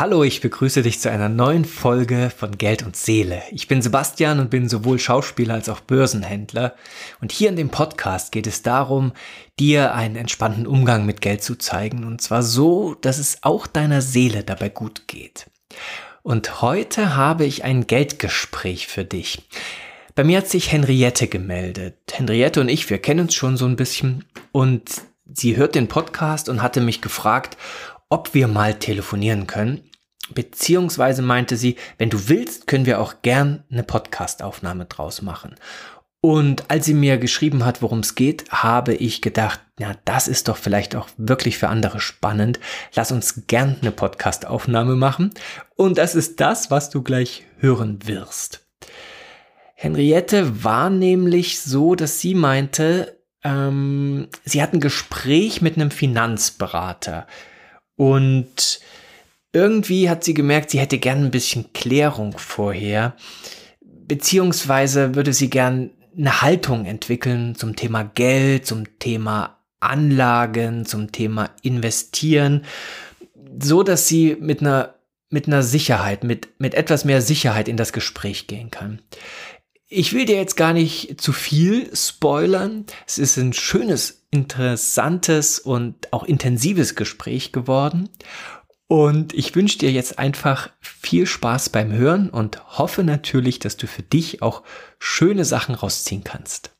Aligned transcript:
Hallo, 0.00 0.22
ich 0.22 0.40
begrüße 0.40 0.82
dich 0.82 1.00
zu 1.00 1.10
einer 1.10 1.28
neuen 1.28 1.64
Folge 1.64 2.30
von 2.30 2.56
Geld 2.56 2.84
und 2.84 2.94
Seele. 2.94 3.42
Ich 3.50 3.66
bin 3.66 3.82
Sebastian 3.82 4.38
und 4.38 4.48
bin 4.48 4.68
sowohl 4.68 5.00
Schauspieler 5.00 5.54
als 5.54 5.68
auch 5.68 5.80
Börsenhändler. 5.80 6.76
Und 7.20 7.32
hier 7.32 7.48
in 7.48 7.56
dem 7.56 7.68
Podcast 7.68 8.30
geht 8.30 8.46
es 8.46 8.62
darum, 8.62 9.10
dir 9.58 9.96
einen 9.96 10.14
entspannten 10.14 10.68
Umgang 10.68 11.04
mit 11.04 11.20
Geld 11.20 11.42
zu 11.42 11.56
zeigen. 11.56 12.04
Und 12.04 12.22
zwar 12.22 12.44
so, 12.44 12.94
dass 12.94 13.18
es 13.18 13.38
auch 13.42 13.66
deiner 13.66 14.00
Seele 14.00 14.44
dabei 14.44 14.68
gut 14.68 15.08
geht. 15.08 15.50
Und 16.22 16.62
heute 16.62 17.16
habe 17.16 17.44
ich 17.44 17.64
ein 17.64 17.88
Geldgespräch 17.88 18.86
für 18.86 19.04
dich. 19.04 19.48
Bei 20.14 20.22
mir 20.22 20.38
hat 20.38 20.48
sich 20.48 20.70
Henriette 20.70 21.26
gemeldet. 21.26 21.96
Henriette 22.12 22.60
und 22.60 22.68
ich, 22.68 22.88
wir 22.88 22.98
kennen 22.98 23.22
uns 23.22 23.34
schon 23.34 23.56
so 23.56 23.66
ein 23.66 23.74
bisschen 23.74 24.24
und 24.52 25.02
sie 25.32 25.56
hört 25.56 25.74
den 25.74 25.88
Podcast 25.88 26.48
und 26.48 26.62
hatte 26.62 26.80
mich 26.80 27.00
gefragt, 27.00 27.56
ob 28.08 28.34
wir 28.34 28.48
mal 28.48 28.74
telefonieren 28.74 29.46
können. 29.46 29.82
Beziehungsweise 30.30 31.22
meinte 31.22 31.56
sie, 31.56 31.76
wenn 31.96 32.10
du 32.10 32.28
willst, 32.28 32.66
können 32.66 32.86
wir 32.86 33.00
auch 33.00 33.22
gern 33.22 33.64
eine 33.70 33.82
Podcastaufnahme 33.82 34.84
draus 34.84 35.22
machen. 35.22 35.54
Und 36.20 36.68
als 36.68 36.84
sie 36.84 36.94
mir 36.94 37.16
geschrieben 37.16 37.64
hat, 37.64 37.80
worum 37.80 38.00
es 38.00 38.16
geht, 38.16 38.50
habe 38.50 38.92
ich 38.92 39.22
gedacht, 39.22 39.60
ja, 39.78 39.94
das 40.04 40.26
ist 40.26 40.48
doch 40.48 40.56
vielleicht 40.56 40.96
auch 40.96 41.08
wirklich 41.16 41.58
für 41.58 41.68
andere 41.68 42.00
spannend. 42.00 42.58
Lass 42.94 43.12
uns 43.12 43.44
gern 43.46 43.76
eine 43.80 43.92
Podcastaufnahme 43.92 44.96
machen. 44.96 45.32
Und 45.76 45.96
das 45.96 46.16
ist 46.16 46.40
das, 46.40 46.72
was 46.72 46.90
du 46.90 47.02
gleich 47.02 47.44
hören 47.58 48.00
wirst. 48.04 48.66
Henriette 49.76 50.64
war 50.64 50.90
nämlich 50.90 51.60
so, 51.60 51.94
dass 51.94 52.18
sie 52.18 52.34
meinte, 52.34 53.16
ähm, 53.44 54.26
sie 54.44 54.60
hat 54.60 54.72
ein 54.72 54.80
Gespräch 54.80 55.62
mit 55.62 55.76
einem 55.76 55.92
Finanzberater. 55.92 57.28
Und 57.98 58.80
irgendwie 59.52 60.08
hat 60.08 60.22
sie 60.22 60.32
gemerkt, 60.32 60.70
sie 60.70 60.78
hätte 60.78 60.98
gern 60.98 61.24
ein 61.24 61.30
bisschen 61.32 61.72
Klärung 61.74 62.38
vorher. 62.38 63.16
Beziehungsweise 63.82 65.16
würde 65.16 65.32
sie 65.32 65.50
gern 65.50 65.90
eine 66.16 66.40
Haltung 66.40 66.86
entwickeln 66.86 67.56
zum 67.56 67.74
Thema 67.76 68.04
Geld, 68.04 68.66
zum 68.66 68.98
Thema 69.00 69.58
Anlagen, 69.80 70.86
zum 70.86 71.10
Thema 71.10 71.50
Investieren, 71.62 72.64
so 73.60 73.82
dass 73.82 74.08
sie 74.08 74.36
mit 74.40 74.60
einer 74.60 74.94
mit 75.30 75.46
einer 75.46 75.62
Sicherheit, 75.62 76.24
mit, 76.24 76.48
mit 76.58 76.72
etwas 76.72 77.04
mehr 77.04 77.20
Sicherheit 77.20 77.68
in 77.68 77.76
das 77.76 77.92
Gespräch 77.92 78.46
gehen 78.46 78.70
kann. 78.70 79.02
Ich 79.86 80.14
will 80.14 80.24
dir 80.24 80.36
jetzt 80.36 80.56
gar 80.56 80.72
nicht 80.72 81.20
zu 81.20 81.32
viel 81.32 81.94
spoilern. 81.94 82.86
Es 83.06 83.18
ist 83.18 83.36
ein 83.36 83.52
schönes, 83.52 84.17
interessantes 84.30 85.58
und 85.58 86.12
auch 86.12 86.24
intensives 86.24 86.94
Gespräch 86.94 87.52
geworden. 87.52 88.08
Und 88.86 89.34
ich 89.34 89.54
wünsche 89.54 89.78
dir 89.78 89.92
jetzt 89.92 90.18
einfach 90.18 90.70
viel 90.80 91.26
Spaß 91.26 91.68
beim 91.68 91.92
Hören 91.92 92.30
und 92.30 92.78
hoffe 92.78 93.04
natürlich, 93.04 93.58
dass 93.58 93.76
du 93.76 93.86
für 93.86 94.02
dich 94.02 94.40
auch 94.40 94.62
schöne 94.98 95.44
Sachen 95.44 95.74
rausziehen 95.74 96.24
kannst. 96.24 96.74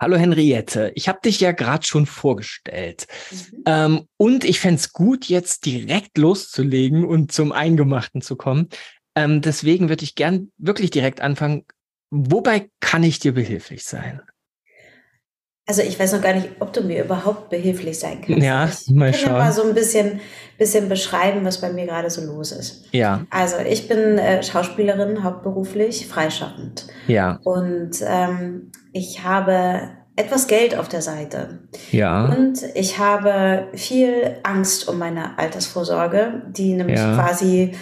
Hallo 0.00 0.16
Henriette, 0.16 0.90
ich 0.96 1.08
habe 1.08 1.20
dich 1.24 1.38
ja 1.38 1.52
gerade 1.52 1.86
schon 1.86 2.06
vorgestellt. 2.06 3.06
Mhm. 3.30 3.62
Ähm, 3.66 4.08
und 4.16 4.44
ich 4.44 4.58
fände 4.58 4.80
es 4.80 4.92
gut, 4.92 5.26
jetzt 5.26 5.64
direkt 5.64 6.18
loszulegen 6.18 7.04
und 7.04 7.30
zum 7.30 7.52
Eingemachten 7.52 8.20
zu 8.20 8.34
kommen. 8.34 8.68
Ähm, 9.14 9.40
deswegen 9.40 9.88
würde 9.88 10.02
ich 10.02 10.16
gern 10.16 10.50
wirklich 10.58 10.90
direkt 10.90 11.20
anfangen. 11.20 11.64
Wobei 12.10 12.68
kann 12.80 13.04
ich 13.04 13.20
dir 13.20 13.32
behilflich 13.32 13.84
sein? 13.84 14.20
Also 15.66 15.80
ich 15.80 15.98
weiß 15.98 16.12
noch 16.12 16.20
gar 16.20 16.34
nicht, 16.34 16.50
ob 16.60 16.74
du 16.74 16.82
mir 16.82 17.04
überhaupt 17.04 17.48
behilflich 17.48 17.98
sein 17.98 18.20
kannst. 18.20 18.42
Ja, 18.42 18.68
ich 18.68 18.94
mal 18.94 19.10
kann 19.10 19.20
schauen. 19.20 19.32
Ja 19.32 19.38
mal 19.38 19.52
so 19.52 19.62
ein 19.62 19.72
bisschen, 19.74 20.20
bisschen 20.58 20.90
beschreiben, 20.90 21.42
was 21.44 21.58
bei 21.60 21.72
mir 21.72 21.86
gerade 21.86 22.10
so 22.10 22.20
los 22.22 22.52
ist. 22.52 22.84
Ja. 22.92 23.24
Also 23.30 23.56
ich 23.66 23.88
bin 23.88 24.18
äh, 24.18 24.42
Schauspielerin, 24.42 25.24
hauptberuflich, 25.24 26.06
freischaffend. 26.06 26.86
Ja. 27.06 27.40
Und 27.44 27.92
ähm, 28.06 28.72
ich 28.92 29.24
habe 29.24 29.90
etwas 30.16 30.46
Geld 30.48 30.76
auf 30.76 30.88
der 30.88 31.00
Seite. 31.00 31.60
Ja. 31.90 32.26
Und 32.26 32.62
ich 32.74 32.98
habe 32.98 33.68
viel 33.74 34.36
Angst 34.42 34.86
um 34.86 34.98
meine 34.98 35.38
Altersvorsorge, 35.38 36.42
die 36.50 36.74
nämlich 36.74 37.00
ja. 37.00 37.14
quasi 37.14 37.72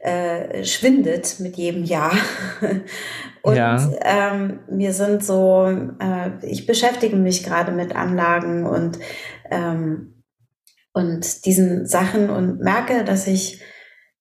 äh, 0.00 0.64
schwindet 0.64 1.40
mit 1.40 1.56
jedem 1.56 1.84
Jahr. 1.84 2.12
Und 3.48 3.56
ja. 3.56 3.90
ähm, 4.02 4.60
mir 4.70 4.92
sind 4.92 5.24
so, 5.24 5.66
äh, 5.66 6.30
ich 6.42 6.66
beschäftige 6.66 7.16
mich 7.16 7.42
gerade 7.44 7.72
mit 7.72 7.96
Anlagen 7.96 8.66
und, 8.66 8.98
ähm, 9.50 10.22
und 10.92 11.46
diesen 11.46 11.86
Sachen 11.86 12.28
und 12.30 12.60
merke, 12.60 13.04
dass 13.04 13.26
ich 13.26 13.62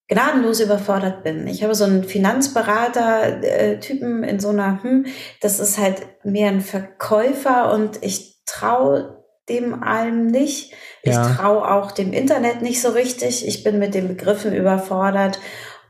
gnadenlos 0.07 0.61
überfordert 0.61 1.23
bin. 1.23 1.45
Ich 1.47 1.63
habe 1.63 1.75
so 1.75 1.83
einen 1.83 2.05
Finanzberater-Typen 2.05 4.23
in 4.23 4.39
so 4.39 4.49
einer, 4.49 4.81
hm, 4.81 5.05
das 5.41 5.59
ist 5.59 5.77
halt 5.77 6.07
mehr 6.23 6.49
ein 6.49 6.61
Verkäufer 6.61 7.73
und 7.73 8.01
ich 8.01 8.41
traue 8.45 9.25
dem 9.49 9.83
allem 9.83 10.27
nicht. 10.27 10.73
Ich 11.03 11.13
ja. 11.13 11.35
traue 11.35 11.69
auch 11.69 11.91
dem 11.91 12.13
Internet 12.13 12.61
nicht 12.61 12.81
so 12.81 12.87
richtig. 12.89 13.45
Ich 13.47 13.63
bin 13.63 13.79
mit 13.79 13.93
den 13.93 14.07
Begriffen 14.07 14.53
überfordert 14.53 15.39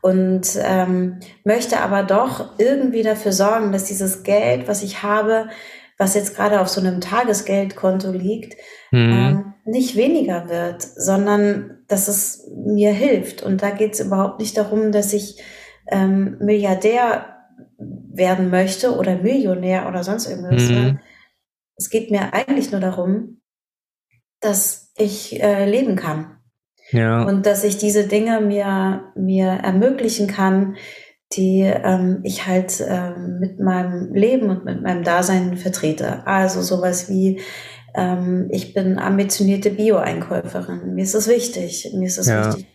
und 0.00 0.58
ähm, 0.62 1.20
möchte 1.44 1.80
aber 1.80 2.02
doch 2.02 2.58
irgendwie 2.58 3.02
dafür 3.02 3.32
sorgen, 3.32 3.72
dass 3.72 3.84
dieses 3.84 4.22
Geld, 4.22 4.68
was 4.68 4.82
ich 4.82 5.02
habe, 5.02 5.48
was 5.98 6.14
jetzt 6.14 6.36
gerade 6.36 6.60
auf 6.60 6.68
so 6.68 6.80
einem 6.80 7.00
Tagesgeldkonto 7.00 8.12
liegt, 8.12 8.54
mhm. 8.92 8.98
ähm, 8.98 9.54
nicht 9.64 9.96
weniger 9.96 10.48
wird, 10.48 10.82
sondern 10.82 11.78
dass 11.88 12.08
es 12.08 12.48
mir 12.56 12.92
hilft. 12.92 13.42
Und 13.42 13.62
da 13.62 13.70
geht 13.70 13.94
es 13.94 14.00
überhaupt 14.00 14.38
nicht 14.38 14.56
darum, 14.56 14.92
dass 14.92 15.12
ich 15.12 15.42
ähm, 15.90 16.36
Milliardär 16.40 17.36
werden 17.78 18.50
möchte 18.50 18.96
oder 18.96 19.16
Millionär 19.16 19.88
oder 19.88 20.04
sonst 20.04 20.28
irgendwas. 20.28 20.68
Mhm. 20.68 21.00
Es 21.76 21.90
geht 21.90 22.10
mir 22.10 22.32
eigentlich 22.32 22.70
nur 22.72 22.80
darum, 22.80 23.40
dass 24.40 24.92
ich 24.96 25.42
äh, 25.42 25.68
leben 25.68 25.96
kann. 25.96 26.37
Ja. 26.90 27.22
Und 27.22 27.46
dass 27.46 27.64
ich 27.64 27.78
diese 27.78 28.06
Dinge 28.06 28.40
mir, 28.40 29.12
mir 29.14 29.48
ermöglichen 29.48 30.26
kann, 30.26 30.76
die 31.32 31.60
ähm, 31.60 32.20
ich 32.22 32.46
halt 32.46 32.82
ähm, 32.86 33.38
mit 33.38 33.60
meinem 33.60 34.14
Leben 34.14 34.48
und 34.48 34.64
mit 34.64 34.82
meinem 34.82 35.04
Dasein 35.04 35.56
vertrete. 35.58 36.26
Also 36.26 36.62
sowas 36.62 37.10
wie, 37.10 37.40
ähm, 37.94 38.48
ich 38.50 38.72
bin 38.72 38.98
ambitionierte 38.98 39.70
Bio-Einkäuferin. 39.70 40.94
Mir 40.94 41.04
ist 41.04 41.14
es 41.14 41.28
wichtig. 41.28 41.90
Mir 41.94 42.06
ist 42.06 42.18
es 42.18 42.28
ja. 42.28 42.46
wichtig, 42.46 42.66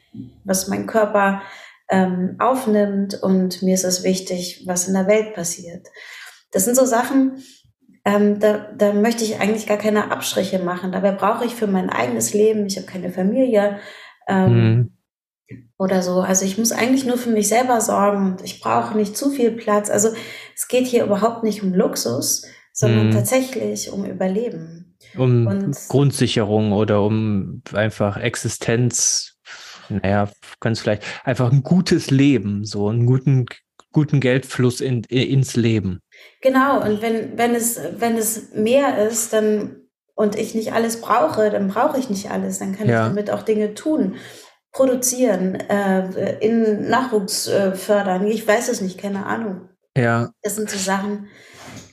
was 0.44 0.68
mein 0.68 0.86
Körper 0.86 1.42
ähm, 1.90 2.36
aufnimmt 2.40 3.22
und 3.24 3.64
mir 3.64 3.74
ist 3.74 3.86
es 3.86 4.04
wichtig, 4.04 4.64
was 4.68 4.88
in 4.88 4.94
der 4.94 5.08
Welt 5.08 5.34
passiert. 5.34 5.88
Das 6.52 6.66
sind 6.66 6.76
so 6.76 6.86
Sachen, 6.86 7.44
ähm, 8.06 8.40
da, 8.40 8.68
da 8.78 8.94
möchte 8.94 9.24
ich 9.24 9.40
eigentlich 9.40 9.66
gar 9.66 9.78
keine 9.78 10.12
Abstriche 10.12 10.60
machen. 10.60 10.92
Dabei 10.92 11.12
brauche 11.12 11.46
ich 11.46 11.56
für 11.56 11.68
mein 11.68 11.90
eigenes 11.90 12.34
Leben, 12.34 12.66
ich 12.66 12.78
habe 12.78 12.86
keine 12.86 13.12
Familie, 13.12 13.80
ähm, 14.28 14.76
mhm. 14.76 14.94
Oder 15.78 16.02
so. 16.02 16.22
Also 16.22 16.46
ich 16.46 16.58
muss 16.58 16.72
eigentlich 16.72 17.06
nur 17.06 17.18
für 17.18 17.30
mich 17.30 17.50
selber 17.50 17.82
sorgen 17.82 18.32
und 18.32 18.44
ich 18.44 18.62
brauche 18.62 18.96
nicht 18.96 19.18
zu 19.18 19.30
viel 19.30 19.52
Platz. 19.52 19.90
Also 19.90 20.10
es 20.56 20.68
geht 20.68 20.88
hier 20.88 21.04
überhaupt 21.04 21.44
nicht 21.44 21.62
um 21.64 21.74
Luxus, 21.74 22.46
sondern 22.72 23.08
mhm. 23.08 23.12
tatsächlich 23.12 23.92
um 23.92 24.06
Überleben. 24.06 24.96
Um 25.18 25.46
und, 25.48 25.78
Grundsicherung 25.90 26.72
oder 26.72 27.04
um 27.04 27.62
einfach 27.74 28.18
Existenz, 28.18 29.36
naja, 29.90 30.30
ganz 30.60 30.80
vielleicht 30.80 31.04
einfach 31.24 31.52
ein 31.52 31.64
gutes 31.64 32.10
Leben, 32.10 32.66
so 32.66 32.88
einen 32.88 33.06
guten, 33.06 33.46
guten 33.92 34.20
Geldfluss 34.22 34.80
in, 34.80 35.04
ins 35.04 35.56
Leben. 35.56 36.00
Genau, 36.42 36.82
und 36.82 37.02
wenn, 37.02 37.38
wenn, 37.38 37.54
es, 37.54 37.80
wenn 37.98 38.16
es 38.16 38.54
mehr 38.54 39.06
ist, 39.06 39.34
dann 39.34 39.83
und 40.16 40.36
ich 40.36 40.56
nicht 40.56 40.74
alles 40.74 41.02
brauche, 41.02 41.50
dann 41.50 41.68
brauche 41.68 41.98
ich 41.98 42.10
nicht 42.10 42.32
alles. 42.32 42.60
Dann 42.60 42.76
kann 42.78 42.88
ja. 42.88 43.02
ich 43.02 43.08
damit 43.10 43.32
auch 43.32 43.44
Dinge 43.44 43.74
tun, 43.74 44.16
produzieren, 44.72 45.56
äh, 45.56 46.38
in 46.40 46.90
Nachwuchs 46.90 47.48
äh, 47.48 47.74
fördern. 47.74 48.28
Ich 48.28 48.48
weiß 48.48 48.70
es 48.70 48.82
nicht, 48.82 48.98
keine 48.98 49.26
Ahnung. 49.26 49.70
Ja. 49.96 50.32
Das 50.42 50.56
sind 50.56 50.70
so 50.70 50.78
Sachen, 50.78 51.28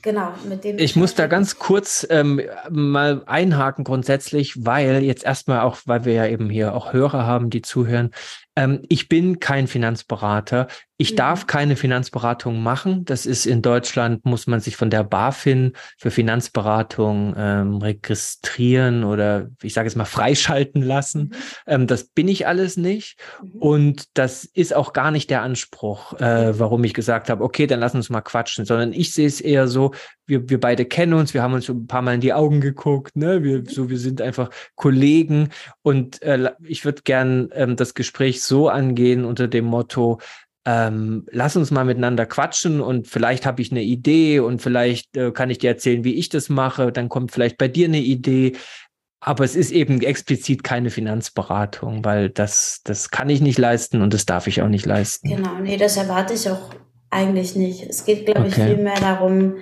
genau, 0.01 0.33
mit 0.47 0.63
denen. 0.63 0.79
Ich 0.79 0.95
muss 0.95 1.13
da 1.13 1.27
ganz 1.27 1.59
kurz 1.59 2.05
ähm, 2.09 2.41
mal 2.69 3.23
einhaken 3.27 3.83
grundsätzlich, 3.83 4.65
weil 4.65 5.03
jetzt 5.03 5.23
erstmal 5.23 5.61
auch, 5.61 5.77
weil 5.85 6.05
wir 6.05 6.13
ja 6.13 6.25
eben 6.25 6.49
hier 6.49 6.73
auch 6.73 6.93
Hörer 6.93 7.25
haben, 7.25 7.49
die 7.51 7.61
zuhören. 7.61 8.11
Ähm, 8.55 8.83
ich 8.89 9.07
bin 9.07 9.39
kein 9.39 9.67
Finanzberater. 9.67 10.67
Ich 11.01 11.13
mhm. 11.13 11.15
darf 11.15 11.47
keine 11.47 11.75
Finanzberatung 11.75 12.61
machen. 12.61 13.05
Das 13.05 13.25
ist 13.25 13.47
in 13.47 13.63
Deutschland, 13.63 14.23
muss 14.23 14.45
man 14.45 14.59
sich 14.59 14.75
von 14.75 14.91
der 14.91 15.03
BaFin 15.03 15.73
für 15.97 16.11
Finanzberatung 16.11 17.33
ähm, 17.35 17.77
registrieren 17.77 19.03
oder 19.03 19.49
ich 19.63 19.73
sage 19.73 19.87
es 19.87 19.95
mal 19.95 20.05
freischalten 20.05 20.83
lassen. 20.83 21.21
Mhm. 21.21 21.35
Ähm, 21.65 21.87
das 21.87 22.03
bin 22.03 22.27
ich 22.27 22.45
alles 22.45 22.77
nicht. 22.77 23.17
Mhm. 23.41 23.51
Und 23.59 24.03
das 24.13 24.43
ist 24.45 24.75
auch 24.75 24.93
gar 24.93 25.09
nicht 25.09 25.31
der 25.31 25.41
Anspruch, 25.41 26.13
äh, 26.19 26.59
warum 26.59 26.83
ich 26.83 26.93
gesagt 26.93 27.31
habe, 27.31 27.43
okay, 27.43 27.65
dann 27.65 27.79
lass 27.79 27.95
uns 27.95 28.11
mal 28.11 28.21
quatschen, 28.21 28.65
sondern 28.65 28.93
ich 28.93 29.11
sehe 29.11 29.25
es 29.25 29.41
eher 29.41 29.67
so, 29.67 29.93
wir, 30.31 30.49
wir 30.49 30.59
beide 30.61 30.85
kennen 30.85 31.13
uns, 31.13 31.33
wir 31.33 31.41
haben 31.41 31.53
uns 31.53 31.67
ein 31.67 31.87
paar 31.87 32.01
Mal 32.01 32.15
in 32.15 32.21
die 32.21 32.31
Augen 32.31 32.61
geguckt, 32.61 33.17
ne? 33.17 33.43
Wir, 33.43 33.63
so, 33.67 33.89
wir 33.89 33.97
sind 33.97 34.21
einfach 34.21 34.49
Kollegen 34.75 35.49
und 35.81 36.21
äh, 36.21 36.51
ich 36.63 36.85
würde 36.85 37.01
gern 37.03 37.49
ähm, 37.53 37.75
das 37.75 37.95
Gespräch 37.95 38.41
so 38.41 38.69
angehen 38.69 39.25
unter 39.25 39.49
dem 39.49 39.65
Motto, 39.65 40.19
ähm, 40.65 41.25
lass 41.31 41.55
uns 41.55 41.71
mal 41.71 41.85
miteinander 41.85 42.25
quatschen 42.25 42.81
und 42.81 43.07
vielleicht 43.07 43.45
habe 43.45 43.61
ich 43.61 43.71
eine 43.71 43.81
Idee 43.81 44.39
und 44.39 44.61
vielleicht 44.61 45.17
äh, 45.17 45.31
kann 45.31 45.49
ich 45.49 45.57
dir 45.57 45.71
erzählen, 45.71 46.03
wie 46.03 46.15
ich 46.15 46.29
das 46.29 46.49
mache. 46.49 46.91
Dann 46.91 47.09
kommt 47.09 47.31
vielleicht 47.31 47.57
bei 47.57 47.67
dir 47.67 47.87
eine 47.87 47.99
Idee. 47.99 48.53
Aber 49.23 49.43
es 49.43 49.55
ist 49.55 49.71
eben 49.71 50.01
explizit 50.01 50.63
keine 50.63 50.89
Finanzberatung, 50.89 52.03
weil 52.03 52.29
das, 52.29 52.81
das 52.83 53.11
kann 53.11 53.29
ich 53.29 53.39
nicht 53.39 53.59
leisten 53.59 54.01
und 54.01 54.13
das 54.13 54.25
darf 54.25 54.47
ich 54.47 54.61
auch 54.63 54.67
nicht 54.67 54.85
leisten. 54.85 55.29
Genau, 55.29 55.59
nee, 55.59 55.77
das 55.77 55.97
erwarte 55.97 56.33
ich 56.33 56.49
auch 56.49 56.71
eigentlich 57.11 57.55
nicht. 57.55 57.83
Es 57.83 58.05
geht, 58.05 58.25
glaube 58.25 58.47
ich, 58.47 58.55
viel 58.55 58.77
mehr 58.77 58.99
darum, 58.99 59.57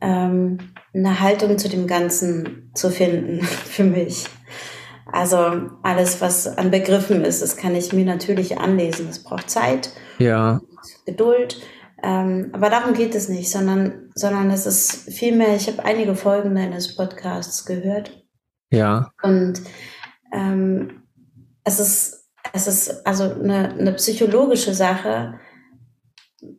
ähm, 0.00 0.58
eine 0.94 1.20
Haltung 1.20 1.58
zu 1.58 1.68
dem 1.68 1.86
Ganzen 1.86 2.70
zu 2.74 2.90
finden 2.90 3.42
für 3.44 3.84
mich. 3.84 4.26
Also 5.12 5.70
alles, 5.82 6.20
was 6.20 6.46
an 6.46 6.70
Begriffen 6.70 7.24
ist, 7.24 7.42
das 7.42 7.56
kann 7.56 7.74
ich 7.74 7.92
mir 7.92 8.04
natürlich 8.04 8.58
anlesen. 8.58 9.08
Es 9.08 9.22
braucht 9.22 9.50
Zeit, 9.50 9.90
ja. 10.18 10.60
Geduld. 11.06 11.60
Ähm, 12.02 12.50
aber 12.52 12.70
darum 12.70 12.94
geht 12.94 13.14
es 13.14 13.28
nicht, 13.28 13.50
sondern, 13.50 14.10
sondern 14.14 14.50
es 14.50 14.66
ist 14.66 15.12
vielmehr, 15.12 15.54
ich 15.56 15.66
habe 15.66 15.84
einige 15.84 16.14
Folgen 16.14 16.54
deines 16.54 16.96
Podcasts 16.96 17.66
gehört. 17.66 18.24
Ja. 18.70 19.10
Und 19.22 19.60
ähm, 20.32 21.02
es 21.64 21.80
ist, 21.80 22.28
es 22.52 22.66
ist 22.66 23.06
also 23.06 23.24
eine, 23.24 23.74
eine 23.74 23.92
psychologische 23.94 24.72
Sache, 24.72 25.38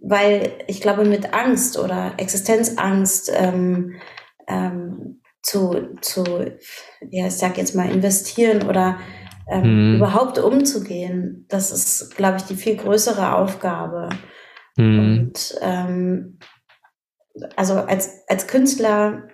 weil 0.02 0.54
ich 0.68 0.82
glaube, 0.82 1.06
mit 1.06 1.34
Angst 1.34 1.80
oder 1.80 2.14
Existenzangst 2.18 3.32
ähm, 3.34 3.96
ähm, 4.48 4.81
zu, 5.42 5.96
zu, 6.02 6.24
ja, 7.10 7.28
ich 7.28 7.36
sag 7.36 7.58
jetzt 7.58 7.76
mal, 7.76 7.90
investieren 7.92 8.68
oder 8.68 9.00
ähm, 9.50 9.90
mhm. 9.90 9.96
überhaupt 9.98 10.38
umzugehen, 10.40 11.46
das 11.50 11.72
ist, 11.72 12.16
glaube 12.16 12.38
ich, 12.38 12.44
die 12.44 12.56
viel 12.56 12.78
größere 12.78 13.36
Aufgabe. 13.36 14.10
Mhm. 14.78 15.00
Und 15.00 15.60
ähm, 15.62 16.40
also 17.56 17.76
als, 17.76 18.24
als 18.28 18.48
Künstler 18.48 19.28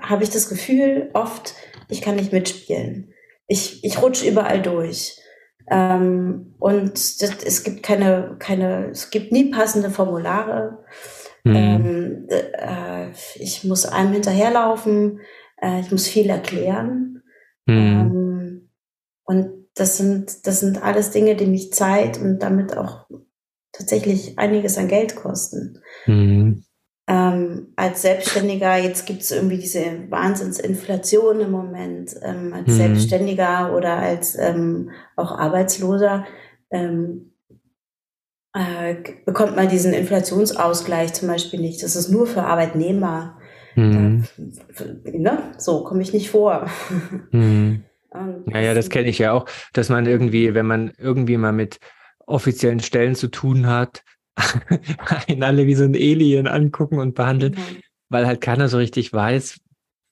habe 0.00 0.22
ich 0.22 0.30
das 0.30 0.48
Gefühl 0.48 1.10
oft, 1.14 1.54
ich 1.88 2.02
kann 2.02 2.16
nicht 2.16 2.32
mitspielen. 2.32 3.12
Ich, 3.46 3.84
ich 3.84 4.00
rutsche 4.00 4.28
überall 4.28 4.62
durch. 4.62 5.18
Ähm, 5.70 6.54
und 6.58 6.92
das, 7.22 7.42
es 7.44 7.64
gibt 7.64 7.82
keine, 7.82 8.36
keine, 8.38 8.90
es 8.90 9.10
gibt 9.10 9.32
nie 9.32 9.50
passende 9.50 9.90
Formulare. 9.90 10.84
Mhm. 11.44 11.56
Ähm, 11.56 12.26
äh, 12.28 13.10
ich 13.36 13.64
muss 13.64 13.86
einem 13.86 14.12
hinterherlaufen, 14.12 15.20
äh, 15.60 15.80
ich 15.80 15.90
muss 15.90 16.06
viel 16.06 16.30
erklären. 16.30 17.22
Mhm. 17.66 17.74
Ähm, 17.76 18.70
und 19.24 19.68
das 19.74 19.96
sind, 19.96 20.46
das 20.46 20.60
sind 20.60 20.82
alles 20.82 21.10
Dinge, 21.10 21.34
die 21.36 21.46
mich 21.46 21.72
Zeit 21.72 22.20
und 22.20 22.40
damit 22.40 22.76
auch 22.76 23.06
tatsächlich 23.72 24.38
einiges 24.38 24.78
an 24.78 24.88
Geld 24.88 25.16
kosten. 25.16 25.78
Mhm. 26.06 26.64
Ähm, 27.08 27.72
als 27.74 28.02
Selbstständiger, 28.02 28.76
jetzt 28.76 29.06
gibt 29.06 29.22
es 29.22 29.32
irgendwie 29.32 29.58
diese 29.58 30.08
Wahnsinnsinflation 30.08 31.40
im 31.40 31.50
Moment, 31.50 32.14
ähm, 32.22 32.52
als 32.52 32.68
mhm. 32.68 32.72
Selbstständiger 32.72 33.74
oder 33.76 33.96
als 33.96 34.38
ähm, 34.38 34.90
auch 35.16 35.32
Arbeitsloser 35.32 36.24
ähm, 36.70 37.31
äh, 38.54 38.96
bekommt 39.24 39.56
man 39.56 39.68
diesen 39.68 39.92
Inflationsausgleich 39.92 41.12
zum 41.14 41.28
Beispiel 41.28 41.60
nicht. 41.60 41.82
Das 41.82 41.96
ist 41.96 42.10
nur 42.10 42.26
für 42.26 42.42
Arbeitnehmer. 42.42 43.38
Mhm. 43.76 44.24
Da, 44.76 44.84
ne? 45.10 45.52
So 45.58 45.84
komme 45.84 46.02
ich 46.02 46.12
nicht 46.12 46.30
vor. 46.30 46.68
Mhm. 47.30 47.84
ja, 48.46 48.60
ja, 48.60 48.74
das 48.74 48.90
kenne 48.90 49.08
ich 49.08 49.18
ja 49.18 49.32
auch, 49.32 49.46
dass 49.72 49.88
man 49.88 50.06
irgendwie, 50.06 50.54
wenn 50.54 50.66
man 50.66 50.92
irgendwie 50.98 51.36
mal 51.36 51.52
mit 51.52 51.78
offiziellen 52.26 52.80
Stellen 52.80 53.14
zu 53.14 53.28
tun 53.28 53.66
hat, 53.66 54.02
einen 55.28 55.42
alle 55.42 55.66
wie 55.66 55.74
so 55.74 55.84
ein 55.84 55.94
Alien 55.94 56.46
angucken 56.46 56.98
und 56.98 57.14
behandeln, 57.14 57.54
mhm. 57.54 57.82
weil 58.08 58.26
halt 58.26 58.40
keiner 58.40 58.68
so 58.68 58.78
richtig 58.78 59.12
weiß, 59.12 59.60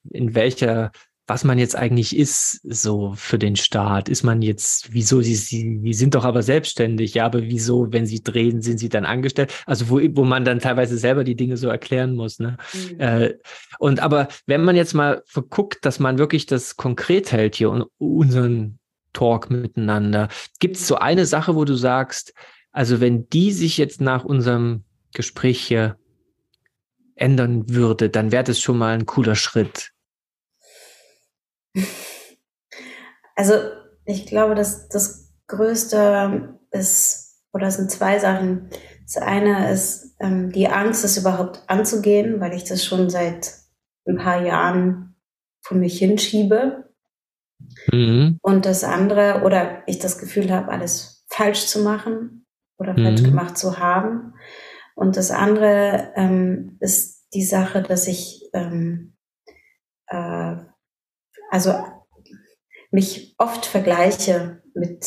in 0.09 0.35
welcher, 0.35 0.91
was 1.31 1.45
man 1.45 1.57
jetzt 1.57 1.77
eigentlich 1.77 2.17
ist, 2.17 2.59
so 2.61 3.13
für 3.15 3.39
den 3.39 3.55
Staat. 3.55 4.09
Ist 4.09 4.23
man 4.23 4.41
jetzt, 4.41 4.91
wieso, 4.91 5.21
sie, 5.21 5.35
sie, 5.35 5.79
sie 5.81 5.93
sind 5.93 6.13
doch 6.13 6.25
aber 6.25 6.43
selbstständig, 6.43 7.13
ja, 7.13 7.25
aber 7.25 7.43
wieso, 7.43 7.93
wenn 7.93 8.05
sie 8.05 8.21
drehen, 8.21 8.61
sind 8.61 8.79
sie 8.79 8.89
dann 8.89 9.05
angestellt? 9.05 9.53
Also 9.65 9.89
wo, 9.89 10.01
wo 10.11 10.25
man 10.25 10.43
dann 10.43 10.59
teilweise 10.59 10.97
selber 10.97 11.23
die 11.23 11.37
Dinge 11.37 11.55
so 11.55 11.69
erklären 11.69 12.15
muss, 12.15 12.39
ne? 12.39 12.57
Mhm. 12.73 12.99
Äh, 12.99 13.33
und 13.79 14.01
aber 14.01 14.27
wenn 14.45 14.65
man 14.65 14.75
jetzt 14.75 14.93
mal 14.93 15.23
guckt, 15.49 15.85
dass 15.85 15.99
man 15.99 16.17
wirklich 16.17 16.47
das 16.47 16.75
konkret 16.75 17.31
hält 17.31 17.55
hier 17.55 17.69
und 17.69 17.85
unseren 17.97 18.79
Talk 19.13 19.49
miteinander, 19.49 20.27
gibt 20.59 20.75
es 20.75 20.85
so 20.85 20.95
eine 20.95 21.25
Sache, 21.25 21.55
wo 21.55 21.63
du 21.63 21.75
sagst, 21.75 22.33
also 22.73 22.99
wenn 22.99 23.29
die 23.29 23.53
sich 23.53 23.77
jetzt 23.77 24.01
nach 24.01 24.25
unserem 24.25 24.83
Gespräch 25.13 25.61
hier 25.61 25.95
ändern 27.15 27.69
würde, 27.69 28.09
dann 28.09 28.33
wäre 28.33 28.43
das 28.43 28.59
schon 28.59 28.77
mal 28.77 28.93
ein 28.93 29.05
cooler 29.05 29.35
Schritt. 29.35 29.93
Also 33.35 33.53
ich 34.05 34.25
glaube, 34.25 34.55
dass 34.55 34.89
das 34.89 35.33
Größte 35.47 36.59
ist, 36.71 37.41
oder 37.53 37.67
es 37.67 37.75
sind 37.75 37.89
zwei 37.89 38.19
Sachen. 38.19 38.69
Das 39.05 39.17
eine 39.21 39.71
ist 39.71 40.15
ähm, 40.19 40.51
die 40.51 40.67
Angst, 40.67 41.03
es 41.03 41.17
überhaupt 41.17 41.63
anzugehen, 41.67 42.39
weil 42.39 42.53
ich 42.53 42.63
das 42.63 42.85
schon 42.85 43.09
seit 43.09 43.53
ein 44.07 44.17
paar 44.17 44.41
Jahren 44.45 45.15
von 45.61 45.79
mich 45.79 45.97
hinschiebe. 45.99 46.93
Mhm. 47.91 48.37
Und 48.41 48.65
das 48.65 48.83
andere, 48.83 49.41
oder 49.43 49.83
ich 49.87 49.99
das 49.99 50.17
Gefühl 50.17 50.51
habe, 50.51 50.69
alles 50.69 51.25
falsch 51.27 51.67
zu 51.67 51.83
machen 51.83 52.45
oder 52.77 52.95
falsch 52.95 53.21
mhm. 53.21 53.25
gemacht 53.25 53.57
zu 53.57 53.77
haben. 53.79 54.33
Und 54.95 55.17
das 55.17 55.31
andere 55.31 56.11
ähm, 56.15 56.77
ist 56.79 57.27
die 57.33 57.43
Sache, 57.43 57.81
dass 57.81 58.07
ich 58.07 58.49
ähm, 58.53 59.15
äh, 60.07 60.55
also 61.51 61.75
mich 62.89 63.35
oft 63.37 63.65
vergleiche 63.65 64.61
mit, 64.73 65.05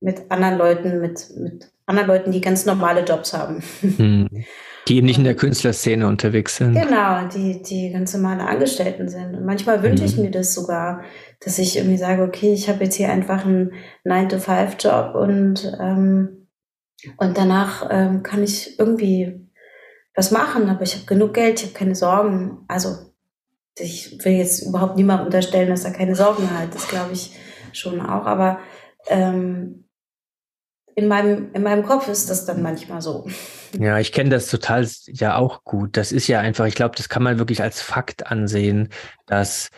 mit 0.00 0.30
anderen 0.30 0.58
Leuten, 0.58 1.00
mit, 1.00 1.30
mit 1.36 1.70
anderen 1.86 2.08
Leuten, 2.08 2.32
die 2.32 2.40
ganz 2.40 2.66
normale 2.66 3.04
Jobs 3.04 3.32
haben. 3.32 3.62
Mhm. 3.82 4.44
Die 4.88 4.96
eben 4.96 5.06
nicht 5.06 5.18
in 5.18 5.24
der 5.24 5.36
Künstlerszene 5.36 6.08
unterwegs 6.08 6.56
sind. 6.56 6.74
Genau, 6.74 7.28
die, 7.28 7.62
die 7.62 7.92
ganz 7.92 8.12
normale 8.14 8.44
Angestellten 8.44 9.08
sind. 9.08 9.36
Und 9.36 9.44
manchmal 9.44 9.80
wünsche 9.84 10.04
ich 10.04 10.16
mhm. 10.16 10.24
mir 10.24 10.30
das 10.32 10.54
sogar, 10.54 11.04
dass 11.38 11.60
ich 11.60 11.76
irgendwie 11.76 11.98
sage, 11.98 12.22
okay, 12.22 12.52
ich 12.52 12.68
habe 12.68 12.82
jetzt 12.82 12.96
hier 12.96 13.08
einfach 13.08 13.44
einen 13.44 13.74
9-to-5-Job 14.04 15.14
und 15.14 15.72
ähm, 15.80 16.42
und 17.16 17.36
danach 17.36 17.88
ähm, 17.90 18.22
kann 18.22 18.42
ich 18.42 18.78
irgendwie 18.78 19.48
was 20.14 20.30
machen, 20.30 20.68
aber 20.68 20.82
ich 20.82 20.94
habe 20.94 21.06
genug 21.06 21.34
Geld, 21.34 21.60
ich 21.60 21.66
habe 21.66 21.78
keine 21.78 21.94
Sorgen. 21.94 22.64
Also 22.68 23.11
ich 23.78 24.24
will 24.24 24.32
jetzt 24.32 24.62
überhaupt 24.62 24.96
niemand 24.96 25.24
unterstellen, 25.24 25.70
dass 25.70 25.84
er 25.84 25.92
keine 25.92 26.14
Sorgen 26.14 26.50
hat. 26.50 26.74
Das 26.74 26.88
glaube 26.88 27.12
ich 27.12 27.32
schon 27.72 28.00
auch. 28.00 28.26
Aber 28.26 28.58
ähm, 29.08 29.84
in 30.94 31.08
meinem, 31.08 31.52
in 31.54 31.62
meinem 31.62 31.84
Kopf 31.84 32.08
ist 32.08 32.28
das 32.28 32.44
dann 32.44 32.62
manchmal 32.62 33.00
so. 33.00 33.26
Ja, 33.78 33.98
ich 33.98 34.12
kenne 34.12 34.30
das 34.30 34.48
total 34.48 34.86
ja 35.06 35.36
auch 35.36 35.64
gut. 35.64 35.96
Das 35.96 36.12
ist 36.12 36.28
ja 36.28 36.40
einfach, 36.40 36.66
ich 36.66 36.74
glaube, 36.74 36.96
das 36.96 37.08
kann 37.08 37.22
man 37.22 37.38
wirklich 37.38 37.62
als 37.62 37.80
Fakt 37.80 38.26
ansehen, 38.26 38.88
dass 39.26 39.70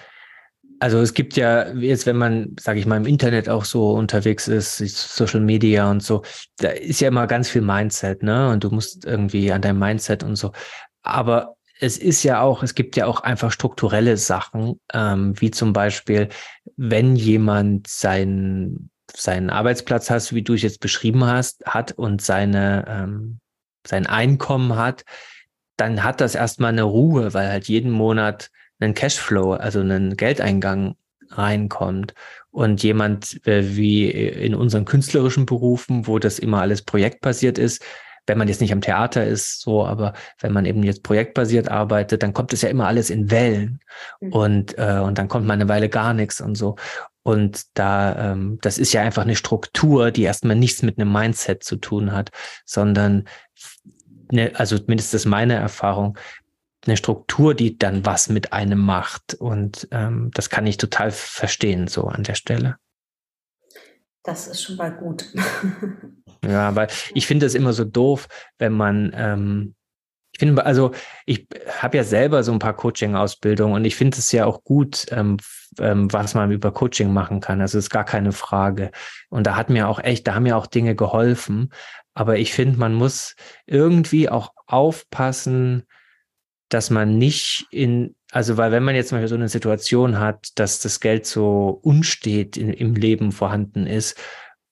also 0.80 1.00
es 1.00 1.14
gibt 1.14 1.36
ja 1.36 1.72
jetzt, 1.72 2.04
wenn 2.04 2.16
man, 2.16 2.56
sage 2.60 2.78
ich 2.78 2.84
mal, 2.84 2.96
im 2.96 3.06
Internet 3.06 3.48
auch 3.48 3.64
so 3.64 3.92
unterwegs 3.92 4.48
ist, 4.48 4.78
Social 4.78 5.40
Media 5.40 5.90
und 5.90 6.02
so, 6.02 6.22
da 6.58 6.68
ist 6.70 7.00
ja 7.00 7.08
immer 7.08 7.26
ganz 7.26 7.48
viel 7.48 7.62
Mindset, 7.62 8.22
ne? 8.22 8.50
Und 8.50 8.64
du 8.64 8.70
musst 8.70 9.06
irgendwie 9.06 9.52
an 9.52 9.62
deinem 9.62 9.78
Mindset 9.78 10.22
und 10.24 10.36
so. 10.36 10.52
Aber 11.02 11.53
es 11.84 11.98
ist 11.98 12.22
ja 12.22 12.40
auch, 12.40 12.62
es 12.62 12.74
gibt 12.74 12.96
ja 12.96 13.06
auch 13.06 13.20
einfach 13.20 13.52
strukturelle 13.52 14.16
Sachen, 14.16 14.80
ähm, 14.92 15.38
wie 15.40 15.50
zum 15.50 15.72
Beispiel, 15.72 16.28
wenn 16.76 17.16
jemand 17.16 17.86
seinen 17.86 18.90
seinen 19.14 19.50
Arbeitsplatz 19.50 20.10
hast, 20.10 20.34
wie 20.34 20.42
du 20.42 20.54
es 20.54 20.62
jetzt 20.62 20.80
beschrieben 20.80 21.24
hast, 21.24 21.64
hat 21.66 21.92
und 21.92 22.22
seine 22.22 22.84
ähm, 22.88 23.38
sein 23.86 24.06
Einkommen 24.06 24.76
hat, 24.76 25.04
dann 25.76 26.02
hat 26.02 26.20
das 26.20 26.34
erstmal 26.34 26.72
eine 26.72 26.84
Ruhe, 26.84 27.34
weil 27.34 27.48
halt 27.48 27.68
jeden 27.68 27.90
Monat 27.90 28.50
einen 28.80 28.94
Cashflow, 28.94 29.52
also 29.52 29.80
einen 29.80 30.16
Geldeingang 30.16 30.96
reinkommt. 31.30 32.14
Und 32.50 32.82
jemand 32.82 33.46
äh, 33.46 33.76
wie 33.76 34.10
in 34.10 34.54
unseren 34.54 34.84
künstlerischen 34.84 35.44
Berufen, 35.44 36.06
wo 36.06 36.18
das 36.18 36.38
immer 36.38 36.60
alles 36.60 36.82
projektbasiert 36.82 37.58
ist, 37.58 37.84
wenn 38.26 38.38
man 38.38 38.48
jetzt 38.48 38.60
nicht 38.60 38.72
am 38.72 38.80
Theater 38.80 39.26
ist, 39.26 39.60
so, 39.60 39.84
aber 39.84 40.14
wenn 40.40 40.52
man 40.52 40.64
eben 40.64 40.82
jetzt 40.82 41.02
projektbasiert 41.02 41.68
arbeitet, 41.68 42.22
dann 42.22 42.32
kommt 42.32 42.52
es 42.52 42.62
ja 42.62 42.68
immer 42.68 42.86
alles 42.86 43.10
in 43.10 43.30
Wellen 43.30 43.80
mhm. 44.20 44.32
und 44.32 44.78
äh, 44.78 45.00
und 45.00 45.18
dann 45.18 45.28
kommt 45.28 45.46
mal 45.46 45.54
eine 45.54 45.68
Weile 45.68 45.88
gar 45.88 46.14
nichts 46.14 46.40
und 46.40 46.54
so. 46.54 46.76
Und 47.22 47.78
da, 47.78 48.32
ähm, 48.32 48.58
das 48.60 48.76
ist 48.78 48.92
ja 48.92 49.00
einfach 49.02 49.22
eine 49.22 49.36
Struktur, 49.36 50.10
die 50.10 50.22
erstmal 50.22 50.56
nichts 50.56 50.82
mit 50.82 50.98
einem 50.98 51.10
Mindset 51.10 51.64
zu 51.64 51.76
tun 51.76 52.12
hat, 52.12 52.30
sondern 52.66 53.24
ne, 54.30 54.52
also 54.54 54.78
zumindest 54.78 55.14
ist 55.14 55.24
meine 55.24 55.54
Erfahrung, 55.54 56.18
eine 56.86 56.98
Struktur, 56.98 57.54
die 57.54 57.78
dann 57.78 58.04
was 58.04 58.28
mit 58.28 58.52
einem 58.52 58.78
macht. 58.78 59.34
Und 59.34 59.88
ähm, 59.90 60.30
das 60.34 60.50
kann 60.50 60.66
ich 60.66 60.76
total 60.76 61.10
verstehen, 61.10 61.88
so 61.88 62.04
an 62.04 62.24
der 62.24 62.34
Stelle. 62.34 62.76
das 64.22 64.46
ist 64.46 64.62
schon 64.62 64.76
mal 64.76 64.94
gut. 64.94 65.24
ja, 66.48 66.68
aber 66.68 66.88
ich 67.14 67.26
finde 67.26 67.46
es 67.46 67.54
immer 67.54 67.72
so 67.72 67.84
doof, 67.84 68.28
wenn 68.58 68.72
man, 68.72 69.12
ähm, 69.14 69.74
ich 70.32 70.40
finde, 70.40 70.64
also 70.66 70.92
ich 71.26 71.46
habe 71.80 71.96
ja 71.96 72.04
selber 72.04 72.42
so 72.42 72.52
ein 72.52 72.58
paar 72.58 72.74
Coaching-Ausbildungen 72.74 73.74
und 73.74 73.84
ich 73.84 73.94
finde 73.94 74.18
es 74.18 74.32
ja 74.32 74.46
auch 74.46 74.64
gut, 74.64 75.06
ähm, 75.10 75.36
ähm, 75.78 76.12
was 76.12 76.34
man 76.34 76.50
über 76.50 76.72
Coaching 76.72 77.12
machen 77.12 77.40
kann. 77.40 77.60
Also 77.60 77.78
ist 77.78 77.90
gar 77.90 78.04
keine 78.04 78.32
Frage. 78.32 78.90
Und 79.28 79.46
da 79.46 79.56
hat 79.56 79.70
mir 79.70 79.88
auch 79.88 80.00
echt, 80.00 80.26
da 80.26 80.34
haben 80.34 80.42
mir 80.44 80.56
auch 80.56 80.66
Dinge 80.66 80.96
geholfen. 80.96 81.70
Aber 82.14 82.38
ich 82.38 82.52
finde, 82.52 82.78
man 82.78 82.94
muss 82.94 83.36
irgendwie 83.66 84.28
auch 84.28 84.52
aufpassen, 84.66 85.84
dass 86.68 86.90
man 86.90 87.18
nicht 87.18 87.66
in, 87.70 88.14
also 88.32 88.56
weil 88.56 88.72
wenn 88.72 88.82
man 88.82 88.94
jetzt 88.94 89.12
mal 89.12 89.26
so 89.28 89.34
eine 89.34 89.48
Situation 89.48 90.18
hat, 90.18 90.48
dass 90.56 90.80
das 90.80 91.00
Geld 91.00 91.26
so 91.26 91.78
unstet 91.82 92.56
in, 92.56 92.72
im 92.72 92.94
Leben 92.94 93.32
vorhanden 93.32 93.86
ist, 93.86 94.18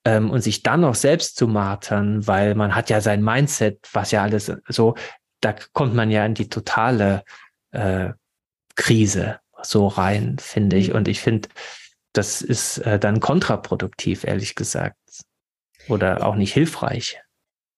ähm, 0.05 0.29
und 0.29 0.41
sich 0.41 0.63
dann 0.63 0.81
noch 0.81 0.95
selbst 0.95 1.37
zu 1.37 1.47
martern, 1.47 2.27
weil 2.27 2.55
man 2.55 2.75
hat 2.75 2.89
ja 2.89 3.01
sein 3.01 3.23
Mindset, 3.23 3.87
was 3.93 4.11
ja 4.11 4.23
alles 4.23 4.51
so, 4.67 4.95
da 5.41 5.55
kommt 5.73 5.93
man 5.93 6.11
ja 6.11 6.25
in 6.25 6.33
die 6.33 6.49
totale 6.49 7.23
äh, 7.71 8.11
Krise 8.75 9.39
so 9.61 9.87
rein, 9.87 10.37
finde 10.39 10.77
ich. 10.77 10.89
Mhm. 10.89 10.95
Und 10.95 11.07
ich 11.07 11.21
finde, 11.21 11.49
das 12.13 12.41
ist 12.41 12.79
äh, 12.79 12.99
dann 12.99 13.19
kontraproduktiv, 13.19 14.23
ehrlich 14.23 14.55
gesagt. 14.55 14.97
Oder 15.89 16.25
auch 16.25 16.35
nicht 16.35 16.53
hilfreich. 16.53 17.19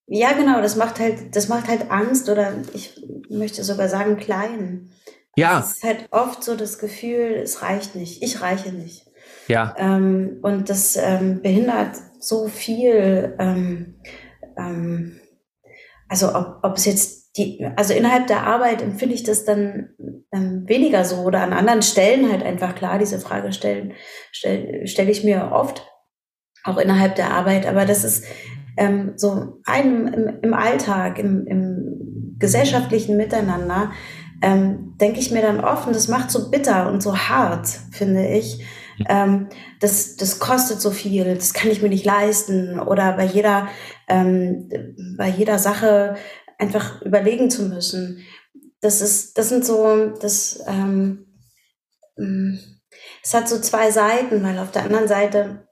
Ja, 0.08 0.34
genau, 0.34 0.62
das 0.62 0.76
macht 0.76 1.00
halt, 1.00 1.36
das 1.36 1.48
macht 1.48 1.68
halt 1.68 1.90
Angst 1.90 2.30
oder 2.30 2.54
ich 2.74 3.02
möchte 3.30 3.64
sogar 3.64 3.90
sagen 3.90 4.18
klein. 4.18 4.92
Ja. 5.36 5.60
Es 5.60 5.78
ist 5.78 5.84
halt 5.84 6.08
oft 6.12 6.44
so 6.44 6.56
das 6.56 6.78
Gefühl, 6.78 7.40
es 7.44 7.64
reicht 7.64 7.96
nicht, 7.96 8.22
ich 8.22 8.42
reiche 8.42 8.72
nicht. 8.72 9.08
Ja. 9.48 9.74
Ähm, 9.78 10.40
und 10.44 10.70
das 10.70 10.96
ähm, 10.96 11.42
behindert 11.42 11.98
so 12.26 12.48
viel. 12.48 13.36
Ähm, 13.40 13.96
ähm, 14.58 15.20
also 16.08 16.36
ob, 16.36 16.60
ob 16.64 16.78
es 16.78 16.86
jetzt 16.86 17.38
die, 17.38 17.66
also 17.76 17.94
innerhalb 17.94 18.28
der 18.28 18.48
Arbeit 18.48 18.82
empfinde 18.82 19.16
ich 19.16 19.24
das 19.24 19.44
dann 19.44 19.90
ähm, 20.32 20.64
weniger 20.68 21.04
so 21.04 21.18
oder 21.18 21.42
an 21.42 21.54
anderen 21.54 21.82
Stellen 21.82 22.32
halt 22.32 22.44
einfach 22.44 22.76
klar, 22.76 22.98
diese 22.98 23.20
Frage 23.20 23.52
stellen, 23.52 23.94
stelle 24.32 24.88
stell 24.88 25.10
ich 25.10 25.24
mir 25.24 25.52
oft, 25.52 25.86
auch 26.64 26.78
innerhalb 26.78 27.16
der 27.16 27.32
Arbeit, 27.32 27.68
aber 27.68 27.86
das 27.86 28.04
ist 28.04 28.24
ähm, 28.78 29.14
so 29.16 29.60
einem 29.66 30.08
im, 30.08 30.40
im 30.42 30.54
Alltag, 30.54 31.20
im, 31.20 31.46
im 31.46 32.36
gesellschaftlichen 32.40 33.18
Miteinander, 33.18 33.92
ähm, 34.42 34.96
denke 35.00 35.20
ich 35.20 35.32
mir 35.32 35.42
dann 35.42 35.60
oft, 35.60 35.88
und 35.88 35.96
das 35.96 36.08
macht 36.08 36.32
so 36.32 36.50
bitter 36.50 36.90
und 36.90 37.02
so 37.02 37.18
hart, 37.18 37.68
finde 37.92 38.28
ich. 38.28 38.64
Ähm, 39.10 39.48
das, 39.80 40.16
das 40.16 40.40
kostet 40.40 40.82
so 40.82 40.92
viel, 40.92 41.36
das 41.36 41.54
kann 41.54 41.72
ich 41.72 41.82
mir 41.82 41.90
nicht 41.90 42.06
leisten. 42.06 42.80
Oder 42.80 43.14
bei 43.14 43.26
jeder, 43.26 43.68
ähm, 44.08 44.70
bei 45.18 45.30
jeder 45.30 45.60
Sache 45.60 46.16
einfach 46.58 47.02
überlegen 47.02 47.50
zu 47.50 47.64
müssen. 47.64 48.24
Das 48.82 49.02
ist, 49.02 49.38
das 49.38 49.50
sind 49.50 49.66
so, 49.66 50.14
das, 50.22 50.64
ähm, 50.68 51.26
mm, 52.18 52.58
es 53.24 53.34
hat 53.34 53.50
so 53.50 53.60
zwei 53.60 53.92
Seiten, 53.92 54.44
weil 54.44 54.60
auf 54.60 54.72
der 54.72 54.84
anderen 54.84 55.08
Seite 55.08 55.68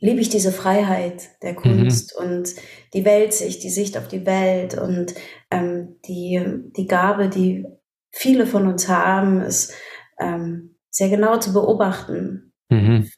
liebe 0.00 0.20
ich 0.20 0.28
diese 0.28 0.52
Freiheit 0.52 1.30
der 1.42 1.52
mhm. 1.52 1.56
Kunst 1.56 2.18
mhm. 2.18 2.26
und 2.26 2.54
die 2.92 3.04
Weltsicht, 3.04 3.62
die 3.62 3.70
Sicht 3.70 3.96
auf 3.96 4.08
die 4.08 4.26
Welt 4.26 4.78
und 4.78 5.14
ähm, 5.50 5.98
die, 6.06 6.40
die 6.76 6.86
Gabe, 6.86 7.28
die 7.28 7.66
viele 8.10 8.46
von 8.46 8.66
uns 8.66 8.88
haben, 8.88 9.40
ist 9.40 9.72
ähm, 10.18 10.75
sehr 10.96 11.10
genau 11.10 11.36
zu 11.36 11.52
beobachten. 11.52 12.52
Mhm. 12.70 13.10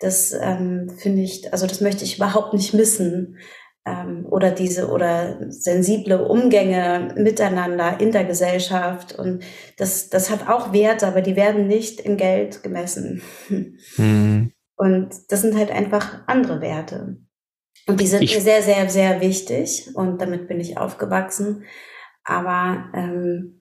Das 0.00 0.32
ähm, 0.32 0.90
finde 0.98 1.22
ich, 1.22 1.52
also 1.52 1.66
das 1.66 1.80
möchte 1.80 2.04
ich 2.04 2.16
überhaupt 2.16 2.52
nicht 2.52 2.74
missen. 2.74 3.38
Ähm, 3.86 4.26
oder 4.28 4.50
diese 4.50 4.90
oder 4.90 5.36
sensible 5.48 6.26
Umgänge 6.26 7.14
miteinander 7.16 8.00
in 8.00 8.10
der 8.10 8.24
Gesellschaft. 8.24 9.16
Und 9.16 9.44
das, 9.76 10.10
das 10.10 10.30
hat 10.30 10.48
auch 10.48 10.72
Werte, 10.72 11.06
aber 11.06 11.22
die 11.22 11.36
werden 11.36 11.68
nicht 11.68 12.00
in 12.00 12.16
Geld 12.16 12.64
gemessen. 12.64 13.22
Mhm. 13.96 14.52
Und 14.78 15.14
das 15.28 15.40
sind 15.40 15.56
halt 15.56 15.70
einfach 15.70 16.26
andere 16.26 16.60
Werte. 16.60 17.18
Und 17.86 18.00
die 18.00 18.08
sind 18.08 18.22
ich, 18.22 18.34
mir 18.34 18.40
sehr, 18.40 18.62
sehr, 18.62 18.90
sehr 18.90 19.20
wichtig. 19.20 19.88
Und 19.94 20.20
damit 20.20 20.48
bin 20.48 20.58
ich 20.58 20.76
aufgewachsen. 20.76 21.64
Aber 22.24 22.90
ähm, 22.92 23.55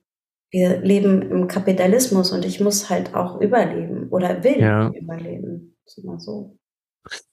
wir 0.56 0.80
leben 0.80 1.22
im 1.22 1.48
Kapitalismus 1.48 2.32
und 2.32 2.46
ich 2.46 2.60
muss 2.60 2.90
halt 2.90 3.14
auch 3.14 3.42
überleben 3.42 4.08
oder 4.10 4.44
will 4.44 4.60
ja. 4.60 4.90
überleben. 4.90 5.76
Das 5.84 5.98
ist 5.98 6.04
immer 6.04 6.20
so. 6.20 6.58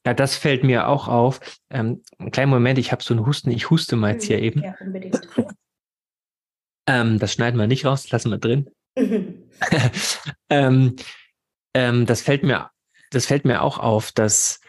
Ja, 0.04 0.12
das 0.12 0.36
fällt 0.36 0.64
mir 0.64 0.88
auch 0.88 1.08
auf. 1.08 1.40
Ähm, 1.70 2.02
einen 2.18 2.30
kleinen 2.30 2.50
Moment, 2.50 2.78
ich 2.78 2.92
habe 2.92 3.02
so 3.02 3.14
einen 3.14 3.24
Husten. 3.24 3.50
Ich 3.50 3.70
huste 3.70 3.96
mal 3.96 4.12
jetzt 4.12 4.24
hier 4.24 4.38
mhm. 4.38 4.44
eben. 4.44 4.62
Ja, 4.62 4.74
unbedingt. 4.80 5.20
ähm, 6.86 7.18
das 7.18 7.32
schneiden 7.32 7.58
wir 7.58 7.66
nicht 7.66 7.86
raus, 7.86 8.10
lassen 8.10 8.30
wir 8.30 8.38
drin. 8.38 8.70
ähm, 10.50 10.96
ähm, 11.74 12.06
das 12.06 12.20
fällt 12.20 12.42
mir 12.42 12.72
das 13.12 13.26
fällt 13.26 13.44
mir 13.44 13.62
auch 13.62 13.78
auf, 13.78 14.12
dass, 14.12 14.60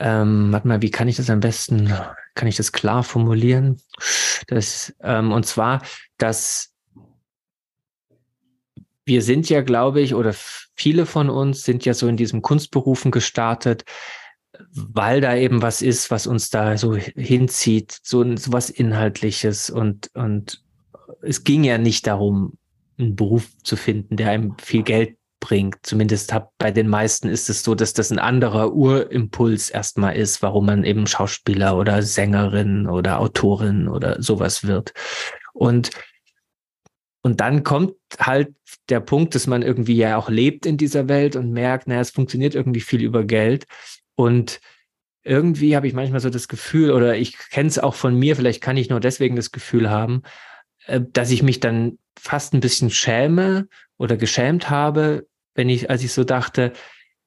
ähm, 0.00 0.52
warte 0.52 0.68
mal, 0.68 0.82
wie 0.82 0.90
kann 0.90 1.08
ich 1.08 1.16
das 1.16 1.30
am 1.30 1.40
besten, 1.40 1.92
kann 2.34 2.48
ich 2.48 2.56
das 2.56 2.72
klar 2.72 3.04
formulieren? 3.04 3.80
Das, 4.48 4.94
ähm, 5.02 5.32
und 5.32 5.46
zwar, 5.46 5.82
dass 6.18 6.69
wir 9.04 9.22
sind 9.22 9.48
ja, 9.48 9.62
glaube 9.62 10.00
ich, 10.00 10.14
oder 10.14 10.34
viele 10.76 11.06
von 11.06 11.30
uns 11.30 11.62
sind 11.62 11.84
ja 11.84 11.94
so 11.94 12.06
in 12.08 12.16
diesem 12.16 12.42
Kunstberufen 12.42 13.10
gestartet, 13.10 13.84
weil 14.72 15.20
da 15.20 15.36
eben 15.36 15.62
was 15.62 15.82
ist, 15.82 16.10
was 16.10 16.26
uns 16.26 16.50
da 16.50 16.76
so 16.76 16.94
hinzieht, 16.96 17.98
so, 18.02 18.24
so 18.36 18.52
was 18.52 18.70
Inhaltliches 18.70 19.70
und, 19.70 20.10
und 20.14 20.62
es 21.22 21.44
ging 21.44 21.64
ja 21.64 21.78
nicht 21.78 22.06
darum, 22.06 22.58
einen 22.98 23.16
Beruf 23.16 23.48
zu 23.62 23.76
finden, 23.76 24.16
der 24.16 24.30
einem 24.30 24.56
viel 24.58 24.82
Geld 24.82 25.16
bringt. 25.40 25.78
Zumindest 25.82 26.32
hab, 26.32 26.52
bei 26.58 26.70
den 26.70 26.86
meisten 26.86 27.28
ist 27.28 27.48
es 27.48 27.62
so, 27.62 27.74
dass 27.74 27.94
das 27.94 28.10
ein 28.10 28.18
anderer 28.18 28.72
Urimpuls 28.74 29.70
erstmal 29.70 30.16
ist, 30.16 30.42
warum 30.42 30.66
man 30.66 30.84
eben 30.84 31.06
Schauspieler 31.06 31.76
oder 31.76 32.02
Sängerin 32.02 32.86
oder 32.86 33.18
Autorin 33.18 33.88
oder 33.88 34.22
sowas 34.22 34.64
wird. 34.64 34.92
Und 35.54 35.90
und 37.22 37.40
dann 37.40 37.62
kommt 37.64 37.94
halt 38.18 38.54
der 38.88 39.00
Punkt, 39.00 39.34
dass 39.34 39.46
man 39.46 39.62
irgendwie 39.62 39.96
ja 39.96 40.16
auch 40.16 40.30
lebt 40.30 40.64
in 40.64 40.76
dieser 40.76 41.08
Welt 41.08 41.36
und 41.36 41.52
merkt, 41.52 41.86
naja, 41.86 42.00
es 42.00 42.10
funktioniert 42.10 42.54
irgendwie 42.54 42.80
viel 42.80 43.02
über 43.02 43.24
Geld. 43.24 43.66
Und 44.14 44.60
irgendwie 45.22 45.76
habe 45.76 45.86
ich 45.86 45.92
manchmal 45.92 46.20
so 46.20 46.30
das 46.30 46.48
Gefühl, 46.48 46.92
oder 46.92 47.16
ich 47.16 47.36
kenne 47.50 47.68
es 47.68 47.78
auch 47.78 47.94
von 47.94 48.14
mir, 48.14 48.36
vielleicht 48.36 48.62
kann 48.62 48.78
ich 48.78 48.88
nur 48.88 49.00
deswegen 49.00 49.36
das 49.36 49.52
Gefühl 49.52 49.90
haben, 49.90 50.22
äh, 50.86 51.00
dass 51.12 51.30
ich 51.30 51.42
mich 51.42 51.60
dann 51.60 51.98
fast 52.18 52.54
ein 52.54 52.60
bisschen 52.60 52.90
schäme 52.90 53.68
oder 53.98 54.16
geschämt 54.16 54.70
habe, 54.70 55.26
wenn 55.54 55.68
ich, 55.68 55.90
als 55.90 56.02
ich 56.02 56.12
so 56.12 56.24
dachte, 56.24 56.72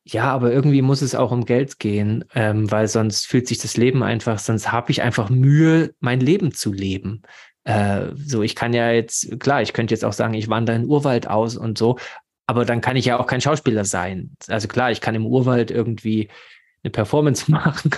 ja, 0.06 0.26
aber 0.26 0.52
irgendwie 0.52 0.82
muss 0.82 1.02
es 1.02 1.16
auch 1.16 1.32
um 1.32 1.46
Geld 1.46 1.80
gehen, 1.80 2.26
ähm, 2.34 2.70
weil 2.70 2.88
sonst 2.88 3.28
fühlt 3.28 3.48
sich 3.48 3.60
das 3.60 3.78
Leben 3.78 4.04
einfach, 4.04 4.40
sonst 4.40 4.72
habe 4.72 4.92
ich 4.92 5.02
einfach 5.02 5.30
Mühe, 5.30 5.94
mein 6.00 6.20
Leben 6.20 6.52
zu 6.52 6.74
leben. 6.74 7.22
Äh, 7.66 8.08
so, 8.16 8.44
ich 8.44 8.56
kann 8.56 8.74
ja 8.74 8.92
jetzt, 8.92 9.40
klar, 9.40 9.62
ich 9.62 9.74
könnte 9.74 9.94
jetzt 9.94 10.06
auch 10.06 10.14
sagen, 10.14 10.34
ich 10.34 10.50
wandere 10.50 10.76
in 10.76 10.84
den 10.84 10.92
Urwald 10.92 11.28
aus 11.28 11.56
und 11.56 11.78
so, 11.78 11.98
aber 12.46 12.66
dann 12.66 12.82
kann 12.82 12.98
ich 12.98 13.06
ja 13.06 13.20
auch 13.20 13.28
kein 13.28 13.42
Schauspieler 13.42 13.86
sein. 13.86 14.36
Also 14.48 14.68
klar, 14.68 14.92
ich 14.92 15.02
kann 15.02 15.16
im 15.16 15.26
Urwald 15.26 15.72
irgendwie 15.72 16.30
eine 16.84 16.92
Performance 16.92 17.50
machen, 17.52 17.92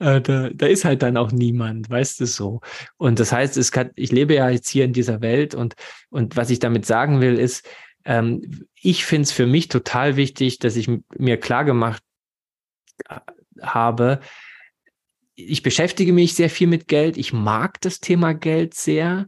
äh, 0.00 0.20
da, 0.20 0.50
da 0.50 0.66
ist 0.66 0.84
halt 0.84 1.02
dann 1.02 1.16
auch 1.16 1.30
niemand, 1.30 1.88
weißt 1.88 2.20
du 2.20 2.26
so. 2.26 2.60
Und 2.96 3.20
das 3.20 3.32
heißt, 3.32 3.72
kann, 3.72 3.90
ich 3.94 4.12
lebe 4.12 4.34
ja 4.34 4.48
jetzt 4.50 4.68
hier 4.68 4.84
in 4.84 4.92
dieser 4.92 5.20
Welt 5.20 5.54
und, 5.54 5.74
und 6.10 6.36
was 6.36 6.50
ich 6.50 6.58
damit 6.58 6.84
sagen 6.84 7.20
will, 7.20 7.38
ist, 7.38 7.68
ähm, 8.04 8.66
ich 8.74 9.04
finde 9.04 9.22
es 9.22 9.32
für 9.32 9.46
mich 9.46 9.68
total 9.68 10.16
wichtig, 10.16 10.58
dass 10.58 10.76
ich 10.76 10.90
mir 11.16 11.38
klar 11.38 11.64
gemacht 11.64 12.02
äh, 13.08 13.20
habe, 13.62 14.20
ich 15.34 15.62
beschäftige 15.62 16.12
mich 16.12 16.34
sehr 16.34 16.50
viel 16.50 16.66
mit 16.66 16.88
Geld, 16.88 17.16
ich 17.16 17.32
mag 17.32 17.80
das 17.80 18.00
Thema 18.00 18.34
Geld 18.34 18.74
sehr, 18.74 19.26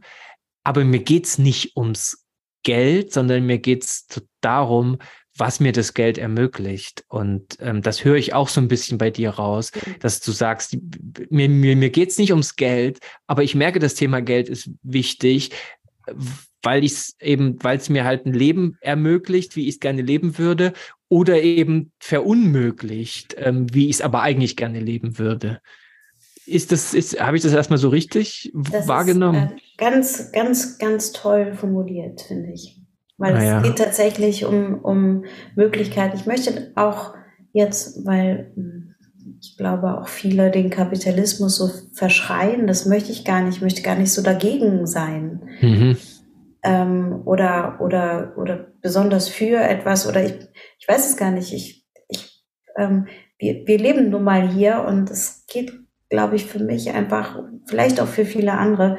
aber 0.63 0.83
mir 0.83 0.99
geht's 0.99 1.37
nicht 1.37 1.75
ums 1.75 2.25
Geld, 2.63 3.13
sondern 3.13 3.45
mir 3.45 3.59
geht's 3.59 4.07
darum, 4.41 4.97
was 5.37 5.59
mir 5.59 5.71
das 5.71 5.93
Geld 5.93 6.17
ermöglicht. 6.17 7.05
Und 7.07 7.57
ähm, 7.59 7.81
das 7.81 8.03
höre 8.03 8.15
ich 8.15 8.33
auch 8.33 8.49
so 8.49 8.59
ein 8.59 8.67
bisschen 8.67 8.97
bei 8.97 9.11
dir 9.11 9.31
raus, 9.31 9.71
dass 9.99 10.19
du 10.19 10.31
sagst, 10.31 10.77
mir, 11.29 11.47
mir, 11.47 11.75
mir 11.75 11.89
geht's 11.89 12.17
nicht 12.17 12.31
ums 12.31 12.55
Geld, 12.55 12.99
aber 13.27 13.43
ich 13.43 13.55
merke, 13.55 13.79
das 13.79 13.95
Thema 13.95 14.21
Geld 14.21 14.49
ist 14.49 14.71
wichtig, 14.81 15.51
weil 16.63 16.83
ich 16.83 16.93
es 16.93 17.15
eben, 17.21 17.63
weil 17.63 17.77
es 17.77 17.89
mir 17.89 18.03
halt 18.03 18.25
ein 18.25 18.33
Leben 18.33 18.77
ermöglicht, 18.81 19.55
wie 19.55 19.67
ich 19.67 19.75
es 19.75 19.79
gerne 19.79 20.01
leben 20.01 20.37
würde, 20.37 20.73
oder 21.09 21.41
eben 21.41 21.91
verunmöglicht, 21.99 23.35
ähm, 23.37 23.73
wie 23.73 23.85
ich 23.85 23.97
es 23.97 24.01
aber 24.01 24.21
eigentlich 24.21 24.57
gerne 24.57 24.79
leben 24.79 25.17
würde. 25.17 25.61
Ist 26.47 26.71
das, 26.71 26.93
ist, 26.93 27.19
habe 27.19 27.35
ich 27.35 27.43
das 27.43 27.53
erstmal 27.53 27.77
so 27.77 27.89
richtig 27.89 28.51
das 28.55 28.87
wahrgenommen? 28.87 29.47
Ist, 29.47 29.53
äh, 29.53 29.77
ganz, 29.77 30.31
ganz, 30.31 30.77
ganz 30.77 31.11
toll 31.11 31.53
formuliert, 31.53 32.21
finde 32.21 32.53
ich. 32.53 32.81
Weil 33.17 33.33
ah, 33.33 33.37
es 33.37 33.43
ja. 33.43 33.61
geht 33.61 33.77
tatsächlich 33.77 34.45
um, 34.45 34.79
um 34.79 35.25
Möglichkeiten. 35.55 36.15
Ich 36.15 36.25
möchte 36.25 36.71
auch 36.75 37.13
jetzt, 37.51 38.05
weil 38.05 38.51
hm, 38.55 38.95
ich 39.41 39.57
glaube 39.57 39.99
auch 39.99 40.07
viele 40.07 40.51
den 40.51 40.69
Kapitalismus 40.69 41.57
so 41.57 41.69
verschreien. 41.93 42.67
Das 42.67 42.85
möchte 42.85 43.11
ich 43.11 43.25
gar 43.25 43.41
nicht. 43.41 43.57
Ich 43.57 43.61
möchte 43.61 43.81
gar 43.81 43.95
nicht 43.95 44.13
so 44.13 44.21
dagegen 44.21 44.87
sein. 44.87 45.41
Mhm. 45.61 45.97
Ähm, 46.63 47.21
oder, 47.25 47.77
oder, 47.81 48.33
oder 48.37 48.67
besonders 48.81 49.27
für 49.27 49.59
etwas. 49.59 50.07
Oder 50.07 50.23
ich, 50.23 50.33
ich 50.79 50.87
weiß 50.87 51.09
es 51.09 51.17
gar 51.17 51.31
nicht. 51.31 51.53
Ich, 51.53 51.85
ich, 52.07 52.45
ähm, 52.77 53.07
wir, 53.37 53.67
wir 53.67 53.77
leben 53.77 54.09
nun 54.09 54.23
mal 54.23 54.47
hier 54.47 54.85
und 54.87 55.09
es 55.09 55.45
geht, 55.47 55.73
glaube 56.09 56.35
ich, 56.35 56.45
für 56.45 56.59
mich 56.59 56.91
einfach, 56.91 57.43
vielleicht 57.65 57.99
auch 57.99 58.07
für 58.07 58.25
viele 58.25 58.53
andere, 58.53 58.97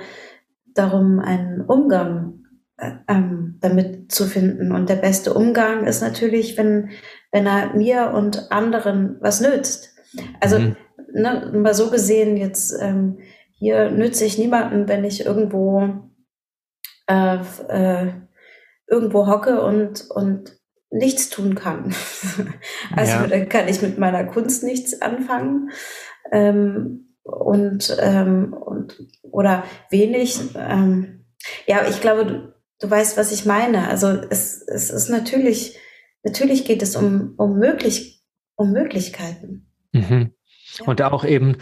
darum, 0.75 1.19
einen 1.21 1.63
Umgang 1.63 2.45
äh, 2.77 2.93
ähm, 3.09 3.59
damit 3.61 4.13
zu 4.13 4.25
finden. 4.25 4.73
Und 4.73 4.89
der 4.89 4.97
beste 4.97 5.35
Umgang 5.35 5.87
ist 5.87 6.01
natürlich, 6.01 6.57
wenn, 6.57 6.91
wenn 7.33 7.47
er 7.47 7.75
mir 7.75 8.13
und 8.15 8.53
anderen 8.53 9.17
was 9.21 9.41
nützt. 9.41 9.95
Also, 10.41 10.59
mhm. 10.59 10.77
ne, 11.13 11.53
mal 11.55 11.75
so 11.75 11.91
gesehen, 11.91 12.37
jetzt 12.37 12.75
ähm, 12.81 13.19
hier 13.55 13.91
nütze 13.91 14.25
ich 14.25 14.39
niemanden, 14.39 14.89
wenn 14.89 15.05
ich 15.05 15.27
irgendwo 15.27 16.09
äh, 17.09 17.39
äh, 17.69 18.13
irgendwo 18.87 19.27
hocke 19.27 19.63
und, 19.63 20.09
und 20.11 20.57
nichts 20.91 21.29
tun 21.31 21.55
kann. 21.55 21.95
also 22.97 23.13
ja. 23.13 23.27
dann 23.27 23.49
kann 23.49 23.69
ich 23.69 23.83
mit 23.83 23.99
meiner 23.99 24.25
Kunst 24.25 24.63
nichts 24.63 25.03
anfangen. 25.03 25.71
Ähm, 26.33 27.09
und, 27.23 27.97
ähm, 28.01 28.53
und 28.53 29.03
oder 29.23 29.65
wenig. 29.91 30.41
Ähm, 30.57 31.27
ja, 31.67 31.87
ich 31.89 32.01
glaube, 32.01 32.27
du, 32.27 32.55
du 32.81 32.91
weißt, 32.91 33.17
was 33.17 33.33
ich 33.33 33.45
meine. 33.45 33.89
Also 33.89 34.09
es, 34.09 34.63
es 34.63 34.91
ist 34.91 35.09
natürlich, 35.09 35.77
natürlich 36.23 36.65
geht 36.65 36.83
es 36.83 36.97
um, 36.97 37.35
um, 37.37 37.59
möglich, 37.59 38.23
um 38.57 38.73
Möglichkeiten. 38.73 39.71
Mhm. 39.93 40.33
Ja. 40.79 40.87
Und 40.87 41.03
auch 41.03 41.25
eben, 41.25 41.59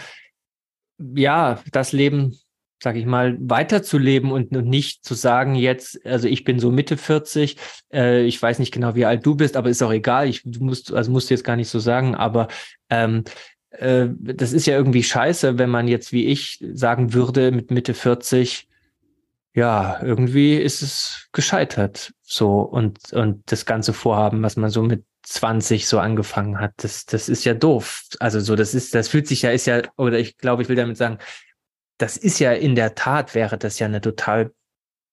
ja, 0.98 1.60
das 1.72 1.92
Leben, 1.92 2.38
sag 2.82 2.96
ich 2.96 3.06
mal, 3.06 3.36
weiterzuleben 3.40 4.30
und, 4.30 4.56
und 4.56 4.68
nicht 4.68 5.04
zu 5.04 5.14
sagen 5.14 5.54
jetzt, 5.54 6.04
also 6.06 6.28
ich 6.28 6.44
bin 6.44 6.58
so 6.58 6.70
Mitte 6.70 6.96
40, 6.96 7.56
äh, 7.92 8.24
ich 8.24 8.40
weiß 8.40 8.58
nicht 8.58 8.72
genau, 8.72 8.94
wie 8.94 9.06
alt 9.06 9.24
du 9.24 9.34
bist, 9.34 9.56
aber 9.56 9.70
ist 9.70 9.82
auch 9.82 9.92
egal, 9.92 10.28
ich 10.28 10.42
du 10.44 10.62
musst, 10.62 10.92
also 10.92 11.10
musst 11.10 11.30
du 11.30 11.34
jetzt 11.34 11.44
gar 11.44 11.56
nicht 11.56 11.68
so 11.68 11.78
sagen, 11.78 12.14
aber 12.14 12.48
ähm, 12.90 13.24
äh, 13.70 14.08
das 14.10 14.52
ist 14.52 14.66
ja 14.66 14.76
irgendwie 14.76 15.02
scheiße, 15.02 15.58
wenn 15.58 15.70
man 15.70 15.88
jetzt 15.88 16.12
wie 16.12 16.26
ich 16.26 16.64
sagen 16.72 17.12
würde 17.12 17.50
mit 17.50 17.70
Mitte 17.70 17.94
40, 17.94 18.68
ja, 19.54 20.02
irgendwie 20.02 20.56
ist 20.56 20.82
es 20.82 21.28
gescheitert. 21.32 22.12
So 22.22 22.60
und, 22.60 23.12
und 23.12 23.50
das 23.50 23.64
ganze 23.64 23.92
Vorhaben, 23.92 24.42
was 24.42 24.56
man 24.56 24.70
so 24.70 24.82
mit 24.82 25.04
20 25.22 25.88
so 25.88 25.98
angefangen 25.98 26.60
hat, 26.60 26.72
das, 26.76 27.06
das 27.06 27.28
ist 27.28 27.44
ja 27.44 27.54
doof. 27.54 28.04
Also 28.20 28.40
so, 28.40 28.54
das 28.54 28.74
ist, 28.74 28.94
das 28.94 29.08
fühlt 29.08 29.26
sich 29.26 29.42
ja, 29.42 29.50
ist 29.50 29.66
ja, 29.66 29.82
oder 29.96 30.18
ich 30.18 30.36
glaube, 30.38 30.62
ich 30.62 30.68
will 30.68 30.76
damit 30.76 30.96
sagen, 30.96 31.18
das 31.98 32.16
ist 32.16 32.38
ja 32.38 32.52
in 32.52 32.74
der 32.74 32.94
Tat 32.94 33.34
wäre 33.34 33.58
das 33.58 33.78
ja 33.78 33.86
eine 33.86 34.00
total 34.00 34.52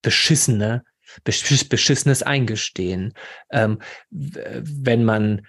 beschissene, 0.02 0.84
beschiss, 1.24 1.64
beschissenes 1.64 2.22
Eingestehen, 2.22 3.14
ähm, 3.50 3.80
wenn 4.12 5.06
man 5.06 5.48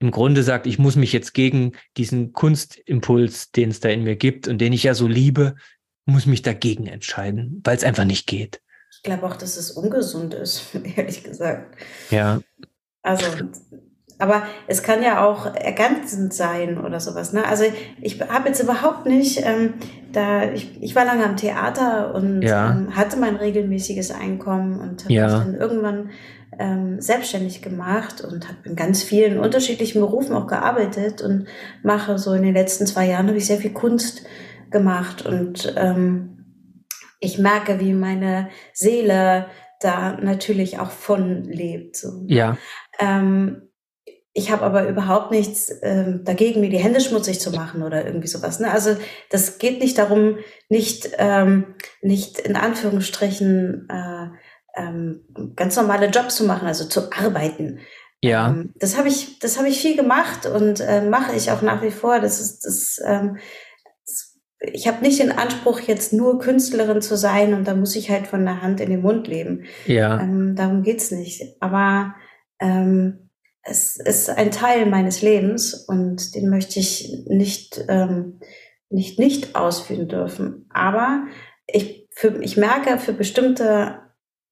im 0.00 0.10
Grunde 0.10 0.42
sagt, 0.42 0.66
ich 0.66 0.78
muss 0.78 0.96
mich 0.96 1.12
jetzt 1.12 1.34
gegen 1.34 1.72
diesen 1.96 2.32
Kunstimpuls, 2.32 3.50
den 3.52 3.70
es 3.70 3.80
da 3.80 3.88
in 3.88 4.04
mir 4.04 4.16
gibt 4.16 4.48
und 4.48 4.58
den 4.58 4.72
ich 4.72 4.82
ja 4.82 4.94
so 4.94 5.06
liebe, 5.06 5.54
muss 6.06 6.26
mich 6.26 6.42
dagegen 6.42 6.86
entscheiden, 6.86 7.60
weil 7.64 7.76
es 7.76 7.84
einfach 7.84 8.04
nicht 8.04 8.26
geht. 8.26 8.60
Ich 8.96 9.02
glaube 9.02 9.26
auch, 9.26 9.36
dass 9.36 9.56
es 9.56 9.70
ungesund 9.70 10.34
ist, 10.34 10.74
ehrlich 10.96 11.24
gesagt. 11.24 11.76
Ja. 12.10 12.40
Also, 13.02 13.26
aber 14.18 14.44
es 14.66 14.82
kann 14.82 15.02
ja 15.02 15.26
auch 15.26 15.54
ergänzend 15.54 16.32
sein 16.32 16.78
oder 16.78 17.00
sowas. 17.00 17.32
Ne? 17.32 17.44
Also 17.44 17.64
ich 18.00 18.20
habe 18.20 18.48
jetzt 18.48 18.62
überhaupt 18.62 19.06
nicht, 19.06 19.42
ähm, 19.44 19.74
da 20.12 20.52
ich, 20.52 20.82
ich 20.82 20.94
war 20.94 21.04
lange 21.04 21.24
am 21.24 21.36
Theater 21.36 22.14
und 22.14 22.42
ja. 22.42 22.70
ähm, 22.70 22.96
hatte 22.96 23.16
mein 23.18 23.36
regelmäßiges 23.36 24.10
Einkommen 24.10 24.80
und 24.80 25.04
habe 25.04 25.12
ja. 25.12 25.28
dann 25.28 25.54
irgendwann 25.54 26.10
ähm, 26.58 27.00
selbstständig 27.00 27.62
gemacht 27.62 28.20
und 28.20 28.48
habe 28.48 28.58
in 28.64 28.76
ganz 28.76 29.02
vielen 29.02 29.38
unterschiedlichen 29.38 30.00
Berufen 30.00 30.34
auch 30.34 30.46
gearbeitet 30.46 31.22
und 31.22 31.46
mache 31.82 32.18
so 32.18 32.32
in 32.32 32.42
den 32.42 32.54
letzten 32.54 32.86
zwei 32.86 33.06
Jahren 33.06 33.28
habe 33.28 33.38
ich 33.38 33.46
sehr 33.46 33.58
viel 33.58 33.72
Kunst 33.72 34.24
gemacht 34.70 35.24
und 35.24 35.72
ähm, 35.76 36.34
ich 37.20 37.38
merke, 37.38 37.80
wie 37.80 37.92
meine 37.92 38.50
Seele 38.72 39.46
da 39.80 40.18
natürlich 40.20 40.78
auch 40.78 40.90
von 40.90 41.44
lebt. 41.44 41.96
So. 41.96 42.24
Ja. 42.26 42.56
Ähm, 42.98 43.70
ich 44.36 44.50
habe 44.50 44.62
aber 44.62 44.88
überhaupt 44.88 45.30
nichts 45.30 45.72
ähm, 45.82 46.22
dagegen, 46.24 46.60
mir 46.60 46.70
die 46.70 46.78
Hände 46.78 47.00
schmutzig 47.00 47.40
zu 47.40 47.52
machen 47.52 47.84
oder 47.84 48.04
irgendwie 48.04 48.26
sowas. 48.26 48.58
Ne? 48.58 48.70
Also 48.70 48.96
das 49.30 49.58
geht 49.58 49.80
nicht 49.80 49.96
darum, 49.96 50.38
nicht, 50.68 51.10
ähm, 51.18 51.76
nicht 52.02 52.40
in 52.40 52.56
Anführungsstrichen 52.56 53.88
äh, 53.88 54.28
ähm, 54.76 55.24
ganz 55.56 55.76
normale 55.76 56.06
Jobs 56.06 56.36
zu 56.36 56.44
machen, 56.44 56.66
also 56.66 56.84
zu 56.84 57.12
arbeiten. 57.12 57.80
Ja. 58.22 58.48
Ähm, 58.48 58.72
das 58.76 58.96
habe 58.96 59.08
ich, 59.08 59.38
das 59.38 59.58
habe 59.58 59.68
ich 59.68 59.80
viel 59.80 59.96
gemacht 59.96 60.46
und 60.46 60.80
äh, 60.80 61.02
mache 61.02 61.36
ich 61.36 61.50
auch 61.50 61.62
nach 61.62 61.82
wie 61.82 61.90
vor. 61.90 62.20
Das 62.20 62.40
ist 62.40 62.64
das. 62.64 63.00
Ähm, 63.04 63.38
ich 64.72 64.88
habe 64.88 65.02
nicht 65.02 65.20
den 65.20 65.32
Anspruch, 65.32 65.80
jetzt 65.80 66.14
nur 66.14 66.38
Künstlerin 66.38 67.02
zu 67.02 67.18
sein 67.18 67.52
und 67.52 67.68
da 67.68 67.74
muss 67.74 67.96
ich 67.96 68.10
halt 68.10 68.26
von 68.26 68.46
der 68.46 68.62
Hand 68.62 68.80
in 68.80 68.88
den 68.88 69.02
Mund 69.02 69.28
leben. 69.28 69.64
Ja. 69.86 70.18
Ähm, 70.20 70.56
darum 70.56 70.82
geht's 70.82 71.10
nicht. 71.10 71.42
Aber 71.60 72.14
ähm, 72.60 73.30
es 73.62 73.96
ist 73.96 74.30
ein 74.30 74.50
Teil 74.50 74.86
meines 74.86 75.20
Lebens 75.20 75.74
und 75.74 76.34
den 76.34 76.48
möchte 76.48 76.80
ich 76.80 77.24
nicht, 77.26 77.84
ähm, 77.88 78.40
nicht, 78.88 79.18
nicht 79.18 79.54
ausführen 79.54 80.08
dürfen. 80.08 80.66
Aber 80.70 81.24
ich, 81.66 82.08
für, 82.10 82.42
ich 82.42 82.56
merke, 82.56 82.98
für 82.98 83.12
bestimmte 83.12 83.98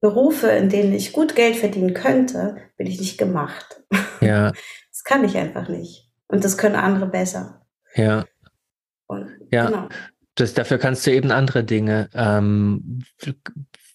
Berufe, 0.03 0.49
in 0.49 0.69
denen 0.69 0.93
ich 0.93 1.13
gut 1.13 1.37
Geld 1.37 1.57
verdienen 1.57 1.95
könnte, 1.95 2.57
bin 2.77 2.87
ich 2.87 3.01
nicht 3.01 3.17
gemacht. 3.19 3.81
Ja. 4.21 4.53
Das 4.93 5.03
kann 5.03 5.25
ich 5.25 5.37
einfach 5.37 5.69
nicht. 5.69 6.09
Und 6.29 6.45
das 6.45 6.57
können 6.57 6.77
andere 6.77 7.07
besser. 7.07 7.67
Ja. 7.97 8.25
Und, 9.09 9.29
ja, 9.51 9.67
genau. 9.67 9.89
das, 10.37 10.55
dafür 10.55 10.79
kannst 10.79 11.05
du 11.05 11.11
eben 11.11 11.33
andere 11.33 11.65
Dinge, 11.65 12.09
ähm, 12.15 13.03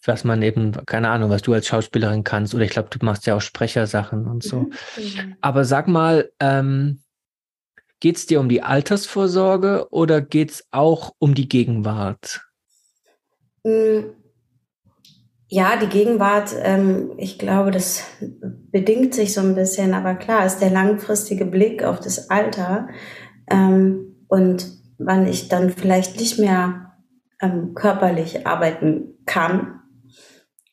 was 0.04 0.26
man 0.26 0.42
eben, 0.42 0.74
keine 0.86 1.10
Ahnung, 1.10 1.30
was 1.30 1.44
du 1.44 1.54
als 1.54 1.68
Schauspielerin 1.68 2.26
kannst, 2.26 2.54
oder 2.54 2.66
ich 2.66 2.72
glaube, 2.72 2.90
du 2.90 3.06
machst 3.06 3.26
ja 3.26 3.36
auch 3.36 3.42
Sprechersachen 3.42 4.28
und 4.28 4.44
so. 4.44 4.64
Mhm, 4.64 4.74
genau. 4.98 5.36
Aber 5.40 5.64
sag 5.64 5.88
mal, 5.88 6.30
ähm, 6.42 7.00
geht 8.02 8.18
es 8.18 8.26
dir 8.26 8.42
um 8.42 8.50
die 8.50 8.64
Altersvorsorge 8.64 9.88
oder 9.92 10.20
geht 10.20 10.52
es 10.52 10.68
auch 10.72 11.14
um 11.20 11.36
die 11.36 11.48
Gegenwart? 11.48 12.42
Mm, 13.64 14.10
ja, 15.50 15.78
die 15.78 15.88
Gegenwart, 15.88 16.54
ähm, 16.62 17.14
ich 17.18 17.40
glaube, 17.40 17.72
das 17.72 18.04
bedingt 18.72 19.14
sich 19.14 19.34
so 19.34 19.42
ein 19.42 19.56
bisschen, 19.56 19.94
aber 19.94 20.16
klar 20.16 20.46
ist 20.46 20.60
der 20.60 20.70
langfristige 20.70 21.46
Blick 21.46 21.84
auf 21.84 22.00
das 22.00 22.30
Alter 22.30 22.90
ähm, 23.50 24.16
und 24.28 24.68
wann 24.98 25.26
ich 25.26 25.48
dann 25.48 25.70
vielleicht 25.70 26.20
nicht 26.20 26.38
mehr 26.38 26.94
ähm, 27.42 27.74
körperlich 27.76 28.46
arbeiten 28.46 29.20
kann. 29.26 29.77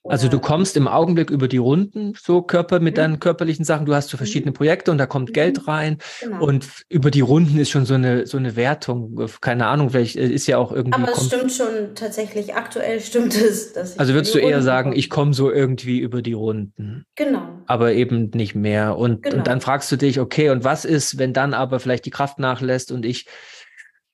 Also 0.06 0.28
du 0.28 0.38
kommst 0.38 0.76
im 0.76 0.86
Augenblick 0.86 1.30
über 1.30 1.48
die 1.48 1.56
Runden, 1.56 2.12
so 2.20 2.42
Körper 2.42 2.78
mit 2.78 2.94
mhm. 2.94 2.96
deinen 2.96 3.20
körperlichen 3.20 3.64
Sachen. 3.64 3.86
Du 3.86 3.94
hast 3.94 4.10
so 4.10 4.18
verschiedene 4.18 4.50
mhm. 4.50 4.56
Projekte 4.56 4.90
und 4.90 4.98
da 4.98 5.06
kommt 5.06 5.30
mhm. 5.30 5.32
Geld 5.32 5.66
rein. 5.66 5.98
Genau. 6.20 6.44
Und 6.44 6.66
über 6.90 7.10
die 7.10 7.22
Runden 7.22 7.58
ist 7.58 7.70
schon 7.70 7.86
so 7.86 7.94
eine, 7.94 8.26
so 8.26 8.36
eine 8.36 8.54
Wertung. 8.54 9.26
Keine 9.40 9.66
Ahnung, 9.66 9.90
vielleicht 9.90 10.16
äh, 10.16 10.26
ist 10.26 10.46
ja 10.46 10.58
auch 10.58 10.72
irgendwie. 10.72 11.02
Aber 11.02 11.12
es 11.12 11.26
stimmt 11.26 11.52
schon 11.52 11.94
tatsächlich, 11.94 12.54
aktuell 12.54 13.00
stimmt 13.00 13.34
es. 13.40 13.74
also 13.98 14.12
würdest 14.12 14.34
du 14.34 14.38
eher 14.38 14.60
sagen, 14.60 14.92
ich 14.94 15.08
komme 15.08 15.32
so 15.32 15.50
irgendwie 15.50 16.00
über 16.00 16.20
die 16.20 16.34
Runden. 16.34 17.06
Genau. 17.14 17.42
Aber 17.66 17.92
eben 17.92 18.30
nicht 18.34 18.54
mehr. 18.54 18.98
Und, 18.98 19.22
genau. 19.22 19.36
und 19.36 19.46
dann 19.46 19.62
fragst 19.62 19.90
du 19.90 19.96
dich, 19.96 20.20
okay, 20.20 20.50
und 20.50 20.64
was 20.64 20.84
ist, 20.84 21.18
wenn 21.18 21.32
dann 21.32 21.54
aber 21.54 21.80
vielleicht 21.80 22.04
die 22.04 22.10
Kraft 22.10 22.38
nachlässt 22.38 22.92
und 22.92 23.06
ich 23.06 23.26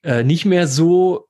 äh, 0.03 0.23
nicht 0.23 0.45
mehr 0.45 0.67
so, 0.67 1.27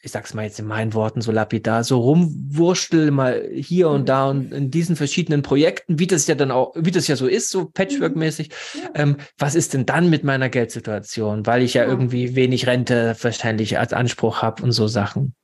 ich 0.00 0.12
sag's 0.12 0.32
mal 0.32 0.44
jetzt 0.44 0.60
in 0.60 0.66
meinen 0.66 0.94
Worten 0.94 1.20
so 1.20 1.32
lapidar, 1.32 1.82
so 1.82 1.98
rumwurschtel 1.98 3.10
mal 3.10 3.48
hier 3.52 3.88
und 3.88 4.08
da 4.08 4.30
und 4.30 4.52
in 4.52 4.70
diesen 4.70 4.94
verschiedenen 4.94 5.42
Projekten, 5.42 5.98
wie 5.98 6.06
das 6.06 6.26
ja 6.28 6.36
dann 6.36 6.52
auch, 6.52 6.72
wie 6.76 6.92
das 6.92 7.08
ja 7.08 7.16
so 7.16 7.26
ist, 7.26 7.50
so 7.50 7.66
Patchwork-mäßig. 7.66 8.50
Ja. 8.74 8.90
Ähm, 8.94 9.16
was 9.38 9.56
ist 9.56 9.74
denn 9.74 9.86
dann 9.86 10.08
mit 10.08 10.22
meiner 10.22 10.48
Geldsituation? 10.48 11.46
Weil 11.46 11.62
ich 11.62 11.74
ja, 11.74 11.82
ja. 11.82 11.88
irgendwie 11.88 12.36
wenig 12.36 12.66
Rente 12.66 13.16
wahrscheinlich 13.20 13.78
als 13.78 13.92
Anspruch 13.92 14.40
habe 14.40 14.62
und 14.62 14.72
so 14.72 14.86
Sachen. 14.86 15.34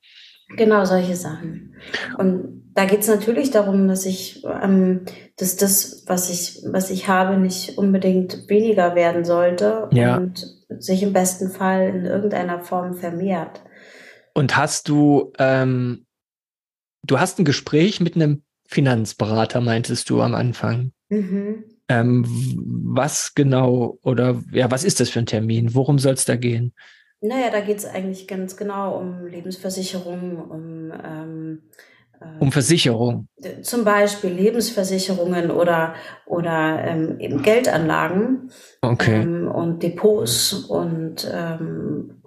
Genau, 0.57 0.85
solche 0.85 1.17
Sachen. 1.17 1.75
Und 2.19 2.71
da 2.75 2.85
geht 2.85 3.01
es 3.01 3.09
natürlich 3.09 3.51
darum, 3.51 3.89
dass 3.89 4.07
ich, 4.07 4.45
ähm, 4.45 5.03
dass 5.37 5.57
das, 5.57 6.05
was 6.07 6.31
ich, 6.31 6.63
was 6.71 6.91
ich 6.91 7.09
habe, 7.09 7.39
nicht 7.39 7.79
unbedingt 7.79 8.49
weniger 8.49 8.95
werden 8.95 9.25
sollte 9.25 9.89
ja. 9.91 10.17
und 10.17 10.47
sich 10.79 11.03
im 11.03 11.13
besten 11.13 11.51
Fall 11.51 11.89
in 11.89 12.05
irgendeiner 12.05 12.61
Form 12.61 12.95
vermehrt. 12.95 13.63
Und 14.35 14.57
hast 14.57 14.89
du, 14.89 15.33
ähm, 15.39 16.07
du 17.05 17.21
hast 17.21 17.39
ein 17.39 17.45
Gespräch 17.45 18.01
mit 18.01 18.17
einem 18.17 18.43
Finanzberater, 18.67 19.61
meintest 19.61 20.11
du 20.11 20.21
am 20.21 20.35
Anfang. 20.35 20.93
Mhm. 21.09 21.65
Ähm, 21.89 22.25
was 22.27 23.35
genau 23.35 23.99
oder 24.03 24.43
ja, 24.51 24.71
was 24.71 24.85
ist 24.85 25.01
das 25.01 25.11
für 25.11 25.19
ein 25.21 25.27
Termin? 25.27 25.75
Worum 25.75 25.99
soll 25.99 26.15
es 26.15 26.25
da 26.25 26.35
gehen? 26.37 26.73
Naja, 27.21 27.51
da 27.51 27.61
geht 27.61 27.79
es 27.79 27.85
eigentlich 27.85 28.27
ganz 28.27 28.57
genau 28.57 28.99
um 28.99 29.27
Lebensversicherung, 29.27 30.39
um 30.39 30.93
ähm, 30.93 31.63
um 32.41 32.53
Versicherung. 32.53 33.29
Zum 33.63 33.85
Beispiel 33.85 34.31
Lebensversicherungen 34.31 35.51
oder, 35.51 35.95
oder 36.27 36.83
ähm, 36.85 37.19
eben 37.21 37.43
Geldanlagen 37.43 38.51
okay. 38.83 39.23
ähm, 39.23 39.49
und 39.49 39.83
Depots 39.83 40.53
und 40.53 41.31
ähm, 41.33 42.21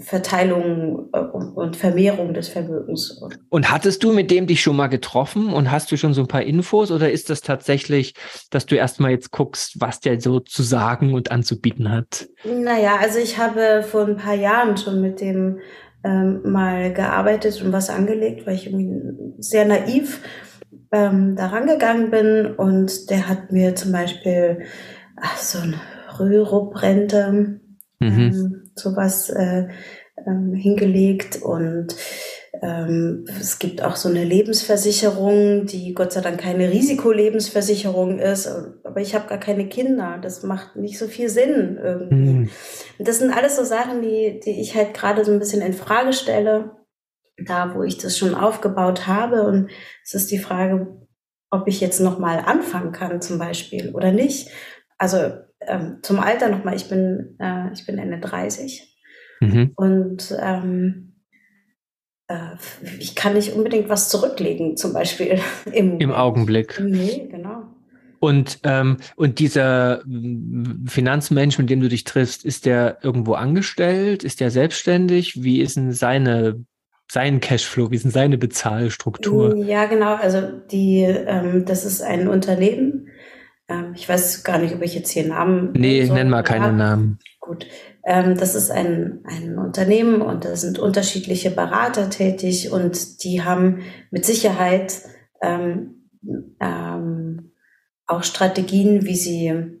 Verteilung 0.00 1.08
äh, 1.12 1.18
und 1.18 1.76
Vermehrung 1.76 2.34
des 2.34 2.48
Vermögens. 2.48 3.20
Und 3.48 3.70
hattest 3.70 4.02
du 4.02 4.12
mit 4.12 4.30
dem 4.30 4.46
dich 4.46 4.62
schon 4.62 4.76
mal 4.76 4.88
getroffen 4.88 5.52
und 5.52 5.70
hast 5.70 5.90
du 5.90 5.96
schon 5.96 6.14
so 6.14 6.22
ein 6.22 6.28
paar 6.28 6.42
Infos 6.42 6.90
oder 6.90 7.10
ist 7.10 7.30
das 7.30 7.40
tatsächlich, 7.40 8.14
dass 8.50 8.66
du 8.66 8.76
erstmal 8.76 9.10
jetzt 9.10 9.30
guckst, 9.30 9.80
was 9.80 10.00
der 10.00 10.20
so 10.20 10.40
zu 10.40 10.62
sagen 10.62 11.14
und 11.14 11.30
anzubieten 11.30 11.90
hat? 11.90 12.28
Naja, 12.44 12.96
also 13.00 13.18
ich 13.18 13.38
habe 13.38 13.82
vor 13.82 14.06
ein 14.06 14.16
paar 14.16 14.34
Jahren 14.34 14.76
schon 14.76 15.00
mit 15.00 15.20
dem 15.20 15.58
ähm, 16.04 16.40
mal 16.44 16.92
gearbeitet 16.92 17.60
und 17.62 17.72
was 17.72 17.90
angelegt, 17.90 18.46
weil 18.46 18.54
ich 18.54 18.66
irgendwie 18.66 18.90
sehr 19.38 19.64
naiv 19.64 20.22
ähm, 20.92 21.36
daran 21.36 21.66
gegangen 21.66 22.10
bin 22.10 22.54
und 22.56 23.10
der 23.10 23.28
hat 23.28 23.52
mir 23.52 23.74
zum 23.74 23.92
Beispiel 23.92 24.64
ach, 25.20 25.36
so 25.36 25.58
ein 25.58 25.74
Rürup-Rente, 26.18 27.32
mhm. 27.32 27.60
ähm, 28.00 28.67
sowas 28.78 29.30
äh, 29.30 29.68
ähm, 30.26 30.54
hingelegt 30.54 31.42
und 31.42 31.94
ähm, 32.62 33.24
es 33.40 33.58
gibt 33.58 33.82
auch 33.82 33.96
so 33.96 34.08
eine 34.08 34.24
Lebensversicherung, 34.24 35.66
die 35.66 35.94
Gott 35.94 36.12
sei 36.12 36.20
Dank 36.20 36.40
keine 36.40 36.70
Risikolebensversicherung 36.70 38.18
ist. 38.18 38.48
Aber 38.84 39.00
ich 39.00 39.14
habe 39.14 39.28
gar 39.28 39.38
keine 39.38 39.68
Kinder. 39.68 40.18
Das 40.20 40.42
macht 40.42 40.76
nicht 40.76 40.98
so 40.98 41.06
viel 41.06 41.28
Sinn 41.28 41.78
irgendwie. 41.82 42.16
Mhm. 42.16 42.50
Das 42.98 43.18
sind 43.18 43.32
alles 43.32 43.56
so 43.56 43.64
Sachen, 43.64 44.02
die, 44.02 44.40
die 44.44 44.60
ich 44.60 44.74
halt 44.74 44.94
gerade 44.94 45.24
so 45.24 45.32
ein 45.32 45.38
bisschen 45.38 45.62
in 45.62 45.72
Frage 45.72 46.12
stelle. 46.12 46.72
Da, 47.46 47.74
wo 47.76 47.84
ich 47.84 47.98
das 47.98 48.18
schon 48.18 48.34
aufgebaut 48.34 49.06
habe. 49.06 49.42
Und 49.42 49.70
es 50.04 50.14
ist 50.14 50.30
die 50.30 50.38
Frage, 50.38 51.06
ob 51.50 51.68
ich 51.68 51.80
jetzt 51.80 52.00
nochmal 52.00 52.40
anfangen 52.44 52.92
kann, 52.92 53.20
zum 53.20 53.38
Beispiel, 53.38 53.94
oder 53.94 54.10
nicht. 54.10 54.48
Also 54.96 55.30
ähm, 55.68 55.98
zum 56.02 56.18
Alter 56.18 56.48
nochmal, 56.48 56.74
ich 56.74 56.88
bin, 56.88 57.36
äh, 57.38 57.72
ich 57.72 57.86
bin 57.86 57.98
Ende 57.98 58.18
30. 58.18 58.96
Mhm. 59.40 59.72
Und 59.76 60.36
ähm, 60.40 61.14
äh, 62.28 62.56
ich 62.98 63.14
kann 63.14 63.34
nicht 63.34 63.52
unbedingt 63.52 63.88
was 63.88 64.08
zurücklegen, 64.08 64.76
zum 64.76 64.92
Beispiel 64.92 65.40
im, 65.72 65.98
Im 66.00 66.12
Augenblick. 66.12 66.80
Nee, 66.80 67.28
genau. 67.30 67.64
Und, 68.20 68.58
ähm, 68.64 68.96
und 69.16 69.38
dieser 69.38 70.02
Finanzmensch, 70.86 71.58
mit 71.58 71.70
dem 71.70 71.80
du 71.80 71.88
dich 71.88 72.04
triffst, 72.04 72.44
ist 72.44 72.66
der 72.66 72.98
irgendwo 73.02 73.34
angestellt? 73.34 74.24
Ist 74.24 74.40
der 74.40 74.50
selbstständig? 74.50 75.44
Wie 75.44 75.60
ist 75.60 75.76
denn 75.76 75.92
seine, 75.92 76.64
sein 77.08 77.40
Cashflow? 77.40 77.92
Wie 77.92 77.94
ist 77.94 78.04
denn 78.04 78.10
seine 78.10 78.36
Bezahlstruktur? 78.36 79.54
Ja, 79.56 79.86
genau. 79.86 80.16
Also 80.16 80.42
die, 80.70 81.02
ähm, 81.02 81.64
das 81.64 81.84
ist 81.84 82.02
ein 82.02 82.26
Unternehmen. 82.26 82.97
Ähm, 83.68 83.92
ich 83.94 84.08
weiß 84.08 84.44
gar 84.44 84.58
nicht, 84.58 84.74
ob 84.74 84.82
ich 84.82 84.94
jetzt 84.94 85.10
hier 85.10 85.26
Namen. 85.26 85.72
Nee, 85.72 86.08
nenn 86.08 86.30
mal 86.30 86.42
keine 86.42 86.72
Namen. 86.72 87.18
Gut. 87.40 87.66
Ähm, 88.04 88.36
das 88.36 88.54
ist 88.54 88.70
ein, 88.70 89.20
ein 89.24 89.58
Unternehmen 89.58 90.22
und 90.22 90.44
da 90.44 90.56
sind 90.56 90.78
unterschiedliche 90.78 91.50
Berater 91.50 92.10
tätig 92.10 92.72
und 92.72 93.22
die 93.22 93.42
haben 93.42 93.82
mit 94.10 94.24
Sicherheit 94.24 95.02
ähm, 95.42 96.10
ähm, 96.60 97.52
auch 98.06 98.22
Strategien, 98.22 99.04
wie 99.04 99.16
sie 99.16 99.78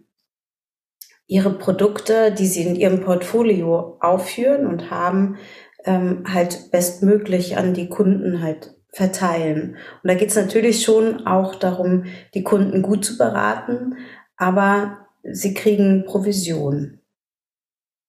ihre 1.26 1.52
Produkte, 1.52 2.32
die 2.32 2.46
sie 2.46 2.62
in 2.62 2.74
ihrem 2.74 3.00
Portfolio 3.00 3.98
aufführen 4.00 4.66
und 4.66 4.90
haben, 4.90 5.36
ähm, 5.84 6.24
halt 6.26 6.70
bestmöglich 6.70 7.56
an 7.56 7.74
die 7.74 7.88
Kunden 7.88 8.42
halt 8.42 8.77
verteilen. 8.92 9.76
Und 10.02 10.08
da 10.08 10.14
geht 10.14 10.30
es 10.30 10.36
natürlich 10.36 10.82
schon 10.82 11.26
auch 11.26 11.54
darum, 11.54 12.04
die 12.34 12.42
Kunden 12.42 12.82
gut 12.82 13.04
zu 13.04 13.18
beraten, 13.18 13.96
aber 14.36 15.06
sie 15.22 15.54
kriegen 15.54 16.04
Provision 16.06 16.98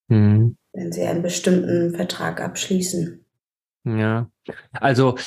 mhm. 0.10 0.58
wenn 0.74 0.92
sie 0.92 1.04
einen 1.04 1.22
bestimmten 1.22 1.96
Vertrag 1.96 2.42
abschließen. 2.42 3.24
Ja, 3.86 4.30
also 4.74 5.18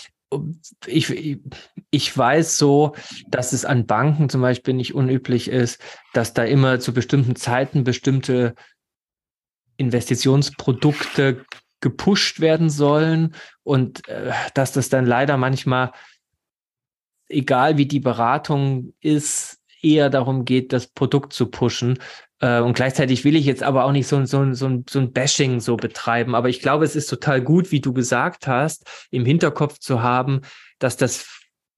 ich, 0.87 1.41
ich 1.91 2.17
weiß 2.19 2.57
so, 2.59 2.95
dass 3.29 3.53
es 3.53 3.65
an 3.65 3.87
Banken 3.87 4.29
zum 4.29 4.41
Beispiel 4.41 4.75
nicht 4.75 4.95
unüblich 4.95 5.49
ist, 5.49 5.81
dass 6.13 6.35
da 6.35 6.45
immer 6.45 6.81
zu 6.81 6.93
bestimmten 6.93 7.37
Zeiten 7.37 7.85
bestimmte 7.85 8.55
Investitionsprodukte 9.77 11.45
gepusht 11.83 12.41
werden 12.41 12.71
sollen 12.71 13.35
und 13.63 14.09
äh, 14.09 14.33
dass 14.55 14.73
das 14.73 14.89
dann 14.89 15.05
leider 15.05 15.37
manchmal, 15.37 15.93
egal 17.29 17.77
wie 17.77 17.87
die 17.87 18.01
Beratung 18.01 18.95
ist, 19.01 19.59
eher 19.83 20.09
darum 20.09 20.47
geht, 20.47 20.73
das 20.73 20.87
Produkt 20.87 21.35
zu 21.35 21.51
pushen. 21.51 21.99
Äh, 22.41 22.61
und 22.61 22.75
gleichzeitig 22.75 23.25
will 23.25 23.37
ich 23.37 23.45
jetzt 23.45 23.63
aber 23.63 23.85
auch 23.85 23.93
nicht 23.93 24.07
so, 24.07 24.25
so, 24.25 24.55
so, 24.55 24.83
so 24.89 24.99
ein 24.99 25.13
Bashing 25.13 25.61
so 25.61 25.77
betreiben. 25.77 26.35
Aber 26.35 26.49
ich 26.49 26.61
glaube, 26.61 26.85
es 26.85 26.97
ist 26.97 27.09
total 27.09 27.43
gut, 27.43 27.71
wie 27.73 27.81
du 27.81 27.93
gesagt 27.93 28.47
hast, 28.47 28.87
im 29.11 29.27
Hinterkopf 29.27 29.79
zu 29.79 30.03
haben, 30.03 30.41
dass 30.79 30.97
das 30.97 31.27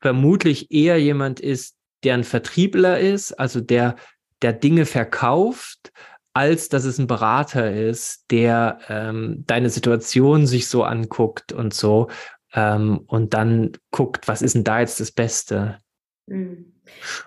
vermutlich 0.00 0.70
eher 0.70 1.00
jemand 1.00 1.40
ist, 1.40 1.76
der 2.04 2.14
ein 2.14 2.24
Vertriebler 2.24 3.00
ist, 3.00 3.32
also 3.32 3.62
der, 3.62 3.96
der 4.42 4.52
Dinge 4.52 4.84
verkauft, 4.84 5.92
als 6.34 6.68
dass 6.68 6.84
es 6.84 6.98
ein 6.98 7.06
Berater 7.06 7.72
ist, 7.72 8.30
der 8.30 8.80
ähm, 8.88 9.44
deine 9.46 9.70
Situation 9.70 10.46
sich 10.46 10.68
so 10.68 10.82
anguckt 10.82 11.52
und 11.52 11.72
so 11.72 12.08
ähm, 12.52 13.00
und 13.06 13.34
dann 13.34 13.72
guckt, 13.90 14.28
was 14.28 14.42
ist 14.42 14.54
denn 14.54 14.64
da 14.64 14.80
jetzt 14.80 15.00
das 15.00 15.12
Beste. 15.12 15.78
Mhm. 16.26 16.72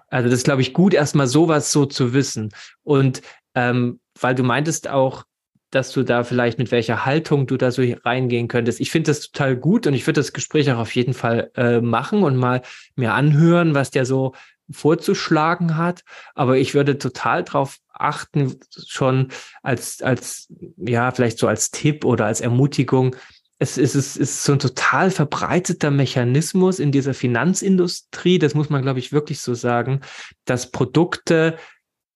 Also 0.09 0.29
das 0.29 0.39
ist, 0.39 0.43
glaube 0.43 0.61
ich, 0.61 0.73
gut, 0.73 0.93
erstmal 0.93 1.27
sowas 1.27 1.71
so 1.71 1.85
zu 1.85 2.13
wissen. 2.13 2.51
Und 2.83 3.21
ähm, 3.55 3.99
weil 4.19 4.35
du 4.35 4.43
meintest 4.43 4.87
auch, 4.87 5.23
dass 5.71 5.91
du 5.91 6.03
da 6.03 6.23
vielleicht 6.23 6.59
mit 6.59 6.71
welcher 6.71 7.05
Haltung 7.05 7.47
du 7.47 7.57
da 7.57 7.71
so 7.71 7.83
reingehen 8.03 8.47
könntest. 8.47 8.79
Ich 8.79 8.91
finde 8.91 9.11
das 9.11 9.31
total 9.31 9.57
gut 9.57 9.85
und 9.85 9.93
ich 9.93 10.05
würde 10.07 10.19
das 10.19 10.31
Gespräch 10.31 10.71
auch 10.71 10.77
auf 10.77 10.95
jeden 10.95 11.13
Fall 11.13 11.51
äh, 11.55 11.81
machen 11.81 12.23
und 12.23 12.37
mal 12.37 12.61
mir 12.95 13.13
anhören, 13.13 13.75
was 13.75 13.91
der 13.91 14.05
so 14.05 14.33
vorzuschlagen 14.69 15.77
hat. 15.77 16.03
Aber 16.35 16.57
ich 16.57 16.73
würde 16.73 16.97
total 16.97 17.43
darauf 17.43 17.77
achten, 17.93 18.59
schon 18.85 19.29
als, 19.63 20.01
als, 20.01 20.47
ja, 20.77 21.11
vielleicht 21.11 21.39
so 21.39 21.47
als 21.47 21.71
Tipp 21.71 22.05
oder 22.05 22.25
als 22.25 22.41
Ermutigung, 22.41 23.15
es 23.59 23.77
ist, 23.77 23.95
es 23.95 24.17
ist 24.17 24.43
so 24.43 24.53
ein 24.53 24.59
total 24.59 25.09
verbreiteter 25.09 25.89
Mechanismus 25.89 26.79
in 26.79 26.91
dieser 26.91 27.13
Finanzindustrie, 27.13 28.37
das 28.37 28.53
muss 28.53 28.69
man, 28.69 28.83
glaube 28.83 28.99
ich, 28.99 29.11
wirklich 29.11 29.39
so 29.39 29.55
sagen, 29.55 30.01
dass 30.45 30.71
Produkte 30.71 31.57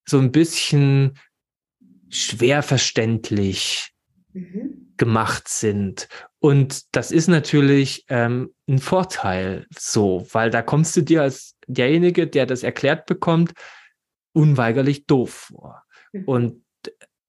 so 0.05 0.19
ein 0.19 0.31
bisschen 0.31 1.17
schwer 2.09 2.61
verständlich 2.61 3.91
mhm. 4.33 4.81
Gemacht 5.01 5.47
sind. 5.47 6.07
Und 6.37 6.95
das 6.95 7.11
ist 7.11 7.27
natürlich 7.27 8.05
ähm, 8.07 8.53
ein 8.69 8.77
Vorteil 8.77 9.65
so, 9.75 10.27
weil 10.31 10.51
da 10.51 10.61
kommst 10.61 10.95
du 10.95 11.01
dir 11.01 11.23
als 11.23 11.55
derjenige, 11.65 12.27
der 12.27 12.45
das 12.45 12.61
erklärt 12.61 13.07
bekommt, 13.07 13.53
unweigerlich 14.33 15.07
doof 15.07 15.49
vor. 15.49 15.83
Mhm. 16.13 16.23
Und 16.25 16.61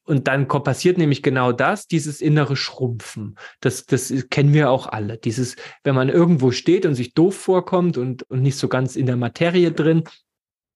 und 0.05 0.27
dann 0.27 0.49
passiert 0.49 0.99
nämlich 0.99 1.23
genau 1.23 1.53
das, 1.53 1.87
dieses 1.87 2.21
innere 2.21 2.57
Schrumpfen. 2.57 3.37
Das, 3.61 3.87
das 3.87 4.13
kennen 4.31 4.53
wir 4.53 4.69
auch 4.69 4.89
alle. 4.89 5.17
Dieses, 5.17 5.55
wenn 5.85 5.95
man 5.95 6.09
irgendwo 6.09 6.51
steht 6.51 6.85
und 6.85 6.97
sich 6.97 7.15
doof 7.15 7.37
vorkommt 7.37 7.97
und, 7.97 8.25
und 8.25 8.43
nicht 8.43 8.57
so 8.57 8.67
ganz 8.67 8.97
in 8.97 9.07
der 9.07 9.17
Materie 9.17 9.71
drin, 9.71 10.03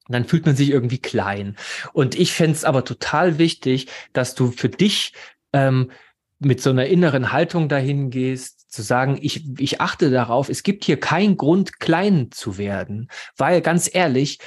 dann 0.06 0.26
fühlt 0.26 0.46
man 0.46 0.54
sich 0.54 0.70
irgendwie 0.70 1.00
klein. 1.00 1.56
Und 1.92 2.14
ich 2.14 2.32
fände 2.32 2.52
es 2.52 2.64
aber 2.64 2.84
total 2.84 3.38
wichtig, 3.38 3.88
dass 4.12 4.36
du 4.36 4.52
für 4.52 4.68
dich 4.68 5.12
ähm, 5.52 5.90
mit 6.38 6.60
so 6.60 6.70
einer 6.70 6.86
inneren 6.86 7.32
Haltung 7.32 7.68
dahin 7.68 8.10
gehst, 8.10 8.70
zu 8.70 8.82
sagen, 8.82 9.18
ich, 9.20 9.58
ich 9.58 9.80
achte 9.80 10.10
darauf, 10.10 10.48
es 10.48 10.62
gibt 10.62 10.84
hier 10.84 11.00
keinen 11.00 11.36
Grund, 11.36 11.80
klein 11.80 12.30
zu 12.30 12.58
werden. 12.58 13.08
Weil 13.36 13.62
ganz 13.62 13.88
ehrlich, 13.92 14.38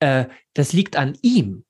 äh, 0.00 0.26
das 0.52 0.72
liegt 0.72 0.96
an 0.96 1.16
ihm 1.22 1.64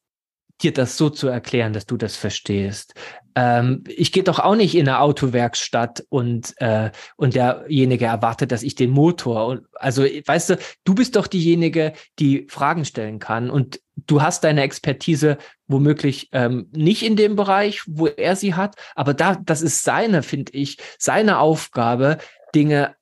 dir 0.62 0.72
das 0.72 0.96
so 0.96 1.10
zu 1.10 1.28
erklären, 1.28 1.72
dass 1.72 1.86
du 1.86 1.96
das 1.96 2.16
verstehst. 2.16 2.94
Ähm, 3.34 3.82
ich 3.88 4.12
gehe 4.12 4.22
doch 4.22 4.38
auch 4.38 4.54
nicht 4.54 4.74
in 4.74 4.88
eine 4.88 5.00
Autowerkstatt 5.00 6.04
und, 6.08 6.54
äh, 6.58 6.90
und 7.16 7.34
derjenige 7.34 8.06
erwartet, 8.06 8.52
dass 8.52 8.62
ich 8.62 8.74
den 8.74 8.90
Motor 8.90 9.46
und 9.46 9.66
also 9.74 10.04
weißt 10.04 10.50
du, 10.50 10.58
du 10.84 10.94
bist 10.94 11.16
doch 11.16 11.26
diejenige, 11.26 11.92
die 12.18 12.46
Fragen 12.48 12.84
stellen 12.84 13.18
kann 13.18 13.50
und 13.50 13.80
du 14.06 14.22
hast 14.22 14.44
deine 14.44 14.62
Expertise 14.62 15.38
womöglich 15.66 16.28
ähm, 16.32 16.68
nicht 16.72 17.02
in 17.02 17.16
dem 17.16 17.36
Bereich, 17.36 17.82
wo 17.86 18.06
er 18.06 18.36
sie 18.36 18.54
hat, 18.54 18.76
aber 18.94 19.14
da, 19.14 19.36
das 19.36 19.62
ist 19.62 19.82
seine, 19.84 20.22
finde 20.22 20.52
ich, 20.52 20.78
seine 20.98 21.38
Aufgabe, 21.38 22.18
Dinge 22.54 22.94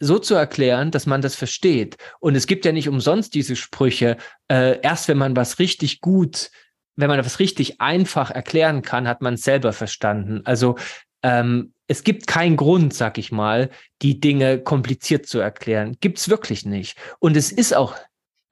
so 0.00 0.18
zu 0.18 0.34
erklären, 0.34 0.90
dass 0.90 1.06
man 1.06 1.22
das 1.22 1.36
versteht. 1.36 1.96
Und 2.18 2.34
es 2.34 2.46
gibt 2.46 2.64
ja 2.64 2.72
nicht 2.72 2.88
umsonst 2.88 3.34
diese 3.34 3.54
Sprüche, 3.54 4.16
äh, 4.48 4.80
erst 4.80 5.06
wenn 5.06 5.18
man 5.18 5.36
was 5.36 5.60
richtig 5.60 6.00
gut, 6.00 6.50
wenn 6.96 7.08
man 7.08 7.24
was 7.24 7.38
richtig 7.38 7.80
einfach 7.80 8.30
erklären 8.30 8.82
kann, 8.82 9.06
hat 9.06 9.22
man 9.22 9.34
es 9.34 9.42
selber 9.42 9.72
verstanden. 9.72 10.42
Also 10.44 10.76
ähm, 11.22 11.72
es 11.86 12.02
gibt 12.02 12.26
keinen 12.26 12.56
Grund, 12.56 12.94
sag 12.94 13.16
ich 13.16 13.30
mal, 13.30 13.70
die 14.02 14.18
Dinge 14.18 14.58
kompliziert 14.58 15.26
zu 15.26 15.38
erklären. 15.38 15.96
Gibt's 16.00 16.28
wirklich 16.28 16.66
nicht. 16.66 16.98
Und 17.20 17.36
es 17.36 17.52
ist 17.52 17.74
auch 17.74 17.94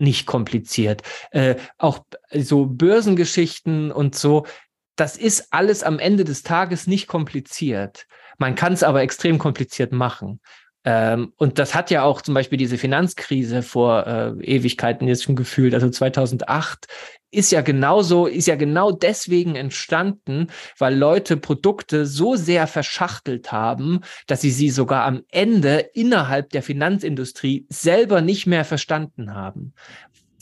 nicht 0.01 0.27
kompliziert. 0.27 1.03
Äh, 1.31 1.57
auch 1.79 2.05
so 2.33 2.67
Börsengeschichten 2.67 3.93
und 3.93 4.15
so, 4.15 4.47
das 4.97 5.17
ist 5.17 5.49
alles 5.51 5.83
am 5.83 5.99
Ende 5.99 6.25
des 6.25 6.43
Tages 6.43 6.87
nicht 6.87 7.07
kompliziert. 7.07 8.07
Man 8.39 8.55
kann 8.55 8.73
es 8.73 8.83
aber 8.83 9.03
extrem 9.03 9.39
kompliziert 9.39 9.93
machen. 9.93 10.41
Ähm, 10.85 11.33
und 11.37 11.59
das 11.59 11.75
hat 11.75 11.91
ja 11.91 12.03
auch 12.03 12.23
zum 12.23 12.35
Beispiel 12.35 12.59
diese 12.59 12.79
Finanzkrise 12.79 13.63
vor 13.63 14.07
äh, 14.07 14.31
Ewigkeiten 14.43 15.09
jetzt 15.09 15.25
schon 15.25 15.37
gefühlt. 15.37 15.75
Also 15.75 15.91
2008 15.91 16.87
ist 17.31 17.53
ja 17.53 17.61
genauso, 17.61 18.27
ist 18.27 18.47
ja 18.47 18.57
genau 18.57 18.91
deswegen 18.91 19.55
entstanden, 19.55 20.49
weil 20.79 20.97
Leute 20.97 21.37
Produkte 21.37 22.07
so 22.07 22.37
sehr 22.37 22.67
verschachtelt 22.67 23.53
haben, 23.53 24.01
dass 24.27 24.41
sie 24.41 24.51
sie 24.51 24.71
sogar 24.71 25.05
am 25.05 25.23
Ende 25.31 25.91
innerhalb 25.95 26.51
der 26.51 26.63
Finanzindustrie 26.63 27.67
selber 27.69 28.21
nicht 28.21 28.47
mehr 28.47 28.65
verstanden 28.65 29.35
haben. 29.35 29.75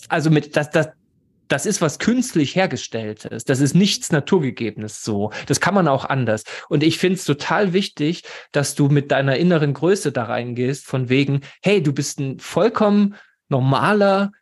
Also 0.08 0.30
mit, 0.30 0.56
das, 0.56 0.70
das, 0.70 0.88
das 1.48 1.66
ist 1.66 1.80
was 1.80 1.98
künstlich 1.98 2.54
hergestelltes. 2.54 3.44
Das 3.44 3.60
ist 3.60 3.74
nichts 3.74 4.12
Naturgegebenes 4.12 5.02
so. 5.02 5.30
Das 5.46 5.60
kann 5.60 5.74
man 5.74 5.88
auch 5.88 6.04
anders. 6.04 6.44
Und 6.68 6.82
ich 6.82 6.98
finde 6.98 7.16
es 7.16 7.24
total 7.24 7.72
wichtig, 7.72 8.22
dass 8.52 8.74
du 8.74 8.88
mit 8.88 9.10
deiner 9.10 9.36
inneren 9.36 9.74
Größe 9.74 10.12
da 10.12 10.24
reingehst, 10.24 10.86
von 10.86 11.08
wegen, 11.08 11.40
hey, 11.62 11.82
du 11.82 11.92
bist 11.92 12.20
ein 12.20 12.38
vollkommen 12.38 13.16
normaler 13.48 14.32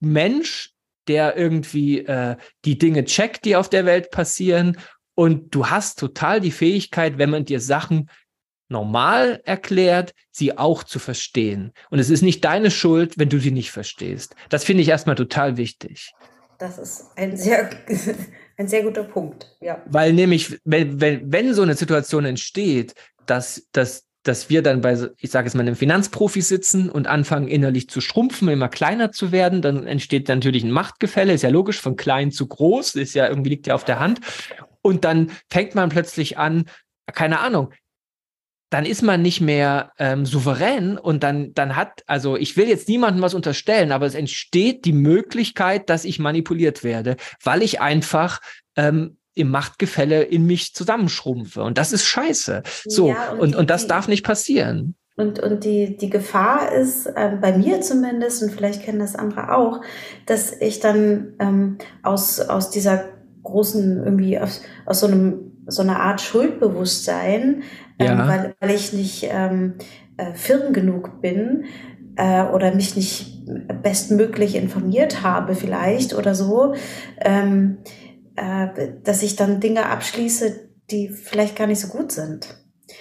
Mensch, 0.00 0.73
der 1.08 1.36
irgendwie 1.36 2.00
äh, 2.00 2.36
die 2.64 2.78
Dinge 2.78 3.04
checkt, 3.04 3.44
die 3.44 3.56
auf 3.56 3.68
der 3.68 3.84
Welt 3.84 4.10
passieren. 4.10 4.78
Und 5.14 5.54
du 5.54 5.66
hast 5.66 5.98
total 5.98 6.40
die 6.40 6.50
Fähigkeit, 6.50 7.18
wenn 7.18 7.30
man 7.30 7.44
dir 7.44 7.60
Sachen 7.60 8.10
normal 8.68 9.40
erklärt, 9.44 10.14
sie 10.30 10.56
auch 10.56 10.82
zu 10.82 10.98
verstehen. 10.98 11.72
Und 11.90 11.98
es 11.98 12.10
ist 12.10 12.22
nicht 12.22 12.44
deine 12.44 12.70
Schuld, 12.70 13.18
wenn 13.18 13.28
du 13.28 13.38
sie 13.38 13.50
nicht 13.50 13.70
verstehst. 13.70 14.34
Das 14.48 14.64
finde 14.64 14.82
ich 14.82 14.88
erstmal 14.88 15.16
total 15.16 15.56
wichtig. 15.56 16.12
Das 16.58 16.78
ist 16.78 17.10
ein 17.16 17.36
sehr, 17.36 17.70
ein 18.56 18.68
sehr 18.68 18.82
guter 18.82 19.04
Punkt, 19.04 19.56
ja. 19.60 19.82
Weil 19.86 20.12
nämlich, 20.12 20.58
wenn, 20.64 21.00
wenn, 21.00 21.30
wenn 21.32 21.54
so 21.54 21.62
eine 21.62 21.74
Situation 21.74 22.24
entsteht, 22.24 22.94
dass, 23.26 23.68
dass, 23.72 24.03
dass 24.24 24.50
wir 24.50 24.62
dann 24.62 24.80
bei, 24.80 24.98
ich 25.18 25.30
sage 25.30 25.46
es 25.46 25.54
mal, 25.54 25.60
einem 25.60 25.76
Finanzprofi 25.76 26.40
sitzen 26.40 26.90
und 26.90 27.06
anfangen 27.06 27.46
innerlich 27.46 27.88
zu 27.88 28.00
schrumpfen, 28.00 28.48
immer 28.48 28.68
kleiner 28.68 29.12
zu 29.12 29.30
werden, 29.30 29.62
dann 29.62 29.86
entsteht 29.86 30.28
natürlich 30.28 30.64
ein 30.64 30.70
Machtgefälle, 30.70 31.32
ist 31.32 31.42
ja 31.42 31.50
logisch, 31.50 31.80
von 31.80 31.94
klein 31.94 32.32
zu 32.32 32.48
groß, 32.48 32.96
ist 32.96 33.14
ja 33.14 33.28
irgendwie 33.28 33.50
liegt 33.50 33.66
ja 33.66 33.74
auf 33.74 33.84
der 33.84 34.00
Hand. 34.00 34.20
Und 34.82 35.04
dann 35.04 35.30
fängt 35.50 35.74
man 35.74 35.90
plötzlich 35.90 36.38
an, 36.38 36.64
keine 37.12 37.40
Ahnung, 37.40 37.70
dann 38.70 38.86
ist 38.86 39.02
man 39.02 39.22
nicht 39.22 39.40
mehr 39.40 39.92
ähm, 39.98 40.26
souverän 40.26 40.98
und 40.98 41.22
dann, 41.22 41.54
dann 41.54 41.76
hat, 41.76 42.02
also 42.06 42.36
ich 42.36 42.56
will 42.56 42.68
jetzt 42.68 42.88
niemandem 42.88 43.22
was 43.22 43.34
unterstellen, 43.34 43.92
aber 43.92 44.06
es 44.06 44.16
entsteht 44.16 44.84
die 44.84 44.92
Möglichkeit, 44.92 45.88
dass 45.90 46.04
ich 46.04 46.18
manipuliert 46.18 46.82
werde, 46.82 47.16
weil 47.42 47.62
ich 47.62 47.80
einfach 47.80 48.40
ähm, 48.74 49.18
im 49.34 49.50
Machtgefälle 49.50 50.22
in 50.22 50.46
mich 50.46 50.74
zusammenschrumpfe. 50.74 51.62
Und 51.62 51.78
das 51.78 51.92
ist 51.92 52.04
scheiße. 52.04 52.62
So, 52.86 53.08
ja, 53.08 53.32
und, 53.32 53.40
und, 53.40 53.50
die, 53.50 53.56
und, 53.56 53.70
das 53.70 53.86
darf 53.86 54.08
nicht 54.08 54.24
passieren. 54.24 54.94
Und, 55.16 55.38
und 55.38 55.64
die, 55.64 55.96
die 55.96 56.10
Gefahr 56.10 56.72
ist, 56.72 57.06
äh, 57.06 57.36
bei 57.40 57.56
mir 57.56 57.80
zumindest, 57.80 58.42
und 58.42 58.50
vielleicht 58.50 58.82
kennen 58.82 58.98
das 58.98 59.14
andere 59.14 59.56
auch, 59.56 59.80
dass 60.26 60.52
ich 60.60 60.80
dann 60.80 61.34
ähm, 61.38 61.78
aus, 62.02 62.40
aus 62.40 62.70
dieser 62.70 63.04
großen, 63.42 64.02
irgendwie 64.04 64.38
aus, 64.38 64.62
aus 64.86 65.00
so 65.00 65.06
einem 65.06 65.52
so 65.66 65.82
eine 65.82 65.98
Art 66.00 66.20
Schuldbewusstsein 66.20 67.62
ähm, 67.98 68.06
ja. 68.06 68.28
weil, 68.28 68.54
weil 68.60 68.70
ich 68.70 68.92
nicht 68.92 69.28
ähm, 69.30 69.74
äh, 70.16 70.34
firm 70.34 70.72
genug 70.72 71.20
bin 71.20 71.64
äh, 72.16 72.44
oder 72.44 72.74
mich 72.74 72.96
nicht 72.96 73.42
bestmöglich 73.82 74.56
informiert 74.56 75.22
habe 75.22 75.54
vielleicht 75.54 76.14
oder 76.14 76.34
so, 76.34 76.74
ähm, 77.20 77.78
äh, 78.36 78.68
dass 79.02 79.22
ich 79.22 79.36
dann 79.36 79.60
Dinge 79.60 79.86
abschließe, 79.86 80.70
die 80.90 81.08
vielleicht 81.08 81.56
gar 81.56 81.66
nicht 81.66 81.80
so 81.80 81.88
gut 81.88 82.12
sind. 82.12 82.48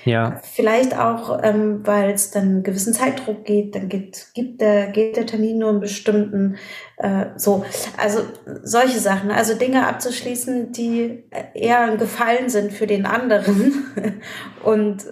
Ja. 0.05 0.39
Vielleicht 0.43 0.97
auch, 0.97 1.39
ähm, 1.43 1.85
weil 1.85 2.11
es 2.11 2.31
dann 2.31 2.43
einen 2.43 2.63
gewissen 2.63 2.93
Zeitdruck 2.93 3.45
geht, 3.45 3.75
dann 3.75 3.89
geht, 3.89 4.27
gibt 4.33 4.61
der, 4.61 4.87
geht 4.87 5.17
der 5.17 5.25
Termin 5.25 5.59
nur 5.59 5.69
einen 5.69 5.79
bestimmten, 5.79 6.57
äh, 6.97 7.27
so. 7.35 7.65
Also 7.97 8.19
solche 8.63 8.99
Sachen, 8.99 9.31
also 9.31 9.55
Dinge 9.55 9.87
abzuschließen, 9.87 10.71
die 10.71 11.23
eher 11.53 11.81
ein 11.81 11.97
Gefallen 11.97 12.49
sind 12.49 12.73
für 12.73 12.87
den 12.87 13.05
anderen 13.05 14.21
und 14.63 15.03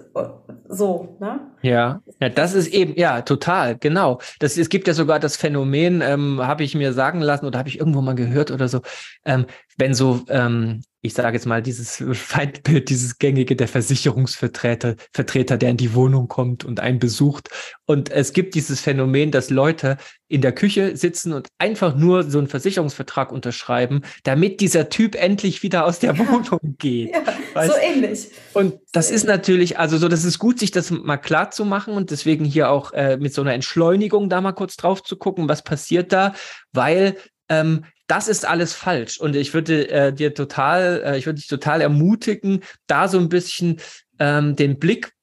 so, 0.67 1.17
ne? 1.19 1.50
Ja, 1.61 2.01
ja, 2.19 2.29
das 2.29 2.53
ist 2.53 2.67
eben, 2.67 2.95
ja, 2.95 3.21
total, 3.21 3.77
genau. 3.77 4.19
Das, 4.39 4.57
es 4.57 4.69
gibt 4.69 4.87
ja 4.87 4.93
sogar 4.93 5.19
das 5.19 5.37
Phänomen, 5.37 6.01
ähm, 6.01 6.41
habe 6.41 6.63
ich 6.63 6.75
mir 6.75 6.93
sagen 6.93 7.21
lassen 7.21 7.45
oder 7.45 7.59
habe 7.59 7.69
ich 7.69 7.79
irgendwo 7.79 8.01
mal 8.01 8.15
gehört 8.15 8.51
oder 8.51 8.67
so, 8.67 8.81
ähm, 9.25 9.45
wenn 9.77 9.93
so 9.93 10.23
ähm, 10.29 10.81
ich 11.03 11.15
sage 11.15 11.35
jetzt 11.35 11.47
mal, 11.47 11.63
dieses 11.63 12.03
Feindbild, 12.13 12.89
dieses 12.89 13.17
gängige 13.17 13.55
der 13.55 13.67
Versicherungsvertreter, 13.67 14.95
Vertreter, 15.11 15.57
der 15.57 15.71
in 15.71 15.77
die 15.77 15.95
Wohnung 15.95 16.27
kommt 16.27 16.63
und 16.63 16.79
einen 16.79 16.99
besucht. 16.99 17.49
Und 17.85 18.11
es 18.11 18.33
gibt 18.33 18.53
dieses 18.53 18.81
Phänomen, 18.81 19.31
dass 19.31 19.49
Leute 19.49 19.97
in 20.27 20.41
der 20.41 20.51
Küche 20.51 20.95
sitzen 20.95 21.33
und 21.33 21.47
einfach 21.57 21.95
nur 21.95 22.23
so 22.23 22.37
einen 22.37 22.47
Versicherungsvertrag 22.47 23.31
unterschreiben, 23.31 24.01
damit 24.23 24.61
dieser 24.61 24.89
Typ 24.89 25.15
endlich 25.15 25.63
wieder 25.63 25.85
aus 25.85 25.99
der. 25.99 26.11
Wohnung 26.21 26.75
geht. 26.77 27.11
Ja, 27.55 27.67
so 27.67 27.73
ähnlich. 27.81 28.29
Und 28.53 28.75
das 28.91 29.07
so 29.07 29.15
ist 29.15 29.23
ähnlich. 29.23 29.37
natürlich, 29.37 29.79
also 29.79 29.97
so, 29.97 30.07
das 30.07 30.23
ist 30.23 30.39
gut, 30.39 30.59
sich 30.59 30.71
das 30.71 30.91
mal 30.91 31.17
klar 31.17 31.50
zu 31.51 31.65
machen 31.65 31.93
und 31.93 32.11
deswegen 32.11 32.45
hier 32.45 32.69
auch 32.69 32.93
äh, 32.93 33.17
mit 33.17 33.33
so 33.33 33.41
einer 33.41 33.53
Entschleunigung 33.53 34.29
da 34.29 34.41
mal 34.41 34.53
kurz 34.53 34.77
drauf 34.77 35.03
zu 35.03 35.17
gucken, 35.17 35.49
was 35.49 35.63
passiert 35.63 36.11
da, 36.11 36.33
weil 36.73 37.17
ähm, 37.49 37.85
das 38.07 38.27
ist 38.27 38.45
alles 38.45 38.73
falsch. 38.73 39.19
Und 39.19 39.35
ich 39.35 39.53
würde 39.53 39.89
äh, 39.89 40.13
dir 40.13 40.33
total, 40.33 41.01
äh, 41.05 41.17
ich 41.17 41.25
würde 41.25 41.39
dich 41.39 41.47
total 41.47 41.81
ermutigen, 41.81 42.61
da 42.87 43.07
so 43.07 43.17
ein 43.17 43.29
bisschen 43.29 43.79
ähm, 44.19 44.55
den 44.55 44.79
Blick 44.79 45.13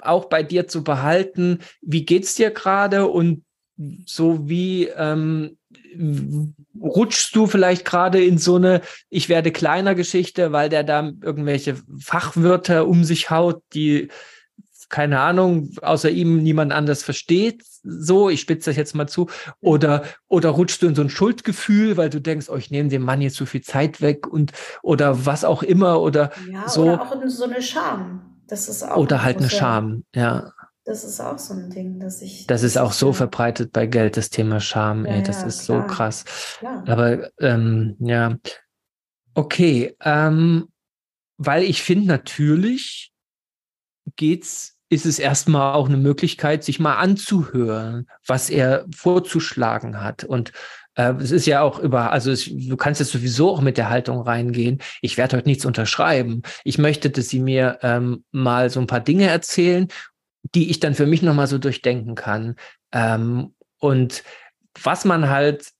auch 0.00 0.26
bei 0.26 0.42
dir 0.42 0.68
zu 0.68 0.84
behalten. 0.84 1.60
Wie 1.80 2.04
geht's 2.04 2.34
dir 2.34 2.50
gerade 2.50 3.06
und 3.06 3.44
so 4.06 4.48
wie 4.48 4.88
ähm, 4.88 5.56
rutschst 6.80 7.34
du 7.34 7.46
vielleicht 7.46 7.84
gerade 7.84 8.22
in 8.22 8.38
so 8.38 8.56
eine 8.56 8.82
Ich 9.10 9.28
werde 9.28 9.50
kleiner 9.50 9.94
Geschichte, 9.94 10.52
weil 10.52 10.68
der 10.68 10.84
da 10.84 11.12
irgendwelche 11.22 11.76
Fachwörter 11.98 12.86
um 12.86 13.04
sich 13.04 13.30
haut, 13.30 13.62
die 13.72 14.08
keine 14.88 15.20
Ahnung, 15.20 15.70
außer 15.82 16.10
ihm 16.10 16.42
niemand 16.42 16.72
anders 16.72 17.02
versteht, 17.02 17.62
so, 17.82 18.30
ich 18.30 18.40
spitze 18.40 18.70
das 18.70 18.76
jetzt 18.76 18.94
mal 18.94 19.06
zu, 19.06 19.28
oder, 19.60 20.04
oder 20.28 20.50
rutschst 20.50 20.82
du 20.82 20.86
in 20.86 20.94
so 20.94 21.02
ein 21.02 21.10
Schuldgefühl, 21.10 21.96
weil 21.96 22.10
du 22.10 22.20
denkst, 22.20 22.48
oh, 22.48 22.56
ich 22.56 22.70
nehme 22.70 22.88
dem 22.88 23.02
Mann 23.02 23.20
jetzt 23.20 23.36
zu 23.36 23.46
viel 23.46 23.62
Zeit 23.62 24.00
weg 24.00 24.26
und, 24.26 24.52
oder 24.82 25.26
was 25.26 25.44
auch 25.44 25.62
immer, 25.62 26.00
oder 26.00 26.30
ja, 26.50 26.68
so. 26.68 26.84
Oder 26.84 27.02
auch 27.02 27.14
so 27.26 27.44
eine 27.44 27.62
Scham. 27.62 28.40
Das 28.46 28.68
ist 28.68 28.82
auch. 28.82 28.96
Oder 28.96 29.22
halt 29.22 29.38
eine 29.38 29.50
Scham, 29.50 30.04
ja. 30.14 30.52
Das 30.84 31.02
ist 31.02 31.18
auch 31.18 31.38
so 31.38 31.54
ein 31.54 31.70
Ding, 31.70 31.98
dass 31.98 32.20
ich. 32.20 32.46
Das 32.46 32.62
ist 32.62 32.76
auch 32.76 32.92
so 32.92 33.14
verbreitet 33.14 33.72
bei 33.72 33.86
Geld, 33.86 34.18
das 34.18 34.28
Thema 34.28 34.60
Scham, 34.60 35.06
ey, 35.06 35.18
ja, 35.18 35.22
das 35.22 35.42
ist 35.42 35.64
klar. 35.64 35.82
so 35.82 35.94
krass. 35.94 36.24
Klar. 36.58 36.84
Aber, 36.86 37.30
ähm, 37.40 37.96
ja. 38.00 38.36
Okay, 39.34 39.96
ähm, 40.02 40.68
weil 41.38 41.64
ich 41.64 41.82
finde 41.82 42.06
natürlich 42.06 43.13
geht's 44.16 44.74
ist 44.90 45.06
es 45.06 45.18
erstmal 45.18 45.74
auch 45.74 45.88
eine 45.88 45.96
Möglichkeit, 45.96 46.62
sich 46.62 46.78
mal 46.78 46.96
anzuhören, 46.96 48.06
was 48.26 48.48
er 48.48 48.86
vorzuschlagen 48.94 50.00
hat. 50.00 50.24
Und 50.24 50.52
äh, 50.94 51.12
es 51.14 51.30
ist 51.30 51.46
ja 51.46 51.62
auch 51.62 51.78
über, 51.78 52.12
also 52.12 52.30
es, 52.30 52.44
du 52.44 52.76
kannst 52.76 53.00
jetzt 53.00 53.12
sowieso 53.12 53.50
auch 53.50 53.60
mit 53.60 53.76
der 53.76 53.90
Haltung 53.90 54.20
reingehen. 54.20 54.80
Ich 55.00 55.16
werde 55.16 55.36
heute 55.36 55.48
nichts 55.48 55.64
unterschreiben. 55.64 56.42
Ich 56.64 56.78
möchte, 56.78 57.10
dass 57.10 57.28
sie 57.28 57.40
mir 57.40 57.78
ähm, 57.82 58.24
mal 58.30 58.70
so 58.70 58.80
ein 58.80 58.86
paar 58.86 59.00
Dinge 59.00 59.26
erzählen, 59.26 59.88
die 60.54 60.70
ich 60.70 60.80
dann 60.80 60.94
für 60.94 61.06
mich 61.06 61.22
nochmal 61.22 61.46
so 61.46 61.58
durchdenken 61.58 62.14
kann. 62.14 62.56
Ähm, 62.92 63.54
und 63.78 64.22
was 64.80 65.04
man 65.04 65.28
halt, 65.28 65.72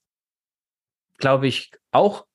glaube 1.18 1.47
ich, 1.47 1.70
auch 1.92 2.27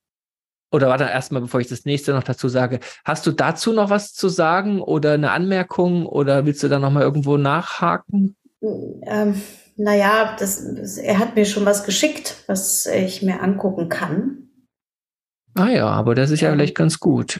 oder 0.71 0.87
warte 0.87 1.05
erstmal, 1.05 1.41
bevor 1.41 1.59
ich 1.59 1.67
das 1.67 1.85
nächste 1.85 2.13
noch 2.13 2.23
dazu 2.23 2.47
sage, 2.47 2.79
hast 3.03 3.25
du 3.25 3.31
dazu 3.31 3.73
noch 3.73 3.89
was 3.89 4.13
zu 4.13 4.29
sagen 4.29 4.81
oder 4.81 5.13
eine 5.13 5.31
Anmerkung 5.31 6.05
oder 6.05 6.45
willst 6.45 6.61
du 6.63 6.67
da 6.67 6.79
nochmal 6.79 7.03
irgendwo 7.03 7.37
nachhaken? 7.37 8.35
Ähm, 8.61 9.41
naja, 9.77 10.35
das, 10.37 10.97
er 10.97 11.19
hat 11.19 11.35
mir 11.35 11.45
schon 11.45 11.65
was 11.65 11.85
geschickt, 11.85 12.43
was 12.47 12.85
ich 12.85 13.21
mir 13.21 13.41
angucken 13.41 13.89
kann. 13.89 14.49
Ah 15.55 15.69
ja, 15.69 15.87
aber 15.87 16.15
das 16.15 16.31
ist 16.31 16.41
ja 16.41 16.49
ähm, 16.49 16.55
vielleicht 16.55 16.75
ganz 16.75 16.99
gut. 16.99 17.39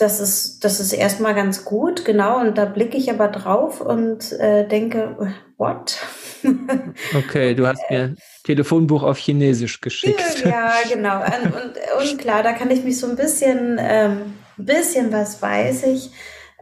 Das 0.00 0.18
ist, 0.18 0.64
das 0.64 0.80
ist 0.80 0.92
erstmal 0.92 1.34
ganz 1.34 1.64
gut, 1.64 2.04
genau. 2.04 2.40
Und 2.40 2.56
da 2.56 2.64
blicke 2.64 2.96
ich 2.96 3.10
aber 3.10 3.28
drauf 3.28 3.80
und 3.80 4.32
äh, 4.32 4.66
denke, 4.66 5.34
what? 5.58 5.98
okay, 7.14 7.54
du 7.54 7.66
hast 7.66 7.82
mir 7.90 8.14
Telefonbuch 8.44 9.02
auf 9.02 9.18
Chinesisch 9.18 9.80
geschickt. 9.80 10.42
Ja, 10.44 10.72
genau. 10.92 11.20
Und, 11.20 11.54
und, 11.54 12.10
und 12.10 12.18
klar, 12.18 12.42
da 12.42 12.52
kann 12.52 12.70
ich 12.70 12.82
mich 12.82 12.98
so 12.98 13.08
ein 13.08 13.16
bisschen, 13.16 13.76
ähm, 13.78 14.34
bisschen 14.56 15.12
was 15.12 15.42
weiß 15.42 15.84
ich. 15.84 16.10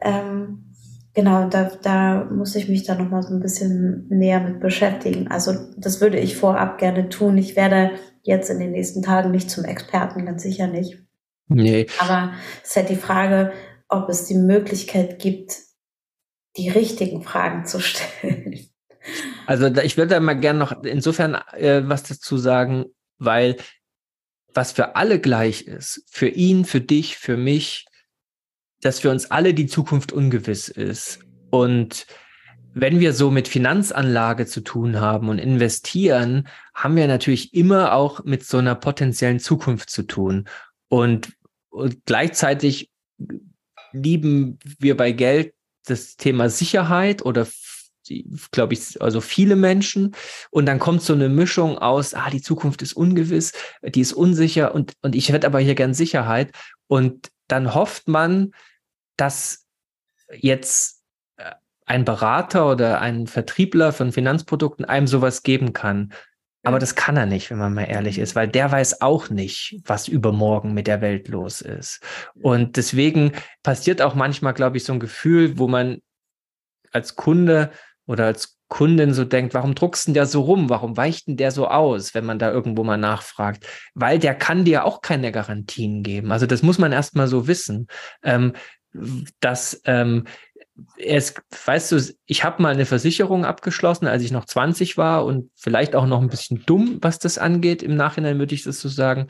Ähm, 0.02 0.74
genau, 1.14 1.48
da, 1.48 1.70
da 1.82 2.24
muss 2.24 2.56
ich 2.56 2.68
mich 2.68 2.84
da 2.84 2.96
nochmal 2.96 3.22
so 3.22 3.32
ein 3.32 3.40
bisschen 3.40 4.06
näher 4.08 4.40
mit 4.40 4.58
beschäftigen. 4.58 5.28
Also 5.28 5.52
das 5.76 6.00
würde 6.00 6.18
ich 6.18 6.36
vorab 6.36 6.78
gerne 6.78 7.08
tun. 7.08 7.38
Ich 7.38 7.54
werde 7.54 7.92
jetzt 8.22 8.50
in 8.50 8.58
den 8.58 8.72
nächsten 8.72 9.02
Tagen 9.02 9.30
nicht 9.30 9.48
zum 9.48 9.64
Experten, 9.64 10.26
ganz 10.26 10.42
sicher 10.42 10.66
nicht. 10.66 11.07
Nee. 11.48 11.86
Aber 11.98 12.32
es 12.62 12.70
ist 12.70 12.76
halt 12.76 12.88
die 12.90 12.96
Frage, 12.96 13.52
ob 13.88 14.08
es 14.08 14.26
die 14.26 14.34
Möglichkeit 14.34 15.18
gibt, 15.18 15.56
die 16.56 16.68
richtigen 16.68 17.22
Fragen 17.22 17.64
zu 17.66 17.80
stellen. 17.80 18.68
Also 19.46 19.66
ich 19.66 19.96
würde 19.96 20.14
da 20.14 20.20
mal 20.20 20.38
gerne 20.38 20.58
noch 20.58 20.84
insofern 20.84 21.34
äh, 21.52 21.82
was 21.86 22.02
dazu 22.02 22.36
sagen, 22.36 22.86
weil 23.18 23.56
was 24.52 24.72
für 24.72 24.96
alle 24.96 25.20
gleich 25.20 25.62
ist, 25.62 26.04
für 26.10 26.28
ihn, 26.28 26.64
für 26.64 26.80
dich, 26.80 27.16
für 27.16 27.36
mich, 27.36 27.86
dass 28.80 29.00
für 29.00 29.10
uns 29.10 29.30
alle 29.30 29.54
die 29.54 29.66
Zukunft 29.66 30.12
ungewiss 30.12 30.68
ist. 30.68 31.20
Und 31.50 32.06
wenn 32.74 33.00
wir 33.00 33.12
so 33.12 33.30
mit 33.30 33.48
Finanzanlage 33.48 34.46
zu 34.46 34.60
tun 34.60 35.00
haben 35.00 35.28
und 35.28 35.38
investieren, 35.38 36.48
haben 36.74 36.96
wir 36.96 37.08
natürlich 37.08 37.54
immer 37.54 37.92
auch 37.92 38.24
mit 38.24 38.44
so 38.44 38.58
einer 38.58 38.74
potenziellen 38.74 39.40
Zukunft 39.40 39.90
zu 39.90 40.02
tun. 40.02 40.48
Und, 40.88 41.32
und 41.70 42.04
gleichzeitig 42.06 42.90
lieben 43.92 44.58
wir 44.78 44.96
bei 44.96 45.12
Geld 45.12 45.54
das 45.84 46.16
Thema 46.16 46.50
Sicherheit 46.50 47.22
oder 47.24 47.46
glaube 48.50 48.74
ich, 48.74 49.00
also 49.02 49.20
viele 49.20 49.56
Menschen. 49.56 50.14
Und 50.50 50.66
dann 50.66 50.78
kommt 50.78 51.02
so 51.02 51.12
eine 51.12 51.28
Mischung 51.28 51.78
aus, 51.78 52.14
ah, 52.14 52.30
die 52.30 52.42
Zukunft 52.42 52.82
ist 52.82 52.94
ungewiss, 52.94 53.52
die 53.82 54.00
ist 54.00 54.12
unsicher 54.12 54.74
und, 54.74 54.94
und 55.02 55.14
ich 55.14 55.30
hätte 55.30 55.46
aber 55.46 55.60
hier 55.60 55.74
gern 55.74 55.94
Sicherheit. 55.94 56.52
Und 56.86 57.30
dann 57.48 57.74
hofft 57.74 58.08
man, 58.08 58.52
dass 59.16 59.66
jetzt 60.32 61.02
äh, 61.36 61.52
ein 61.86 62.04
Berater 62.04 62.70
oder 62.70 63.00
ein 63.00 63.26
Vertriebler 63.26 63.92
von 63.92 64.12
Finanzprodukten 64.12 64.84
einem 64.84 65.06
sowas 65.06 65.42
geben 65.42 65.72
kann. 65.72 66.12
Aber 66.64 66.78
das 66.78 66.94
kann 66.94 67.16
er 67.16 67.26
nicht, 67.26 67.50
wenn 67.50 67.58
man 67.58 67.74
mal 67.74 67.84
ehrlich 67.84 68.18
ist, 68.18 68.34
weil 68.34 68.48
der 68.48 68.70
weiß 68.70 69.00
auch 69.00 69.30
nicht, 69.30 69.80
was 69.84 70.08
übermorgen 70.08 70.74
mit 70.74 70.86
der 70.86 71.00
Welt 71.00 71.28
los 71.28 71.60
ist. 71.60 72.02
Und 72.34 72.76
deswegen 72.76 73.32
passiert 73.62 74.02
auch 74.02 74.14
manchmal, 74.14 74.54
glaube 74.54 74.76
ich, 74.76 74.84
so 74.84 74.92
ein 74.92 75.00
Gefühl, 75.00 75.58
wo 75.58 75.68
man 75.68 75.98
als 76.92 77.14
Kunde 77.14 77.70
oder 78.06 78.26
als 78.26 78.58
Kundin 78.68 79.14
so 79.14 79.24
denkt, 79.24 79.54
warum 79.54 79.74
druckst 79.74 80.06
du 80.06 80.08
denn 80.10 80.14
der 80.14 80.26
so 80.26 80.42
rum? 80.42 80.68
Warum 80.68 80.96
weicht 80.96 81.28
denn 81.28 81.36
der 81.36 81.52
so 81.52 81.68
aus, 81.68 82.12
wenn 82.14 82.26
man 82.26 82.38
da 82.38 82.50
irgendwo 82.50 82.84
mal 82.84 82.98
nachfragt? 82.98 83.66
Weil 83.94 84.18
der 84.18 84.34
kann 84.34 84.64
dir 84.64 84.84
auch 84.84 85.00
keine 85.00 85.32
Garantien 85.32 86.02
geben. 86.02 86.32
Also 86.32 86.46
das 86.46 86.62
muss 86.62 86.78
man 86.78 86.92
erst 86.92 87.16
mal 87.16 87.28
so 87.28 87.46
wissen. 87.46 87.86
Ähm, 88.22 88.52
dass 89.40 89.80
ähm, 89.84 90.24
es, 90.96 91.34
weißt 91.64 91.92
du, 91.92 92.14
ich 92.26 92.44
habe 92.44 92.62
mal 92.62 92.72
eine 92.72 92.86
Versicherung 92.86 93.44
abgeschlossen, 93.44 94.06
als 94.06 94.22
ich 94.22 94.30
noch 94.30 94.44
20 94.44 94.96
war 94.96 95.24
und 95.24 95.50
vielleicht 95.56 95.94
auch 95.94 96.06
noch 96.06 96.20
ein 96.20 96.28
bisschen 96.28 96.64
dumm, 96.66 96.98
was 97.00 97.18
das 97.18 97.38
angeht. 97.38 97.82
Im 97.82 97.96
Nachhinein 97.96 98.38
würde 98.38 98.54
ich 98.54 98.62
das 98.62 98.80
so 98.80 98.88
sagen. 98.88 99.26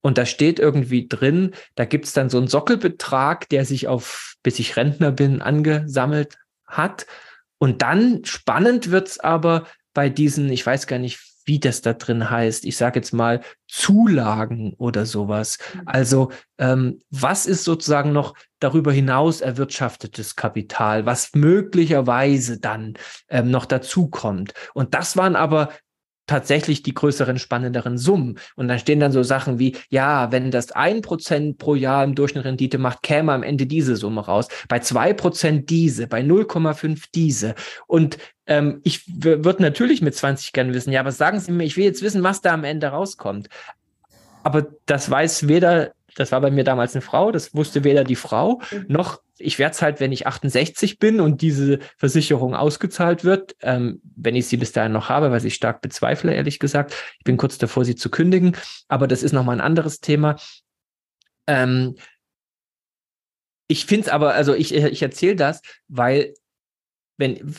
Und 0.00 0.18
da 0.18 0.26
steht 0.26 0.58
irgendwie 0.58 1.06
drin, 1.06 1.52
da 1.76 1.84
gibt 1.84 2.06
es 2.06 2.12
dann 2.12 2.28
so 2.28 2.38
einen 2.38 2.48
Sockelbetrag, 2.48 3.48
der 3.48 3.64
sich 3.64 3.86
auf, 3.86 4.34
bis 4.42 4.58
ich 4.58 4.76
Rentner 4.76 5.12
bin, 5.12 5.40
angesammelt 5.40 6.36
hat. 6.66 7.06
Und 7.58 7.82
dann 7.82 8.24
spannend 8.24 8.90
wird's 8.90 9.20
aber 9.20 9.66
bei 9.94 10.08
diesen, 10.08 10.50
ich 10.50 10.66
weiß 10.66 10.88
gar 10.88 10.98
nicht, 10.98 11.20
wie 11.44 11.60
das 11.60 11.82
da 11.82 11.92
drin 11.92 12.30
heißt. 12.30 12.64
Ich 12.64 12.76
sage 12.76 13.00
jetzt 13.00 13.12
mal 13.12 13.40
Zulagen 13.68 14.74
oder 14.74 15.06
sowas. 15.06 15.58
Mhm. 15.74 15.82
Also 15.86 16.32
ähm, 16.58 17.02
was 17.10 17.46
ist 17.46 17.64
sozusagen 17.64 18.12
noch 18.12 18.34
darüber 18.60 18.92
hinaus 18.92 19.40
erwirtschaftetes 19.40 20.36
Kapital, 20.36 21.06
was 21.06 21.30
möglicherweise 21.34 22.60
dann 22.60 22.94
ähm, 23.28 23.50
noch 23.50 23.66
dazukommt. 23.66 24.52
Und 24.74 24.94
das 24.94 25.16
waren 25.16 25.36
aber 25.36 25.70
tatsächlich 26.26 26.82
die 26.82 26.94
größeren, 26.94 27.38
spannenderen 27.38 27.98
Summen. 27.98 28.38
Und 28.56 28.68
dann 28.68 28.78
stehen 28.78 29.00
dann 29.00 29.12
so 29.12 29.22
Sachen 29.22 29.58
wie, 29.58 29.76
ja, 29.90 30.30
wenn 30.32 30.50
das 30.50 30.72
ein 30.72 31.02
Prozent 31.02 31.58
pro 31.58 31.74
Jahr 31.74 32.04
im 32.04 32.14
Durchschnitt 32.14 32.44
Rendite 32.44 32.78
macht, 32.78 33.02
käme 33.02 33.32
am 33.32 33.42
Ende 33.42 33.66
diese 33.66 33.96
Summe 33.96 34.22
raus. 34.22 34.48
Bei 34.68 34.78
zwei 34.78 35.12
Prozent 35.12 35.68
diese, 35.68 36.06
bei 36.06 36.20
0,5 36.22 37.06
diese. 37.14 37.54
Und 37.86 38.18
ähm, 38.52 38.80
ich 38.84 39.04
würde 39.06 39.62
natürlich 39.62 40.02
mit 40.02 40.14
20 40.14 40.52
gerne 40.52 40.74
wissen, 40.74 40.92
ja, 40.92 41.00
aber 41.00 41.12
sagen 41.12 41.40
Sie 41.40 41.52
mir, 41.52 41.64
ich 41.64 41.76
will 41.76 41.84
jetzt 41.84 42.02
wissen, 42.02 42.22
was 42.22 42.40
da 42.40 42.52
am 42.52 42.64
Ende 42.64 42.88
rauskommt. 42.88 43.48
Aber 44.42 44.66
das 44.86 45.10
weiß 45.10 45.48
weder 45.48 45.92
das 46.14 46.32
war 46.32 46.40
bei 46.40 46.50
mir 46.50 46.64
damals 46.64 46.94
eine 46.94 47.02
Frau, 47.02 47.32
das 47.32 47.54
wusste 47.54 47.84
weder 47.84 48.04
die 48.04 48.16
Frau, 48.16 48.60
noch 48.88 49.20
ich 49.38 49.58
werde 49.58 49.72
es 49.72 49.82
halt, 49.82 49.98
wenn 49.98 50.12
ich 50.12 50.26
68 50.26 50.98
bin 50.98 51.20
und 51.20 51.42
diese 51.42 51.80
Versicherung 51.96 52.54
ausgezahlt 52.54 53.24
wird, 53.24 53.56
ähm, 53.62 54.00
wenn 54.16 54.36
ich 54.36 54.46
sie 54.46 54.56
bis 54.56 54.72
dahin 54.72 54.92
noch 54.92 55.08
habe, 55.08 55.32
was 55.32 55.44
ich 55.44 55.54
stark 55.54 55.80
bezweifle, 55.80 56.32
ehrlich 56.32 56.60
gesagt. 56.60 56.94
Ich 57.18 57.24
bin 57.24 57.36
kurz 57.36 57.58
davor, 57.58 57.84
sie 57.84 57.96
zu 57.96 58.08
kündigen, 58.08 58.56
aber 58.88 59.08
das 59.08 59.22
ist 59.22 59.32
nochmal 59.32 59.56
ein 59.56 59.60
anderes 59.60 60.00
Thema. 60.00 60.36
Ähm, 61.48 61.96
ich 63.66 63.86
finde 63.86 64.06
es 64.06 64.12
aber, 64.12 64.34
also 64.34 64.54
ich, 64.54 64.74
ich 64.74 65.02
erzähle 65.02 65.34
das, 65.34 65.60
weil 65.88 66.34
wenn, 67.16 67.56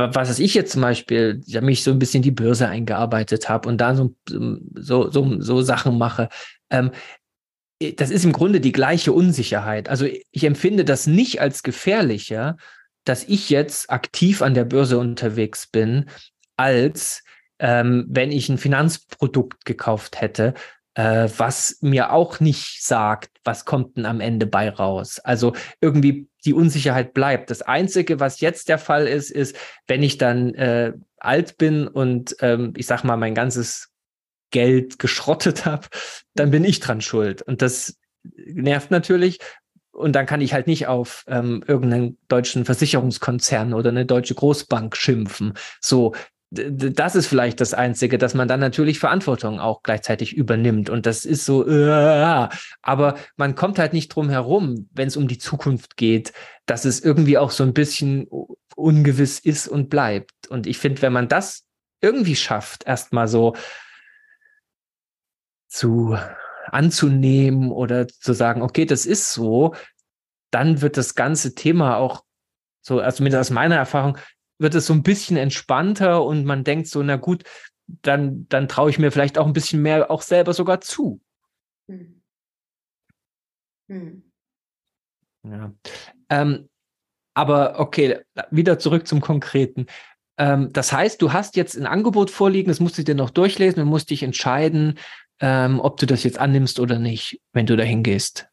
was 0.00 0.38
ich 0.38 0.54
jetzt 0.54 0.72
zum 0.72 0.82
Beispiel, 0.82 1.42
ja, 1.46 1.60
mich 1.60 1.82
so 1.82 1.90
ein 1.90 1.98
bisschen 1.98 2.22
die 2.22 2.30
Börse 2.30 2.68
eingearbeitet 2.68 3.48
habe 3.48 3.68
und 3.68 3.78
da 3.78 3.94
so, 3.94 4.14
so, 4.26 5.10
so, 5.10 5.40
so 5.40 5.62
Sachen 5.62 5.98
mache, 5.98 6.28
ähm, 6.70 6.90
das 7.96 8.10
ist 8.10 8.24
im 8.24 8.32
Grunde 8.32 8.60
die 8.60 8.72
gleiche 8.72 9.12
Unsicherheit. 9.12 9.88
Also 9.88 10.06
ich 10.06 10.44
empfinde 10.44 10.84
das 10.84 11.06
nicht 11.06 11.40
als 11.40 11.62
gefährlicher, 11.62 12.56
dass 13.04 13.24
ich 13.24 13.48
jetzt 13.48 13.90
aktiv 13.90 14.42
an 14.42 14.54
der 14.54 14.64
Börse 14.64 14.98
unterwegs 14.98 15.66
bin, 15.66 16.10
als 16.56 17.22
ähm, 17.58 18.06
wenn 18.08 18.32
ich 18.32 18.48
ein 18.48 18.58
Finanzprodukt 18.58 19.64
gekauft 19.64 20.20
hätte, 20.20 20.54
äh, 20.94 21.28
was 21.36 21.78
mir 21.80 22.12
auch 22.12 22.40
nicht 22.40 22.84
sagt, 22.84 23.30
was 23.44 23.64
kommt 23.64 23.96
denn 23.96 24.06
am 24.06 24.20
Ende 24.20 24.46
bei 24.46 24.68
raus. 24.68 25.18
Also 25.18 25.54
irgendwie 25.80 26.29
die 26.44 26.54
Unsicherheit 26.54 27.14
bleibt. 27.14 27.50
Das 27.50 27.62
Einzige, 27.62 28.20
was 28.20 28.40
jetzt 28.40 28.68
der 28.68 28.78
Fall 28.78 29.06
ist, 29.06 29.30
ist, 29.30 29.56
wenn 29.86 30.02
ich 30.02 30.18
dann 30.18 30.54
äh, 30.54 30.92
alt 31.18 31.58
bin 31.58 31.86
und 31.86 32.36
ähm, 32.40 32.72
ich 32.76 32.86
sag 32.86 33.04
mal, 33.04 33.16
mein 33.16 33.34
ganzes 33.34 33.90
Geld 34.50 34.98
geschrottet 34.98 35.64
habe, 35.66 35.88
dann 36.34 36.50
bin 36.50 36.64
ich 36.64 36.80
dran 36.80 37.00
schuld. 37.00 37.42
Und 37.42 37.62
das 37.62 37.96
nervt 38.22 38.90
natürlich. 38.90 39.38
Und 39.92 40.12
dann 40.12 40.26
kann 40.26 40.40
ich 40.40 40.54
halt 40.54 40.66
nicht 40.66 40.86
auf 40.86 41.24
ähm, 41.26 41.64
irgendeinen 41.66 42.16
deutschen 42.28 42.64
Versicherungskonzern 42.64 43.74
oder 43.74 43.90
eine 43.90 44.06
deutsche 44.06 44.34
Großbank 44.34 44.96
schimpfen. 44.96 45.54
So, 45.80 46.14
das 46.50 47.14
ist 47.14 47.28
vielleicht 47.28 47.60
das 47.60 47.74
Einzige, 47.74 48.18
dass 48.18 48.34
man 48.34 48.48
dann 48.48 48.58
natürlich 48.58 48.98
Verantwortung 48.98 49.60
auch 49.60 49.82
gleichzeitig 49.84 50.36
übernimmt. 50.36 50.90
Und 50.90 51.06
das 51.06 51.24
ist 51.24 51.44
so, 51.44 51.66
äh, 51.66 52.48
aber 52.82 53.14
man 53.36 53.54
kommt 53.54 53.78
halt 53.78 53.92
nicht 53.92 54.08
drum 54.08 54.30
herum, 54.30 54.88
wenn 54.92 55.06
es 55.06 55.16
um 55.16 55.28
die 55.28 55.38
Zukunft 55.38 55.96
geht, 55.96 56.32
dass 56.66 56.84
es 56.84 57.00
irgendwie 57.00 57.38
auch 57.38 57.52
so 57.52 57.62
ein 57.62 57.72
bisschen 57.72 58.26
ungewiss 58.74 59.38
ist 59.38 59.68
und 59.68 59.90
bleibt. 59.90 60.48
Und 60.48 60.66
ich 60.66 60.78
finde, 60.78 61.02
wenn 61.02 61.12
man 61.12 61.28
das 61.28 61.66
irgendwie 62.00 62.36
schafft, 62.36 62.84
erstmal 62.84 63.28
so 63.28 63.54
zu 65.68 66.16
anzunehmen 66.66 67.70
oder 67.70 68.08
zu 68.08 68.32
sagen, 68.32 68.62
okay, 68.62 68.86
das 68.86 69.06
ist 69.06 69.32
so, 69.32 69.74
dann 70.50 70.82
wird 70.82 70.96
das 70.96 71.14
ganze 71.14 71.54
Thema 71.54 71.96
auch 71.96 72.24
so, 72.82 72.98
also 72.98 73.22
mit 73.22 73.34
aus 73.34 73.50
meiner 73.50 73.76
Erfahrung, 73.76 74.18
wird 74.60 74.74
es 74.74 74.86
so 74.86 74.92
ein 74.92 75.02
bisschen 75.02 75.36
entspannter 75.36 76.24
und 76.24 76.44
man 76.44 76.64
denkt 76.64 76.86
so, 76.86 77.02
na 77.02 77.16
gut, 77.16 77.44
dann, 77.86 78.46
dann 78.48 78.68
traue 78.68 78.90
ich 78.90 78.98
mir 78.98 79.10
vielleicht 79.10 79.38
auch 79.38 79.46
ein 79.46 79.52
bisschen 79.52 79.82
mehr 79.82 80.10
auch 80.10 80.22
selber 80.22 80.52
sogar 80.52 80.80
zu. 80.80 81.20
Hm. 81.88 82.22
Hm. 83.88 84.22
Ja. 85.42 85.72
Ähm, 86.28 86.68
aber 87.34 87.80
okay, 87.80 88.20
wieder 88.50 88.78
zurück 88.78 89.06
zum 89.06 89.20
Konkreten. 89.20 89.86
Ähm, 90.38 90.72
das 90.72 90.92
heißt, 90.92 91.20
du 91.22 91.32
hast 91.32 91.56
jetzt 91.56 91.76
ein 91.76 91.86
Angebot 91.86 92.30
vorliegen, 92.30 92.68
das 92.68 92.80
musst 92.80 92.98
du 92.98 93.04
dir 93.04 93.14
noch 93.14 93.30
durchlesen 93.30 93.82
und 93.82 93.88
musst 93.88 94.10
dich 94.10 94.22
entscheiden, 94.22 94.98
ähm, 95.40 95.80
ob 95.80 95.96
du 95.96 96.06
das 96.06 96.22
jetzt 96.22 96.38
annimmst 96.38 96.78
oder 96.78 96.98
nicht, 96.98 97.40
wenn 97.52 97.66
du 97.66 97.76
dahin 97.76 98.02
gehst. 98.02 98.48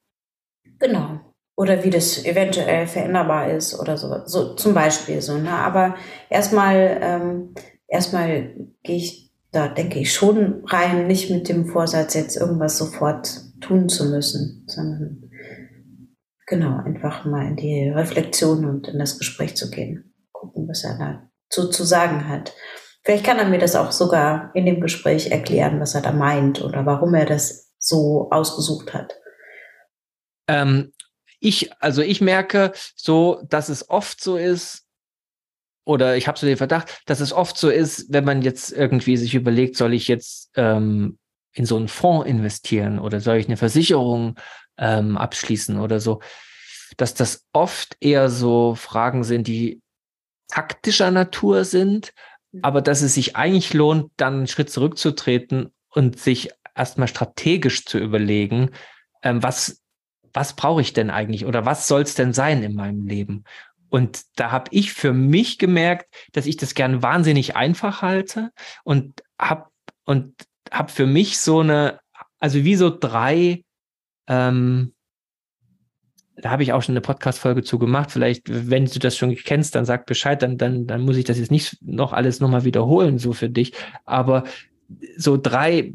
Genau. 0.80 1.27
Oder 1.58 1.84
wie 1.84 1.90
das 1.90 2.24
eventuell 2.24 2.86
veränderbar 2.86 3.52
ist 3.52 3.78
oder 3.80 3.98
so, 3.98 4.16
so 4.26 4.54
zum 4.54 4.76
Beispiel 4.76 5.22
so. 5.22 5.38
Ne? 5.38 5.52
Aber 5.52 5.96
erstmal, 6.30 7.00
ähm, 7.02 7.56
erstmal 7.88 8.54
gehe 8.84 8.98
ich 8.98 9.34
da, 9.52 9.68
denke 9.68 9.98
ich, 9.98 10.14
schon 10.14 10.64
rein, 10.68 11.08
nicht 11.08 11.32
mit 11.32 11.50
dem 11.50 11.66
Vorsatz, 11.66 12.14
jetzt 12.14 12.38
irgendwas 12.38 12.78
sofort 12.78 13.42
tun 13.60 13.90
zu 13.90 14.06
müssen, 14.06 14.66
sondern 14.68 15.32
genau, 16.46 16.78
einfach 16.78 17.26
mal 17.26 17.48
in 17.48 17.56
die 17.56 17.90
Reflexion 17.90 18.66
und 18.66 18.88
in 18.88 19.00
das 19.00 19.18
Gespräch 19.18 19.56
zu 19.56 19.72
gehen. 19.72 20.14
Gucken, 20.32 20.68
was 20.68 20.84
er 20.84 21.26
dazu 21.50 21.70
zu 21.72 21.84
sagen 21.84 22.30
hat. 22.30 22.54
Vielleicht 23.04 23.26
kann 23.26 23.40
er 23.40 23.48
mir 23.48 23.58
das 23.58 23.76
auch 23.76 23.92
sogar 23.92 24.52
in 24.54 24.68
dem 24.68 24.80
Gespräch 24.80 25.32
erklären, 25.32 25.80
was 25.80 25.96
er 25.96 26.02
da 26.02 26.12
meint 26.12 26.62
oder 26.62 26.86
warum 26.86 27.16
er 27.16 27.26
das 27.26 27.74
so 27.80 28.28
ausgesucht 28.30 28.94
hat. 28.94 29.16
Ähm, 30.50 30.92
ich, 31.40 31.72
also 31.82 32.02
ich 32.02 32.22
merke 32.22 32.72
so, 32.96 33.42
dass 33.48 33.70
es 33.70 33.90
oft 33.90 34.22
so 34.22 34.38
ist, 34.38 34.86
oder 35.86 36.18
ich 36.18 36.28
habe 36.28 36.38
so 36.38 36.46
den 36.46 36.58
Verdacht, 36.58 37.02
dass 37.06 37.22
es 37.22 37.32
oft 37.32 37.58
so 37.58 37.70
ist, 37.70 38.12
wenn 38.12 38.26
man 38.26 38.42
jetzt 38.42 38.74
irgendwie 38.74 39.16
sich 39.16 39.36
überlegt, 39.36 39.78
soll 39.78 39.94
ich 39.94 40.10
jetzt 40.10 40.52
ähm, 40.56 41.18
in 41.54 41.66
so 41.66 41.78
einen 41.78 41.88
Fonds 41.88 42.28
investieren 42.28 43.00
oder 43.00 43.22
soll 43.22 43.38
ich 43.38 43.48
eine 43.48 43.58
Versicherung 43.58 44.36
ähm, 44.78 45.18
abschließen 45.18 45.80
oder 45.80 46.02
so, 46.02 46.22
dass 46.98 47.14
das 47.14 47.46
oft 47.54 47.96
eher 48.02 48.30
so 48.30 48.76
Fragen 48.76 49.24
sind, 49.24 49.48
die 49.48 49.82
taktischer 50.50 51.10
Natur 51.10 51.64
sind, 51.64 52.14
mhm. 52.52 52.60
aber 52.64 52.82
dass 52.82 53.02
es 53.02 53.14
sich 53.14 53.36
eigentlich 53.38 53.74
lohnt, 53.74 54.12
dann 54.18 54.36
einen 54.36 54.48
Schritt 54.48 54.70
zurückzutreten 54.70 55.74
und 55.90 56.20
sich 56.20 56.52
erstmal 56.76 57.08
strategisch 57.08 57.86
zu 57.86 57.98
überlegen, 57.98 58.72
ähm, 59.24 59.42
was, 59.42 59.82
was 60.34 60.56
brauche 60.56 60.82
ich 60.82 60.94
denn 60.94 61.10
eigentlich 61.10 61.46
oder 61.46 61.66
was 61.66 61.88
soll 61.88 62.02
es 62.02 62.16
denn 62.16 62.34
sein 62.34 62.64
in 62.64 62.76
meinem 62.76 63.06
Leben? 63.06 63.44
Und 63.90 64.24
da 64.36 64.52
habe 64.52 64.70
ich 64.72 64.94
für 64.94 65.14
mich 65.14 65.58
gemerkt, 65.58 66.14
dass 66.34 66.46
ich 66.46 66.58
das 66.58 66.76
gern 66.76 67.02
wahnsinnig 67.02 67.56
einfach 67.56 68.02
halte 68.02 68.52
und 68.84 69.24
habe 69.40 69.66
und 70.06 70.34
habe 70.72 70.92
für 70.92 71.06
mich 71.06 71.40
so 71.40 71.62
eine, 71.62 72.00
also 72.40 72.64
wie 72.64 72.76
so 72.76 72.96
drei, 72.96 73.64
ähm, 74.28 74.94
da 76.36 76.52
habe 76.52 76.64
ich 76.64 76.74
auch 76.74 76.84
schon 76.84 76.94
eine 76.94 77.02
Podcast-Folge 77.02 77.64
zu 77.64 77.80
gemacht. 77.80 78.12
Vielleicht, 78.12 78.44
wenn 78.48 78.86
du 78.86 79.00
das 79.00 79.18
schon 79.18 79.36
kennst, 79.36 79.74
dann 79.76 79.86
sag 79.86 80.06
Bescheid, 80.06 80.42
dann, 80.42 80.58
dann, 80.58 80.86
dann 80.86 81.02
muss 81.02 81.18
ich 81.18 81.26
das 81.26 81.40
jetzt 81.40 81.52
nicht 81.52 81.78
noch 81.82 82.14
alles 82.14 82.40
nochmal 82.40 82.64
wiederholen, 82.64 83.18
so 83.18 83.34
für 83.34 83.50
dich. 83.50 83.74
Aber 84.06 84.44
so 85.18 85.38
drei, 85.38 85.94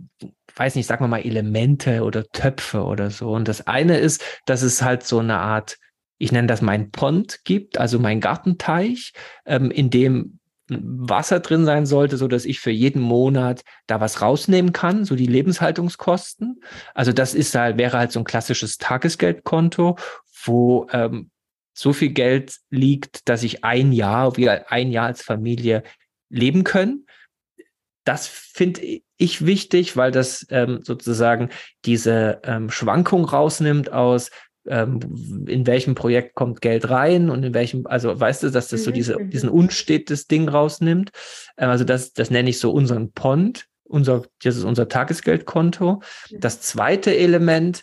weiß 0.56 0.74
nicht, 0.74 0.86
sagen 0.86 1.04
wir 1.04 1.08
mal 1.08 1.24
Elemente 1.24 2.02
oder 2.02 2.26
Töpfe 2.28 2.84
oder 2.84 3.10
so. 3.10 3.30
Und 3.30 3.48
das 3.48 3.66
eine 3.66 3.98
ist, 3.98 4.22
dass 4.46 4.62
es 4.62 4.82
halt 4.82 5.04
so 5.04 5.18
eine 5.18 5.38
Art 5.38 5.78
ich 6.22 6.30
nenne 6.30 6.46
das 6.46 6.62
mein 6.62 6.92
Pond 6.92 7.40
gibt, 7.42 7.78
also 7.78 7.98
mein 7.98 8.20
Gartenteich, 8.20 9.12
ähm, 9.44 9.72
in 9.72 9.90
dem 9.90 10.38
Wasser 10.68 11.40
drin 11.40 11.64
sein 11.64 11.84
sollte, 11.84 12.16
so 12.16 12.28
dass 12.28 12.44
ich 12.44 12.60
für 12.60 12.70
jeden 12.70 13.02
Monat 13.02 13.62
da 13.88 14.00
was 14.00 14.22
rausnehmen 14.22 14.72
kann, 14.72 15.04
so 15.04 15.16
die 15.16 15.26
Lebenshaltungskosten. 15.26 16.62
Also 16.94 17.12
das 17.12 17.34
ist 17.34 17.56
halt, 17.56 17.76
wäre 17.76 17.98
halt 17.98 18.12
so 18.12 18.20
ein 18.20 18.24
klassisches 18.24 18.78
Tagesgeldkonto, 18.78 19.96
wo 20.44 20.86
ähm, 20.92 21.30
so 21.74 21.92
viel 21.92 22.10
Geld 22.10 22.58
liegt, 22.70 23.28
dass 23.28 23.42
ich 23.42 23.64
ein 23.64 23.90
Jahr, 23.90 24.36
wir 24.36 24.70
ein 24.70 24.92
Jahr 24.92 25.06
als 25.06 25.22
Familie 25.22 25.82
leben 26.28 26.62
können. 26.62 27.04
Das 28.04 28.26
finde 28.26 28.80
ich 29.16 29.46
wichtig, 29.46 29.96
weil 29.96 30.10
das 30.10 30.46
ähm, 30.50 30.80
sozusagen 30.82 31.50
diese 31.84 32.40
ähm, 32.44 32.70
Schwankung 32.70 33.24
rausnimmt 33.24 33.92
aus, 33.92 34.30
ähm, 34.66 35.00
in 35.46 35.66
welchem 35.66 35.94
Projekt 35.94 36.34
kommt 36.34 36.60
Geld 36.60 36.88
rein 36.88 37.30
und 37.30 37.42
in 37.42 37.54
welchem, 37.54 37.86
also 37.86 38.18
weißt 38.18 38.44
du, 38.44 38.50
dass 38.50 38.68
das 38.68 38.84
so 38.84 38.90
mhm, 38.90 38.94
diese, 38.94 39.18
mhm. 39.18 39.30
diesen 39.30 39.48
unstetes 39.48 40.26
Ding 40.26 40.48
rausnimmt. 40.48 41.10
Ähm, 41.56 41.70
also 41.70 41.84
das, 41.84 42.12
das 42.12 42.30
nenne 42.30 42.50
ich 42.50 42.58
so 42.58 42.70
unseren 42.72 43.12
Pond, 43.12 43.66
unser, 43.84 44.22
das 44.42 44.56
ist 44.56 44.64
unser 44.64 44.88
Tagesgeldkonto. 44.88 46.02
Das 46.30 46.60
zweite 46.60 47.16
Element 47.16 47.82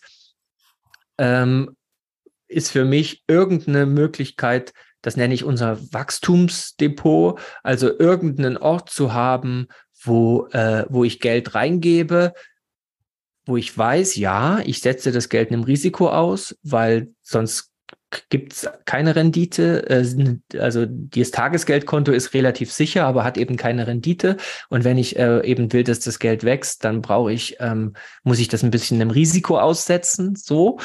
ähm, 1.18 1.76
ist 2.48 2.72
für 2.72 2.86
mich 2.86 3.24
irgendeine 3.28 3.86
Möglichkeit, 3.86 4.74
das 5.02 5.16
nenne 5.16 5.34
ich 5.34 5.44
unser 5.44 5.80
Wachstumsdepot, 5.94 7.40
also 7.64 7.98
irgendeinen 7.98 8.58
Ort 8.58 8.90
zu 8.90 9.14
haben, 9.14 9.68
wo, 10.04 10.48
äh, 10.52 10.86
wo 10.90 11.04
ich 11.04 11.20
Geld 11.20 11.56
reingebe, 11.56 12.34
wo 13.46 13.58
ich 13.58 13.76
weiß, 13.76 14.16
ja, 14.16 14.60
ich 14.64 14.82
setze 14.82 15.12
das 15.12 15.30
Geld 15.30 15.52
einem 15.52 15.64
Risiko 15.64 16.10
aus, 16.10 16.58
weil 16.64 17.10
sonst 17.22 17.70
gibt 18.30 18.54
es 18.54 18.70
keine 18.86 19.16
Rendite. 19.16 19.88
Äh, 19.90 20.06
also 20.58 20.86
das 20.88 21.32
Tagesgeldkonto 21.32 22.12
ist 22.12 22.34
relativ 22.34 22.72
sicher, 22.72 23.06
aber 23.06 23.24
hat 23.24 23.38
eben 23.38 23.58
keine 23.58 23.88
Rendite. 23.88 24.38
Und 24.70 24.84
wenn 24.84 24.98
ich 24.98 25.18
äh, 25.18 25.46
eben 25.46 25.72
will, 25.74 25.84
dass 25.84 26.00
das 26.00 26.20
Geld 26.20 26.44
wächst, 26.44 26.84
dann 26.84 27.02
brauche 27.02 27.32
ich, 27.32 27.58
ähm, 27.60 27.94
muss 28.24 28.40
ich 28.40 28.48
das 28.48 28.64
ein 28.64 28.72
bisschen 28.72 29.02
einem 29.02 29.12
Risiko 29.12 29.60
aussetzen. 29.60 30.36
So, 30.36 30.80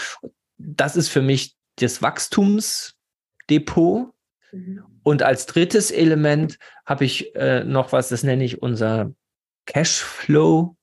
das 0.59 0.97
ist 0.97 1.09
für 1.09 1.23
mich 1.23 1.57
das 1.77 2.03
Wachstumsdepot. 2.03 4.13
Mhm. 4.53 4.94
Und 5.05 5.23
als 5.23 5.47
drittes 5.47 5.93
Element 5.93 6.59
habe 6.85 7.05
ich 7.05 7.37
äh, 7.37 7.63
noch 7.63 7.93
was, 7.93 8.09
das 8.09 8.25
nenne 8.25 8.43
ich 8.43 8.61
unser 8.63 9.13
Cashflow 9.67 10.77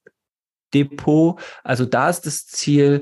Depot. 0.74 1.40
Also 1.64 1.86
da 1.86 2.10
ist 2.10 2.22
das 2.22 2.48
Ziel, 2.48 3.02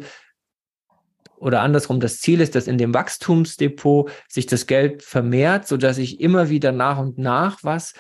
oder 1.38 1.62
andersrum, 1.62 2.00
das 2.00 2.20
Ziel 2.20 2.42
ist, 2.42 2.56
dass 2.56 2.68
in 2.68 2.78
dem 2.78 2.94
Wachstumsdepot 2.94 4.12
sich 4.28 4.46
das 4.46 4.66
Geld 4.66 5.04
vermehrt, 5.04 5.68
sodass 5.68 5.98
ich 5.98 6.20
immer 6.20 6.50
wieder 6.50 6.72
nach 6.72 6.98
und 6.98 7.18
nach 7.18 7.60
was 7.64 7.94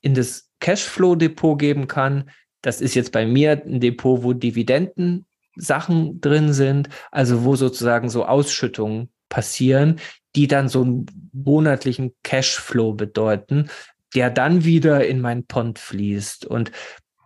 in 0.00 0.14
das 0.14 0.50
Cashflow-Depot 0.60 1.58
geben 1.58 1.88
kann. 1.88 2.30
Das 2.62 2.80
ist 2.80 2.94
jetzt 2.94 3.12
bei 3.12 3.26
mir 3.26 3.62
ein 3.64 3.80
Depot, 3.80 4.22
wo 4.22 4.32
Dividenden 4.32 5.26
Sachen 5.56 6.20
drin 6.20 6.52
sind, 6.52 6.88
also 7.10 7.44
wo 7.44 7.56
sozusagen 7.56 8.08
so 8.08 8.24
Ausschüttungen 8.26 9.10
passieren, 9.28 10.00
die 10.36 10.46
dann 10.46 10.68
so 10.68 10.82
einen 10.82 11.06
monatlichen 11.32 12.14
Cashflow 12.22 12.92
bedeuten, 12.92 13.70
der 14.14 14.30
dann 14.30 14.64
wieder 14.64 15.06
in 15.06 15.20
mein 15.20 15.44
Pond 15.46 15.78
fließt. 15.78 16.46
Und 16.46 16.70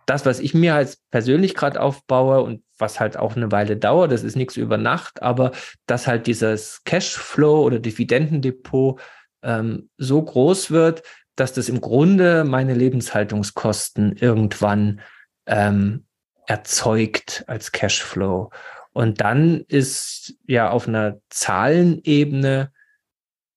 das, 0.05 0.25
was 0.25 0.39
ich 0.39 0.53
mir 0.53 0.73
halt 0.73 0.97
persönlich 1.11 1.53
gerade 1.53 1.79
aufbaue 1.79 2.41
und 2.41 2.63
was 2.77 2.99
halt 2.99 3.17
auch 3.17 3.35
eine 3.35 3.51
Weile 3.51 3.77
dauert, 3.77 4.11
das 4.11 4.23
ist 4.23 4.35
nichts 4.35 4.57
über 4.57 4.77
Nacht, 4.77 5.21
aber 5.21 5.51
dass 5.85 6.07
halt 6.07 6.25
dieses 6.25 6.83
Cashflow 6.85 7.61
oder 7.61 7.79
Dividendendepot 7.79 8.99
ähm, 9.43 9.89
so 9.97 10.21
groß 10.21 10.71
wird, 10.71 11.03
dass 11.35 11.53
das 11.53 11.69
im 11.69 11.81
Grunde 11.81 12.43
meine 12.43 12.73
Lebenshaltungskosten 12.73 14.15
irgendwann 14.17 15.01
ähm, 15.45 16.05
erzeugt 16.47 17.43
als 17.47 17.71
Cashflow. 17.71 18.51
Und 18.93 19.21
dann 19.21 19.63
ist 19.67 20.35
ja 20.45 20.69
auf 20.69 20.87
einer 20.87 21.19
Zahlenebene 21.29 22.71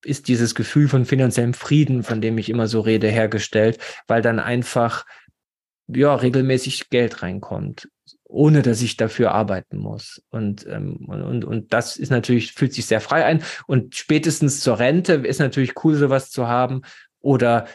ist 0.04 0.28
dieses 0.28 0.54
Gefühl 0.54 0.88
von 0.88 1.04
finanziellem 1.04 1.54
Frieden, 1.54 2.02
von 2.02 2.20
dem 2.20 2.38
ich 2.38 2.48
immer 2.48 2.66
so 2.66 2.80
rede, 2.80 3.08
hergestellt, 3.08 3.78
weil 4.06 4.22
dann 4.22 4.38
einfach 4.38 5.04
ja, 5.88 6.14
regelmäßig 6.14 6.90
Geld 6.90 7.22
reinkommt, 7.22 7.88
ohne 8.24 8.62
dass 8.62 8.82
ich 8.82 8.96
dafür 8.96 9.32
arbeiten 9.32 9.76
muss. 9.76 10.22
Und, 10.30 10.66
ähm, 10.66 10.96
und, 11.06 11.44
und 11.44 11.72
das 11.72 11.96
ist 11.96 12.10
natürlich, 12.10 12.52
fühlt 12.52 12.72
sich 12.72 12.86
sehr 12.86 13.00
frei 13.00 13.24
ein. 13.24 13.42
Und 13.66 13.94
spätestens 13.94 14.60
zur 14.60 14.78
Rente 14.78 15.14
ist 15.14 15.40
natürlich 15.40 15.72
cool, 15.84 15.94
sowas 15.94 16.30
zu 16.30 16.48
haben. 16.48 16.82
Oder 17.20 17.66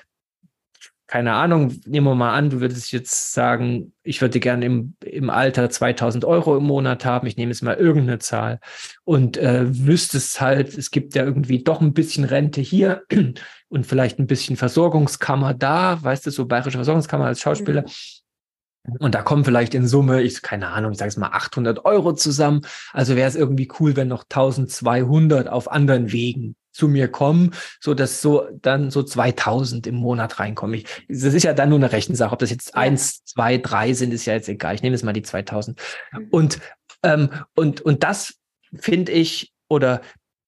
keine 1.10 1.34
Ahnung, 1.34 1.74
nehmen 1.88 2.06
wir 2.06 2.14
mal 2.14 2.36
an, 2.36 2.52
du 2.52 2.62
würdest 2.62 2.92
jetzt 2.92 3.34
sagen, 3.34 3.94
ich 4.04 4.22
würde 4.22 4.40
gerne 4.40 4.66
im, 4.66 4.94
im 5.04 5.32
Alter 5.32 5.68
2000 5.68 6.24
Euro 6.24 6.56
im 6.56 6.66
Monat 6.66 7.04
haben, 7.04 7.26
ich 7.26 7.36
nehme 7.36 7.52
jetzt 7.52 7.64
mal 7.64 7.78
irgendeine 7.78 8.20
Zahl 8.20 8.60
und 9.06 9.36
äh, 9.36 9.66
wüsstest 9.68 10.40
halt, 10.40 10.78
es 10.78 10.92
gibt 10.92 11.16
ja 11.16 11.24
irgendwie 11.24 11.64
doch 11.64 11.82
ein 11.82 11.94
bisschen 11.94 12.26
Rente 12.26 12.62
hier 12.62 13.02
und 13.70 13.88
vielleicht 13.88 14.20
ein 14.20 14.28
bisschen 14.28 14.56
Versorgungskammer 14.56 15.56
da, 15.56 15.98
weißt 16.00 16.28
du, 16.28 16.30
so 16.30 16.46
bayerische 16.46 16.78
Versorgungskammer 16.78 17.26
als 17.26 17.42
Schauspieler. 17.42 17.82
Mhm. 17.82 18.98
Und 19.00 19.16
da 19.16 19.24
kommen 19.24 19.44
vielleicht 19.44 19.74
in 19.74 19.88
Summe, 19.88 20.22
ich 20.22 20.44
keine 20.44 20.68
Ahnung, 20.68 20.92
ich 20.92 21.00
sage 21.00 21.10
es 21.10 21.18
mal 21.18 21.30
800 21.30 21.86
Euro 21.86 22.14
zusammen. 22.14 22.62
Also 22.94 23.16
wäre 23.16 23.28
es 23.28 23.36
irgendwie 23.36 23.68
cool, 23.80 23.96
wenn 23.96 24.08
noch 24.08 24.26
1200 24.26 25.48
auf 25.48 25.72
anderen 25.72 26.12
Wegen 26.12 26.56
zu 26.72 26.88
mir 26.88 27.08
kommen, 27.08 27.54
so 27.80 27.94
dass 27.94 28.22
so 28.22 28.48
dann 28.62 28.92
so 28.92 29.04
2000 29.04 29.88
im 29.88 29.96
Monat 29.96 30.40
reinkommen. 30.40 30.76
Ich, 30.76 30.86
das 31.08 31.34
ist 31.34 31.44
ja 31.44 31.54
dann 31.54 31.70
nur 31.70 31.80
eine 31.80 31.92
Rechensache. 31.92 32.32
Ob 32.32 32.40
das 32.40 32.52
jetzt 32.52 32.76
eins, 32.76 33.24
zwei, 33.26 33.58
drei 33.58 33.94
sind, 33.94 34.14
ist 34.14 34.26
ja 34.26 34.34
jetzt 34.34 34.50
egal. 34.50 34.76
Ich 34.76 34.82
nehme 34.82 34.96
jetzt 34.96 35.04
mal 35.04 35.14
die 35.14 35.22
2000. 35.22 35.80
Mhm. 36.12 36.28
Und, 36.30 36.60
ähm, 37.04 37.30
und, 37.56 37.82
und 37.82 38.04
das 38.04 38.36
finde 38.74 39.12
ich, 39.12 39.54
oder 39.68 40.02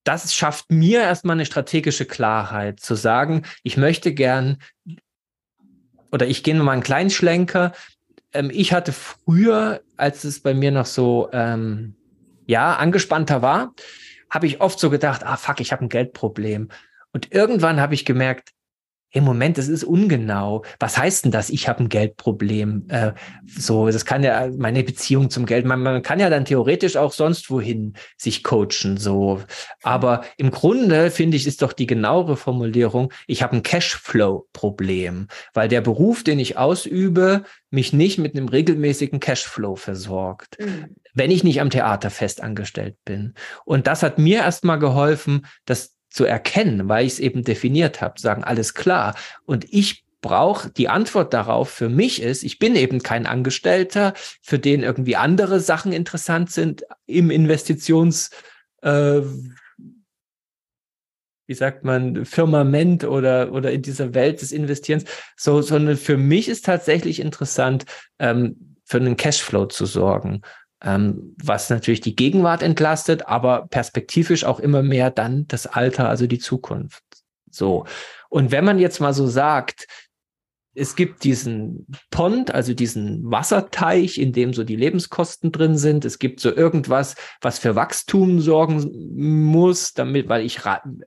das 0.03 0.33
schafft 0.33 0.71
mir 0.71 1.01
erstmal 1.01 1.35
eine 1.35 1.45
strategische 1.45 2.05
Klarheit 2.05 2.79
zu 2.79 2.95
sagen, 2.95 3.43
ich 3.63 3.77
möchte 3.77 4.13
gern, 4.13 4.57
oder 6.11 6.27
ich 6.27 6.43
gehe 6.43 6.55
mal 6.55 6.71
einen 6.71 6.83
kleinen 6.83 7.09
Schlenker. 7.09 7.73
Ähm, 8.33 8.51
ich 8.51 8.73
hatte 8.73 8.93
früher, 8.93 9.81
als 9.97 10.23
es 10.23 10.41
bei 10.41 10.53
mir 10.53 10.71
noch 10.71 10.85
so, 10.85 11.29
ähm, 11.33 11.95
ja, 12.47 12.75
angespannter 12.75 13.41
war, 13.41 13.73
habe 14.31 14.47
ich 14.47 14.61
oft 14.61 14.79
so 14.79 14.89
gedacht, 14.89 15.23
ah 15.23 15.37
fuck, 15.37 15.59
ich 15.59 15.71
habe 15.71 15.85
ein 15.85 15.89
Geldproblem. 15.89 16.69
Und 17.11 17.31
irgendwann 17.33 17.79
habe 17.79 17.93
ich 17.93 18.05
gemerkt, 18.05 18.53
im 19.11 19.25
Moment, 19.25 19.57
das 19.57 19.67
ist 19.67 19.83
ungenau. 19.83 20.63
Was 20.79 20.97
heißt 20.97 21.25
denn 21.25 21.31
das? 21.31 21.49
Ich 21.49 21.67
habe 21.67 21.83
ein 21.83 21.89
Geldproblem. 21.89 22.85
Äh, 22.87 23.11
so, 23.45 23.87
das 23.87 24.05
kann 24.05 24.23
ja 24.23 24.49
meine 24.57 24.83
Beziehung 24.83 25.29
zum 25.29 25.45
Geld. 25.45 25.65
Man, 25.65 25.81
man 25.81 26.01
kann 26.01 26.19
ja 26.19 26.29
dann 26.29 26.45
theoretisch 26.45 26.95
auch 26.95 27.11
sonst 27.11 27.49
wohin 27.49 27.93
sich 28.17 28.43
coachen. 28.43 28.97
So, 28.97 29.41
aber 29.83 30.23
im 30.37 30.49
Grunde 30.51 31.11
finde 31.11 31.35
ich, 31.37 31.45
ist 31.45 31.61
doch 31.61 31.73
die 31.73 31.87
genauere 31.87 32.37
Formulierung: 32.37 33.11
Ich 33.27 33.43
habe 33.43 33.57
ein 33.57 33.63
Cashflow-Problem, 33.63 35.27
weil 35.53 35.67
der 35.67 35.81
Beruf, 35.81 36.23
den 36.23 36.39
ich 36.39 36.57
ausübe, 36.57 37.43
mich 37.69 37.91
nicht 37.91 38.17
mit 38.17 38.35
einem 38.35 38.47
regelmäßigen 38.47 39.19
Cashflow 39.19 39.75
versorgt, 39.75 40.57
mhm. 40.59 40.95
wenn 41.13 41.31
ich 41.31 41.43
nicht 41.43 41.59
am 41.59 41.69
Theater 41.69 42.09
fest 42.09 42.41
angestellt 42.41 42.97
bin. 43.03 43.33
Und 43.65 43.87
das 43.87 44.03
hat 44.03 44.19
mir 44.19 44.39
erstmal 44.39 44.79
geholfen, 44.79 45.45
dass 45.65 45.95
zu 46.11 46.25
erkennen, 46.25 46.87
weil 46.89 47.07
ich 47.07 47.13
es 47.13 47.19
eben 47.19 47.43
definiert 47.43 48.01
habe, 48.01 48.19
sagen, 48.19 48.43
alles 48.43 48.73
klar. 48.73 49.15
Und 49.45 49.65
ich 49.73 50.05
brauche 50.21 50.69
die 50.69 50.89
Antwort 50.89 51.33
darauf 51.33 51.69
für 51.69 51.89
mich 51.89 52.21
ist, 52.21 52.43
ich 52.43 52.59
bin 52.59 52.75
eben 52.75 53.01
kein 53.01 53.25
Angestellter, 53.25 54.13
für 54.41 54.59
den 54.59 54.83
irgendwie 54.83 55.15
andere 55.15 55.59
Sachen 55.59 55.93
interessant 55.93 56.51
sind 56.51 56.83
im 57.07 57.31
Investitions, 57.31 58.29
äh, 58.83 59.21
wie 61.47 61.55
sagt 61.55 61.83
man, 61.83 62.25
Firmament 62.25 63.03
oder, 63.03 63.51
oder 63.51 63.71
in 63.71 63.81
dieser 63.81 64.13
Welt 64.13 64.41
des 64.41 64.51
Investierens, 64.51 65.05
so, 65.35 65.61
sondern 65.61 65.97
für 65.97 66.17
mich 66.17 66.49
ist 66.49 66.65
tatsächlich 66.65 67.19
interessant, 67.19 67.85
ähm, 68.19 68.77
für 68.85 68.97
einen 68.97 69.15
Cashflow 69.15 69.67
zu 69.67 69.85
sorgen 69.85 70.41
ähm, 70.83 71.35
was 71.43 71.69
natürlich 71.69 72.01
die 72.01 72.15
Gegenwart 72.15 72.63
entlastet, 72.63 73.27
aber 73.27 73.67
perspektivisch 73.67 74.43
auch 74.43 74.59
immer 74.59 74.81
mehr 74.81 75.11
dann 75.11 75.47
das 75.47 75.67
Alter, 75.67 76.09
also 76.09 76.27
die 76.27 76.39
Zukunft. 76.39 77.03
So. 77.49 77.85
Und 78.29 78.51
wenn 78.51 78.65
man 78.65 78.79
jetzt 78.79 78.99
mal 78.99 79.13
so 79.13 79.27
sagt, 79.27 79.87
es 80.73 80.95
gibt 80.95 81.25
diesen 81.25 81.85
Pond, 82.11 82.53
also 82.53 82.73
diesen 82.73 83.29
Wasserteich, 83.29 84.17
in 84.17 84.31
dem 84.31 84.53
so 84.53 84.63
die 84.63 84.77
Lebenskosten 84.77 85.51
drin 85.51 85.77
sind. 85.77 86.05
Es 86.05 86.17
gibt 86.17 86.39
so 86.39 86.55
irgendwas, 86.55 87.15
was 87.41 87.59
für 87.59 87.75
Wachstum 87.75 88.39
sorgen 88.39 88.89
muss, 89.13 89.93
damit, 89.93 90.29
weil 90.29 90.45
ich, 90.45 90.59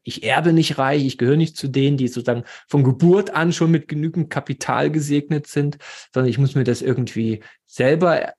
ich 0.02 0.22
erbe 0.22 0.52
nicht 0.52 0.76
reich, 0.76 1.06
ich 1.06 1.16
gehöre 1.16 1.38
nicht 1.38 1.56
zu 1.56 1.68
denen, 1.68 1.96
die 1.96 2.08
sozusagen 2.08 2.44
von 2.68 2.84
Geburt 2.84 3.30
an 3.30 3.52
schon 3.52 3.70
mit 3.70 3.88
genügend 3.88 4.28
Kapital 4.28 4.90
gesegnet 4.90 5.46
sind, 5.46 5.78
sondern 6.12 6.28
ich 6.28 6.36
muss 6.36 6.54
mir 6.54 6.64
das 6.64 6.82
irgendwie 6.82 7.42
selber 7.64 8.34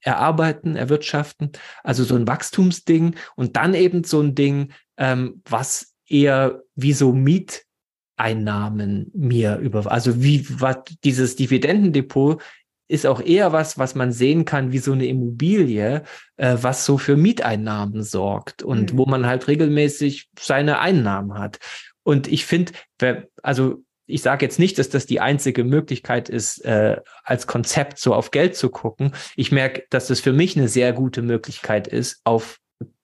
erarbeiten, 0.00 0.76
erwirtschaften. 0.76 1.52
Also 1.82 2.04
so 2.04 2.14
ein 2.14 2.26
Wachstumsding 2.26 3.16
und 3.36 3.56
dann 3.56 3.74
eben 3.74 4.04
so 4.04 4.20
ein 4.20 4.34
Ding, 4.34 4.72
ähm, 4.96 5.42
was 5.48 5.94
eher 6.06 6.62
wie 6.74 6.92
so 6.92 7.12
Mieteinnahmen 7.12 9.10
mir 9.14 9.56
über, 9.58 9.90
also 9.90 10.22
wie 10.22 10.46
was 10.60 10.76
dieses 11.04 11.36
Dividendendepot 11.36 12.42
ist 12.90 13.06
auch 13.06 13.20
eher 13.20 13.52
was, 13.52 13.78
was 13.78 13.94
man 13.94 14.12
sehen 14.12 14.46
kann 14.46 14.72
wie 14.72 14.78
so 14.78 14.92
eine 14.92 15.06
Immobilie, 15.06 16.04
äh, 16.36 16.56
was 16.60 16.86
so 16.86 16.96
für 16.96 17.16
Mieteinnahmen 17.16 18.02
sorgt 18.02 18.62
und 18.62 18.94
mhm. 18.94 18.98
wo 18.98 19.06
man 19.06 19.26
halt 19.26 19.46
regelmäßig 19.46 20.30
seine 20.38 20.78
Einnahmen 20.78 21.38
hat. 21.38 21.58
Und 22.02 22.26
ich 22.26 22.46
finde, 22.46 22.72
also 23.42 23.84
ich 24.08 24.22
sage 24.22 24.44
jetzt 24.44 24.58
nicht, 24.58 24.78
dass 24.78 24.88
das 24.88 25.06
die 25.06 25.20
einzige 25.20 25.62
Möglichkeit 25.64 26.28
ist, 26.28 26.64
äh, 26.64 26.96
als 27.22 27.46
Konzept 27.46 27.98
so 27.98 28.14
auf 28.14 28.30
Geld 28.30 28.56
zu 28.56 28.70
gucken. 28.70 29.12
Ich 29.36 29.52
merke, 29.52 29.84
dass 29.90 30.08
das 30.08 30.20
für 30.20 30.32
mich 30.32 30.56
eine 30.56 30.68
sehr 30.68 30.92
gute 30.92 31.22
Möglichkeit 31.22 31.86
ist, 31.86 32.20
auf 32.24 32.58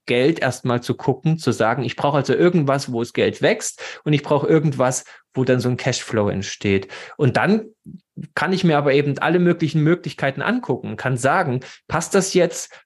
Geld 0.07 0.40
erstmal 0.40 0.82
zu 0.82 0.94
gucken, 0.94 1.38
zu 1.38 1.52
sagen, 1.52 1.82
ich 1.82 1.96
brauche 1.96 2.18
also 2.18 2.34
irgendwas, 2.34 2.92
wo 2.92 3.00
es 3.02 3.12
Geld 3.12 3.42
wächst 3.42 3.82
und 4.05 4.12
ich 4.12 4.22
brauche 4.22 4.46
irgendwas, 4.46 5.05
wo 5.34 5.44
dann 5.44 5.61
so 5.61 5.68
ein 5.68 5.76
Cashflow 5.76 6.28
entsteht. 6.28 6.88
Und 7.16 7.36
dann 7.36 7.66
kann 8.34 8.52
ich 8.52 8.64
mir 8.64 8.78
aber 8.78 8.92
eben 8.92 9.18
alle 9.18 9.38
möglichen 9.38 9.82
Möglichkeiten 9.82 10.42
angucken, 10.42 10.96
kann 10.96 11.16
sagen, 11.16 11.61
passt 11.88 12.14
das 12.14 12.34
jetzt 12.34 12.84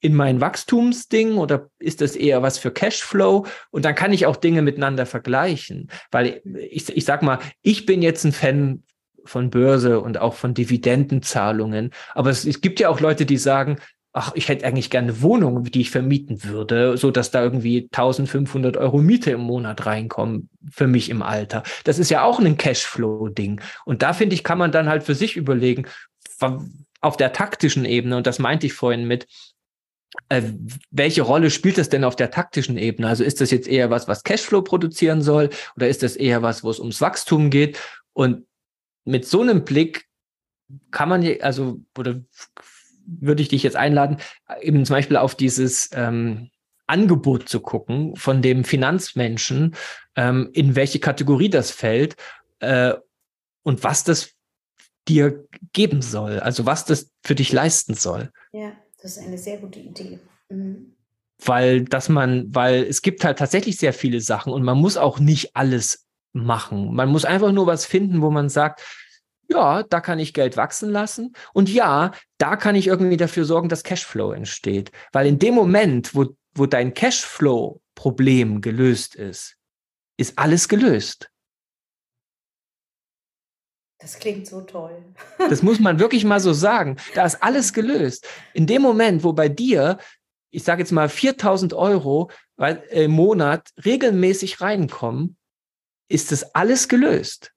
in 0.00 0.14
mein 0.14 0.40
Wachstumsding 0.40 1.36
oder 1.36 1.70
ist 1.78 2.00
das 2.00 2.14
eher 2.14 2.42
was 2.42 2.58
für 2.58 2.70
Cashflow? 2.70 3.46
Und 3.70 3.84
dann 3.84 3.94
kann 3.94 4.12
ich 4.12 4.26
auch 4.26 4.36
Dinge 4.36 4.62
miteinander 4.62 5.06
vergleichen, 5.06 5.90
weil 6.10 6.40
ich, 6.70 6.88
ich 6.88 7.04
sag 7.04 7.22
mal, 7.22 7.38
ich 7.62 7.86
bin 7.86 8.02
jetzt 8.02 8.24
ein 8.24 8.32
Fan 8.32 8.82
von 9.24 9.50
Börse 9.50 10.00
und 10.00 10.18
auch 10.18 10.34
von 10.34 10.54
Dividendenzahlungen, 10.54 11.90
aber 12.14 12.30
es, 12.30 12.44
es 12.44 12.60
gibt 12.60 12.80
ja 12.80 12.88
auch 12.88 13.00
Leute, 13.00 13.26
die 13.26 13.36
sagen, 13.36 13.78
ach, 14.12 14.32
ich 14.34 14.48
hätte 14.48 14.66
eigentlich 14.66 14.90
gerne 14.90 15.08
eine 15.08 15.22
Wohnung, 15.22 15.64
die 15.64 15.82
ich 15.82 15.90
vermieten 15.90 16.42
würde, 16.44 16.96
so 16.96 17.10
dass 17.10 17.30
da 17.30 17.42
irgendwie 17.42 17.88
1500 17.92 18.76
Euro 18.76 18.98
Miete 18.98 19.30
im 19.30 19.40
Monat 19.40 19.86
reinkommen 19.86 20.48
für 20.70 20.86
mich 20.86 21.10
im 21.10 21.22
Alter. 21.22 21.62
Das 21.84 21.98
ist 21.98 22.10
ja 22.10 22.22
auch 22.22 22.40
ein 22.40 22.56
Cashflow-Ding. 22.56 23.60
Und 23.84 24.02
da 24.02 24.14
finde 24.14 24.34
ich, 24.34 24.44
kann 24.44 24.58
man 24.58 24.72
dann 24.72 24.88
halt 24.88 25.04
für 25.04 25.14
sich 25.14 25.36
überlegen, 25.36 25.86
auf 27.00 27.16
der 27.16 27.32
taktischen 27.32 27.84
Ebene, 27.84 28.16
und 28.16 28.26
das 28.26 28.38
meinte 28.38 28.66
ich 28.66 28.72
vorhin 28.72 29.06
mit, 29.06 29.26
äh, 30.28 30.42
welche 30.90 31.22
Rolle 31.22 31.50
spielt 31.50 31.78
das 31.78 31.88
denn 31.88 32.04
auf 32.04 32.16
der 32.16 32.30
taktischen 32.30 32.76
Ebene? 32.76 33.08
Also 33.08 33.24
ist 33.24 33.40
das 33.40 33.50
jetzt 33.50 33.68
eher 33.68 33.90
was, 33.90 34.08
was 34.08 34.24
Cashflow 34.24 34.62
produzieren 34.62 35.22
soll 35.22 35.50
oder 35.76 35.88
ist 35.88 36.02
das 36.02 36.16
eher 36.16 36.42
was, 36.42 36.64
wo 36.64 36.70
es 36.70 36.80
ums 36.80 37.00
Wachstum 37.00 37.50
geht? 37.50 37.78
Und 38.12 38.46
mit 39.04 39.26
so 39.26 39.42
einem 39.42 39.64
Blick 39.64 40.06
kann 40.90 41.08
man, 41.08 41.26
also, 41.40 41.80
oder 41.96 42.20
würde 43.06 43.42
ich 43.42 43.48
dich 43.48 43.62
jetzt 43.62 43.76
einladen, 43.76 44.18
eben 44.60 44.84
zum 44.84 44.94
Beispiel 44.94 45.16
auf 45.16 45.34
dieses 45.34 45.90
ähm, 45.92 46.50
Angebot 46.86 47.48
zu 47.48 47.60
gucken 47.60 48.16
von 48.16 48.42
dem 48.42 48.64
Finanzmenschen, 48.64 49.74
ähm, 50.16 50.50
in 50.52 50.76
welche 50.76 51.00
Kategorie 51.00 51.48
das 51.48 51.70
fällt 51.70 52.16
äh, 52.60 52.94
und 53.62 53.82
was 53.84 54.04
das 54.04 54.34
dir 55.08 55.46
geben 55.72 56.02
soll, 56.02 56.40
also 56.40 56.66
was 56.66 56.84
das 56.84 57.10
für 57.22 57.34
dich 57.34 57.52
leisten 57.52 57.94
soll. 57.94 58.30
Ja. 58.52 58.72
Das 59.08 59.16
ist 59.16 59.26
eine 59.26 59.38
sehr 59.38 59.56
gute 59.56 59.78
Idee. 59.78 60.18
Mhm. 60.50 60.94
Weil, 61.42 61.84
dass 61.84 62.10
man, 62.10 62.54
weil 62.54 62.82
es 62.82 63.00
gibt 63.00 63.24
halt 63.24 63.38
tatsächlich 63.38 63.78
sehr 63.78 63.94
viele 63.94 64.20
Sachen 64.20 64.52
und 64.52 64.64
man 64.64 64.76
muss 64.76 64.98
auch 64.98 65.18
nicht 65.18 65.56
alles 65.56 66.06
machen. 66.34 66.94
Man 66.94 67.08
muss 67.08 67.24
einfach 67.24 67.50
nur 67.50 67.66
was 67.66 67.86
finden, 67.86 68.20
wo 68.20 68.30
man 68.30 68.50
sagt, 68.50 68.82
ja, 69.48 69.82
da 69.82 70.02
kann 70.02 70.18
ich 70.18 70.34
Geld 70.34 70.58
wachsen 70.58 70.90
lassen. 70.90 71.32
Und 71.54 71.70
ja, 71.70 72.12
da 72.36 72.56
kann 72.56 72.74
ich 72.74 72.86
irgendwie 72.86 73.16
dafür 73.16 73.46
sorgen, 73.46 73.70
dass 73.70 73.82
Cashflow 73.82 74.32
entsteht. 74.32 74.92
Weil 75.10 75.26
in 75.26 75.38
dem 75.38 75.54
Moment, 75.54 76.14
wo, 76.14 76.36
wo 76.54 76.66
dein 76.66 76.92
Cashflow-Problem 76.92 78.60
gelöst 78.60 79.14
ist, 79.14 79.56
ist 80.18 80.38
alles 80.38 80.68
gelöst. 80.68 81.30
Das 84.00 84.18
klingt 84.18 84.46
so 84.46 84.60
toll. 84.60 85.02
Das 85.38 85.62
muss 85.62 85.80
man 85.80 85.98
wirklich 85.98 86.24
mal 86.24 86.40
so 86.40 86.52
sagen. 86.52 86.96
Da 87.14 87.24
ist 87.24 87.42
alles 87.42 87.72
gelöst. 87.72 88.26
In 88.54 88.66
dem 88.66 88.82
Moment, 88.82 89.24
wo 89.24 89.32
bei 89.32 89.48
dir, 89.48 89.98
ich 90.50 90.64
sage 90.64 90.82
jetzt 90.82 90.92
mal 90.92 91.08
4000 91.08 91.74
Euro 91.74 92.30
im 92.90 93.10
Monat 93.12 93.70
regelmäßig 93.84 94.60
reinkommen, 94.60 95.36
ist 96.08 96.32
das 96.32 96.54
alles 96.54 96.88
gelöst. 96.88 97.52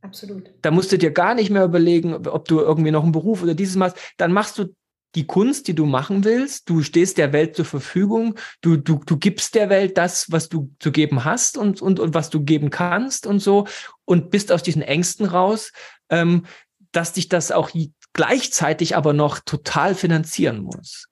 Absolut. 0.00 0.50
Da 0.60 0.70
musst 0.70 0.92
du 0.92 0.98
dir 0.98 1.10
gar 1.10 1.34
nicht 1.34 1.50
mehr 1.50 1.64
überlegen, 1.64 2.14
ob 2.26 2.46
du 2.46 2.60
irgendwie 2.60 2.90
noch 2.90 3.02
einen 3.02 3.12
Beruf 3.12 3.42
oder 3.42 3.54
dieses 3.54 3.76
machst. 3.76 3.96
Dann 4.18 4.32
machst 4.32 4.58
du 4.58 4.74
die 5.14 5.26
Kunst, 5.26 5.68
die 5.68 5.74
du 5.74 5.86
machen 5.86 6.24
willst. 6.24 6.68
Du 6.68 6.82
stehst 6.82 7.18
der 7.18 7.32
Welt 7.32 7.56
zur 7.56 7.64
Verfügung. 7.64 8.34
Du, 8.60 8.76
du, 8.76 9.00
du 9.06 9.16
gibst 9.16 9.54
der 9.54 9.70
Welt 9.70 9.96
das, 9.96 10.30
was 10.30 10.48
du 10.48 10.70
zu 10.80 10.92
geben 10.92 11.24
hast 11.24 11.56
und, 11.56 11.80
und, 11.80 12.00
und 12.00 12.14
was 12.14 12.30
du 12.30 12.42
geben 12.44 12.70
kannst 12.70 13.26
und 13.26 13.38
so 13.38 13.66
und 14.04 14.30
bist 14.30 14.52
aus 14.52 14.62
diesen 14.62 14.82
Ängsten 14.82 15.26
raus, 15.26 15.72
ähm, 16.10 16.46
dass 16.92 17.12
dich 17.12 17.28
das 17.28 17.50
auch 17.50 17.70
gleichzeitig 18.12 18.96
aber 18.96 19.12
noch 19.12 19.40
total 19.40 19.94
finanzieren 19.94 20.60
muss. 20.60 21.06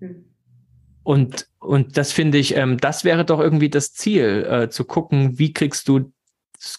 Hm. 0.00 0.30
Und, 1.02 1.48
und 1.58 1.98
das 1.98 2.12
finde 2.12 2.38
ich, 2.38 2.56
ähm, 2.56 2.78
das 2.78 3.04
wäre 3.04 3.24
doch 3.24 3.38
irgendwie 3.38 3.68
das 3.68 3.92
Ziel, 3.92 4.46
äh, 4.48 4.70
zu 4.70 4.84
gucken, 4.84 5.38
wie 5.38 5.52
kriegst 5.52 5.86
du 5.88 6.12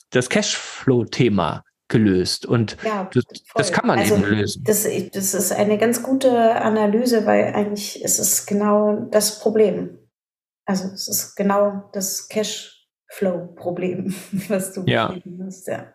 das 0.10 0.30
Cashflow-Thema 0.30 1.64
gelöst. 1.88 2.48
Und 2.48 2.78
ja, 2.84 3.08
das, 3.14 3.24
das, 3.54 3.72
kann 3.72 3.86
man 3.86 4.00
also, 4.00 4.16
eben 4.16 4.24
lösen. 4.24 4.64
Das, 4.66 4.88
das 5.14 5.34
ist 5.36 5.52
eine 5.52 5.78
ganz 5.78 6.02
gute 6.02 6.56
Analyse, 6.56 7.26
weil 7.28 7.54
eigentlich 7.54 8.04
ist 8.04 8.18
es 8.18 8.48
genau 8.48 9.08
das 9.12 9.40
Problem. 9.40 10.00
Also 10.66 10.88
es 10.88 11.08
ist 11.08 11.36
genau 11.36 11.90
das 11.94 12.28
Cashflow-Problem, 13.16 14.14
was 14.48 14.74
du 14.74 14.84
ja. 14.86 15.08
beschrieben 15.08 15.44
hast. 15.46 15.68
Ja. 15.68 15.92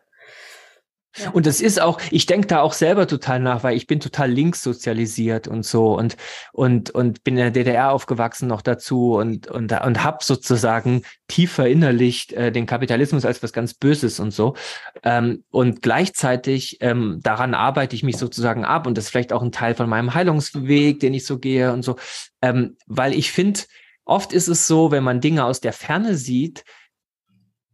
Und 1.32 1.46
das 1.46 1.60
ist 1.60 1.80
auch, 1.80 2.00
ich 2.12 2.26
denke 2.26 2.46
da 2.46 2.60
auch 2.60 2.72
selber 2.72 3.08
total 3.08 3.40
nach, 3.40 3.64
weil 3.64 3.76
ich 3.76 3.88
bin 3.88 3.98
total 3.98 4.30
links 4.30 4.62
sozialisiert 4.62 5.48
und 5.48 5.66
so 5.66 5.98
und 5.98 6.16
und 6.52 6.90
und 6.90 7.24
bin 7.24 7.34
in 7.34 7.42
der 7.42 7.50
DDR 7.50 7.90
aufgewachsen 7.90 8.46
noch 8.46 8.62
dazu 8.62 9.16
und 9.16 9.48
und 9.48 9.72
und 9.72 10.04
habe 10.04 10.18
sozusagen 10.22 11.02
tief 11.26 11.54
verinnerlicht 11.54 12.32
äh, 12.32 12.52
den 12.52 12.64
Kapitalismus 12.64 13.24
als 13.24 13.42
was 13.42 13.52
ganz 13.52 13.74
Böses 13.74 14.20
und 14.20 14.30
so 14.30 14.54
ähm, 15.02 15.42
und 15.50 15.82
gleichzeitig 15.82 16.78
ähm, 16.80 17.18
daran 17.24 17.54
arbeite 17.54 17.96
ich 17.96 18.04
mich 18.04 18.16
sozusagen 18.16 18.64
ab 18.64 18.86
und 18.86 18.96
das 18.96 19.06
ist 19.06 19.10
vielleicht 19.10 19.32
auch 19.32 19.42
ein 19.42 19.52
Teil 19.52 19.74
von 19.74 19.88
meinem 19.88 20.14
Heilungsweg, 20.14 21.00
den 21.00 21.12
ich 21.12 21.26
so 21.26 21.40
gehe 21.40 21.72
und 21.72 21.82
so, 21.82 21.96
ähm, 22.40 22.76
weil 22.86 23.14
ich 23.14 23.32
finde, 23.32 23.62
oft 24.04 24.32
ist 24.32 24.46
es 24.46 24.68
so, 24.68 24.92
wenn 24.92 25.02
man 25.02 25.20
Dinge 25.20 25.44
aus 25.44 25.60
der 25.60 25.72
Ferne 25.72 26.14
sieht, 26.14 26.64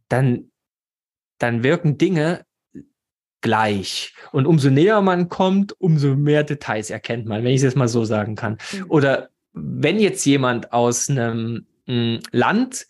dann 0.09 0.51
dann 1.39 1.63
wirken 1.63 1.97
Dinge 1.97 2.45
gleich. 3.41 4.13
Und 4.31 4.45
umso 4.45 4.69
näher 4.69 5.01
man 5.01 5.29
kommt, 5.29 5.79
umso 5.79 6.15
mehr 6.15 6.43
Details 6.43 6.89
erkennt 6.89 7.27
man, 7.27 7.43
wenn 7.43 7.51
ich 7.51 7.57
es 7.57 7.63
jetzt 7.63 7.77
mal 7.77 7.87
so 7.87 8.03
sagen 8.05 8.35
kann. 8.35 8.57
Mhm. 8.73 8.85
Oder 8.89 9.29
wenn 9.53 9.99
jetzt 9.99 10.25
jemand 10.25 10.73
aus 10.73 11.09
einem 11.09 11.67
hm, 11.85 12.19
Land 12.31 12.87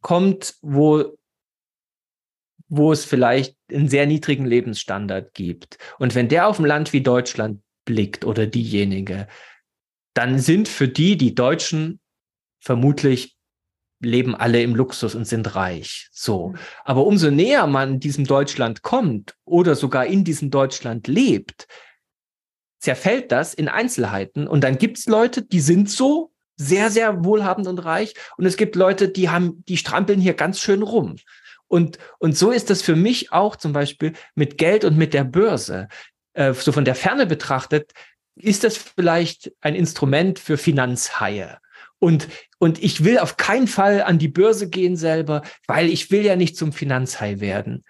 kommt, 0.00 0.56
wo 0.62 1.16
wo 2.68 2.90
es 2.90 3.04
vielleicht 3.04 3.56
einen 3.70 3.88
sehr 3.88 4.06
niedrigen 4.06 4.46
Lebensstandard 4.46 5.34
gibt. 5.34 5.78
Und 5.98 6.14
wenn 6.14 6.28
der 6.28 6.48
auf 6.48 6.58
ein 6.58 6.64
Land 6.64 6.92
wie 6.92 7.02
Deutschland 7.02 7.62
blickt 7.84 8.24
oder 8.24 8.46
diejenige, 8.46 9.28
dann 10.14 10.38
sind 10.38 10.66
für 10.66 10.88
die 10.88 11.16
die 11.16 11.34
Deutschen 11.34 12.00
vermutlich 12.60 13.33
leben 14.04 14.34
alle 14.34 14.62
im 14.62 14.74
Luxus 14.74 15.14
und 15.14 15.26
sind 15.26 15.54
reich. 15.54 16.08
So. 16.12 16.48
Mhm. 16.48 16.58
Aber 16.84 17.06
umso 17.06 17.30
näher 17.30 17.66
man 17.66 18.00
diesem 18.00 18.26
Deutschland 18.26 18.82
kommt 18.82 19.34
oder 19.44 19.74
sogar 19.74 20.06
in 20.06 20.24
diesem 20.24 20.50
Deutschland 20.50 21.08
lebt, 21.08 21.66
zerfällt 22.78 23.32
das 23.32 23.54
in 23.54 23.68
Einzelheiten. 23.68 24.46
Und 24.46 24.62
dann 24.62 24.78
gibt 24.78 24.98
es 24.98 25.06
Leute, 25.06 25.42
die 25.42 25.60
sind 25.60 25.90
so 25.90 26.32
sehr, 26.56 26.90
sehr 26.90 27.24
wohlhabend 27.24 27.66
und 27.66 27.78
reich. 27.78 28.14
Und 28.36 28.44
es 28.44 28.56
gibt 28.56 28.76
Leute, 28.76 29.08
die 29.08 29.30
haben, 29.30 29.64
die 29.64 29.76
strampeln 29.76 30.20
hier 30.20 30.34
ganz 30.34 30.60
schön 30.60 30.82
rum. 30.82 31.16
Und, 31.66 31.98
und 32.18 32.36
so 32.36 32.50
ist 32.50 32.70
das 32.70 32.82
für 32.82 32.94
mich 32.94 33.32
auch 33.32 33.56
zum 33.56 33.72
Beispiel 33.72 34.12
mit 34.34 34.58
Geld 34.58 34.84
und 34.84 34.96
mit 34.96 35.14
der 35.14 35.24
Börse. 35.24 35.88
Äh, 36.34 36.52
so 36.52 36.72
von 36.72 36.84
der 36.84 36.94
Ferne 36.94 37.26
betrachtet, 37.26 37.92
ist 38.36 38.64
das 38.64 38.76
vielleicht 38.76 39.52
ein 39.60 39.74
Instrument 39.74 40.38
für 40.38 40.58
Finanzhaie. 40.58 41.58
Und, 41.98 42.28
und 42.58 42.82
ich 42.82 43.04
will 43.04 43.18
auf 43.18 43.36
keinen 43.36 43.66
Fall 43.66 44.02
an 44.02 44.18
die 44.18 44.28
Börse 44.28 44.68
gehen 44.68 44.96
selber, 44.96 45.42
weil 45.66 45.88
ich 45.88 46.10
will 46.10 46.24
ja 46.24 46.36
nicht 46.36 46.56
zum 46.56 46.72
Finanzhai 46.72 47.40
werden. 47.40 47.84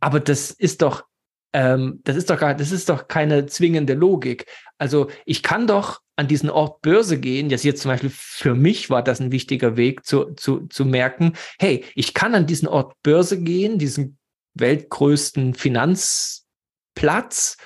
Aber 0.00 0.20
das 0.20 0.50
ist 0.50 0.82
doch, 0.82 1.04
ähm, 1.52 2.00
das 2.04 2.16
ist 2.16 2.30
doch 2.30 2.38
gar, 2.38 2.54
das 2.54 2.72
ist 2.72 2.88
doch 2.88 3.08
keine 3.08 3.46
zwingende 3.46 3.94
Logik. 3.94 4.46
Also 4.78 5.10
ich 5.24 5.42
kann 5.42 5.66
doch 5.66 6.00
an 6.16 6.28
diesen 6.28 6.50
Ort 6.50 6.82
Börse 6.82 7.18
gehen. 7.18 7.50
Jetzt 7.50 7.64
jetzt 7.64 7.82
zum 7.82 7.90
Beispiel 7.90 8.12
für 8.12 8.54
mich 8.54 8.90
war 8.90 9.02
das 9.02 9.20
ein 9.20 9.32
wichtiger 9.32 9.76
Weg 9.76 10.04
zu, 10.04 10.34
zu, 10.34 10.66
zu 10.66 10.84
merken, 10.84 11.32
hey, 11.58 11.84
ich 11.94 12.14
kann 12.14 12.34
an 12.34 12.46
diesen 12.46 12.68
Ort 12.68 12.94
Börse 13.02 13.40
gehen, 13.40 13.78
diesen 13.78 14.18
weltgrößten 14.54 15.54
Finanzplatz, 15.54 17.56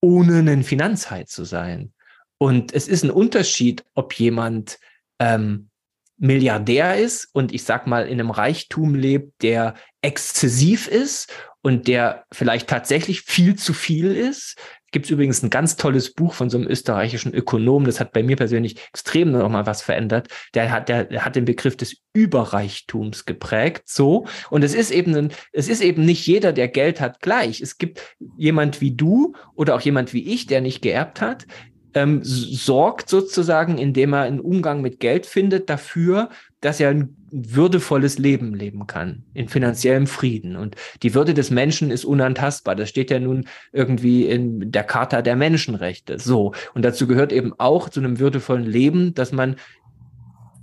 ohne 0.00 0.50
ein 0.50 0.62
Finanzhai 0.62 1.24
zu 1.24 1.44
sein. 1.44 1.93
Und 2.38 2.74
es 2.74 2.88
ist 2.88 3.04
ein 3.04 3.10
Unterschied, 3.10 3.84
ob 3.94 4.14
jemand 4.14 4.78
ähm, 5.18 5.70
Milliardär 6.16 6.96
ist 6.96 7.28
und 7.32 7.52
ich 7.52 7.64
sag 7.64 7.86
mal 7.86 8.06
in 8.06 8.20
einem 8.20 8.30
Reichtum 8.30 8.94
lebt, 8.94 9.42
der 9.42 9.74
exzessiv 10.00 10.86
ist 10.86 11.32
und 11.60 11.88
der 11.88 12.24
vielleicht 12.32 12.68
tatsächlich 12.68 13.22
viel 13.22 13.56
zu 13.56 13.72
viel 13.72 14.14
ist. 14.14 14.56
Gibt 14.92 15.06
es 15.06 15.10
übrigens 15.10 15.42
ein 15.42 15.50
ganz 15.50 15.74
tolles 15.76 16.12
Buch 16.12 16.34
von 16.34 16.50
so 16.50 16.56
einem 16.56 16.68
österreichischen 16.68 17.34
Ökonom, 17.34 17.84
das 17.84 17.98
hat 17.98 18.12
bei 18.12 18.22
mir 18.22 18.36
persönlich 18.36 18.76
extrem 18.90 19.32
nochmal 19.32 19.66
was 19.66 19.82
verändert. 19.82 20.28
Der 20.54 20.70
hat, 20.70 20.88
der, 20.88 21.04
der 21.04 21.24
hat 21.24 21.34
den 21.34 21.46
Begriff 21.46 21.76
des 21.76 21.96
Überreichtums 22.12 23.24
geprägt, 23.24 23.88
so. 23.88 24.26
Und 24.50 24.62
es 24.62 24.72
ist 24.72 24.92
eben, 24.92 25.16
ein, 25.16 25.32
es 25.52 25.68
ist 25.68 25.80
eben 25.80 26.04
nicht 26.04 26.24
jeder, 26.28 26.52
der 26.52 26.68
Geld 26.68 27.00
hat, 27.00 27.20
gleich. 27.20 27.60
Es 27.60 27.78
gibt 27.78 28.16
jemand 28.36 28.80
wie 28.80 28.94
du 28.94 29.34
oder 29.56 29.74
auch 29.74 29.80
jemand 29.80 30.12
wie 30.12 30.32
ich, 30.32 30.46
der 30.46 30.60
nicht 30.60 30.80
geerbt 30.80 31.20
hat, 31.20 31.46
ähm, 31.94 32.20
sorgt 32.22 33.08
sozusagen, 33.08 33.78
indem 33.78 34.12
er 34.12 34.22
einen 34.22 34.40
Umgang 34.40 34.82
mit 34.82 35.00
Geld 35.00 35.26
findet, 35.26 35.70
dafür, 35.70 36.30
dass 36.60 36.80
er 36.80 36.90
ein 36.90 37.16
würdevolles 37.30 38.18
Leben 38.18 38.54
leben 38.54 38.86
kann, 38.86 39.24
in 39.34 39.48
finanziellem 39.48 40.06
Frieden. 40.06 40.56
Und 40.56 40.76
die 41.02 41.14
Würde 41.14 41.34
des 41.34 41.50
Menschen 41.50 41.90
ist 41.90 42.04
unantastbar. 42.04 42.74
Das 42.74 42.88
steht 42.88 43.10
ja 43.10 43.18
nun 43.18 43.46
irgendwie 43.72 44.26
in 44.26 44.70
der 44.70 44.84
Charta 44.84 45.20
der 45.20 45.36
Menschenrechte. 45.36 46.18
So. 46.18 46.52
Und 46.74 46.84
dazu 46.84 47.06
gehört 47.06 47.32
eben 47.32 47.52
auch 47.58 47.88
zu 47.88 48.00
einem 48.00 48.18
würdevollen 48.18 48.64
Leben, 48.64 49.14
dass 49.14 49.32
man 49.32 49.56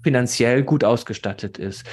finanziell 0.03 0.63
gut 0.63 0.83
ausgestattet 0.83 1.57
ist. 1.57 1.85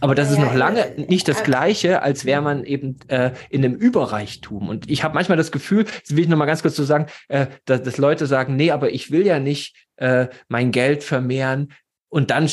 Aber 0.00 0.14
das 0.14 0.30
ist 0.30 0.38
noch 0.38 0.54
lange 0.54 0.92
nicht 1.08 1.28
das 1.28 1.42
Gleiche, 1.42 2.02
als 2.02 2.24
wäre 2.24 2.42
man 2.42 2.64
eben 2.64 2.96
äh, 3.08 3.32
in 3.50 3.64
einem 3.64 3.74
Überreichtum. 3.74 4.68
Und 4.68 4.90
ich 4.90 5.04
habe 5.04 5.14
manchmal 5.14 5.36
das 5.36 5.52
Gefühl, 5.52 5.84
das 5.84 6.14
will 6.16 6.24
ich 6.24 6.28
noch 6.28 6.38
mal 6.38 6.46
ganz 6.46 6.62
kurz 6.62 6.76
so 6.76 6.84
sagen, 6.84 7.06
äh, 7.28 7.46
dass, 7.64 7.82
dass 7.82 7.98
Leute 7.98 8.26
sagen, 8.26 8.56
nee, 8.56 8.70
aber 8.70 8.92
ich 8.92 9.10
will 9.10 9.26
ja 9.26 9.38
nicht 9.38 9.76
äh, 9.96 10.28
mein 10.48 10.70
Geld 10.70 11.02
vermehren. 11.02 11.72
Und 12.08 12.30
dann 12.30 12.48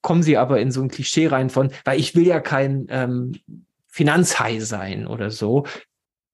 kommen 0.00 0.22
sie 0.22 0.36
aber 0.36 0.60
in 0.60 0.70
so 0.70 0.82
ein 0.82 0.88
Klischee 0.88 1.28
rein 1.28 1.50
von, 1.50 1.70
weil 1.84 1.98
ich 1.98 2.14
will 2.14 2.26
ja 2.26 2.40
kein 2.40 2.86
ähm, 2.90 3.32
Finanzhai 3.88 4.58
sein 4.60 5.06
oder 5.06 5.30
so. 5.30 5.66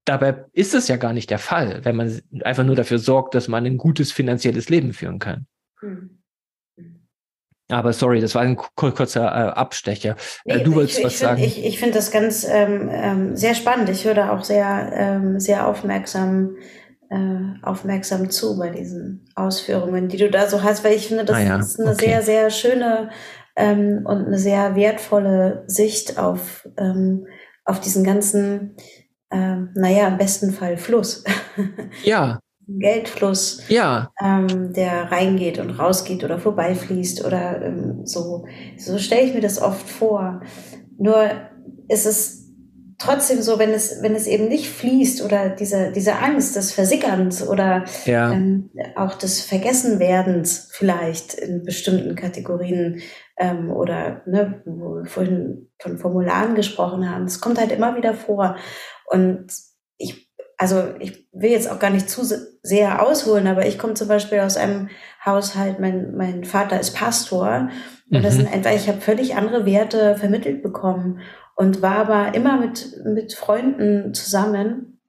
Dabei 0.04 0.46
ist 0.52 0.74
es 0.74 0.88
ja 0.88 0.96
gar 0.96 1.12
nicht 1.12 1.30
der 1.30 1.38
Fall, 1.38 1.84
wenn 1.84 1.96
man 1.96 2.20
einfach 2.42 2.64
nur 2.64 2.76
dafür 2.76 2.98
sorgt, 2.98 3.34
dass 3.34 3.48
man 3.48 3.66
ein 3.66 3.76
gutes 3.76 4.10
finanzielles 4.10 4.70
Leben 4.70 4.94
führen 4.94 5.18
kann. 5.18 5.46
Hm. 5.80 6.17
Aber 7.70 7.92
sorry, 7.92 8.20
das 8.20 8.34
war 8.34 8.42
ein 8.42 8.56
kurzer 8.56 9.26
äh, 9.26 9.50
Abstecher. 9.50 10.16
Äh, 10.44 10.60
du 10.60 10.74
wolltest 10.74 11.04
was 11.04 11.12
ich 11.12 11.18
sagen. 11.18 11.42
ich 11.42 11.64
ich 11.64 11.78
finde 11.78 11.94
das 11.94 12.10
ganz 12.10 12.46
ähm, 12.48 12.88
ähm, 12.90 13.36
sehr 13.36 13.54
spannend. 13.54 13.90
Ich 13.90 14.04
höre 14.04 14.14
da 14.14 14.32
auch 14.32 14.42
sehr, 14.42 14.90
ähm, 14.94 15.38
sehr 15.38 15.66
aufmerksam, 15.66 16.56
äh, 17.10 17.16
aufmerksam 17.62 18.30
zu 18.30 18.58
bei 18.58 18.70
diesen 18.70 19.28
Ausführungen, 19.34 20.08
die 20.08 20.16
du 20.16 20.30
da 20.30 20.48
so 20.48 20.62
hast, 20.62 20.82
weil 20.82 20.94
ich 20.94 21.08
finde, 21.08 21.26
das 21.26 21.36
ah, 21.36 21.40
ja. 21.40 21.58
ist 21.58 21.78
eine 21.78 21.90
okay. 21.90 22.06
sehr, 22.06 22.22
sehr 22.22 22.50
schöne 22.50 23.10
ähm, 23.54 24.02
und 24.04 24.26
eine 24.26 24.38
sehr 24.38 24.74
wertvolle 24.74 25.64
Sicht 25.66 26.18
auf, 26.18 26.66
ähm, 26.78 27.26
auf 27.66 27.80
diesen 27.80 28.02
ganzen, 28.02 28.76
ähm, 29.30 29.72
naja, 29.74 30.08
im 30.08 30.16
besten 30.16 30.52
Fall 30.52 30.78
Fluss. 30.78 31.24
Ja, 32.04 32.38
Geldfluss, 32.68 33.62
ja. 33.68 34.12
ähm, 34.22 34.72
der 34.74 35.10
reingeht 35.10 35.58
und 35.58 35.70
rausgeht 35.70 36.22
oder 36.22 36.38
vorbeifließt 36.38 37.24
oder 37.24 37.62
ähm, 37.62 38.02
so. 38.04 38.44
So 38.76 38.98
stelle 38.98 39.22
ich 39.22 39.34
mir 39.34 39.40
das 39.40 39.60
oft 39.60 39.88
vor. 39.88 40.42
Nur 40.98 41.30
ist 41.88 42.04
es 42.04 42.48
trotzdem 42.98 43.40
so, 43.40 43.58
wenn 43.58 43.70
es, 43.70 44.02
wenn 44.02 44.14
es 44.14 44.26
eben 44.26 44.48
nicht 44.48 44.68
fließt 44.68 45.24
oder 45.24 45.48
diese, 45.48 45.92
diese 45.92 46.16
Angst 46.16 46.56
des 46.56 46.72
Versickerns 46.72 47.46
oder 47.46 47.84
ja. 48.04 48.32
ähm, 48.32 48.70
auch 48.96 49.14
des 49.14 49.40
Vergessenwerdens 49.40 50.68
vielleicht 50.72 51.34
in 51.34 51.62
bestimmten 51.62 52.16
Kategorien 52.16 53.00
ähm, 53.38 53.70
oder 53.70 54.22
ne, 54.26 54.62
wo 54.66 54.96
wir 54.96 55.06
vorhin 55.06 55.70
von 55.78 55.96
Formularen 55.96 56.54
gesprochen 56.54 57.08
haben, 57.08 57.24
es 57.24 57.40
kommt 57.40 57.58
halt 57.58 57.72
immer 57.72 57.96
wieder 57.96 58.12
vor. 58.14 58.56
Und 59.06 59.46
also 60.58 60.88
ich 60.98 61.26
will 61.32 61.50
jetzt 61.50 61.70
auch 61.70 61.78
gar 61.78 61.90
nicht 61.90 62.10
zu 62.10 62.24
sehr 62.62 63.06
ausholen, 63.06 63.46
aber 63.46 63.66
ich 63.66 63.78
komme 63.78 63.94
zum 63.94 64.08
Beispiel 64.08 64.40
aus 64.40 64.56
einem 64.56 64.90
Haushalt, 65.24 65.78
mein, 65.78 66.16
mein 66.16 66.44
Vater 66.44 66.78
ist 66.78 66.94
Pastor 66.94 67.70
und 68.10 68.18
mhm. 68.18 68.22
das 68.22 68.34
sind 68.34 68.52
einfach, 68.52 68.72
ich 68.72 68.88
habe 68.88 69.00
völlig 69.00 69.36
andere 69.36 69.64
Werte 69.64 70.16
vermittelt 70.16 70.62
bekommen 70.62 71.20
und 71.54 71.80
war 71.80 71.96
aber 71.96 72.34
immer 72.34 72.58
mit, 72.58 73.00
mit 73.04 73.34
Freunden 73.34 74.12
zusammen, 74.14 75.00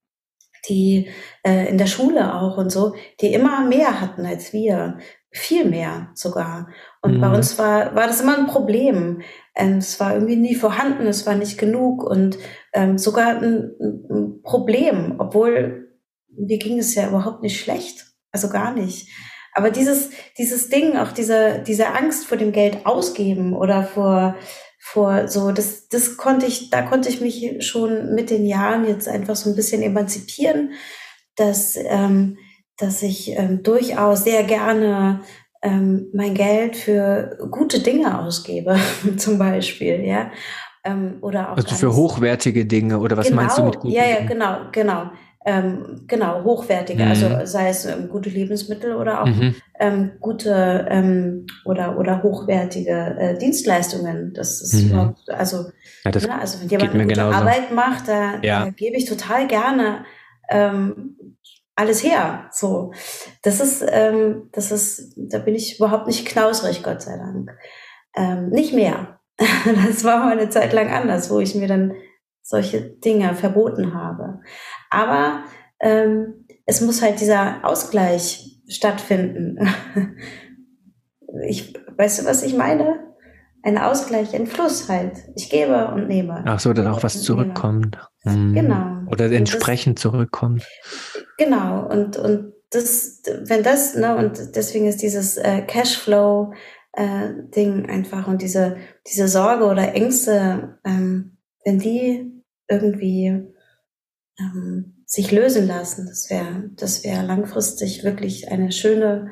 die 0.67 1.09
äh, 1.43 1.67
in 1.67 1.77
der 1.77 1.87
Schule 1.87 2.35
auch 2.35 2.57
und 2.57 2.71
so, 2.71 2.93
die 3.21 3.33
immer 3.33 3.61
mehr 3.65 4.01
hatten 4.01 4.25
als 4.25 4.53
wir, 4.53 4.99
viel 5.31 5.65
mehr 5.65 6.09
sogar. 6.15 6.69
Und 7.01 7.17
mhm. 7.17 7.21
bei 7.21 7.29
uns 7.29 7.57
war, 7.59 7.95
war 7.95 8.07
das 8.07 8.21
immer 8.21 8.37
ein 8.37 8.47
Problem. 8.47 9.21
Ähm, 9.59 9.77
es 9.77 9.99
war 9.99 10.13
irgendwie 10.13 10.37
nie 10.37 10.55
vorhanden, 10.55 11.05
es 11.05 11.25
war 11.25 11.35
nicht 11.35 11.57
genug 11.57 12.03
und 12.03 12.37
ähm, 12.73 12.97
sogar 12.97 13.41
ein, 13.41 13.71
ein 13.79 14.41
Problem, 14.41 15.15
obwohl 15.19 15.89
mir 16.29 16.57
ging 16.57 16.79
es 16.79 16.95
ja 16.95 17.09
überhaupt 17.09 17.43
nicht 17.43 17.59
schlecht, 17.59 18.05
also 18.31 18.49
gar 18.49 18.73
nicht. 18.73 19.09
Aber 19.53 19.71
dieses, 19.71 20.11
dieses 20.37 20.69
Ding, 20.69 20.95
auch 20.95 21.11
diese, 21.11 21.63
diese 21.65 21.93
Angst 21.93 22.25
vor 22.25 22.37
dem 22.37 22.51
Geld 22.51 22.85
ausgeben 22.85 23.53
oder 23.53 23.83
vor, 23.83 24.35
vor 24.79 25.27
so, 25.27 25.51
das, 25.51 25.87
das 25.89 26.17
konnte 26.17 26.45
ich, 26.45 26.69
da 26.69 26.83
konnte 26.83 27.09
ich 27.09 27.19
mich 27.19 27.65
schon 27.65 28.15
mit 28.15 28.29
den 28.29 28.45
Jahren 28.45 28.87
jetzt 28.87 29.07
einfach 29.07 29.35
so 29.35 29.49
ein 29.49 29.55
bisschen 29.55 29.81
emanzipieren, 29.81 30.73
dass, 31.35 31.75
ähm, 31.75 32.37
dass 32.77 33.01
ich 33.01 33.31
ähm, 33.37 33.61
durchaus 33.63 34.23
sehr 34.23 34.43
gerne 34.43 35.21
ähm, 35.61 36.07
mein 36.13 36.33
Geld 36.33 36.75
für 36.75 37.37
gute 37.51 37.79
Dinge 37.81 38.19
ausgebe, 38.19 38.77
zum 39.17 39.37
Beispiel, 39.37 40.01
ja. 40.05 40.31
Ähm, 40.83 41.17
oder 41.21 41.51
auch 41.51 41.57
also 41.57 41.75
für 41.75 41.93
hochwertige 41.93 42.65
Dinge 42.65 42.99
oder 42.99 43.17
was 43.17 43.27
genau, 43.27 43.41
meinst 43.41 43.57
du 43.57 43.63
mit 43.63 43.75
guten 43.79 43.93
Ja, 43.93 44.05
ja, 44.05 44.25
genau, 44.25 44.59
genau. 44.71 45.09
Ähm, 45.45 46.03
genau, 46.05 46.43
hochwertige, 46.43 47.05
also 47.05 47.27
mhm. 47.27 47.35
also 47.35 47.51
sei 47.51 47.69
es 47.69 47.85
ähm, 47.85 48.09
gute 48.09 48.29
Lebensmittel 48.29 48.95
oder 48.95 49.23
auch 49.23 49.25
mhm. 49.25 49.55
ähm, 49.79 50.11
gute 50.19 50.85
ähm, 50.89 51.47
oder, 51.63 51.97
oder 51.97 52.21
hochwertige 52.23 53.15
äh, 53.17 53.37
Dienstleistungen. 53.37 54.33
Das 54.33 54.61
ist 54.61 54.83
mhm. 54.83 54.91
überhaupt, 54.91 55.29
also, 55.29 55.65
ja, 56.03 56.11
das 56.11 56.27
ne, 56.27 56.39
also 56.39 56.61
wenn 56.61 56.69
jemand 56.69 56.93
eine 56.93 57.03
gute 57.03 57.15
genauso. 57.15 57.37
Arbeit 57.37 57.73
macht, 57.73 58.09
da, 58.09 58.39
ja. 58.41 58.65
da 58.65 58.69
gebe 58.71 58.97
ich 58.97 59.05
total 59.05 59.47
gerne 59.47 60.05
ähm, 60.49 61.15
alles 61.79 62.03
her. 62.03 62.49
So, 62.51 62.91
das 63.41 63.61
ist, 63.61 63.85
ähm, 63.89 64.49
das 64.51 64.71
ist, 64.71 65.13
da 65.15 65.39
bin 65.39 65.55
ich 65.55 65.77
überhaupt 65.77 66.07
nicht 66.07 66.27
knausrig, 66.27 66.83
Gott 66.83 67.01
sei 67.01 67.17
Dank. 67.17 67.51
Ähm, 68.15 68.49
nicht 68.49 68.73
mehr. 68.73 69.19
das 69.37 70.03
war 70.03 70.19
mal 70.19 70.37
eine 70.37 70.49
Zeit 70.49 70.73
lang 70.73 70.89
anders, 70.89 71.31
wo 71.31 71.39
ich 71.39 71.55
mir 71.55 71.67
dann 71.67 71.93
solche 72.41 72.81
Dinge 72.81 73.33
verboten 73.33 73.93
habe. 73.93 74.41
Aber 74.89 75.43
ähm, 75.79 76.45
es 76.65 76.81
muss 76.81 77.01
halt 77.01 77.21
dieser 77.21 77.63
Ausgleich 77.63 78.61
stattfinden. 78.67 79.57
ich, 81.47 81.73
weißt 81.95 82.21
du, 82.21 82.25
was 82.25 82.43
ich 82.43 82.55
meine? 82.55 83.08
Ein 83.61 83.77
Ausgleich, 83.77 84.33
ein 84.33 84.47
Fluss 84.47 84.87
halt. 84.87 85.17
Ich 85.35 85.49
gebe 85.49 85.89
und 85.89 86.07
nehme. 86.07 86.43
Ach 86.45 86.59
so, 86.59 86.71
dann 86.71 86.87
auch 86.87 87.03
was 87.03 87.21
zurückkommt. 87.21 87.97
Hm. 88.21 88.53
Genau. 88.53 89.11
Oder 89.11 89.31
entsprechend 89.31 89.97
das, 89.97 90.03
zurückkommt. 90.03 90.65
Genau. 91.37 91.85
Und, 91.87 92.17
und 92.17 92.53
das, 92.69 93.21
wenn 93.43 93.63
das, 93.63 93.95
ne, 93.95 94.15
und 94.15 94.55
deswegen 94.55 94.87
ist 94.87 95.01
dieses 95.01 95.37
äh, 95.37 95.61
Cashflow 95.61 96.53
äh, 96.93 97.29
Ding 97.55 97.89
einfach 97.89 98.27
und 98.27 98.41
diese, 98.41 98.77
diese 99.07 99.27
Sorge 99.27 99.65
oder 99.65 99.93
Ängste, 99.93 100.77
ähm, 100.85 101.37
wenn 101.65 101.79
die 101.79 102.43
irgendwie 102.69 103.53
ähm, 104.39 105.03
sich 105.05 105.31
lösen 105.31 105.67
lassen. 105.67 106.05
Das 106.05 106.29
wäre, 106.29 106.69
das 106.75 107.03
wäre 107.03 107.25
langfristig 107.25 108.03
wirklich 108.03 108.51
eine 108.51 108.71
schöne, 108.71 109.31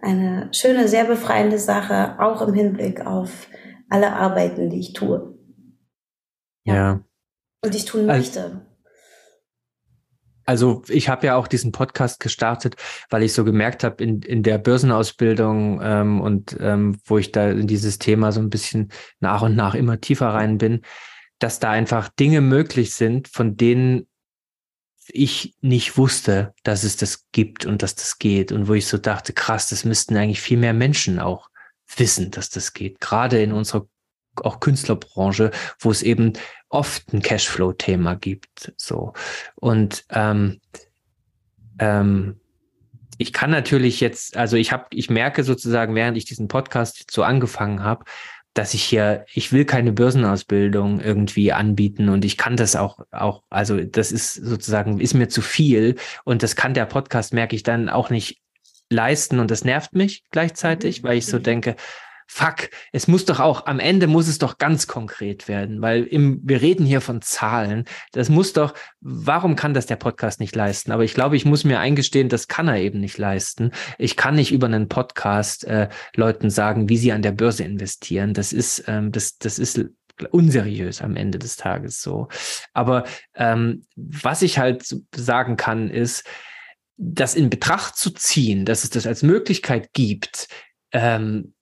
eine 0.00 0.48
schöne, 0.52 0.88
sehr 0.88 1.04
befreiende 1.04 1.58
Sache, 1.58 2.18
auch 2.20 2.46
im 2.46 2.54
Hinblick 2.54 3.04
auf 3.04 3.48
alle 3.88 4.12
Arbeiten, 4.12 4.70
die 4.70 4.80
ich 4.80 4.92
tue. 4.92 5.34
Ja. 6.64 6.74
ja. 6.74 7.04
Und 7.64 7.74
ich 7.74 7.84
tun 7.84 8.06
möchte. 8.06 8.66
Also 10.44 10.84
ich 10.88 11.08
habe 11.08 11.26
ja 11.26 11.34
auch 11.34 11.48
diesen 11.48 11.72
Podcast 11.72 12.20
gestartet, 12.20 12.76
weil 13.10 13.24
ich 13.24 13.32
so 13.32 13.44
gemerkt 13.44 13.82
habe 13.82 14.02
in, 14.02 14.22
in 14.22 14.44
der 14.44 14.58
Börsenausbildung 14.58 15.80
ähm, 15.82 16.20
und 16.20 16.56
ähm, 16.60 17.00
wo 17.04 17.18
ich 17.18 17.32
da 17.32 17.50
in 17.50 17.66
dieses 17.66 17.98
Thema 17.98 18.30
so 18.30 18.40
ein 18.40 18.48
bisschen 18.50 18.92
nach 19.18 19.42
und 19.42 19.56
nach 19.56 19.74
immer 19.74 20.00
tiefer 20.00 20.28
rein 20.28 20.58
bin, 20.58 20.82
dass 21.40 21.58
da 21.58 21.70
einfach 21.70 22.08
Dinge 22.08 22.40
möglich 22.40 22.94
sind, 22.94 23.26
von 23.26 23.56
denen 23.56 24.06
ich 25.08 25.56
nicht 25.60 25.98
wusste, 25.98 26.54
dass 26.62 26.84
es 26.84 26.96
das 26.96 27.28
gibt 27.32 27.66
und 27.66 27.82
dass 27.82 27.96
das 27.96 28.18
geht. 28.18 28.52
Und 28.52 28.68
wo 28.68 28.74
ich 28.74 28.86
so 28.86 28.98
dachte, 28.98 29.32
krass, 29.32 29.68
das 29.68 29.84
müssten 29.84 30.16
eigentlich 30.16 30.40
viel 30.40 30.58
mehr 30.58 30.74
Menschen 30.74 31.18
auch 31.18 31.48
wissen, 31.96 32.30
dass 32.30 32.50
das 32.50 32.72
geht. 32.72 33.00
Gerade 33.00 33.42
in 33.42 33.52
unserer 33.52 33.86
auch 34.42 34.60
Künstlerbranche, 34.60 35.50
wo 35.78 35.90
es 35.90 36.02
eben 36.02 36.34
oft 36.68 37.12
ein 37.12 37.22
Cashflow-Thema 37.22 38.16
gibt. 38.16 38.72
So. 38.76 39.14
Und 39.54 40.04
ähm, 40.10 40.60
ähm, 41.78 42.40
ich 43.18 43.32
kann 43.32 43.50
natürlich 43.50 44.00
jetzt, 44.00 44.36
also 44.36 44.56
ich 44.56 44.72
habe, 44.72 44.86
ich 44.90 45.08
merke 45.08 45.42
sozusagen, 45.42 45.94
während 45.94 46.16
ich 46.16 46.26
diesen 46.26 46.48
Podcast 46.48 47.10
so 47.10 47.22
angefangen 47.22 47.82
habe, 47.82 48.04
dass 48.52 48.74
ich 48.74 48.82
hier, 48.82 49.24
ich 49.32 49.52
will 49.52 49.64
keine 49.64 49.92
Börsenausbildung 49.92 51.00
irgendwie 51.00 51.52
anbieten 51.52 52.08
und 52.08 52.24
ich 52.24 52.36
kann 52.36 52.56
das 52.56 52.74
auch, 52.74 53.00
auch, 53.10 53.42
also 53.50 53.80
das 53.80 54.12
ist 54.12 54.34
sozusagen, 54.34 54.98
ist 54.98 55.14
mir 55.14 55.28
zu 55.28 55.42
viel 55.42 55.96
und 56.24 56.42
das 56.42 56.56
kann 56.56 56.74
der 56.74 56.86
Podcast, 56.86 57.34
merke 57.34 57.54
ich 57.54 57.62
dann 57.62 57.88
auch 57.88 58.08
nicht 58.08 58.40
leisten 58.90 59.38
und 59.38 59.50
das 59.50 59.64
nervt 59.64 59.94
mich 59.94 60.24
gleichzeitig, 60.30 61.02
weil 61.02 61.18
ich 61.18 61.26
so 61.26 61.38
denke, 61.38 61.76
fuck, 62.26 62.70
es 62.92 63.08
muss 63.08 63.24
doch 63.24 63.40
auch, 63.40 63.66
am 63.66 63.78
Ende 63.78 64.06
muss 64.06 64.28
es 64.28 64.38
doch 64.38 64.58
ganz 64.58 64.86
konkret 64.86 65.48
werden, 65.48 65.80
weil 65.80 66.04
im, 66.04 66.40
wir 66.42 66.60
reden 66.60 66.84
hier 66.84 67.00
von 67.00 67.22
Zahlen. 67.22 67.84
Das 68.12 68.28
muss 68.28 68.52
doch, 68.52 68.74
warum 69.00 69.56
kann 69.56 69.74
das 69.74 69.86
der 69.86 69.96
Podcast 69.96 70.40
nicht 70.40 70.54
leisten? 70.54 70.92
Aber 70.92 71.04
ich 71.04 71.14
glaube, 71.14 71.36
ich 71.36 71.44
muss 71.44 71.64
mir 71.64 71.78
eingestehen, 71.78 72.28
das 72.28 72.48
kann 72.48 72.68
er 72.68 72.78
eben 72.78 73.00
nicht 73.00 73.18
leisten. 73.18 73.70
Ich 73.98 74.16
kann 74.16 74.34
nicht 74.34 74.52
über 74.52 74.66
einen 74.66 74.88
Podcast 74.88 75.64
äh, 75.64 75.88
Leuten 76.14 76.50
sagen, 76.50 76.88
wie 76.88 76.98
sie 76.98 77.12
an 77.12 77.22
der 77.22 77.32
Börse 77.32 77.64
investieren. 77.64 78.34
Das 78.34 78.52
ist, 78.52 78.84
ähm, 78.88 79.12
das, 79.12 79.38
das 79.38 79.58
ist 79.58 79.84
unseriös 80.30 81.02
am 81.02 81.14
Ende 81.14 81.38
des 81.38 81.56
Tages 81.56 82.02
so. 82.02 82.28
Aber 82.72 83.04
ähm, 83.34 83.86
was 83.94 84.42
ich 84.42 84.58
halt 84.58 84.96
sagen 85.14 85.56
kann, 85.56 85.90
ist, 85.90 86.24
das 86.96 87.34
in 87.34 87.50
Betracht 87.50 87.96
zu 87.96 88.10
ziehen, 88.10 88.64
dass 88.64 88.84
es 88.84 88.90
das 88.90 89.06
als 89.06 89.22
Möglichkeit 89.22 89.92
gibt, 89.92 90.48
ähm, 90.92 91.54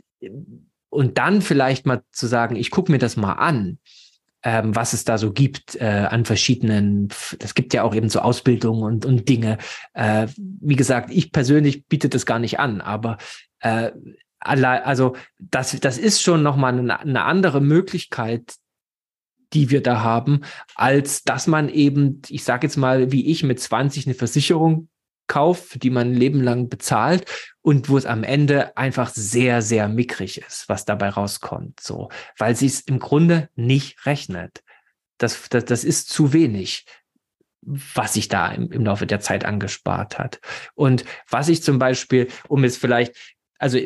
und 0.94 1.18
dann 1.18 1.42
vielleicht 1.42 1.86
mal 1.86 2.02
zu 2.12 2.26
sagen, 2.26 2.56
ich 2.56 2.70
gucke 2.70 2.92
mir 2.92 2.98
das 2.98 3.16
mal 3.16 3.32
an, 3.32 3.78
ähm, 4.44 4.76
was 4.76 4.92
es 4.92 5.04
da 5.04 5.18
so 5.18 5.32
gibt 5.32 5.74
äh, 5.76 6.06
an 6.08 6.24
verschiedenen, 6.24 7.08
es 7.40 7.54
gibt 7.54 7.74
ja 7.74 7.82
auch 7.82 7.94
eben 7.94 8.08
so 8.08 8.20
Ausbildungen 8.20 8.82
und, 8.84 9.04
und 9.04 9.28
Dinge. 9.28 9.58
Äh, 9.92 10.28
wie 10.36 10.76
gesagt, 10.76 11.10
ich 11.10 11.32
persönlich 11.32 11.86
biete 11.86 12.08
das 12.08 12.26
gar 12.26 12.38
nicht 12.38 12.60
an, 12.60 12.80
aber 12.80 13.18
äh, 13.60 13.90
also 14.38 15.16
das, 15.38 15.78
das 15.80 15.96
ist 15.98 16.22
schon 16.22 16.42
nochmal 16.42 16.78
eine, 16.78 17.00
eine 17.00 17.24
andere 17.24 17.60
Möglichkeit, 17.62 18.54
die 19.54 19.70
wir 19.70 19.82
da 19.82 20.02
haben, 20.02 20.42
als 20.74 21.22
dass 21.22 21.46
man 21.46 21.68
eben, 21.68 22.20
ich 22.28 22.44
sage 22.44 22.66
jetzt 22.66 22.76
mal, 22.76 23.10
wie 23.10 23.30
ich 23.30 23.42
mit 23.42 23.58
20 23.58 24.06
eine 24.06 24.14
Versicherung 24.14 24.88
kauft, 25.26 25.64
für 25.64 25.78
die 25.78 25.90
man 25.90 26.12
ein 26.12 26.14
Leben 26.14 26.42
lang 26.42 26.68
bezahlt 26.68 27.24
und 27.62 27.88
wo 27.88 27.96
es 27.96 28.06
am 28.06 28.24
Ende 28.24 28.76
einfach 28.76 29.10
sehr, 29.10 29.62
sehr 29.62 29.88
mickrig 29.88 30.38
ist, 30.38 30.68
was 30.68 30.84
dabei 30.84 31.08
rauskommt, 31.10 31.80
so, 31.80 32.10
weil 32.38 32.56
sie 32.56 32.66
es 32.66 32.80
im 32.82 32.98
Grunde 32.98 33.48
nicht 33.54 34.04
rechnet. 34.06 34.62
Das, 35.18 35.48
das, 35.48 35.64
das 35.64 35.84
ist 35.84 36.10
zu 36.10 36.32
wenig 36.32 36.84
was 37.66 38.14
sich 38.14 38.28
da 38.28 38.48
im, 38.48 38.70
im 38.70 38.84
Laufe 38.84 39.06
der 39.06 39.20
Zeit 39.20 39.44
angespart 39.44 40.18
hat. 40.18 40.40
Und 40.74 41.04
was 41.28 41.48
ich 41.48 41.62
zum 41.62 41.78
Beispiel, 41.78 42.28
um 42.48 42.62
jetzt 42.62 42.78
vielleicht, 42.78 43.14
also 43.58 43.78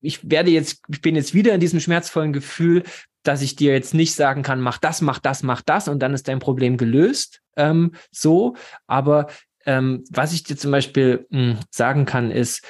ich 0.00 0.30
werde 0.30 0.50
jetzt, 0.50 0.82
ich 0.88 1.00
bin 1.00 1.16
jetzt 1.16 1.34
wieder 1.34 1.54
in 1.54 1.60
diesem 1.60 1.80
schmerzvollen 1.80 2.32
Gefühl, 2.32 2.82
dass 3.22 3.42
ich 3.42 3.56
dir 3.56 3.72
jetzt 3.72 3.94
nicht 3.94 4.14
sagen 4.14 4.42
kann, 4.42 4.60
mach 4.60 4.78
das, 4.78 5.00
mach 5.00 5.18
das, 5.18 5.42
mach 5.42 5.62
das 5.62 5.88
und 5.88 6.00
dann 6.00 6.14
ist 6.14 6.28
dein 6.28 6.38
Problem 6.38 6.76
gelöst. 6.76 7.40
Ähm, 7.56 7.92
so, 8.10 8.56
aber 8.86 9.28
ähm, 9.66 10.04
was 10.10 10.32
ich 10.32 10.44
dir 10.44 10.56
zum 10.56 10.70
Beispiel 10.70 11.26
mh, 11.30 11.38
hm, 11.38 11.58
sagen 11.70 12.04
kann, 12.06 12.30
ist, 12.30 12.64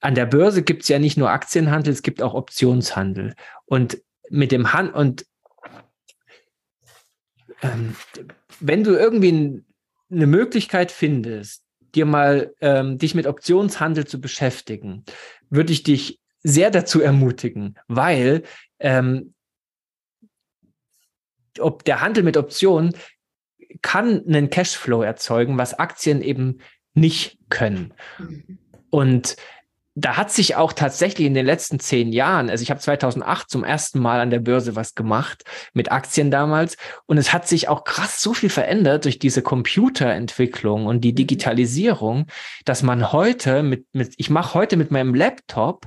an 0.00 0.14
der 0.14 0.26
Börse 0.26 0.62
gibt 0.62 0.82
es 0.82 0.88
ja 0.88 0.98
nicht 0.98 1.16
nur 1.16 1.30
Aktienhandel, 1.30 1.92
es 1.92 2.02
gibt 2.02 2.20
auch 2.20 2.34
Optionshandel. 2.34 3.34
Und 3.64 4.02
mit 4.28 4.52
dem 4.52 4.72
Hand 4.72 4.94
und 4.94 5.26
ähm, 7.62 7.96
wenn 8.60 8.84
du 8.84 8.96
irgendwie 8.96 9.64
eine 10.10 10.26
Möglichkeit 10.26 10.90
findest, 10.90 11.64
dir 11.94 12.06
mal 12.06 12.54
ähm, 12.60 12.98
dich 12.98 13.14
mit 13.14 13.26
Optionshandel 13.26 14.06
zu 14.06 14.20
beschäftigen, 14.20 15.04
würde 15.50 15.72
ich 15.72 15.82
dich 15.82 16.20
sehr 16.42 16.70
dazu 16.70 17.00
ermutigen, 17.00 17.78
weil 17.88 18.42
ähm, 18.78 19.34
ob 21.58 21.84
der 21.84 22.00
Handel 22.00 22.24
mit 22.24 22.36
Optionen 22.36 22.94
kann 23.82 24.22
einen 24.26 24.50
Cashflow 24.50 25.02
erzeugen, 25.02 25.58
was 25.58 25.74
Aktien 25.74 26.22
eben 26.22 26.58
nicht 26.94 27.38
können. 27.48 27.94
Mhm. 28.18 28.58
Und 28.90 29.36
da 29.96 30.16
hat 30.16 30.32
sich 30.32 30.56
auch 30.56 30.72
tatsächlich 30.72 31.26
in 31.26 31.34
den 31.34 31.46
letzten 31.46 31.78
zehn 31.78 32.12
Jahren, 32.12 32.50
also 32.50 32.62
ich 32.62 32.70
habe 32.70 32.80
2008 32.80 33.48
zum 33.48 33.62
ersten 33.62 34.00
Mal 34.00 34.20
an 34.20 34.30
der 34.30 34.40
Börse 34.40 34.74
was 34.74 34.96
gemacht 34.96 35.44
mit 35.72 35.92
Aktien 35.92 36.32
damals 36.32 36.76
und 37.06 37.16
es 37.16 37.32
hat 37.32 37.46
sich 37.46 37.68
auch 37.68 37.84
krass 37.84 38.20
so 38.20 38.34
viel 38.34 38.50
verändert 38.50 39.04
durch 39.04 39.20
diese 39.20 39.40
Computerentwicklung 39.40 40.86
und 40.86 41.02
die 41.02 41.12
mhm. 41.12 41.16
Digitalisierung, 41.16 42.26
dass 42.64 42.82
man 42.82 43.12
heute 43.12 43.62
mit, 43.62 43.86
mit 43.92 44.14
ich 44.16 44.30
mache 44.30 44.54
heute 44.54 44.76
mit 44.76 44.90
meinem 44.90 45.14
Laptop 45.14 45.86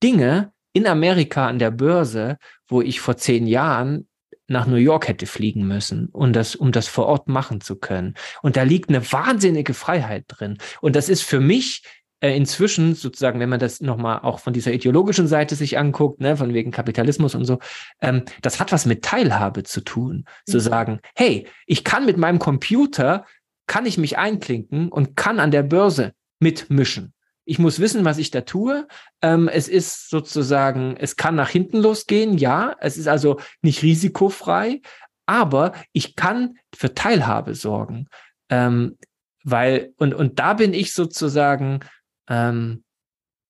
Dinge 0.00 0.52
in 0.72 0.86
Amerika 0.86 1.48
an 1.48 1.58
der 1.58 1.72
Börse, 1.72 2.38
wo 2.68 2.82
ich 2.82 3.00
vor 3.00 3.16
zehn 3.16 3.48
Jahren 3.48 4.06
nach 4.46 4.66
New 4.66 4.76
York 4.76 5.08
hätte 5.08 5.26
fliegen 5.26 5.66
müssen, 5.66 6.08
um 6.12 6.32
das, 6.32 6.54
um 6.54 6.72
das 6.72 6.86
vor 6.86 7.06
Ort 7.06 7.28
machen 7.28 7.60
zu 7.60 7.76
können. 7.76 8.14
Und 8.42 8.56
da 8.56 8.62
liegt 8.62 8.88
eine 8.90 9.12
wahnsinnige 9.12 9.74
Freiheit 9.74 10.24
drin. 10.28 10.58
Und 10.80 10.96
das 10.96 11.08
ist 11.08 11.22
für 11.22 11.40
mich 11.40 11.82
äh, 12.20 12.36
inzwischen 12.36 12.94
sozusagen, 12.94 13.40
wenn 13.40 13.48
man 13.48 13.60
das 13.60 13.80
nochmal 13.80 14.20
auch 14.20 14.38
von 14.38 14.52
dieser 14.52 14.72
ideologischen 14.72 15.26
Seite 15.26 15.54
sich 15.54 15.78
anguckt, 15.78 16.20
ne, 16.20 16.36
von 16.36 16.52
wegen 16.52 16.70
Kapitalismus 16.70 17.34
und 17.34 17.44
so, 17.44 17.58
ähm, 18.00 18.24
das 18.42 18.60
hat 18.60 18.72
was 18.72 18.86
mit 18.86 19.02
Teilhabe 19.02 19.62
zu 19.62 19.80
tun. 19.80 20.24
Mhm. 20.46 20.50
Zu 20.50 20.60
sagen, 20.60 21.00
hey, 21.14 21.46
ich 21.66 21.84
kann 21.84 22.04
mit 22.04 22.18
meinem 22.18 22.38
Computer, 22.38 23.24
kann 23.66 23.86
ich 23.86 23.96
mich 23.96 24.18
einklinken 24.18 24.90
und 24.90 25.16
kann 25.16 25.40
an 25.40 25.50
der 25.50 25.62
Börse 25.62 26.12
mitmischen. 26.38 27.13
Ich 27.44 27.58
muss 27.58 27.78
wissen, 27.78 28.04
was 28.04 28.18
ich 28.18 28.30
da 28.30 28.42
tue. 28.42 28.86
Ähm, 29.22 29.48
es 29.48 29.68
ist 29.68 30.08
sozusagen, 30.08 30.96
es 30.96 31.16
kann 31.16 31.34
nach 31.34 31.50
hinten 31.50 31.78
losgehen, 31.78 32.38
ja. 32.38 32.74
Es 32.80 32.96
ist 32.96 33.06
also 33.06 33.38
nicht 33.62 33.82
risikofrei, 33.82 34.80
aber 35.26 35.72
ich 35.92 36.16
kann 36.16 36.58
für 36.74 36.94
Teilhabe 36.94 37.54
sorgen. 37.54 38.08
Ähm, 38.48 38.96
weil, 39.42 39.92
und, 39.96 40.14
und 40.14 40.38
da 40.38 40.54
bin 40.54 40.72
ich 40.72 40.94
sozusagen, 40.94 41.80
ähm, 42.28 42.82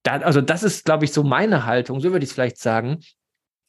da, 0.02 0.18
also 0.18 0.40
das 0.40 0.62
ist, 0.64 0.84
glaube 0.84 1.04
ich, 1.04 1.12
so 1.12 1.22
meine 1.22 1.64
Haltung, 1.64 2.00
so 2.00 2.10
würde 2.10 2.24
ich 2.24 2.30
es 2.30 2.34
vielleicht 2.34 2.58
sagen. 2.58 2.98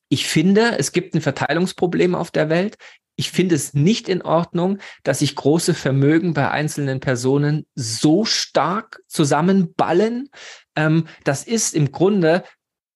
Ich 0.09 0.27
finde, 0.27 0.77
es 0.77 0.91
gibt 0.91 1.13
ein 1.13 1.21
Verteilungsproblem 1.21 2.15
auf 2.15 2.31
der 2.31 2.49
Welt 2.49 2.77
ich 3.15 3.31
finde 3.31 3.55
es 3.55 3.73
nicht 3.73 4.09
in 4.09 4.21
Ordnung, 4.21 4.79
dass 5.03 5.19
sich 5.19 5.35
große 5.35 5.73
Vermögen 5.73 6.33
bei 6.33 6.51
einzelnen 6.51 6.99
Personen 6.99 7.65
so 7.75 8.25
stark 8.25 9.01
zusammenballen. 9.07 10.29
Ähm, 10.75 11.07
das 11.23 11.43
ist 11.43 11.73
im 11.75 11.91
Grunde 11.91 12.43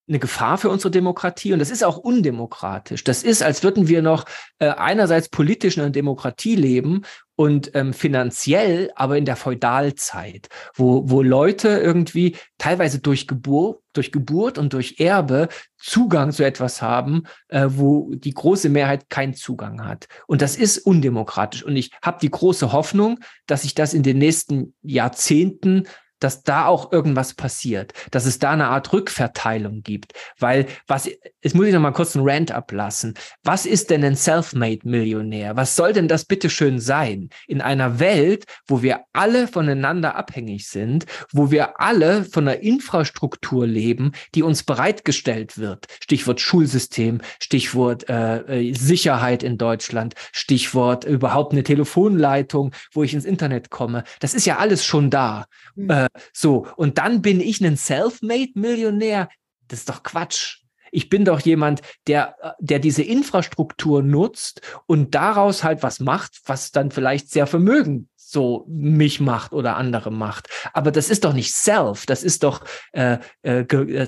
eine 0.10 0.20
Gefahr 0.20 0.58
für 0.58 0.70
unsere 0.70 0.92
Demokratie 0.92 1.54
und 1.54 1.60
das 1.60 1.70
ist 1.70 1.84
auch 1.84 1.98
undemokratisch. 1.98 3.04
Das 3.04 3.24
ist, 3.24 3.44
als 3.44 3.64
würden 3.64 3.88
wir 3.88 4.02
noch 4.02 4.26
äh, 4.58 4.68
einerseits 4.68 5.30
politisch 5.30 5.78
in 5.78 5.84
einer 5.84 5.92
Demokratie 5.92 6.56
leben 6.56 7.04
und 7.36 7.74
ähm, 7.76 7.94
finanziell 7.94 8.92
aber 8.96 9.18
in 9.18 9.24
der 9.24 9.38
Feudalzeit, 9.38 10.50
wo, 10.76 11.10
wo 11.10 11.22
Leute 11.22 11.70
irgendwie 11.70 12.36
teilweise 12.58 13.00
durch 13.00 13.28
Geburt, 13.28 13.82
durch 13.94 14.12
Geburt 14.12 14.58
und 14.58 14.74
durch 14.74 15.00
Erbe 15.00 15.48
Zugang 15.78 16.32
zu 16.32 16.44
etwas 16.44 16.82
haben, 16.82 17.24
äh, 17.48 17.68
wo 17.70 18.12
die 18.14 18.34
große 18.34 18.68
Mehrheit 18.68 19.10
keinen 19.10 19.36
Zugang 19.36 19.86
hat. 19.86 20.08
Und 20.28 20.42
das 20.42 20.58
ist 20.58 20.80
undemokratisch. 20.80 21.64
Und 21.64 21.78
ich 21.78 21.92
habe 22.04 22.18
die 22.20 22.32
große 22.32 22.74
Hoffnung, 22.74 23.20
dass 23.46 23.62
sich 23.62 23.76
das 23.76 23.94
in 23.94 24.04
den 24.04 24.18
nächsten 24.18 24.74
Jahrzehnten 24.82 25.88
dass 26.20 26.44
da 26.44 26.66
auch 26.66 26.92
irgendwas 26.92 27.34
passiert, 27.34 27.94
dass 28.12 28.26
es 28.26 28.40
da 28.40 28.52
eine 28.52 28.68
Art 28.68 28.92
Rückverteilung 28.94 29.82
gibt. 29.84 30.14
Weil 30.38 30.68
was, 30.88 31.10
jetzt 31.42 31.56
muss 31.56 31.68
ich 31.68 31.74
noch 31.74 31.82
mal 31.82 31.92
kurz 31.92 32.16
einen 32.16 32.28
Rant 32.28 32.52
ablassen. 32.52 33.14
Was 33.44 33.66
ist 33.66 33.90
denn 33.90 34.04
ein 34.04 34.16
Self-Made-Millionär? 34.16 35.56
Was 35.56 35.76
soll 35.76 35.94
denn 35.94 36.08
das 36.08 36.26
bitte 36.26 36.50
schön 36.50 36.80
sein? 36.80 37.30
In 37.48 37.62
einer 37.62 38.00
Welt, 38.00 38.46
wo 38.68 38.82
wir 38.82 39.02
alle 39.14 39.48
voneinander 39.48 40.16
abhängig 40.16 40.68
sind, 40.68 41.06
wo 41.32 41.52
wir 41.52 41.80
alle 41.80 42.24
von 42.24 42.48
einer 42.48 42.60
Infrastruktur 42.60 43.66
leben, 43.66 44.12
die 44.36 44.44
uns 44.44 44.64
bereitgestellt 44.64 45.58
wird. 45.58 45.88
Stichwort 46.04 46.42
Schulsystem, 46.42 47.22
Stichwort 47.42 48.10
äh, 48.10 48.70
äh 48.70 48.74
Sicherheit 48.74 49.44
in 49.44 49.58
Deutschland, 49.58 50.16
Stichwort 50.32 51.06
überhaupt 51.06 51.54
eine 51.54 51.64
Telefonleitung, 51.64 52.74
wo 52.94 53.04
ich 53.04 53.14
ins 53.14 53.26
Internet 53.26 53.70
komme. 53.70 54.04
Das 54.20 54.34
ist 54.34 54.46
ja 54.46 54.58
alles 54.58 54.86
schon 54.86 55.10
da. 55.10 55.46
Mhm. 55.76 55.90
Äh, 55.90 56.09
so, 56.34 56.68
und 56.76 56.98
dann 56.98 57.22
bin 57.22 57.42
ich 57.42 57.62
ein 57.62 57.78
Self-Made-Millionär. 57.78 59.30
Das 59.68 59.80
ist 59.80 59.90
doch 59.90 60.04
Quatsch. 60.04 60.60
Ich 60.92 61.10
bin 61.10 61.26
doch 61.26 61.40
jemand, 61.40 61.82
der, 62.08 62.36
der 62.60 62.80
diese 62.80 63.04
Infrastruktur 63.04 64.02
nutzt 64.02 64.62
und 64.88 65.14
daraus 65.14 65.64
halt 65.64 65.84
was 65.84 66.00
macht, 66.00 66.40
was 66.46 66.72
dann 66.72 66.92
vielleicht 66.92 67.30
sehr 67.30 67.48
vermögend 67.48 68.08
so 68.16 68.66
mich 68.68 69.20
macht 69.20 69.54
oder 69.54 69.76
andere 69.76 70.12
macht. 70.12 70.50
Aber 70.74 70.92
das 70.92 71.10
ist 71.10 71.26
doch 71.26 71.34
nicht 71.34 71.54
Self, 71.54 72.06
das 72.06 72.24
ist 72.24 72.44
doch 72.44 72.64
äh, 72.92 73.18
äh, 73.42 73.62
äh 73.62 74.08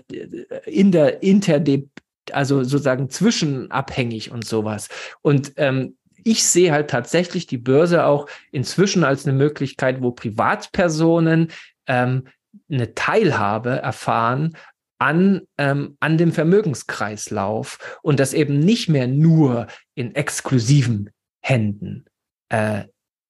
in 0.65 0.91
der 0.91 1.23
Interde, 1.23 1.87
also 2.31 2.63
sozusagen 2.63 3.09
zwischenabhängig 3.09 4.31
und 4.31 4.45
sowas. 4.45 4.89
Und 5.21 5.53
ähm, 5.57 5.97
ich 6.23 6.43
sehe 6.43 6.71
halt 6.71 6.89
tatsächlich 6.91 7.47
die 7.47 7.57
Börse 7.57 8.05
auch 8.05 8.27
inzwischen 8.51 9.03
als 9.03 9.25
eine 9.25 9.35
Möglichkeit, 9.35 10.03
wo 10.03 10.11
Privatpersonen 10.11 11.51
ähm, 11.91 12.23
eine 12.69 12.95
Teilhabe 12.95 13.69
erfahren 13.69 14.55
an, 14.97 15.41
ähm, 15.57 15.97
an 15.99 16.17
dem 16.17 16.31
Vermögenskreislauf 16.31 17.99
und 18.01 18.19
das 18.19 18.33
eben 18.33 18.59
nicht 18.59 18.87
mehr 18.87 19.07
nur 19.07 19.67
in 19.93 20.15
exklusiven 20.15 21.09
Händen 21.43 22.05
äh, 22.49 22.83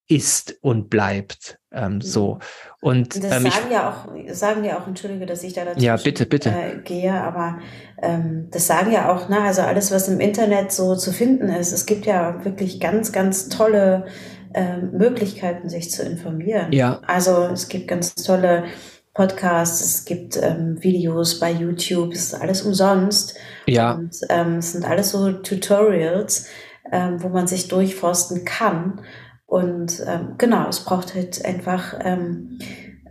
ist 0.07 0.57
und 0.61 0.89
bleibt 0.89 1.57
ähm, 1.71 1.93
mhm. 1.93 2.01
so. 2.01 2.39
Und 2.81 3.15
das 3.23 3.37
ähm, 3.37 3.49
sagen 3.49 3.71
ja 3.71 3.89
auch, 3.89 4.33
sagen 4.33 4.63
ja 4.65 4.77
auch, 4.77 4.85
entschuldige, 4.85 5.25
dass 5.25 5.43
ich 5.43 5.53
da 5.53 5.63
dazu 5.63 5.79
ja, 5.79 5.95
bitte, 5.95 6.25
bitte. 6.25 6.49
Äh, 6.49 6.81
gehe, 6.83 7.13
aber 7.13 7.59
ähm, 8.01 8.49
das 8.51 8.67
sagen 8.67 8.91
ja 8.91 9.09
auch, 9.09 9.29
ne, 9.29 9.39
also 9.39 9.61
alles, 9.61 9.91
was 9.91 10.09
im 10.09 10.19
Internet 10.19 10.73
so 10.73 10.97
zu 10.97 11.13
finden 11.13 11.47
ist, 11.47 11.71
es 11.71 11.85
gibt 11.85 12.05
ja 12.05 12.43
wirklich 12.43 12.81
ganz, 12.81 13.13
ganz 13.13 13.47
tolle 13.47 14.05
ähm, 14.53 14.91
Möglichkeiten, 14.93 15.69
sich 15.69 15.91
zu 15.91 16.03
informieren. 16.03 16.71
Ja. 16.71 17.01
Also 17.05 17.45
es 17.45 17.69
gibt 17.69 17.87
ganz 17.87 18.15
tolle 18.15 18.65
Podcasts, 19.13 19.81
es 19.81 20.05
gibt 20.05 20.37
ähm, 20.41 20.81
Videos 20.81 21.39
bei 21.39 21.51
YouTube, 21.51 22.13
es 22.13 22.33
ist 22.33 22.41
alles 22.41 22.61
umsonst. 22.61 23.35
Ja. 23.67 23.93
Und 23.93 24.15
ähm, 24.29 24.57
es 24.57 24.71
sind 24.71 24.85
alles 24.85 25.11
so 25.11 25.31
Tutorials, 25.31 26.47
ähm, 26.91 27.21
wo 27.21 27.29
man 27.29 27.47
sich 27.47 27.67
durchforsten 27.67 28.45
kann. 28.45 29.01
Und 29.45 30.01
ähm, 30.07 30.35
genau, 30.37 30.69
es 30.69 30.85
braucht 30.85 31.13
halt 31.13 31.43
einfach, 31.43 31.99
ähm, 32.01 32.59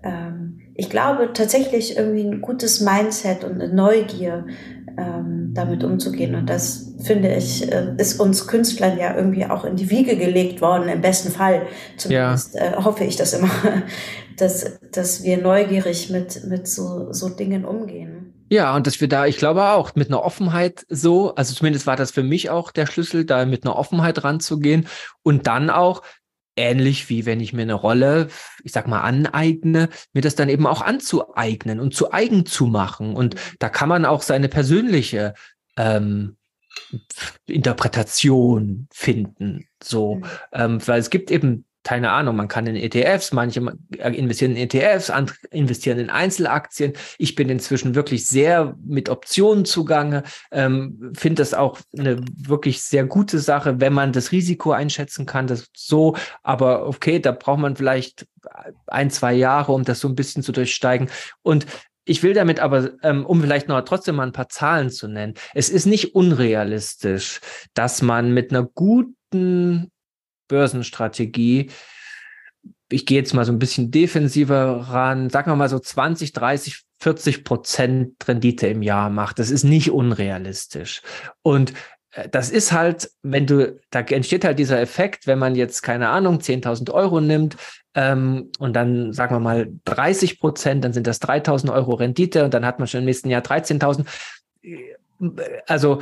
ähm, 0.03 0.61
ich 0.75 0.89
glaube 0.89 1.35
tatsächlich 1.35 1.99
irgendwie 1.99 2.25
ein 2.25 2.41
gutes 2.41 2.81
Mindset 2.81 3.45
und 3.45 3.61
eine 3.61 3.73
Neugier, 3.73 4.47
ähm, 5.01 5.55
damit 5.55 5.83
umzugehen. 5.83 6.35
Und 6.35 6.51
das 6.51 6.95
finde 7.03 7.35
ich, 7.35 7.71
äh, 7.71 7.95
ist 7.97 8.21
uns 8.21 8.47
Künstlern 8.47 8.99
ja 8.99 9.17
irgendwie 9.17 9.47
auch 9.47 9.65
in 9.65 9.77
die 9.77 9.91
Wiege 9.91 10.17
gelegt 10.17 10.61
worden, 10.61 10.89
im 10.89 11.01
besten 11.01 11.31
Fall. 11.31 11.63
Zumindest 11.97 12.55
ja. 12.55 12.61
äh, 12.61 12.77
hoffe 12.77 13.05
ich 13.05 13.17
das 13.17 13.33
immer, 13.33 13.51
dass, 14.37 14.79
dass 14.93 15.25
wir 15.25 15.39
neugierig 15.39 16.11
mit, 16.11 16.45
mit 16.47 16.69
so, 16.69 17.13
so 17.13 17.29
Dingen 17.29 17.65
umgehen. 17.65 18.35
Ja, 18.53 18.75
und 18.75 18.89
dass 18.89 19.01
wir 19.01 19.09
da, 19.09 19.27
ich 19.27 19.37
glaube 19.37 19.63
auch, 19.71 19.95
mit 19.95 20.09
einer 20.09 20.25
Offenheit 20.25 20.85
so, 20.89 21.35
also 21.37 21.55
zumindest 21.55 21.87
war 21.87 21.95
das 21.95 22.11
für 22.11 22.25
mich 22.25 22.51
auch 22.51 22.73
der 22.73 22.87
Schlüssel, 22.87 23.25
da 23.25 23.47
mit 23.47 23.65
einer 23.65 23.77
Offenheit 23.77 24.25
ranzugehen 24.25 24.89
und 25.23 25.47
dann 25.47 25.71
auch 25.71 26.03
ähnlich 26.61 27.09
wie 27.09 27.27
wenn 27.27 27.41
ich 27.41 27.53
mir 27.53 27.63
eine 27.63 27.75
Rolle, 27.75 28.29
ich 28.63 28.73
sag 28.73 28.87
mal, 28.87 29.01
aneigne, 29.01 29.89
mir 30.13 30.23
das 30.23 30.35
dann 30.35 30.49
eben 30.49 30.67
auch 30.67 30.83
anzueignen 30.83 31.81
und 31.81 31.95
zu 31.95 32.13
eigen 32.13 32.47
zu 32.47 32.67
machen. 32.67 33.17
Und 33.17 33.35
mhm. 33.35 33.39
da 33.59 33.69
kann 33.69 33.89
man 33.89 34.05
auch 34.05 34.23
seine 34.23 34.49
persönliche 34.49 35.35
ähm, 35.77 36.37
Interpretation 37.47 38.89
finden. 38.93 39.67
So, 39.83 40.17
mhm. 40.17 40.25
ähm, 40.53 40.87
weil 40.87 41.01
es 41.01 41.11
gibt 41.11 41.31
eben 41.31 41.65
keine 41.83 42.11
Ahnung, 42.11 42.37
man 42.37 42.49
kann 42.49 42.67
in 42.67 42.77
ETFs, 42.77 43.33
manche 43.33 43.61
investieren 43.99 44.55
in 44.55 44.69
ETFs, 44.69 45.09
andere 45.09 45.37
investieren 45.51 45.99
in 45.99 46.11
Einzelaktien. 46.11 46.93
Ich 47.19 47.35
bin 47.35 47.49
inzwischen 47.49 47.95
wirklich 47.95 48.27
sehr 48.27 48.77
mit 48.85 49.09
Optionen 49.09 49.65
zugange, 49.65 50.25
ähm, 50.51 51.13
finde 51.17 51.41
das 51.41 51.55
auch 51.55 51.79
eine 51.97 52.21
wirklich 52.37 52.83
sehr 52.83 53.05
gute 53.05 53.39
Sache, 53.39 53.81
wenn 53.81 53.95
man 53.95 54.13
das 54.13 54.31
Risiko 54.31 54.73
einschätzen 54.73 55.25
kann, 55.25 55.47
das 55.47 55.69
so, 55.75 56.17
aber 56.43 56.87
okay, 56.87 57.19
da 57.19 57.33
braucht 57.33 57.61
man 57.61 57.77
vielleicht 57.77 58.27
ein, 58.87 59.11
zwei 59.11 59.33
Jahre, 59.33 59.73
um 59.73 59.85
das 59.85 60.01
so 60.01 60.09
ein 60.09 60.15
bisschen 60.15 60.43
zu 60.43 60.53
durchsteigen. 60.53 61.09
Und 61.43 61.67
ich 62.05 62.23
will 62.23 62.35
damit 62.35 62.61
aber, 62.61 62.91
ähm, 63.03 63.25
um 63.25 63.41
vielleicht 63.41 63.69
noch 63.69 63.81
trotzdem 63.83 64.17
mal 64.17 64.27
ein 64.27 64.33
paar 64.33 64.49
Zahlen 64.49 64.91
zu 64.91 65.09
nennen, 65.09 65.35
es 65.55 65.71
ist 65.71 65.87
nicht 65.87 66.15
unrealistisch, 66.15 67.41
dass 67.75 68.03
man 68.03 68.35
mit 68.35 68.51
einer 68.51 68.65
guten 68.65 69.91
Börsenstrategie. 70.51 71.71
Ich 72.91 73.07
gehe 73.07 73.19
jetzt 73.19 73.33
mal 73.33 73.45
so 73.45 73.53
ein 73.53 73.59
bisschen 73.59 73.91
defensiver 73.91 74.89
ran, 74.91 75.31
sagen 75.31 75.51
wir 75.51 75.57
mal 75.57 75.69
so 75.69 75.79
20, 75.79 76.33
30, 76.33 76.83
40 76.99 77.45
Prozent 77.45 78.29
Rendite 78.29 78.67
im 78.67 78.83
Jahr 78.83 79.09
macht. 79.09 79.39
Das 79.39 79.51
ist 79.51 79.65
nicht 79.65 79.91
unrealistisch. 79.91 81.01
Und 81.43 81.73
äh, 82.11 82.29
das 82.29 82.51
ist 82.51 82.73
halt, 82.73 83.11
wenn 83.23 83.47
du, 83.47 83.81
da 83.91 84.01
entsteht 84.01 84.45
halt 84.45 84.59
dieser 84.59 84.81
Effekt, 84.81 85.27
wenn 85.27 85.39
man 85.39 85.55
jetzt, 85.55 85.83
keine 85.83 86.09
Ahnung, 86.09 86.39
10.000 86.39 86.91
Euro 86.91 87.21
nimmt 87.21 87.57
ähm, 87.95 88.51
und 88.59 88.75
dann 88.75 89.13
sagen 89.13 89.35
wir 89.35 89.41
mal 89.41 89.69
30 89.85 90.41
Prozent, 90.41 90.85
dann 90.85 90.93
sind 90.93 91.07
das 91.07 91.23
3.000 91.23 91.73
Euro 91.73 91.95
Rendite 91.95 92.45
und 92.45 92.53
dann 92.53 92.67
hat 92.67 92.81
man 92.81 92.89
schon 92.89 93.01
im 93.01 93.07
nächsten 93.07 93.31
Jahr 93.31 93.43
13.000. 93.43 94.05
Also 95.67 96.01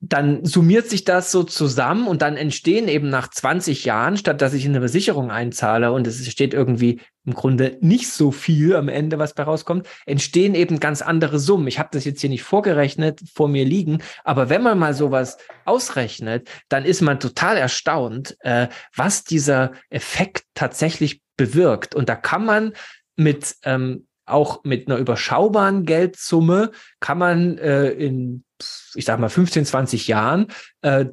dann 0.00 0.44
summiert 0.44 0.88
sich 0.88 1.04
das 1.04 1.30
so 1.30 1.44
zusammen 1.44 2.06
und 2.06 2.20
dann 2.20 2.36
entstehen 2.36 2.88
eben 2.88 3.08
nach 3.08 3.28
20 3.28 3.84
Jahren, 3.84 4.16
statt 4.16 4.42
dass 4.42 4.52
ich 4.52 4.64
in 4.64 4.72
eine 4.72 4.80
Versicherung 4.80 5.30
einzahle 5.30 5.92
und 5.92 6.06
es 6.06 6.26
steht 6.30 6.52
irgendwie 6.52 7.00
im 7.24 7.32
Grunde 7.32 7.78
nicht 7.80 8.10
so 8.10 8.30
viel 8.30 8.76
am 8.76 8.88
Ende, 8.88 9.18
was 9.18 9.34
bei 9.34 9.44
rauskommt, 9.44 9.88
entstehen 10.04 10.54
eben 10.54 10.78
ganz 10.78 11.00
andere 11.00 11.38
Summen. 11.38 11.66
Ich 11.68 11.78
habe 11.78 11.88
das 11.92 12.04
jetzt 12.04 12.20
hier 12.20 12.30
nicht 12.30 12.42
vorgerechnet, 12.42 13.20
vor 13.34 13.48
mir 13.48 13.64
liegen, 13.64 14.02
aber 14.24 14.50
wenn 14.50 14.62
man 14.62 14.78
mal 14.78 14.94
sowas 14.94 15.38
ausrechnet, 15.64 16.48
dann 16.68 16.84
ist 16.84 17.00
man 17.00 17.18
total 17.18 17.56
erstaunt, 17.56 18.36
äh, 18.40 18.68
was 18.94 19.24
dieser 19.24 19.72
Effekt 19.88 20.44
tatsächlich 20.54 21.22
bewirkt. 21.36 21.94
Und 21.94 22.08
da 22.08 22.16
kann 22.16 22.44
man 22.44 22.72
mit 23.16 23.56
ähm, 23.62 24.06
auch 24.26 24.64
mit 24.64 24.88
einer 24.88 24.98
überschaubaren 24.98 25.84
Geldsumme 25.84 26.70
kann 27.00 27.18
man 27.18 27.58
äh, 27.58 27.90
in, 27.90 28.44
ich 28.94 29.04
sag 29.04 29.18
mal, 29.18 29.28
15, 29.28 29.64
20 29.64 30.08
Jahren 30.08 30.48
äh, 30.82 31.06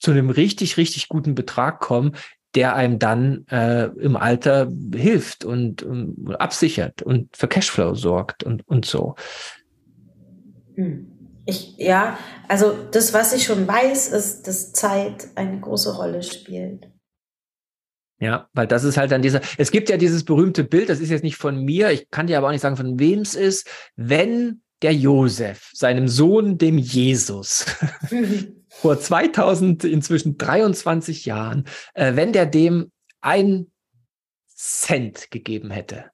zu 0.00 0.10
einem 0.10 0.30
richtig, 0.30 0.76
richtig 0.76 1.08
guten 1.08 1.34
Betrag 1.34 1.80
kommen, 1.80 2.12
der 2.54 2.74
einem 2.74 2.98
dann 2.98 3.46
äh, 3.48 3.86
im 3.98 4.16
Alter 4.16 4.72
hilft 4.94 5.44
und, 5.44 5.82
und, 5.82 6.36
absichert 6.36 7.02
und 7.02 7.36
für 7.36 7.48
Cashflow 7.48 7.94
sorgt 7.94 8.44
und, 8.44 8.66
und 8.66 8.86
so. 8.86 9.14
Hm. 10.74 11.12
Ich, 11.48 11.76
ja, 11.76 12.18
also 12.48 12.76
das, 12.90 13.14
was 13.14 13.32
ich 13.32 13.44
schon 13.44 13.68
weiß, 13.68 14.08
ist, 14.08 14.48
dass 14.48 14.72
Zeit 14.72 15.28
eine 15.36 15.60
große 15.60 15.94
Rolle 15.94 16.24
spielt. 16.24 16.88
Ja, 18.18 18.48
weil 18.52 18.66
das 18.66 18.82
ist 18.82 18.96
halt 18.96 19.12
dann 19.12 19.22
dieser, 19.22 19.42
es 19.58 19.70
gibt 19.70 19.88
ja 19.88 19.96
dieses 19.96 20.24
berühmte 20.24 20.64
Bild, 20.64 20.88
das 20.88 21.00
ist 21.00 21.10
jetzt 21.10 21.22
nicht 21.22 21.36
von 21.36 21.64
mir, 21.64 21.90
ich 21.90 22.10
kann 22.10 22.26
dir 22.26 22.38
aber 22.38 22.48
auch 22.48 22.52
nicht 22.52 22.62
sagen, 22.62 22.76
von 22.76 22.98
wem 22.98 23.20
es 23.20 23.34
ist, 23.34 23.68
wenn 23.94 24.62
der 24.82 24.94
Josef 24.94 25.70
seinem 25.72 26.08
Sohn, 26.08 26.58
dem 26.58 26.78
Jesus, 26.78 27.66
vor 28.68 29.00
2000, 29.00 29.84
inzwischen 29.84 30.36
23 30.36 31.24
Jahren, 31.24 31.64
äh, 31.94 32.14
wenn 32.14 32.32
der 32.32 32.46
dem 32.46 32.92
ein 33.20 33.70
Cent 34.48 35.30
gegeben 35.30 35.70
hätte 35.70 36.10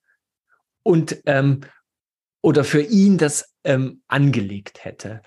und, 0.83 1.23
ähm, 1.27 1.61
oder 2.41 2.65
für 2.65 2.83
ihn 2.83 3.19
das 3.19 3.55
ähm, 3.65 4.03
angelegt 4.09 4.85
hätte. 4.85 5.23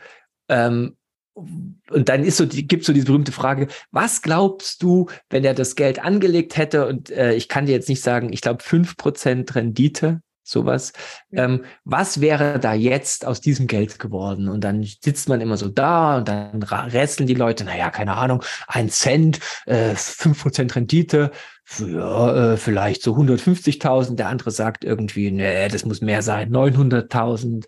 Ähm, 0.50 0.98
und 1.36 2.08
dann 2.08 2.24
ist 2.24 2.38
so, 2.38 2.48
gibt 2.48 2.86
so 2.86 2.94
diese 2.94 3.06
berühmte 3.06 3.34
Frage, 3.34 3.68
was 3.92 4.22
glaubst 4.22 4.82
du, 4.82 5.08
wenn 5.30 5.44
er 5.44 5.54
das 5.54 5.76
Geld 5.76 6.00
angelegt 6.00 6.56
hätte? 6.56 6.88
Und 6.88 7.10
äh, 7.10 7.34
ich 7.34 7.50
kann 7.50 7.66
dir 7.66 7.74
jetzt 7.74 7.90
nicht 7.90 8.02
sagen, 8.02 8.32
ich 8.32 8.40
glaube 8.40 8.64
fünf 8.64 8.96
Prozent 8.96 9.54
Rendite, 9.56 10.22
sowas. 10.46 10.94
Ähm, 11.32 11.66
was 11.84 12.22
wäre 12.22 12.60
da 12.60 12.74
jetzt 12.74 13.26
aus 13.26 13.42
diesem 13.42 13.68
Geld 13.68 14.00
geworden? 14.00 14.48
Und 14.48 14.64
dann 14.64 14.84
sitzt 14.84 15.28
man 15.28 15.42
immer 15.42 15.58
so 15.58 15.68
da 15.68 16.18
und 16.18 16.28
dann 16.28 16.64
rätseln 16.64 17.28
die 17.28 17.34
Leute, 17.34 17.66
naja, 17.66 17.90
keine 17.90 18.16
Ahnung, 18.16 18.44
ein 18.68 18.90
Cent, 18.90 19.40
äh, 19.66 19.96
fünf 19.96 20.40
äh, 20.40 20.42
Prozent 20.44 20.76
Rendite, 20.76 21.32
ja, 21.80 22.54
äh, 22.54 22.58
vielleicht 22.58 23.02
so 23.02 23.16
150.000. 23.16 24.16
Der 24.16 24.30
andere 24.30 24.52
sagt 24.52 24.84
irgendwie, 24.86 25.32
nee, 25.32 25.68
das 25.68 25.86
muss 25.86 26.02
mehr 26.02 26.22
sein, 26.22 26.52
900.000 26.52 27.66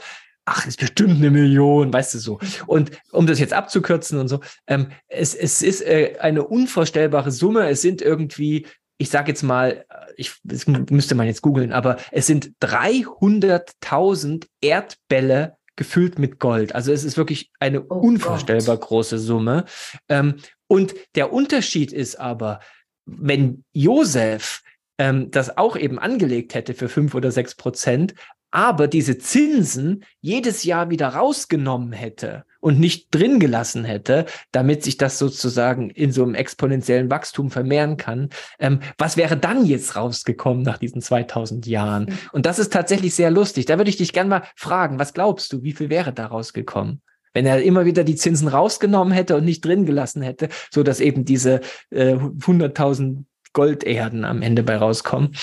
ach, 0.48 0.66
ist 0.66 0.80
bestimmt 0.80 1.18
eine 1.18 1.30
Million, 1.30 1.92
weißt 1.92 2.14
du 2.14 2.20
so. 2.20 2.40
Und 2.68 2.92
um 3.12 3.28
das 3.28 3.40
jetzt 3.40 3.54
abzukürzen 3.54 4.18
und 4.18 4.30
so, 4.30 4.40
ähm, 4.66 4.88
es, 5.08 5.36
es 5.36 5.62
ist 5.62 5.82
äh, 5.82 6.16
eine 6.20 6.48
unvorstellbare 6.48 7.32
Summe. 7.32 7.68
Es 7.68 7.82
sind 7.82 8.02
irgendwie, 8.02 8.66
ich 8.98 9.10
sage 9.10 9.30
jetzt 9.30 9.44
mal, 9.44 9.86
äh, 9.90 10.14
ich 10.16 10.34
das 10.44 10.68
müsste 10.68 11.16
man 11.16 11.28
jetzt 11.28 11.42
googeln, 11.42 11.72
aber 11.72 11.98
es 12.12 12.28
sind 12.28 12.52
300.000 12.62 14.48
Erdbälle 14.62 15.58
gefüllt 15.76 16.18
mit 16.20 16.40
Gold. 16.40 16.74
Also 16.76 16.92
es 16.92 17.04
ist 17.04 17.18
wirklich 17.18 17.52
eine 17.60 17.84
oh 17.84 18.00
unvorstellbar 18.00 18.78
Gott. 18.78 18.88
große 18.88 19.20
Summe. 19.20 19.66
Ähm, 20.10 20.38
und 20.68 20.96
der 21.16 21.32
Unterschied 21.32 21.94
ist 21.94 22.20
aber, 22.20 22.60
wenn 23.06 23.64
Josef 23.74 24.64
ähm, 24.98 25.30
das 25.32 25.58
auch 25.58 25.78
eben 25.78 26.00
angelegt 26.00 26.56
hätte 26.56 26.74
für 26.74 26.90
fünf 26.90 27.14
oder 27.14 27.32
sechs 27.32 27.56
Prozent, 27.56 28.16
aber 28.50 28.88
diese 28.88 29.18
Zinsen 29.18 30.04
jedes 30.20 30.64
Jahr 30.64 30.90
wieder 30.90 31.10
rausgenommen 31.10 31.92
hätte 31.92 32.44
und 32.68 32.82
nicht 32.82 33.16
drin 33.16 33.40
gelassen 33.40 33.86
hätte, 33.86 34.26
damit 34.52 34.84
sich 34.84 34.98
das 34.98 35.18
sozusagen 35.18 35.90
in 35.90 36.12
so 36.12 36.22
einem 36.22 36.36
exponentiellen 36.36 37.10
Wachstum 37.10 37.50
vermehren 37.50 37.96
kann. 37.96 38.28
Ähm, 38.60 38.82
was 38.98 39.16
wäre 39.16 39.38
dann 39.38 39.66
jetzt 39.66 39.96
rausgekommen 39.96 40.64
nach 40.64 40.78
diesen 40.78 41.02
2000 41.02 41.66
Jahren? 41.66 42.08
Mhm. 42.08 42.18
Und 42.34 42.46
das 42.46 42.60
ist 42.60 42.74
tatsächlich 42.74 43.16
sehr 43.16 43.32
lustig. 43.32 43.68
Da 43.68 43.78
würde 43.78 43.90
ich 43.90 43.96
dich 43.96 44.12
gerne 44.12 44.30
mal 44.30 44.44
fragen, 44.58 45.00
was 45.00 45.14
glaubst 45.14 45.54
du, 45.54 45.64
wie 45.64 45.72
viel 45.72 45.90
wäre 45.90 46.12
da 46.12 46.26
rausgekommen? 46.26 47.02
Wenn 47.32 47.46
er 47.46 47.64
immer 47.64 47.86
wieder 47.86 48.04
die 48.04 48.18
Zinsen 48.18 48.50
rausgenommen 48.50 49.14
hätte 49.14 49.38
und 49.38 49.46
nicht 49.46 49.64
drin 49.64 49.86
gelassen 49.86 50.22
hätte, 50.22 50.50
so 50.70 50.84
dass 50.84 51.00
eben 51.00 51.24
diese 51.24 51.62
äh, 51.90 52.16
100.000 52.16 53.24
Golderden 53.54 54.26
am 54.26 54.42
Ende 54.42 54.64
bei 54.64 54.76
rauskommen. 54.76 55.38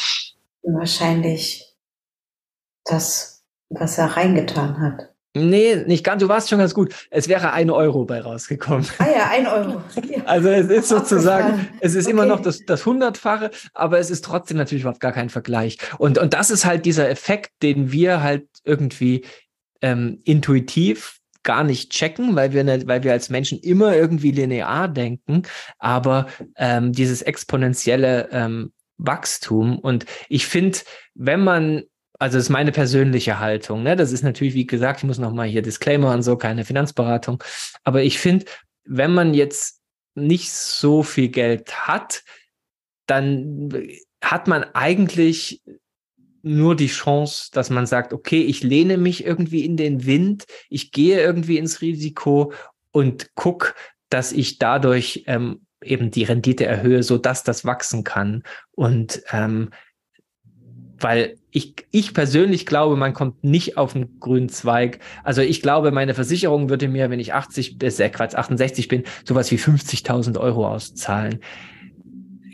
Wahrscheinlich 0.61 1.75
das, 2.85 3.43
was 3.70 3.97
er 3.97 4.09
reingetan 4.09 4.79
hat. 4.79 5.14
Nee, 5.37 5.85
nicht 5.87 6.05
ganz. 6.05 6.22
Du 6.22 6.28
warst 6.28 6.49
schon 6.49 6.61
ganz 6.61 6.74
gut. 6.74 6.95
Es 7.11 7.28
wäre 7.28 7.53
ein 7.53 7.68
Euro 7.68 8.05
bei 8.05 8.20
rausgekommen. 8.20 8.87
Ah 8.99 9.07
ja, 9.07 9.30
ein 9.30 9.47
Euro. 9.47 9.82
Ja. 9.97 10.22
Also 10.26 10.49
es 10.49 10.68
ist 10.68 10.89
sozusagen, 10.89 11.68
es 11.80 11.95
ist 11.95 12.07
okay. 12.07 12.12
immer 12.12 12.24
noch 12.24 12.41
das, 12.41 12.64
das 12.64 12.87
Hundertfache, 12.87 13.51
aber 13.74 13.99
es 13.99 14.11
ist 14.11 14.24
trotzdem 14.24 14.57
natürlich 14.57 14.82
überhaupt 14.82 15.01
gar 15.01 15.12
kein 15.12 15.28
Vergleich. 15.28 15.76
Und, 15.99 16.18
und 16.18 16.32
das 16.32 16.51
ist 16.51 16.64
halt 16.64 16.87
dieser 16.87 17.11
Effekt, 17.11 17.51
den 17.62 17.93
wir 17.93 18.22
halt 18.22 18.47
irgendwie 18.64 19.24
ähm, 19.82 20.20
intuitiv 20.24 21.20
gar 21.43 21.62
nicht 21.62 21.93
checken, 21.93 22.35
weil 22.37 22.53
wir, 22.53 22.64
nicht, 22.64 22.87
weil 22.87 23.03
wir 23.03 23.12
als 23.12 23.28
Menschen 23.28 23.59
immer 23.59 23.95
irgendwie 23.95 24.30
linear 24.30 24.89
denken, 24.89 25.43
aber 25.78 26.26
ähm, 26.57 26.93
dieses 26.93 27.22
exponentielle 27.22 28.28
ähm, 28.32 28.72
Wachstum. 28.97 29.78
Und 29.78 30.07
ich 30.28 30.47
finde, 30.47 30.78
wenn 31.14 31.41
man 31.41 31.82
also 32.25 32.39
das 32.39 32.47
ist 32.47 32.51
meine 32.51 32.72
persönliche 32.72 33.39
Haltung. 33.39 33.83
Ne? 33.83 33.97
Das 33.97 34.11
ist 34.11 34.22
natürlich, 34.22 34.55
wie 34.55 34.66
gesagt, 34.66 35.01
ich 35.01 35.05
muss 35.05 35.18
nochmal 35.18 35.47
hier 35.47 35.61
Disclaimer 35.61 36.14
und 36.14 36.22
so, 36.22 36.39
keine 36.39 36.64
Finanzberatung. 36.64 37.45
Aber 37.83 38.03
ich 38.03 38.18
finde, 38.18 38.47
wenn 38.87 39.12
man 39.12 39.35
jetzt 39.35 39.83
nicht 40.14 40.51
so 40.51 41.03
viel 41.03 41.29
Geld 41.29 41.87
hat, 41.87 42.25
dann 43.05 43.68
hat 44.22 44.49
man 44.49 44.64
eigentlich 44.72 45.62
nur 46.41 46.75
die 46.75 46.87
Chance, 46.87 47.51
dass 47.53 47.68
man 47.68 47.85
sagt, 47.85 48.14
okay, 48.14 48.41
ich 48.41 48.62
lehne 48.62 48.97
mich 48.97 49.27
irgendwie 49.27 49.66
in 49.66 49.77
den 49.77 50.07
Wind, 50.07 50.47
ich 50.70 50.93
gehe 50.93 51.20
irgendwie 51.20 51.59
ins 51.59 51.83
Risiko 51.83 52.55
und 52.91 53.35
guck, 53.35 53.75
dass 54.09 54.33
ich 54.33 54.57
dadurch 54.57 55.25
ähm, 55.27 55.66
eben 55.83 56.11
die 56.11 56.25
Rendite 56.25 56.64
erhöhe, 56.64 57.03
so 57.03 57.18
dass 57.18 57.45
das 57.45 57.66
wachsen 57.66 58.03
kann. 58.03 58.45
Und 58.72 59.22
ähm, 59.31 59.68
weil 61.05 61.37
ich, 61.51 61.75
ich 61.91 62.15
persönlich 62.15 62.65
glaube, 62.65 62.97
man 62.97 63.13
kommt 63.13 63.45
nicht 63.45 63.77
auf 63.77 63.93
den 63.93 64.19
grünen 64.19 64.49
Zweig. 64.49 65.01
Also 65.23 65.43
ich 65.43 65.61
glaube, 65.61 65.93
meine 65.93 66.15
Versicherung 66.15 66.71
würde 66.71 66.89
mir, 66.89 67.11
wenn 67.11 67.21
ich 67.21 67.35
80, 67.35 67.77
äh, 67.83 68.09
Quatsch, 68.09 68.35
68 68.35 68.89
bin, 68.89 69.05
sowas 69.25 69.51
wie 69.51 69.57
50.000 69.57 70.41
Euro 70.41 70.67
auszahlen. 70.67 71.41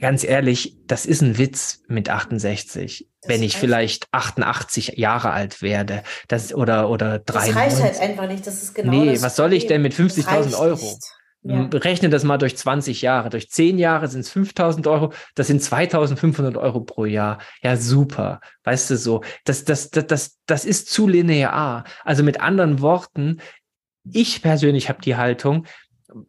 Ganz 0.00 0.24
ehrlich, 0.24 0.76
das 0.88 1.06
ist 1.06 1.22
ein 1.22 1.38
Witz 1.38 1.84
mit 1.86 2.10
68. 2.10 3.06
Das 3.22 3.30
wenn 3.30 3.42
ich 3.44 3.56
vielleicht 3.56 4.08
88 4.10 4.94
Jahre 4.96 5.30
alt 5.30 5.62
werde, 5.62 6.02
das 6.26 6.52
oder 6.52 6.90
oder 6.90 7.20
drei. 7.20 7.46
Das 7.46 7.54
reicht 7.54 7.80
halt 7.80 8.00
einfach 8.00 8.26
nicht. 8.26 8.46
Das 8.46 8.62
ist 8.62 8.74
genau. 8.74 8.90
Nee, 8.90 9.22
was 9.22 9.36
soll 9.36 9.52
ich 9.52 9.66
denn 9.68 9.82
mit 9.82 9.94
50.000 9.94 10.58
Euro? 10.58 10.74
Nicht. 10.74 11.19
Ja. 11.42 11.68
Rechne 11.72 12.10
das 12.10 12.22
mal 12.22 12.36
durch 12.36 12.56
20 12.56 13.00
Jahre. 13.00 13.30
Durch 13.30 13.50
10 13.50 13.78
Jahre 13.78 14.08
sind 14.08 14.20
es 14.20 14.30
5000 14.30 14.86
Euro. 14.86 15.12
Das 15.34 15.46
sind 15.46 15.62
2500 15.62 16.56
Euro 16.58 16.80
pro 16.80 17.06
Jahr. 17.06 17.38
Ja, 17.62 17.76
super. 17.76 18.40
Weißt 18.64 18.90
du 18.90 18.96
so. 18.96 19.22
Das, 19.44 19.64
das, 19.64 19.90
das, 19.90 20.06
das, 20.06 20.38
das 20.44 20.64
ist 20.66 20.90
zu 20.90 21.08
linear. 21.08 21.84
Also 22.04 22.22
mit 22.22 22.40
anderen 22.40 22.80
Worten, 22.80 23.38
ich 24.04 24.42
persönlich 24.42 24.88
habe 24.90 25.00
die 25.00 25.16
Haltung, 25.16 25.66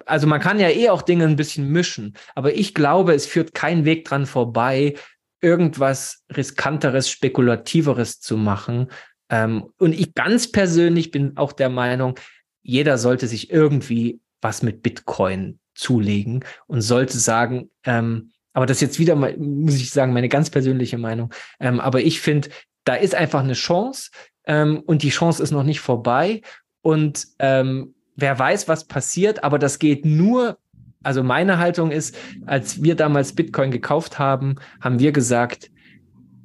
also 0.06 0.28
man 0.28 0.40
kann 0.40 0.60
ja 0.60 0.70
eh 0.70 0.90
auch 0.90 1.02
Dinge 1.02 1.26
ein 1.26 1.36
bisschen 1.36 1.70
mischen, 1.70 2.16
aber 2.36 2.54
ich 2.54 2.74
glaube, 2.74 3.14
es 3.14 3.26
führt 3.26 3.54
kein 3.54 3.84
Weg 3.84 4.06
dran 4.06 4.26
vorbei, 4.26 4.96
irgendwas 5.42 6.24
riskanteres, 6.36 7.10
spekulativeres 7.10 8.20
zu 8.20 8.38
machen. 8.38 8.88
Ähm, 9.30 9.66
und 9.78 9.94
ich 9.94 10.14
ganz 10.14 10.52
persönlich 10.52 11.12
bin 11.12 11.36
auch 11.38 11.52
der 11.52 11.70
Meinung, 11.70 12.16
jeder 12.62 12.98
sollte 12.98 13.28
sich 13.28 13.50
irgendwie 13.50 14.20
was 14.42 14.64
mit 14.64 14.82
Bitcoin 14.82 15.60
zulegen 15.76 16.44
und 16.68 16.82
sollte 16.82 17.18
sagen, 17.18 17.70
ähm, 17.86 18.32
aber 18.54 18.66
das 18.66 18.78
ist 18.78 18.82
jetzt 18.82 19.00
wieder 19.00 19.16
mal, 19.16 19.36
muss 19.38 19.76
ich 19.76 19.92
sagen, 19.92 20.14
meine 20.14 20.30
ganz 20.30 20.50
persönliche 20.50 20.98
Meinung. 20.98 21.34
Ähm, 21.60 21.80
aber 21.80 22.02
ich 22.02 22.20
finde, 22.20 22.50
da 22.84 22.96
ist 22.96 23.16
einfach 23.16 23.42
eine 23.42 23.54
Chance 23.54 24.12
ähm, 24.46 24.82
und 24.86 25.04
die 25.04 25.10
Chance 25.10 25.42
ist 25.42 25.52
noch 25.52 25.64
nicht 25.64 25.80
vorbei. 25.80 26.42
Und 26.82 27.28
ähm, 27.40 27.96
wer 28.16 28.38
weiß, 28.38 28.68
was 28.68 28.86
passiert, 28.86 29.44
aber 29.44 29.60
das 29.60 29.80
geht 29.80 30.06
nur. 30.06 30.58
Also 31.04 31.24
meine 31.24 31.58
Haltung 31.58 31.92
ist, 31.92 32.16
als 32.46 32.84
wir 32.84 32.96
damals 32.96 33.34
Bitcoin 33.34 33.72
gekauft 33.72 34.20
haben, 34.20 34.56
haben 34.82 35.00
wir 35.00 35.12
gesagt, 35.12 35.72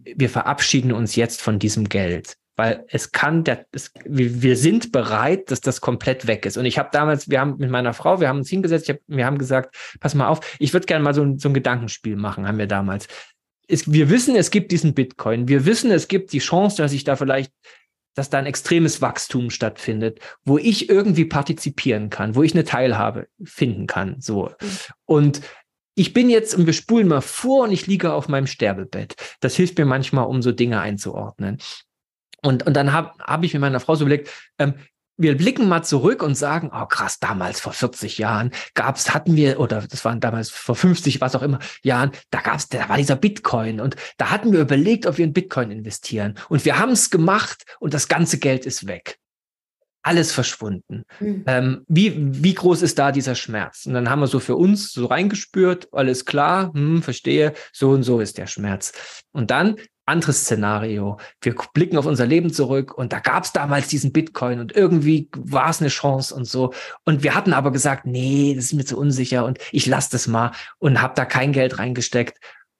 wir 0.04 0.30
verabschieden 0.30 0.92
uns 0.92 1.16
jetzt 1.16 1.42
von 1.42 1.58
diesem 1.58 1.88
Geld 1.88 2.36
weil 2.56 2.84
es 2.88 3.12
kann, 3.12 3.44
der, 3.44 3.66
es, 3.72 3.92
wir 4.04 4.56
sind 4.56 4.90
bereit, 4.90 5.50
dass 5.50 5.60
das 5.60 5.80
komplett 5.80 6.26
weg 6.26 6.46
ist. 6.46 6.56
Und 6.56 6.64
ich 6.64 6.78
habe 6.78 6.88
damals, 6.90 7.28
wir 7.28 7.40
haben 7.40 7.56
mit 7.58 7.70
meiner 7.70 7.92
Frau, 7.92 8.20
wir 8.20 8.28
haben 8.28 8.38
uns 8.38 8.48
hingesetzt, 8.48 8.88
hab, 8.88 8.96
wir 9.06 9.26
haben 9.26 9.38
gesagt, 9.38 9.76
pass 10.00 10.14
mal 10.14 10.28
auf, 10.28 10.40
ich 10.58 10.72
würde 10.72 10.86
gerne 10.86 11.04
mal 11.04 11.14
so 11.14 11.22
ein, 11.22 11.38
so 11.38 11.48
ein 11.48 11.54
Gedankenspiel 11.54 12.16
machen, 12.16 12.48
haben 12.48 12.58
wir 12.58 12.66
damals. 12.66 13.08
Es, 13.68 13.92
wir 13.92 14.10
wissen, 14.10 14.36
es 14.36 14.50
gibt 14.50 14.72
diesen 14.72 14.94
Bitcoin. 14.94 15.48
Wir 15.48 15.66
wissen, 15.66 15.90
es 15.90 16.08
gibt 16.08 16.32
die 16.32 16.38
Chance, 16.38 16.78
dass 16.78 16.92
ich 16.92 17.04
da 17.04 17.16
vielleicht, 17.16 17.52
dass 18.14 18.30
da 18.30 18.38
ein 18.38 18.46
extremes 18.46 19.02
Wachstum 19.02 19.50
stattfindet, 19.50 20.20
wo 20.44 20.56
ich 20.56 20.88
irgendwie 20.88 21.26
partizipieren 21.26 22.08
kann, 22.08 22.34
wo 22.34 22.42
ich 22.42 22.54
eine 22.54 22.64
Teilhabe 22.64 23.28
finden 23.44 23.86
kann. 23.86 24.20
So. 24.20 24.50
Mhm. 24.60 24.68
Und 25.04 25.40
ich 25.98 26.12
bin 26.12 26.30
jetzt, 26.30 26.54
und 26.54 26.66
wir 26.66 26.74
spulen 26.74 27.08
mal 27.08 27.22
vor 27.22 27.64
und 27.64 27.72
ich 27.72 27.86
liege 27.86 28.12
auf 28.12 28.28
meinem 28.28 28.46
Sterbebett. 28.46 29.14
Das 29.40 29.56
hilft 29.56 29.78
mir 29.78 29.86
manchmal, 29.86 30.26
um 30.26 30.42
so 30.42 30.52
Dinge 30.52 30.80
einzuordnen. 30.80 31.58
Und, 32.42 32.66
und 32.66 32.74
dann 32.74 32.92
habe 32.92 33.12
hab 33.18 33.42
ich 33.44 33.52
mit 33.52 33.60
meiner 33.60 33.80
Frau 33.80 33.94
so 33.94 34.04
überlegt, 34.04 34.30
ähm, 34.58 34.74
wir 35.18 35.36
blicken 35.36 35.68
mal 35.68 35.82
zurück 35.82 36.22
und 36.22 36.34
sagen, 36.34 36.70
oh 36.74 36.86
krass, 36.86 37.18
damals 37.18 37.60
vor 37.60 37.72
40 37.72 38.18
Jahren 38.18 38.50
gab's, 38.74 39.14
hatten 39.14 39.34
wir, 39.36 39.58
oder 39.60 39.82
das 39.82 40.04
waren 40.04 40.20
damals 40.20 40.50
vor 40.50 40.74
50, 40.74 41.20
was 41.20 41.34
auch 41.34 41.42
immer, 41.42 41.58
Jahren, 41.82 42.10
da 42.30 42.40
gab's, 42.40 42.68
da 42.68 42.88
war 42.88 42.96
dieser 42.96 43.16
Bitcoin 43.16 43.80
und 43.80 43.96
da 44.18 44.30
hatten 44.30 44.52
wir 44.52 44.60
überlegt, 44.60 45.06
ob 45.06 45.18
wir 45.18 45.24
in 45.24 45.32
Bitcoin 45.32 45.70
investieren. 45.70 46.34
Und 46.48 46.64
wir 46.64 46.78
haben 46.78 46.92
es 46.92 47.10
gemacht 47.10 47.64
und 47.80 47.94
das 47.94 48.08
ganze 48.08 48.38
Geld 48.38 48.66
ist 48.66 48.86
weg. 48.86 49.18
Alles 50.02 50.32
verschwunden. 50.32 51.04
Mhm. 51.18 51.44
Ähm, 51.46 51.84
wie, 51.88 52.14
wie 52.42 52.54
groß 52.54 52.82
ist 52.82 52.98
da 52.98 53.10
dieser 53.10 53.34
Schmerz? 53.34 53.86
Und 53.86 53.94
dann 53.94 54.08
haben 54.08 54.20
wir 54.20 54.28
so 54.28 54.38
für 54.38 54.54
uns 54.54 54.92
so 54.92 55.06
reingespürt, 55.06 55.88
alles 55.92 56.26
klar, 56.26 56.72
hm, 56.74 57.02
verstehe, 57.02 57.54
so 57.72 57.90
und 57.90 58.04
so 58.04 58.20
ist 58.20 58.38
der 58.38 58.46
Schmerz. 58.46 58.92
Und 59.32 59.50
dann 59.50 59.76
anderes 60.06 60.42
Szenario. 60.42 61.18
Wir 61.40 61.54
blicken 61.74 61.98
auf 61.98 62.06
unser 62.06 62.26
Leben 62.26 62.52
zurück 62.52 62.96
und 62.96 63.12
da 63.12 63.18
gab 63.18 63.44
es 63.44 63.52
damals 63.52 63.88
diesen 63.88 64.12
Bitcoin 64.12 64.60
und 64.60 64.74
irgendwie 64.74 65.28
war 65.36 65.68
es 65.68 65.80
eine 65.80 65.90
Chance 65.90 66.34
und 66.34 66.46
so. 66.46 66.72
Und 67.04 67.22
wir 67.22 67.34
hatten 67.34 67.52
aber 67.52 67.72
gesagt, 67.72 68.06
nee, 68.06 68.54
das 68.54 68.66
ist 68.66 68.72
mir 68.72 68.84
zu 68.84 68.96
unsicher 68.96 69.44
und 69.44 69.58
ich 69.72 69.86
lasse 69.86 70.10
das 70.12 70.26
mal 70.26 70.52
und 70.78 71.02
habe 71.02 71.14
da 71.14 71.24
kein 71.24 71.52
Geld 71.52 71.78
reingesteckt. 71.78 72.38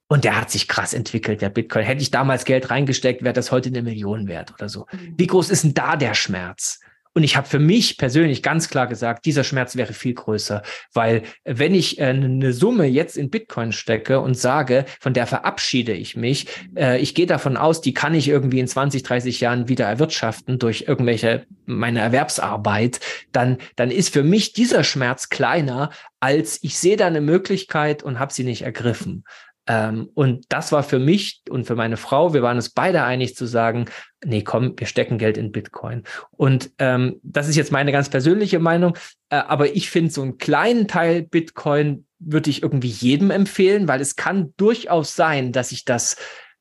Und 0.09 0.23
der 0.23 0.41
hat 0.41 0.51
sich 0.51 0.69
krass 0.69 0.95
entwickelt, 0.95 1.43
der 1.43 1.49
Bitcoin. 1.49 1.85
Hätte 1.85 2.01
ich 2.01 2.13
damals 2.13 2.45
Geld 2.45 2.71
reingesteckt, 2.71 3.25
wäre 3.25 3.35
das 3.35 3.51
heute 3.51 3.71
eine 3.71 3.83
Million 3.83 4.29
wert 4.29 4.53
oder 4.55 4.69
so. 4.69 4.87
Mhm. 4.93 5.15
Wie 5.17 5.27
groß 5.27 5.51
ist 5.51 5.65
denn 5.65 5.75
da 5.75 5.97
der 5.97 6.15
Schmerz? 6.15 6.79
Und 7.17 7.23
ich 7.23 7.35
habe 7.35 7.49
für 7.49 7.59
mich 7.59 7.97
persönlich 7.97 8.43
ganz 8.43 8.69
klar 8.69 8.87
gesagt, 8.87 9.25
dieser 9.25 9.43
Schmerz 9.43 9.75
wäre 9.75 9.95
viel 9.95 10.13
größer, 10.13 10.63
weil 10.93 11.23
wenn 11.45 11.75
ich 11.75 11.99
äh, 11.99 12.09
eine 12.09 12.53
Summe 12.53 12.85
jetzt 12.85 13.17
in 13.17 13.31
Bitcoin 13.31 13.73
stecke 13.73 14.21
und 14.21 14.37
sage, 14.37 14.85
von 15.01 15.15
der 15.15 15.27
verabschiede 15.27 15.95
ich 15.95 16.15
mich, 16.15 16.47
äh, 16.77 17.01
ich 17.01 17.15
gehe 17.15 17.25
davon 17.25 17.57
aus, 17.57 17.81
die 17.81 17.95
kann 17.95 18.15
ich 18.15 18.29
irgendwie 18.29 18.61
in 18.61 18.69
20, 18.69 19.03
30 19.03 19.41
Jahren 19.41 19.67
wieder 19.67 19.87
erwirtschaften 19.87 20.59
durch 20.59 20.85
irgendwelche 20.89 21.47
meine 21.65 22.01
Erwerbsarbeit, 22.01 23.01
dann 23.33 23.57
dann 23.77 23.91
ist 23.91 24.13
für 24.13 24.23
mich 24.23 24.53
dieser 24.53 24.85
Schmerz 24.85 25.31
kleiner, 25.31 25.93
als 26.21 26.59
ich 26.63 26.79
sehe 26.79 26.99
da 26.99 27.07
eine 27.07 27.23
Möglichkeit 27.23 28.03
und 28.03 28.19
habe 28.19 28.35
sie 28.35 28.45
nicht 28.45 28.61
ergriffen. 28.61 29.25
Ähm, 29.67 30.11
und 30.15 30.45
das 30.49 30.73
war 30.73 30.83
für 30.83 30.99
mich 30.99 31.43
und 31.51 31.67
für 31.67 31.75
meine 31.75 31.97
Frau, 31.97 32.35
wir 32.35 32.43
waren 32.43 32.57
uns 32.57 32.71
beide 32.71 33.03
einig 33.03 33.35
zu 33.37 33.47
sagen, 33.47 33.87
nee, 34.25 34.43
komm, 34.43 34.75
wir 34.77 34.87
stecken 34.87 35.19
Geld 35.19 35.37
in 35.37 35.53
Bitcoin. 35.53 36.05
Und 36.31 36.71
ähm, 36.79 37.21
das 37.23 37.49
ist 37.49 37.57
jetzt 37.57 37.73
meine 37.73 37.93
ganz 37.93 38.09
persönliche 38.09 38.59
Meinung, 38.59 38.97
äh, 39.31 39.37
aber 39.37 39.75
ich 39.75 39.91
finde 39.91 40.13
so 40.13 40.23
einen 40.23 40.39
kleinen 40.39 40.89
Teil 40.89 41.23
Bitcoin 41.23 42.07
würde 42.19 42.49
ich 42.49 42.63
irgendwie 42.63 42.89
jedem 42.89 43.31
empfehlen, 43.31 43.89
weil 43.89 44.01
es 44.01 44.17
kann 44.17 44.55
durchaus 44.57 45.15
sein, 45.15 45.53
dass 45.53 45.73
ich 45.73 45.85
das 45.85 46.17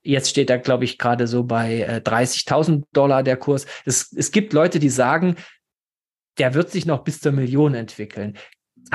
Jetzt 0.07 0.29
steht 0.29 0.51
da, 0.51 0.57
glaube 0.57 0.83
ich, 0.85 0.99
gerade 0.99 1.25
so 1.25 1.45
bei 1.45 1.79
äh, 1.81 1.99
30.000 1.99 2.83
Dollar 2.93 3.23
der 3.23 3.37
Kurs. 3.37 3.65
Es, 3.85 4.13
es 4.13 4.31
gibt 4.31 4.53
Leute, 4.53 4.77
die 4.77 4.89
sagen, 4.89 5.35
der 6.37 6.53
wird 6.53 6.69
sich 6.69 6.85
noch 6.85 7.03
bis 7.03 7.21
zur 7.21 7.31
Million 7.31 7.73
entwickeln. 7.73 8.37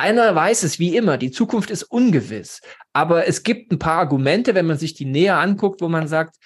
Keiner 0.01 0.35
weiß 0.35 0.63
es 0.63 0.79
wie 0.79 0.97
immer. 0.97 1.19
Die 1.19 1.31
Zukunft 1.31 1.71
ist 1.71 1.83
ungewiss. 1.83 2.63
Aber 2.95 3.29
es 3.29 3.43
gibt 3.43 3.71
ein 3.71 3.79
paar 3.79 3.99
Argumente, 3.99 4.55
wenn 4.55 4.67
man 4.67 4.79
sich 4.79 4.95
die 4.95 5.05
näher 5.05 5.39
anguckt, 5.39 5.83
wo 5.83 5.89
man 5.89 6.09
sagt, 6.09 6.37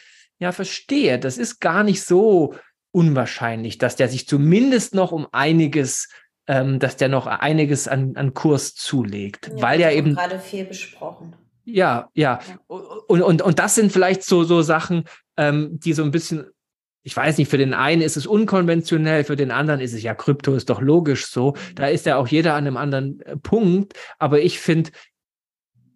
ja, 0.41 0.51
verstehe, 0.51 1.21
das 1.21 1.39
ist 1.39 1.61
gar 1.61 1.85
nicht 1.85 2.03
so 2.03 2.57
unwahrscheinlich, 2.91 3.79
dass 3.79 3.95
der 3.95 4.09
sich 4.09 4.27
zumindest 4.27 4.97
noch 4.97 5.13
um 5.13 5.29
einiges, 5.31 6.09
ähm, 6.49 6.81
dass 6.81 6.97
der 6.97 7.09
noch 7.09 7.29
einiges 7.29 7.87
an, 7.87 8.17
an 8.17 8.35
Kurs 8.35 8.75
zulegt. 8.75 9.53
Ja, 9.55 9.63
weil 9.63 9.81
ja 9.81 9.91
eben. 9.93 10.15
gerade 10.15 10.41
viel 10.41 10.65
besprochen. 10.65 11.37
Ja, 11.65 12.11
ja. 12.15 12.41
ja. 12.49 12.59
Und, 12.67 13.23
und, 13.23 13.41
und 13.41 13.59
das 13.61 13.77
sind 13.77 13.93
vielleicht 13.93 14.25
so, 14.25 14.43
so 14.43 14.63
Sachen, 14.63 15.05
ähm, 15.37 15.79
die 15.79 15.93
so 15.93 16.03
ein 16.03 16.11
bisschen 16.11 16.47
ich 17.05 17.15
weiß 17.15 17.37
nicht, 17.37 17.51
für 17.51 17.59
den 17.59 17.75
einen 17.75 18.01
ist 18.01 18.17
es 18.17 18.27
unkonventionell, 18.27 19.25
für 19.25 19.37
den 19.37 19.51
anderen 19.51 19.81
ist 19.81 19.93
es 19.93 20.03
ja 20.03 20.15
Krypto, 20.15 20.55
ist 20.55 20.71
doch 20.71 20.81
logisch 20.81 21.27
so. 21.27 21.55
Da 21.75 21.87
ist 21.87 22.07
ja 22.07 22.17
auch 22.17 22.27
jeder 22.27 22.55
an 22.55 22.67
einem 22.67 22.79
anderen 22.79 23.21
äh, 23.21 23.37
Punkt. 23.37 23.93
Aber 24.19 24.41
ich 24.41 24.59
finde, 24.59 24.91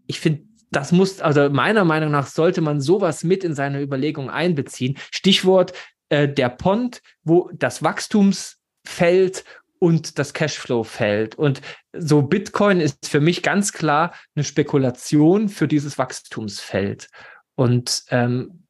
ich 0.07 0.21
finde, 0.21 0.43
das 0.71 0.93
muss, 0.93 1.21
also 1.21 1.49
meiner 1.49 1.87
Meinung 1.87 2.11
nach 2.11 2.27
sollte 2.27 2.61
man 2.61 2.83
sowas 2.83 3.25
mit 3.25 3.43
in 3.43 3.55
seine 3.55 3.81
Überlegung 3.81 4.29
einbeziehen. 4.29 4.99
Stichwort 5.11 5.73
äh, 6.11 6.29
der 6.29 6.51
Pont, 6.51 7.01
wo 7.25 7.51
das 7.55 7.83
Wachstumsfeld 7.83 9.45
und 9.79 10.19
das 10.19 10.35
Cashflow-Feld. 10.35 11.37
Und 11.37 11.63
so 11.95 12.21
Bitcoin 12.21 12.81
ist 12.81 13.09
für 13.09 13.21
mich 13.21 13.43
ganz 13.43 13.73
klar 13.73 14.13
eine 14.35 14.45
Spekulation 14.45 15.49
für 15.49 15.69
dieses 15.69 15.97
Wachstumsfeld. 15.97 17.09
Und 17.55 18.05
ähm, 18.11 18.65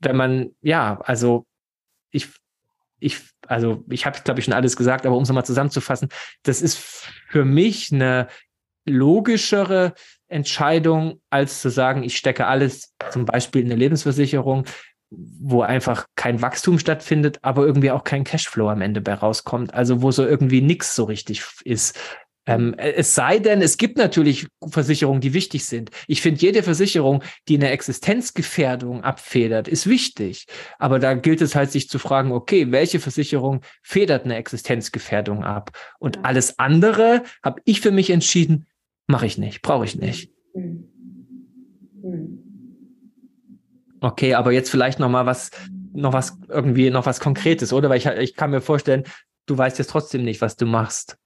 wenn 0.00 0.16
man, 0.16 0.50
ja, 0.62 0.98
also 1.02 1.46
ich, 2.12 2.28
ich, 3.00 3.18
also 3.46 3.84
ich 3.90 4.06
habe, 4.06 4.20
glaube 4.22 4.40
ich, 4.40 4.44
schon 4.44 4.54
alles 4.54 4.76
gesagt, 4.76 5.06
aber 5.06 5.16
um 5.16 5.24
es 5.24 5.28
nochmal 5.28 5.44
zusammenzufassen, 5.44 6.08
das 6.44 6.62
ist 6.62 6.78
für 7.28 7.44
mich 7.44 7.92
eine 7.92 8.28
logischere 8.84 9.94
Entscheidung, 10.28 11.20
als 11.30 11.60
zu 11.60 11.68
sagen, 11.68 12.02
ich 12.02 12.16
stecke 12.16 12.46
alles 12.46 12.94
zum 13.10 13.26
Beispiel 13.26 13.62
in 13.62 13.68
eine 13.68 13.76
Lebensversicherung, 13.76 14.64
wo 15.10 15.60
einfach 15.62 16.06
kein 16.16 16.40
Wachstum 16.40 16.78
stattfindet, 16.78 17.38
aber 17.42 17.66
irgendwie 17.66 17.90
auch 17.90 18.02
kein 18.02 18.24
Cashflow 18.24 18.68
am 18.70 18.80
Ende 18.80 19.00
bei 19.00 19.14
rauskommt. 19.14 19.74
Also 19.74 20.00
wo 20.00 20.10
so 20.10 20.24
irgendwie 20.26 20.62
nichts 20.62 20.94
so 20.94 21.04
richtig 21.04 21.44
ist. 21.64 21.98
Ähm, 22.44 22.74
es 22.76 23.14
sei 23.14 23.38
denn, 23.38 23.62
es 23.62 23.76
gibt 23.76 23.98
natürlich 23.98 24.48
Versicherungen, 24.68 25.20
die 25.20 25.32
wichtig 25.32 25.64
sind. 25.64 25.90
Ich 26.08 26.22
finde, 26.22 26.40
jede 26.40 26.62
Versicherung, 26.62 27.22
die 27.48 27.56
eine 27.56 27.70
Existenzgefährdung 27.70 29.04
abfedert, 29.04 29.68
ist 29.68 29.86
wichtig. 29.86 30.46
Aber 30.78 30.98
da 30.98 31.14
gilt 31.14 31.40
es 31.40 31.54
halt, 31.54 31.70
sich 31.70 31.88
zu 31.88 32.00
fragen, 32.00 32.32
okay, 32.32 32.72
welche 32.72 32.98
Versicherung 32.98 33.60
federt 33.82 34.24
eine 34.24 34.36
Existenzgefährdung 34.36 35.44
ab? 35.44 35.70
Und 36.00 36.24
alles 36.24 36.58
andere 36.58 37.22
habe 37.44 37.60
ich 37.64 37.80
für 37.80 37.92
mich 37.92 38.10
entschieden, 38.10 38.66
mache 39.06 39.26
ich 39.26 39.38
nicht, 39.38 39.62
brauche 39.62 39.84
ich 39.84 39.96
nicht. 39.96 40.32
Hm. 40.54 40.88
Okay, 44.00 44.34
aber 44.34 44.50
jetzt 44.50 44.68
vielleicht 44.68 44.98
noch 44.98 45.08
mal 45.08 45.26
was, 45.26 45.52
noch 45.92 46.12
was 46.12 46.36
irgendwie, 46.48 46.90
noch 46.90 47.06
was 47.06 47.20
Konkretes, 47.20 47.72
oder? 47.72 47.88
Weil 47.88 47.98
ich, 47.98 48.06
ich 48.06 48.34
kann 48.34 48.50
mir 48.50 48.60
vorstellen, 48.60 49.04
du 49.46 49.56
weißt 49.56 49.78
jetzt 49.78 49.90
trotzdem 49.90 50.24
nicht, 50.24 50.40
was 50.40 50.56
du 50.56 50.66
machst. 50.66 51.16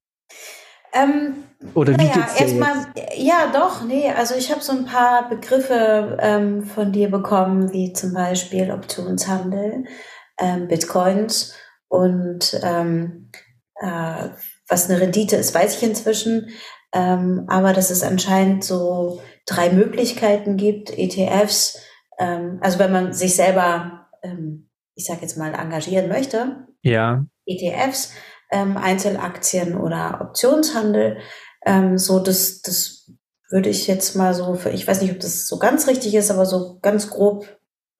Ähm, 0.97 1.45
Oder 1.75 1.95
wie 1.95 2.05
naja, 2.05 2.27
erstmal, 2.39 2.87
ja, 3.17 3.51
doch, 3.53 3.85
nee, 3.85 4.11
also 4.11 4.35
ich 4.35 4.51
habe 4.51 4.61
so 4.63 4.73
ein 4.73 4.85
paar 4.85 5.29
Begriffe 5.29 6.19
ähm, 6.21 6.65
von 6.65 6.93
dir 6.93 7.11
bekommen, 7.11 7.73
wie 7.73 7.93
zum 7.93 8.13
Beispiel 8.15 8.71
Optionshandel, 8.71 9.85
ähm, 10.39 10.69
Bitcoins 10.69 11.55
und 11.89 12.59
ähm, 12.63 13.31
äh, 13.81 14.29
was 14.69 14.91
eine 14.91 15.01
Rendite 15.01 15.37
ist, 15.37 15.55
weiß 15.55 15.77
ich 15.77 15.83
inzwischen. 15.83 16.49
Ähm, 16.93 17.45
aber 17.49 17.73
dass 17.73 17.91
es 17.91 18.03
anscheinend 18.03 18.65
so 18.65 19.21
drei 19.47 19.71
Möglichkeiten 19.71 20.57
gibt, 20.57 20.97
ETFs, 20.97 21.79
ähm, 22.19 22.59
also 22.63 22.79
wenn 22.79 22.93
man 22.93 23.13
sich 23.13 23.37
selber, 23.37 24.09
ähm, 24.23 24.71
ich 24.95 25.05
sage 25.05 25.23
jetzt 25.23 25.37
mal, 25.37 25.55
engagieren 25.55 26.09
möchte. 26.09 26.67
Ja. 26.83 27.25
ETFs, 27.45 28.13
ähm, 28.51 28.77
Einzelaktien 28.77 29.77
oder 29.77 30.19
Optionshandel. 30.21 31.19
Ähm, 31.65 31.99
so, 31.99 32.21
das, 32.21 32.63
das 32.63 33.11
würde 33.51 33.69
ich 33.69 33.87
jetzt 33.87 34.17
mal 34.17 34.35
so, 34.35 34.55
für, 34.55 34.71
ich 34.71 34.87
weiß 34.87 35.03
nicht, 35.03 35.13
ob 35.13 35.21
das 35.21 35.47
so 35.47 35.59
ganz 35.59 35.87
richtig 35.87 36.15
ist, 36.15 36.31
aber 36.31 36.47
so 36.47 36.79
ganz 36.81 37.11
grob 37.11 37.47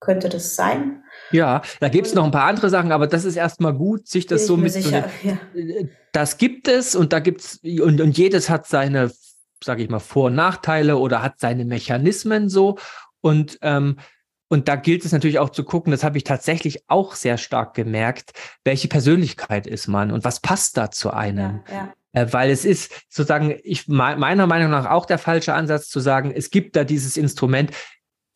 könnte 0.01 0.29
das 0.29 0.55
sein. 0.57 1.03
Ja, 1.33 1.63
da 1.81 1.89
gibt 1.89 2.07
es 2.07 2.15
noch 2.15 2.25
ein 2.25 2.31
paar 2.31 2.47
andere 2.47 2.71
Sachen, 2.71 2.93
aber 2.93 3.07
das 3.07 3.25
ist 3.25 3.37
erstmal 3.37 3.75
gut, 3.75 4.07
sich 4.07 4.27
das 4.27 4.47
so 4.47 4.57
mitzunehmen. 4.57 5.05
Ja. 5.23 5.39
Das 6.13 6.39
gibt 6.39 6.69
es 6.69 6.95
und 6.95 7.13
da 7.13 7.19
gibt 7.19 7.41
es, 7.41 7.61
und, 7.81 8.01
und 8.01 8.17
jedes 8.17 8.49
hat 8.49 8.67
seine, 8.67 9.11
sage 9.63 9.83
ich 9.83 9.89
mal, 9.89 9.99
Vor- 9.99 10.27
und 10.27 10.35
Nachteile 10.35 10.99
oder 10.99 11.23
hat 11.23 11.41
seine 11.41 11.65
Mechanismen 11.65 12.49
so. 12.49 12.79
Und 13.21 13.59
ähm, 13.63 13.99
und 14.49 14.69
da 14.69 14.77
gilt 14.77 15.05
es 15.05 15.13
natürlich 15.13 15.39
auch 15.39 15.51
zu 15.51 15.65
gucken, 15.65 15.91
das 15.91 16.05
habe 16.05 16.19
ich 16.19 16.25
tatsächlich 16.25 16.85
auch 16.89 17.15
sehr 17.15 17.39
stark 17.39 17.75
gemerkt, 17.75 18.33
welche 18.65 18.89
Persönlichkeit 18.89 19.67
ist 19.67 19.89
man 19.89 20.13
und 20.13 20.25
was 20.25 20.41
passt 20.41 20.77
da 20.77 20.91
zu 20.91 21.13
einem. 21.13 21.63
Ja, 21.69 21.75
ja. 21.75 21.95
Äh, 22.13 22.33
weil 22.33 22.51
es 22.51 22.65
ist 22.65 22.93
sozusagen, 23.09 23.55
ich, 23.63 23.89
meiner 23.89 24.47
Meinung 24.47 24.71
nach 24.71 24.89
auch 24.91 25.07
der 25.07 25.19
falsche 25.19 25.55
Ansatz 25.55 25.89
zu 25.89 26.01
sagen, 26.01 26.33
es 26.35 26.51
gibt 26.51 26.77
da 26.77 26.85
dieses 26.85 27.17
Instrument, 27.17 27.73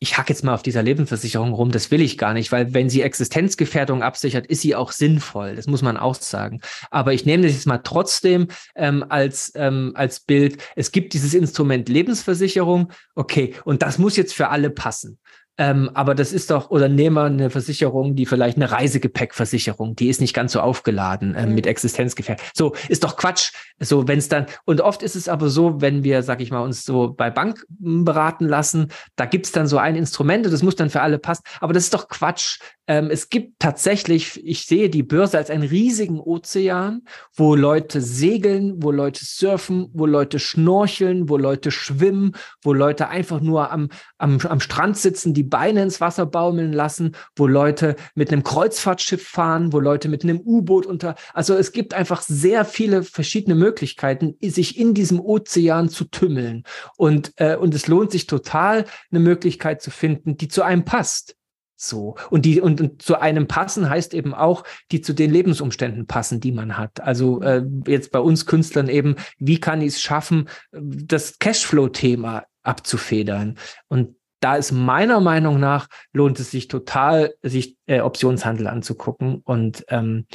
ich 0.03 0.17
hack 0.17 0.29
jetzt 0.29 0.43
mal 0.43 0.55
auf 0.55 0.63
dieser 0.63 0.81
Lebensversicherung 0.81 1.53
rum, 1.53 1.71
das 1.71 1.91
will 1.91 2.01
ich 2.01 2.17
gar 2.17 2.33
nicht, 2.33 2.51
weil 2.51 2.73
wenn 2.73 2.89
sie 2.89 3.03
Existenzgefährdung 3.03 4.01
absichert, 4.01 4.47
ist 4.47 4.61
sie 4.61 4.75
auch 4.75 4.91
sinnvoll. 4.91 5.55
Das 5.55 5.67
muss 5.67 5.83
man 5.83 5.95
auch 5.95 6.15
sagen. 6.15 6.59
Aber 6.89 7.13
ich 7.13 7.27
nehme 7.27 7.43
das 7.43 7.53
jetzt 7.53 7.67
mal 7.67 7.77
trotzdem 7.77 8.47
ähm, 8.75 9.05
als, 9.09 9.51
ähm, 9.53 9.91
als 9.93 10.21
Bild. 10.21 10.57
Es 10.75 10.91
gibt 10.91 11.13
dieses 11.13 11.35
Instrument 11.35 11.87
Lebensversicherung, 11.87 12.91
okay, 13.13 13.53
und 13.63 13.83
das 13.83 13.99
muss 13.99 14.17
jetzt 14.17 14.33
für 14.33 14.49
alle 14.49 14.71
passen. 14.71 15.19
Ähm, 15.61 15.91
aber 15.93 16.15
das 16.15 16.33
ist 16.33 16.49
doch, 16.49 16.71
oder 16.71 16.89
nehmen 16.89 17.17
wir 17.17 17.25
eine 17.25 17.51
Versicherung, 17.51 18.15
die 18.15 18.25
vielleicht 18.25 18.57
eine 18.57 18.71
Reisegepäckversicherung, 18.71 19.95
die 19.95 20.09
ist 20.09 20.19
nicht 20.19 20.33
ganz 20.33 20.53
so 20.53 20.59
aufgeladen 20.59 21.35
ähm, 21.37 21.49
mhm. 21.49 21.55
mit 21.55 21.67
Existenzgefährdung. 21.67 22.43
So, 22.55 22.73
ist 22.89 23.03
doch 23.03 23.15
Quatsch. 23.15 23.51
So, 23.79 24.07
wenn 24.07 24.17
es 24.17 24.27
dann, 24.27 24.47
und 24.65 24.81
oft 24.81 25.03
ist 25.03 25.15
es 25.15 25.29
aber 25.29 25.49
so, 25.49 25.79
wenn 25.79 26.03
wir, 26.03 26.23
sag 26.23 26.41
ich 26.41 26.49
mal, 26.49 26.61
uns 26.61 26.83
so 26.83 27.13
bei 27.13 27.29
Bank 27.29 27.63
beraten 27.69 28.47
lassen, 28.47 28.87
da 29.15 29.25
gibt's 29.25 29.51
dann 29.51 29.67
so 29.67 29.77
ein 29.77 29.95
Instrument 29.95 30.47
und 30.47 30.51
das 30.51 30.63
muss 30.63 30.75
dann 30.75 30.89
für 30.89 31.01
alle 31.01 31.19
passen. 31.19 31.43
Aber 31.59 31.73
das 31.73 31.83
ist 31.83 31.93
doch 31.93 32.07
Quatsch. 32.07 32.57
Ähm, 32.87 33.11
es 33.11 33.29
gibt 33.29 33.59
tatsächlich, 33.59 34.43
ich 34.43 34.65
sehe 34.65 34.89
die 34.89 35.03
Börse 35.03 35.37
als 35.37 35.51
einen 35.51 35.63
riesigen 35.63 36.19
Ozean, 36.19 37.03
wo 37.35 37.53
Leute 37.53 38.01
segeln, 38.01 38.81
wo 38.81 38.89
Leute 38.89 39.23
surfen, 39.23 39.89
wo 39.93 40.07
Leute 40.07 40.39
schnorcheln, 40.39 41.29
wo 41.29 41.37
Leute 41.37 41.69
schwimmen, 41.69 42.31
wo 42.63 42.73
Leute 42.73 43.09
einfach 43.09 43.41
nur 43.41 43.71
am, 43.71 43.89
am, 44.17 44.39
am 44.39 44.59
Strand 44.59 44.97
sitzen, 44.97 45.35
die 45.35 45.50
Beine 45.51 45.83
ins 45.83 46.01
Wasser 46.01 46.25
baumeln 46.25 46.73
lassen, 46.73 47.15
wo 47.35 47.45
Leute 47.45 47.95
mit 48.15 48.31
einem 48.31 48.41
Kreuzfahrtschiff 48.41 49.27
fahren, 49.27 49.71
wo 49.71 49.79
Leute 49.79 50.09
mit 50.09 50.23
einem 50.23 50.39
U-Boot 50.39 50.87
unter. 50.87 51.13
Also 51.35 51.53
es 51.53 51.71
gibt 51.71 51.93
einfach 51.93 52.23
sehr 52.23 52.65
viele 52.65 53.03
verschiedene 53.03 53.53
Möglichkeiten, 53.53 54.35
sich 54.41 54.79
in 54.79 54.95
diesem 54.95 55.19
Ozean 55.19 55.89
zu 55.89 56.05
tümmeln. 56.05 56.63
Und, 56.97 57.33
äh, 57.35 57.55
und 57.55 57.75
es 57.75 57.85
lohnt 57.85 58.11
sich 58.11 58.25
total, 58.25 58.85
eine 59.11 59.19
Möglichkeit 59.19 59.83
zu 59.83 59.91
finden, 59.91 60.37
die 60.37 60.47
zu 60.47 60.63
einem 60.63 60.85
passt. 60.85 61.35
So. 61.83 62.15
Und 62.29 62.45
die, 62.45 62.61
und, 62.61 62.79
und 62.79 63.01
zu 63.01 63.19
einem 63.19 63.47
passen 63.47 63.89
heißt 63.89 64.13
eben 64.13 64.35
auch, 64.35 64.63
die 64.91 65.01
zu 65.01 65.13
den 65.13 65.31
Lebensumständen 65.31 66.05
passen, 66.05 66.39
die 66.39 66.51
man 66.51 66.77
hat. 66.77 67.01
Also 67.01 67.41
äh, 67.41 67.63
jetzt 67.87 68.11
bei 68.11 68.19
uns 68.19 68.45
Künstlern 68.45 68.87
eben, 68.87 69.15
wie 69.39 69.59
kann 69.59 69.81
ich 69.81 69.95
es 69.95 70.01
schaffen, 70.01 70.47
das 70.71 71.39
Cashflow-Thema 71.39 72.45
abzufedern? 72.61 73.57
Und 73.87 74.15
da 74.41 74.55
ist 74.55 74.71
meiner 74.71 75.21
Meinung 75.21 75.59
nach, 75.59 75.87
lohnt 76.11 76.39
es 76.39 76.51
sich 76.51 76.67
total, 76.67 77.33
sich 77.41 77.77
äh, 77.85 78.01
Optionshandel 78.01 78.67
anzugucken 78.67 79.41
und, 79.45 79.85
ähm, 79.87 80.25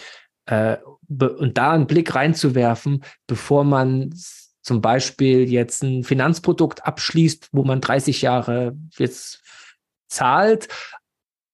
äh, 0.47 0.79
und 1.09 1.59
da 1.59 1.73
einen 1.73 1.87
Blick 1.87 2.15
reinzuwerfen, 2.15 3.05
bevor 3.27 3.65
man 3.65 4.15
zum 4.63 4.81
Beispiel 4.81 5.49
jetzt 5.49 5.83
ein 5.83 6.03
Finanzprodukt 6.03 6.87
abschließt, 6.87 7.51
wo 7.53 7.65
man 7.65 7.81
30 7.81 8.23
Jahre 8.23 8.77
jetzt 8.97 9.43
zahlt, 10.09 10.69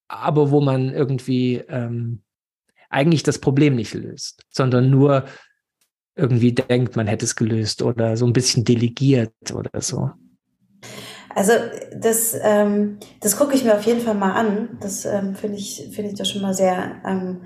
aber 0.09 0.51
wo 0.51 0.61
man 0.61 0.93
irgendwie 0.93 1.57
ähm, 1.69 2.23
eigentlich 2.91 3.23
das 3.23 3.39
Problem 3.39 3.75
nicht 3.75 3.95
löst, 3.95 4.45
sondern 4.51 4.91
nur 4.91 5.25
irgendwie 6.15 6.53
denkt, 6.53 6.97
man 6.97 7.07
hätte 7.07 7.25
es 7.25 7.37
gelöst 7.37 7.81
oder 7.81 8.17
so 8.19 8.27
ein 8.27 8.35
bisschen 8.35 8.65
delegiert 8.65 9.33
oder 9.55 9.81
so. 9.81 10.11
Also 11.35 11.53
das, 11.97 12.37
ähm, 12.43 12.99
das 13.21 13.37
gucke 13.37 13.55
ich 13.55 13.65
mir 13.65 13.75
auf 13.75 13.85
jeden 13.85 14.01
Fall 14.01 14.15
mal 14.15 14.33
an. 14.33 14.79
Das 14.81 15.05
ähm, 15.05 15.35
finde 15.35 15.59
ich, 15.59 15.89
finde 15.93 16.11
ich 16.11 16.19
das 16.19 16.31
schon 16.31 16.43
mal 16.43 16.55
sehr. 16.55 16.97
Ähm, 17.07 17.43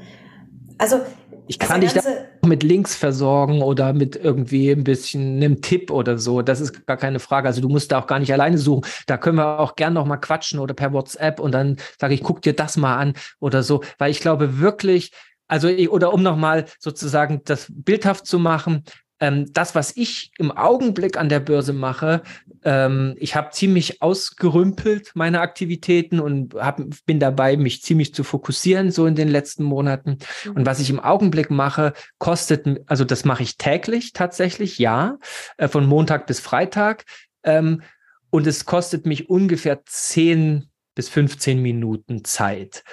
also 0.79 1.01
ich 1.49 1.59
kann 1.59 1.81
dich 1.81 1.93
da 1.93 2.03
mit 2.45 2.63
Links 2.63 2.97
versorgen 2.97 3.63
oder 3.63 3.93
mit 3.93 4.17
irgendwie 4.17 4.71
ein 4.71 4.85
bisschen 4.85 5.37
einem 5.37 5.63
Tipp 5.63 5.91
oder 5.91 6.19
so. 6.19 6.43
Das 6.43 6.61
ist 6.61 6.87
gar 6.87 6.97
keine 6.97 7.21
Frage. 7.21 7.49
Also 7.49 7.61
du 7.61 7.69
musst 7.69 7.93
da 7.93 8.01
auch 8.01 8.07
gar 8.07 8.19
nicht 8.19 8.33
alleine 8.33 8.59
suchen. 8.59 8.85
Da 9.07 9.17
können 9.17 9.39
wir 9.39 9.61
auch 9.61 9.77
gern 9.77 9.95
noch 9.95 10.07
mal 10.07 10.17
quatschen 10.17 10.59
oder 10.59 10.75
per 10.75 10.93
WhatsApp 10.93 11.39
und 11.41 11.53
dann 11.53 11.77
sage 12.01 12.15
ich, 12.15 12.23
guck 12.23 12.43
dir 12.43 12.53
das 12.53 12.77
mal 12.77 12.97
an 12.97 13.15
oder 13.39 13.63
so. 13.63 13.83
Weil 13.99 14.11
ich 14.11 14.21
glaube 14.21 14.59
wirklich, 14.59 15.13
also 15.47 15.69
oder 15.69 16.13
um 16.13 16.23
noch 16.23 16.37
mal 16.37 16.65
sozusagen 16.81 17.43
das 17.45 17.67
bildhaft 17.69 18.27
zu 18.27 18.39
machen, 18.39 18.83
ähm, 19.21 19.53
das, 19.53 19.75
was 19.75 19.97
ich 19.97 20.31
im 20.39 20.53
Augenblick 20.53 21.17
an 21.17 21.29
der 21.29 21.41
Börse 21.41 21.73
mache, 21.73 22.23
ähm, 22.65 23.15
ich 23.19 23.35
habe 23.35 23.51
ziemlich 23.51 24.03
ausgerümpelt 24.03 25.13
meine 25.15 25.41
Aktivitäten 25.41 26.21
und 26.21 26.55
hab, 26.55 26.81
bin 27.07 27.19
dabei, 27.19 27.57
mich 27.57 27.83
ziemlich 27.83 28.15
zu 28.15 28.25
fokussieren, 28.25 28.91
so 28.91 29.07
in 29.07 29.15
den 29.15 29.29
letzten 29.29 29.65
Monaten. 29.65 30.19
Mhm. 30.45 30.53
Und 30.53 30.67
was 30.67 30.81
ich 30.81 30.91
im 30.91 31.01
Augenblick 31.01 31.51
mache, 31.51 31.95
kostet, 32.19 32.83
also 32.87 33.05
das 33.05 33.25
mache 33.25 33.43
ich 33.43 33.57
täglich 33.57 34.13
tatsächlich, 34.13 34.79
ja, 34.79 35.19
äh, 35.57 35.69
von 35.69 35.87
Montag 35.87 36.27
bis 36.27 36.41
Freitag. 36.41 37.05
Ähm, 37.43 37.83
und 38.31 38.47
es 38.47 38.67
kostet 38.67 39.07
mich 39.07 39.31
ungefähr 39.31 39.85
10 39.85 40.69
bis 40.95 41.09
15 41.09 41.63
Minuten 41.63 42.25
Zeit. 42.25 42.85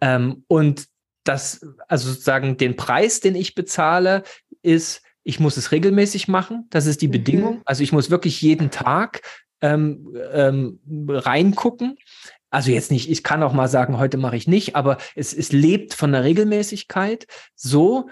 Ähm, 0.00 0.44
und 0.48 0.86
das, 1.24 1.60
also 1.88 2.10
sozusagen 2.10 2.56
den 2.56 2.74
Preis, 2.74 3.20
den 3.20 3.34
ich 3.34 3.54
bezahle, 3.54 4.22
ist 4.62 5.02
ich 5.28 5.38
muss 5.40 5.58
es 5.58 5.72
regelmäßig 5.72 6.26
machen. 6.26 6.66
Das 6.70 6.86
ist 6.86 7.02
die 7.02 7.08
mhm. 7.08 7.12
Bedingung. 7.12 7.62
Also 7.66 7.82
ich 7.82 7.92
muss 7.92 8.08
wirklich 8.08 8.40
jeden 8.40 8.70
Tag 8.70 9.20
ähm, 9.60 10.16
ähm, 10.32 10.80
reingucken. 11.06 11.98
Also 12.48 12.70
jetzt 12.70 12.90
nicht, 12.90 13.10
ich 13.10 13.22
kann 13.22 13.42
auch 13.42 13.52
mal 13.52 13.68
sagen, 13.68 13.98
heute 13.98 14.16
mache 14.16 14.36
ich 14.36 14.48
nicht, 14.48 14.74
aber 14.74 14.96
es, 15.14 15.34
es 15.34 15.52
lebt 15.52 15.92
von 15.92 16.12
der 16.12 16.24
Regelmäßigkeit 16.24 17.26
so, 17.54 18.08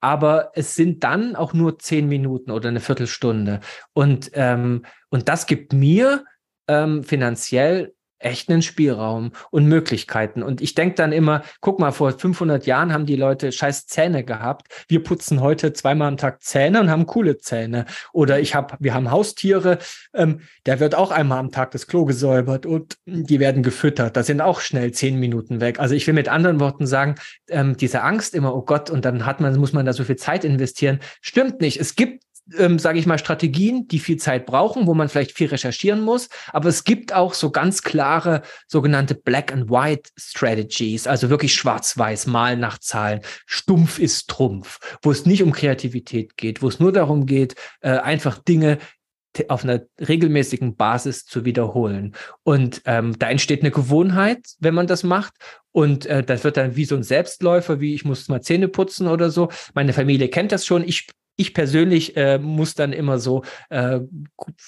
aber 0.00 0.50
es 0.54 0.74
sind 0.74 1.04
dann 1.04 1.36
auch 1.36 1.54
nur 1.54 1.78
zehn 1.78 2.06
Minuten 2.06 2.50
oder 2.50 2.68
eine 2.68 2.80
Viertelstunde. 2.80 3.60
Und, 3.94 4.30
ähm, 4.34 4.84
und 5.08 5.30
das 5.30 5.46
gibt 5.46 5.72
mir 5.72 6.26
ähm, 6.68 7.02
finanziell 7.02 7.94
echt 8.18 8.50
einen 8.50 8.62
Spielraum 8.62 9.32
und 9.50 9.66
Möglichkeiten. 9.66 10.42
Und 10.42 10.60
ich 10.60 10.74
denke 10.74 10.96
dann 10.96 11.12
immer, 11.12 11.42
guck 11.60 11.78
mal, 11.78 11.92
vor 11.92 12.12
500 12.12 12.66
Jahren 12.66 12.92
haben 12.92 13.06
die 13.06 13.16
Leute 13.16 13.52
scheiß 13.52 13.86
Zähne 13.86 14.24
gehabt. 14.24 14.68
Wir 14.88 15.02
putzen 15.02 15.40
heute 15.40 15.72
zweimal 15.72 16.08
am 16.08 16.16
Tag 16.16 16.42
Zähne 16.42 16.80
und 16.80 16.90
haben 16.90 17.06
coole 17.06 17.38
Zähne. 17.38 17.86
Oder 18.12 18.40
ich 18.40 18.54
habe, 18.54 18.76
wir 18.80 18.94
haben 18.94 19.10
Haustiere, 19.10 19.78
ähm, 20.14 20.40
der 20.66 20.80
wird 20.80 20.94
auch 20.94 21.10
einmal 21.10 21.38
am 21.38 21.50
Tag 21.50 21.70
das 21.72 21.86
Klo 21.86 22.04
gesäubert 22.04 22.66
und 22.66 22.98
die 23.06 23.40
werden 23.40 23.62
gefüttert. 23.62 24.16
Da 24.16 24.22
sind 24.22 24.40
auch 24.40 24.60
schnell 24.60 24.92
zehn 24.92 25.18
Minuten 25.18 25.60
weg. 25.60 25.78
Also 25.78 25.94
ich 25.94 26.06
will 26.06 26.14
mit 26.14 26.28
anderen 26.28 26.60
Worten 26.60 26.86
sagen, 26.86 27.14
ähm, 27.48 27.76
diese 27.76 28.02
Angst 28.02 28.34
immer, 28.34 28.54
oh 28.54 28.62
Gott, 28.62 28.90
und 28.90 29.04
dann 29.04 29.26
hat 29.26 29.40
man, 29.40 29.56
muss 29.58 29.72
man 29.72 29.86
da 29.86 29.92
so 29.92 30.04
viel 30.04 30.16
Zeit 30.16 30.44
investieren, 30.44 31.00
stimmt 31.20 31.60
nicht. 31.60 31.80
Es 31.80 31.94
gibt 31.94 32.22
ähm, 32.56 32.78
sage 32.78 32.98
ich 32.98 33.06
mal, 33.06 33.18
Strategien, 33.18 33.88
die 33.88 33.98
viel 33.98 34.16
Zeit 34.16 34.46
brauchen, 34.46 34.86
wo 34.86 34.94
man 34.94 35.08
vielleicht 35.08 35.32
viel 35.32 35.48
recherchieren 35.48 36.00
muss. 36.00 36.28
Aber 36.52 36.68
es 36.68 36.84
gibt 36.84 37.12
auch 37.12 37.34
so 37.34 37.50
ganz 37.50 37.82
klare 37.82 38.42
sogenannte 38.66 39.14
Black 39.14 39.52
and 39.52 39.70
White 39.70 40.10
Strategies, 40.16 41.06
also 41.06 41.30
wirklich 41.30 41.54
schwarz-weiß, 41.54 42.26
mal 42.26 42.56
nach 42.56 42.78
Zahlen. 42.78 43.20
Stumpf 43.46 43.98
ist 43.98 44.28
Trumpf, 44.28 44.78
wo 45.02 45.10
es 45.10 45.26
nicht 45.26 45.42
um 45.42 45.52
Kreativität 45.52 46.36
geht, 46.36 46.62
wo 46.62 46.68
es 46.68 46.80
nur 46.80 46.92
darum 46.92 47.26
geht, 47.26 47.54
äh, 47.80 47.90
einfach 47.90 48.38
Dinge 48.38 48.78
auf 49.48 49.62
einer 49.62 49.82
regelmäßigen 50.00 50.74
Basis 50.74 51.24
zu 51.24 51.44
wiederholen. 51.44 52.14
Und 52.42 52.82
ähm, 52.86 53.16
da 53.18 53.30
entsteht 53.30 53.60
eine 53.60 53.70
Gewohnheit, 53.70 54.44
wenn 54.58 54.74
man 54.74 54.86
das 54.86 55.04
macht. 55.04 55.34
Und 55.70 56.06
äh, 56.06 56.24
das 56.24 56.42
wird 56.42 56.56
dann 56.56 56.74
wie 56.74 56.86
so 56.86 56.96
ein 56.96 57.04
Selbstläufer, 57.04 57.80
wie 57.80 57.94
ich 57.94 58.04
muss 58.04 58.28
mal 58.28 58.42
Zähne 58.42 58.68
putzen 58.68 59.06
oder 59.06 59.30
so. 59.30 59.48
Meine 59.74 59.92
Familie 59.92 60.28
kennt 60.28 60.50
das 60.50 60.66
schon. 60.66 60.82
Ich 60.82 61.08
ich 61.38 61.54
persönlich 61.54 62.16
äh, 62.16 62.38
muss 62.38 62.74
dann 62.74 62.92
immer 62.92 63.20
so, 63.20 63.44
äh, 63.70 64.00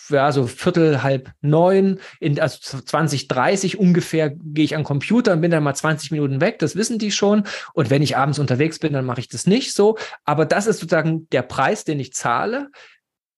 ja, 0.08 0.30
so 0.30 0.46
Viertel, 0.46 1.02
halb 1.02 1.32
neun, 1.40 1.98
in, 2.20 2.38
also 2.38 2.78
20, 2.78 3.26
30 3.26 3.78
ungefähr 3.78 4.30
gehe 4.30 4.64
ich 4.64 4.76
an 4.76 4.84
Computer 4.84 5.32
und 5.32 5.40
bin 5.40 5.50
dann 5.50 5.64
mal 5.64 5.74
20 5.74 6.12
Minuten 6.12 6.40
weg. 6.40 6.60
Das 6.60 6.76
wissen 6.76 7.00
die 7.00 7.10
schon. 7.10 7.42
Und 7.74 7.90
wenn 7.90 8.02
ich 8.02 8.16
abends 8.16 8.38
unterwegs 8.38 8.78
bin, 8.78 8.92
dann 8.92 9.04
mache 9.04 9.20
ich 9.20 9.28
das 9.28 9.48
nicht 9.48 9.74
so. 9.74 9.98
Aber 10.24 10.46
das 10.46 10.68
ist 10.68 10.78
sozusagen 10.78 11.28
der 11.30 11.42
Preis, 11.42 11.84
den 11.84 11.98
ich 11.98 12.12
zahle 12.12 12.70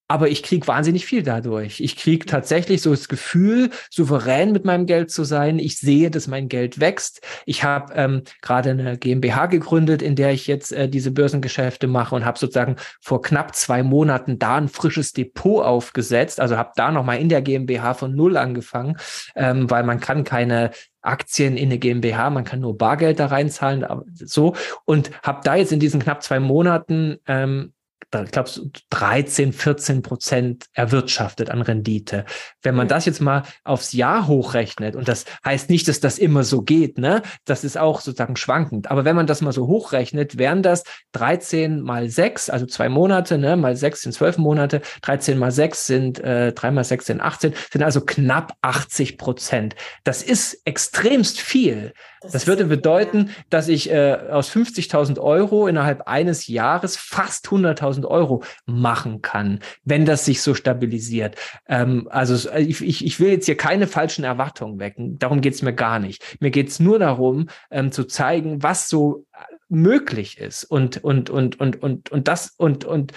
aber 0.07 0.29
ich 0.29 0.43
kriege 0.43 0.67
wahnsinnig 0.67 1.05
viel 1.05 1.23
dadurch. 1.23 1.79
Ich 1.79 1.95
kriege 1.95 2.25
tatsächlich 2.25 2.81
so 2.81 2.91
das 2.91 3.07
Gefühl, 3.07 3.69
souverän 3.89 4.51
mit 4.51 4.65
meinem 4.65 4.85
Geld 4.85 5.11
zu 5.11 5.23
sein. 5.23 5.59
Ich 5.59 5.79
sehe, 5.79 6.11
dass 6.11 6.27
mein 6.27 6.49
Geld 6.49 6.79
wächst. 6.79 7.21
Ich 7.45 7.63
habe 7.63 7.93
ähm, 7.95 8.23
gerade 8.41 8.71
eine 8.71 8.97
GmbH 8.97 9.45
gegründet, 9.47 10.01
in 10.01 10.15
der 10.15 10.31
ich 10.31 10.47
jetzt 10.47 10.71
äh, 10.73 10.89
diese 10.89 11.11
Börsengeschäfte 11.11 11.87
mache 11.87 12.15
und 12.15 12.25
habe 12.25 12.37
sozusagen 12.37 12.75
vor 13.01 13.21
knapp 13.21 13.55
zwei 13.55 13.81
Monaten 13.81 14.39
da 14.39 14.57
ein 14.57 14.67
frisches 14.67 15.13
Depot 15.13 15.63
aufgesetzt. 15.63 16.39
Also 16.39 16.57
habe 16.57 16.71
da 16.75 16.91
nochmal 16.91 17.19
in 17.19 17.29
der 17.29 17.41
GmbH 17.41 17.93
von 17.93 18.13
null 18.13 18.35
angefangen, 18.37 18.97
ähm, 19.35 19.69
weil 19.69 19.83
man 19.83 19.99
kann 19.99 20.23
keine 20.25 20.71
Aktien 21.01 21.57
in 21.57 21.69
eine 21.69 21.79
GmbH, 21.79 22.29
man 22.29 22.45
kann 22.45 22.61
nur 22.61 22.77
Bargeld 22.77 23.19
da 23.19 23.27
reinzahlen, 23.27 23.85
so 24.13 24.55
und 24.85 25.11
habe 25.21 25.41
da 25.43 25.55
jetzt 25.55 25.71
in 25.71 25.79
diesen 25.79 26.01
knapp 26.01 26.23
zwei 26.23 26.39
Monaten 26.39 27.17
ähm, 27.27 27.73
ich 28.21 28.31
glaube, 28.31 28.49
so 28.49 28.69
13, 28.89 29.53
14 29.53 30.01
Prozent 30.01 30.65
erwirtschaftet 30.73 31.49
an 31.49 31.61
Rendite. 31.61 32.25
Wenn 32.61 32.75
man 32.75 32.87
das 32.87 33.05
jetzt 33.05 33.21
mal 33.21 33.43
aufs 33.63 33.93
Jahr 33.93 34.27
hochrechnet, 34.27 34.95
und 34.95 35.07
das 35.07 35.25
heißt 35.45 35.69
nicht, 35.69 35.87
dass 35.87 35.99
das 35.99 36.17
immer 36.17 36.43
so 36.43 36.61
geht, 36.61 36.97
ne? 36.97 37.21
Das 37.45 37.63
ist 37.63 37.77
auch 37.77 38.01
sozusagen 38.01 38.35
schwankend. 38.35 38.91
Aber 38.91 39.05
wenn 39.05 39.15
man 39.15 39.27
das 39.27 39.41
mal 39.41 39.51
so 39.51 39.67
hochrechnet, 39.67 40.37
wären 40.37 40.61
das 40.61 40.83
13 41.13 41.81
mal 41.81 42.09
6, 42.09 42.49
also 42.49 42.65
zwei 42.65 42.89
Monate, 42.89 43.37
ne? 43.37 43.55
Mal 43.55 43.75
6 43.75 44.01
sind 44.01 44.11
12 44.13 44.37
Monate, 44.37 44.81
13 45.01 45.37
mal 45.37 45.51
6 45.51 45.87
sind, 45.87 46.19
äh, 46.19 46.53
3 46.53 46.71
mal 46.71 46.83
6 46.83 47.05
sind 47.05 47.21
18, 47.21 47.53
sind 47.71 47.83
also 47.83 48.01
knapp 48.01 48.53
80 48.61 49.17
Prozent. 49.17 49.75
Das 50.03 50.21
ist 50.21 50.61
extremst 50.65 51.41
viel. 51.41 51.93
Das, 52.23 52.31
das 52.31 52.47
würde 52.47 52.65
bedeuten, 52.65 53.31
dass 53.49 53.67
ich 53.67 53.91
äh, 53.91 54.17
aus 54.31 54.49
50.000 54.49 55.19
Euro 55.19 55.67
innerhalb 55.67 56.07
eines 56.07 56.47
Jahres 56.47 56.95
fast 56.95 57.47
100.000 57.47 58.02
Euro 58.05 58.43
machen 58.65 59.21
kann, 59.21 59.59
wenn 59.83 60.05
das 60.05 60.25
sich 60.25 60.41
so 60.41 60.53
stabilisiert. 60.53 61.35
Ähm, 61.67 62.07
also 62.09 62.49
ich, 62.51 62.81
ich 62.83 63.19
will 63.19 63.31
jetzt 63.31 63.45
hier 63.45 63.57
keine 63.57 63.87
falschen 63.87 64.23
Erwartungen 64.23 64.79
wecken. 64.79 65.17
Darum 65.19 65.41
geht 65.41 65.53
es 65.53 65.61
mir 65.61 65.73
gar 65.73 65.99
nicht. 65.99 66.37
Mir 66.39 66.51
geht 66.51 66.69
es 66.69 66.79
nur 66.79 66.99
darum, 66.99 67.49
ähm, 67.71 67.91
zu 67.91 68.05
zeigen, 68.05 68.63
was 68.63 68.89
so 68.89 69.25
äh, 69.33 69.37
möglich 69.69 70.37
ist 70.37 70.63
und 70.63 71.03
und 71.03 71.29
und 71.29 71.59
und 71.59 71.81
und 71.81 72.11
und 72.11 72.27
das 72.27 72.53
und 72.57 72.85
und 72.85 73.13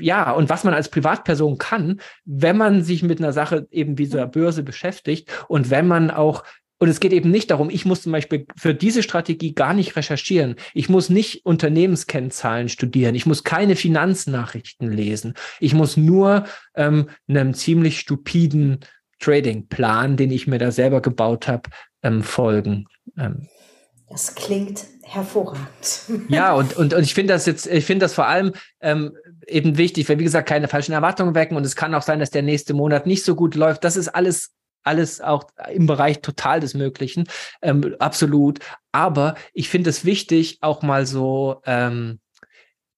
ja, 0.00 0.30
und 0.30 0.48
was 0.48 0.64
man 0.64 0.74
als 0.74 0.90
Privatperson 0.90 1.58
kann, 1.58 2.00
wenn 2.24 2.56
man 2.56 2.82
sich 2.82 3.02
mit 3.02 3.18
einer 3.18 3.32
Sache 3.32 3.66
eben 3.70 3.98
wie 3.98 4.06
so 4.06 4.18
einer 4.18 4.28
Börse 4.28 4.62
beschäftigt 4.62 5.28
und 5.48 5.70
wenn 5.70 5.88
man 5.88 6.10
auch 6.10 6.44
und 6.78 6.88
es 6.88 7.00
geht 7.00 7.12
eben 7.12 7.30
nicht 7.30 7.50
darum, 7.50 7.70
ich 7.70 7.84
muss 7.84 8.02
zum 8.02 8.12
Beispiel 8.12 8.46
für 8.56 8.74
diese 8.74 9.02
Strategie 9.02 9.54
gar 9.54 9.74
nicht 9.74 9.96
recherchieren. 9.96 10.54
Ich 10.74 10.88
muss 10.88 11.10
nicht 11.10 11.44
Unternehmenskennzahlen 11.44 12.68
studieren. 12.68 13.16
Ich 13.16 13.26
muss 13.26 13.42
keine 13.42 13.74
Finanznachrichten 13.74 14.90
lesen. 14.90 15.34
Ich 15.58 15.74
muss 15.74 15.96
nur 15.96 16.44
ähm, 16.74 17.08
einem 17.28 17.54
ziemlich 17.54 17.98
stupiden 17.98 18.80
Trading-Plan, 19.18 20.16
den 20.16 20.30
ich 20.30 20.46
mir 20.46 20.58
da 20.58 20.70
selber 20.70 21.02
gebaut 21.02 21.48
habe, 21.48 21.70
ähm, 22.04 22.22
folgen. 22.22 22.86
Ähm. 23.16 23.48
Das 24.08 24.36
klingt 24.36 24.84
hervorragend. 25.02 25.66
Ja, 26.28 26.54
und, 26.54 26.76
und, 26.76 26.94
und 26.94 27.02
ich 27.02 27.14
finde 27.14 27.34
das 27.34 27.46
jetzt, 27.46 27.66
ich 27.66 27.84
finde 27.84 28.04
das 28.04 28.14
vor 28.14 28.26
allem 28.26 28.52
ähm, 28.80 29.16
eben 29.46 29.76
wichtig, 29.78 30.08
weil 30.08 30.18
wie 30.18 30.24
gesagt, 30.24 30.48
keine 30.48 30.68
falschen 30.68 30.92
Erwartungen 30.92 31.34
wecken 31.34 31.56
und 31.56 31.66
es 31.66 31.74
kann 31.74 31.94
auch 31.94 32.02
sein, 32.02 32.20
dass 32.20 32.30
der 32.30 32.42
nächste 32.42 32.74
Monat 32.74 33.06
nicht 33.06 33.24
so 33.24 33.34
gut 33.34 33.56
läuft. 33.56 33.82
Das 33.82 33.96
ist 33.96 34.08
alles 34.08 34.52
alles 34.82 35.20
auch 35.20 35.44
im 35.72 35.86
Bereich 35.86 36.20
total 36.20 36.60
des 36.60 36.74
Möglichen, 36.74 37.28
ähm, 37.62 37.94
absolut. 37.98 38.60
Aber 38.92 39.34
ich 39.52 39.68
finde 39.68 39.90
es 39.90 40.04
wichtig, 40.04 40.58
auch 40.60 40.82
mal 40.82 41.06
so 41.06 41.60
ähm, 41.66 42.20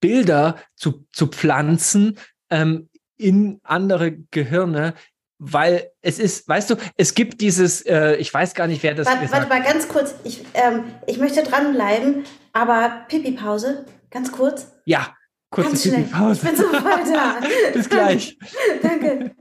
Bilder 0.00 0.56
zu, 0.76 1.06
zu 1.12 1.26
pflanzen 1.26 2.18
ähm, 2.50 2.88
in 3.16 3.60
andere 3.62 4.12
Gehirne, 4.30 4.94
weil 5.38 5.90
es 6.02 6.18
ist, 6.18 6.48
weißt 6.48 6.70
du, 6.70 6.76
es 6.96 7.14
gibt 7.14 7.40
dieses, 7.40 7.82
äh, 7.82 8.16
ich 8.16 8.32
weiß 8.32 8.54
gar 8.54 8.66
nicht, 8.66 8.82
wer 8.82 8.94
das 8.94 9.06
warte, 9.06 9.30
Warte 9.32 9.48
mal 9.48 9.62
ganz 9.62 9.88
kurz, 9.88 10.14
ich, 10.24 10.44
ähm, 10.54 10.84
ich 11.06 11.18
möchte 11.18 11.42
dranbleiben, 11.42 12.24
aber 12.52 13.04
Pipi-Pause, 13.08 13.86
ganz 14.10 14.32
kurz. 14.32 14.72
Ja, 14.84 15.14
kurze 15.50 15.90
Pipi-Pause. 15.90 16.40
Ich 16.42 16.48
bin 16.48 16.56
sofort 16.56 17.06
da. 17.12 17.40
Bis 17.72 17.88
gleich. 17.88 18.38
Danke. 18.82 19.34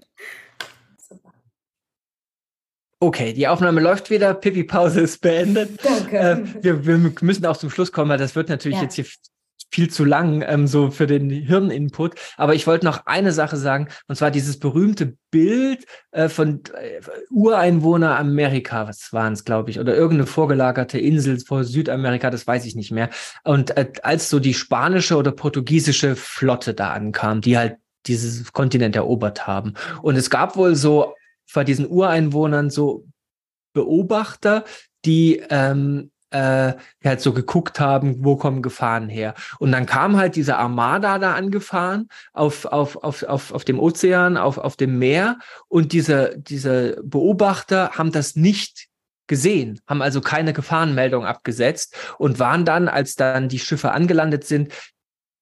Okay, 3.01 3.31
die 3.31 3.47
Aufnahme 3.47 3.79
läuft 3.79 4.09
wieder. 4.09 4.33
Pipi-Pause 4.33 5.01
ist 5.01 5.21
beendet. 5.21 5.79
Danke. 5.83 6.17
Äh, 6.17 6.63
wir, 6.63 6.85
wir, 6.85 6.97
müssen 7.21 7.45
auch 7.45 7.55
zum 7.55 7.69
Schluss 7.69 7.93
kommen, 7.93 8.09
weil 8.11 8.17
das 8.17 8.35
wird 8.35 8.49
natürlich 8.49 8.77
ja. 8.77 8.83
jetzt 8.83 8.95
hier 8.95 9.05
viel 9.71 9.89
zu 9.89 10.03
lang, 10.03 10.43
ähm, 10.45 10.67
so 10.67 10.91
für 10.91 11.07
den 11.07 11.29
Hirninput. 11.29 12.15
Aber 12.37 12.55
ich 12.55 12.67
wollte 12.67 12.85
noch 12.85 13.05
eine 13.05 13.31
Sache 13.31 13.55
sagen, 13.55 13.87
und 14.07 14.15
zwar 14.15 14.31
dieses 14.31 14.59
berühmte 14.59 15.15
Bild 15.31 15.85
äh, 16.11 16.27
von 16.27 16.61
äh, 16.73 16.99
Ureinwohner 17.29 18.17
Amerika, 18.17 18.87
was 18.87 19.13
waren 19.13 19.33
es, 19.33 19.45
glaube 19.45 19.69
ich, 19.69 19.79
oder 19.79 19.95
irgendeine 19.95 20.27
vorgelagerte 20.27 20.99
Insel 20.99 21.39
vor 21.39 21.63
Südamerika, 21.63 22.29
das 22.29 22.47
weiß 22.47 22.65
ich 22.65 22.75
nicht 22.75 22.91
mehr. 22.91 23.09
Und 23.43 23.77
äh, 23.77 23.91
als 24.01 24.29
so 24.29 24.39
die 24.39 24.53
spanische 24.53 25.15
oder 25.15 25.31
portugiesische 25.31 26.15
Flotte 26.15 26.73
da 26.73 26.91
ankam, 26.91 27.41
die 27.41 27.57
halt 27.57 27.77
dieses 28.07 28.51
Kontinent 28.51 28.95
erobert 28.95 29.45
haben. 29.45 29.73
Und 30.01 30.15
es 30.15 30.29
gab 30.29 30.55
wohl 30.55 30.75
so 30.75 31.13
vor 31.49 31.63
diesen 31.63 31.87
Ureinwohnern 31.87 32.69
so 32.69 33.07
Beobachter, 33.73 34.63
die 35.05 35.41
ähm, 35.49 36.11
äh, 36.31 36.73
halt 37.03 37.21
so 37.21 37.33
geguckt 37.33 37.79
haben, 37.79 38.23
wo 38.23 38.35
kommen 38.35 38.61
Gefahren 38.61 39.09
her. 39.09 39.33
Und 39.57 39.71
dann 39.71 39.85
kam 39.85 40.17
halt 40.17 40.35
diese 40.35 40.57
Armada 40.57 41.17
da 41.17 41.33
angefahren 41.33 42.07
auf, 42.33 42.65
auf, 42.65 42.97
auf, 42.97 43.23
auf, 43.23 43.51
auf 43.51 43.65
dem 43.65 43.79
Ozean, 43.79 44.37
auf, 44.37 44.57
auf 44.59 44.75
dem 44.75 44.99
Meer. 44.99 45.39
Und 45.67 45.91
diese, 45.91 46.35
diese 46.37 47.01
Beobachter 47.03 47.91
haben 47.91 48.11
das 48.11 48.35
nicht 48.35 48.87
gesehen, 49.25 49.79
haben 49.87 50.01
also 50.01 50.21
keine 50.21 50.53
Gefahrenmeldung 50.53 51.25
abgesetzt 51.25 51.95
und 52.17 52.39
waren 52.39 52.65
dann, 52.65 52.87
als 52.87 53.15
dann 53.15 53.47
die 53.47 53.59
Schiffe 53.59 53.91
angelandet 53.91 54.43
sind, 54.43 54.73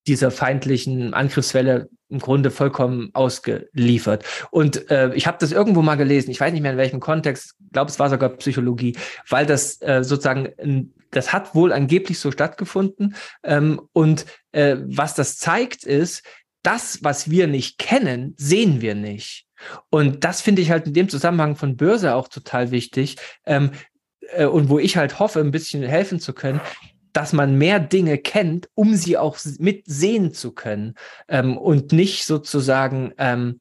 dieser 0.07 0.31
feindlichen 0.31 1.13
Angriffswelle 1.13 1.89
im 2.09 2.19
Grunde 2.19 2.51
vollkommen 2.51 3.09
ausgeliefert. 3.13 4.23
Und 4.49 4.89
äh, 4.89 5.13
ich 5.13 5.27
habe 5.27 5.38
das 5.39 5.51
irgendwo 5.51 5.81
mal 5.81 5.95
gelesen, 5.95 6.31
ich 6.31 6.39
weiß 6.39 6.53
nicht 6.53 6.61
mehr 6.61 6.71
in 6.71 6.77
welchem 6.77 6.99
Kontext, 6.99 7.55
glaube 7.73 7.91
es 7.91 7.99
war 7.99 8.09
sogar 8.09 8.29
Psychologie, 8.29 8.95
weil 9.29 9.45
das 9.45 9.81
äh, 9.81 10.03
sozusagen, 10.03 10.93
das 11.11 11.34
hat 11.34 11.53
wohl 11.53 11.73
angeblich 11.73 12.19
so 12.19 12.31
stattgefunden. 12.31 13.15
Ähm, 13.43 13.81
und 13.91 14.25
äh, 14.53 14.77
was 14.85 15.15
das 15.15 15.38
zeigt, 15.38 15.84
ist, 15.84 16.23
das, 16.63 17.03
was 17.03 17.29
wir 17.29 17.47
nicht 17.47 17.77
kennen, 17.77 18.34
sehen 18.38 18.81
wir 18.81 18.95
nicht. 18.95 19.45
Und 19.89 20.23
das 20.23 20.41
finde 20.41 20.61
ich 20.61 20.71
halt 20.71 20.88
in 20.88 20.93
dem 20.93 21.09
Zusammenhang 21.09 21.55
von 21.55 21.77
Börse 21.77 22.15
auch 22.15 22.27
total 22.27 22.71
wichtig. 22.71 23.17
Ähm, 23.45 23.71
äh, 24.34 24.45
und 24.45 24.69
wo 24.69 24.79
ich 24.79 24.97
halt 24.97 25.19
hoffe, 25.19 25.39
ein 25.39 25.51
bisschen 25.51 25.84
helfen 25.84 26.19
zu 26.19 26.34
können, 26.34 26.61
dass 27.18 27.34
man 27.34 27.57
mehr 27.57 27.80
Dinge 27.80 28.19
kennt, 28.19 28.69
um 28.76 28.94
sie 28.94 29.18
auch 29.18 29.39
mitsehen 29.57 30.35
zu 30.35 30.52
können 30.52 30.94
ähm, 31.27 31.57
und 31.57 31.91
nicht 31.91 32.26
sozusagen 32.26 33.11
ähm, 33.18 33.60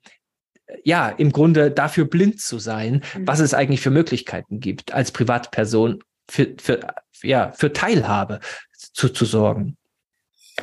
ja 0.85 1.09
im 1.09 1.33
Grunde 1.33 1.71
dafür 1.71 2.05
blind 2.05 2.39
zu 2.39 2.59
sein, 2.59 3.03
mhm. 3.15 3.27
was 3.27 3.41
es 3.41 3.55
eigentlich 3.55 3.81
für 3.81 3.91
Möglichkeiten 3.91 4.61
gibt, 4.61 4.93
als 4.93 5.11
Privatperson 5.11 6.01
für, 6.29 6.55
für, 6.61 6.81
ja, 7.23 7.51
für 7.53 7.73
Teilhabe 7.73 8.41
zu, 8.77 9.09
zu 9.09 9.25
sorgen. 9.25 9.79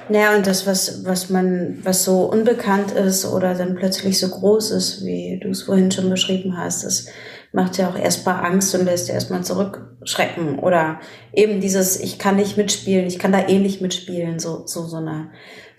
Naja, 0.10 0.36
und 0.36 0.46
das, 0.46 0.68
was, 0.68 1.04
was 1.04 1.32
man, 1.32 1.80
was 1.84 2.04
so 2.04 2.26
unbekannt 2.26 2.92
ist 2.92 3.26
oder 3.26 3.56
dann 3.56 3.74
plötzlich 3.74 4.20
so 4.20 4.30
groß 4.30 4.70
ist, 4.70 5.04
wie 5.04 5.40
du 5.42 5.50
es 5.50 5.64
vorhin 5.64 5.90
schon 5.90 6.12
beschrieben 6.12 6.58
hast, 6.58 6.84
das 6.84 7.08
macht 7.54 7.78
ja 7.78 7.88
auch 7.88 7.96
erstmal 7.96 8.44
Angst 8.44 8.74
und 8.76 8.86
lässt 8.86 9.10
erstmal 9.10 9.44
zurückschrecken. 9.44 10.60
Oder 10.60 11.00
eben 11.32 11.62
dieses, 11.62 12.00
ich 12.00 12.20
kann 12.20 12.36
nicht 12.36 12.58
mitspielen, 12.58 13.06
ich 13.06 13.20
kann 13.20 13.32
da 13.32 13.48
eh 13.48 13.60
nicht 13.60 13.80
mitspielen, 13.80 14.40
so, 14.40 14.64
so, 14.66 14.86
so 14.86 14.98
eine 14.98 15.30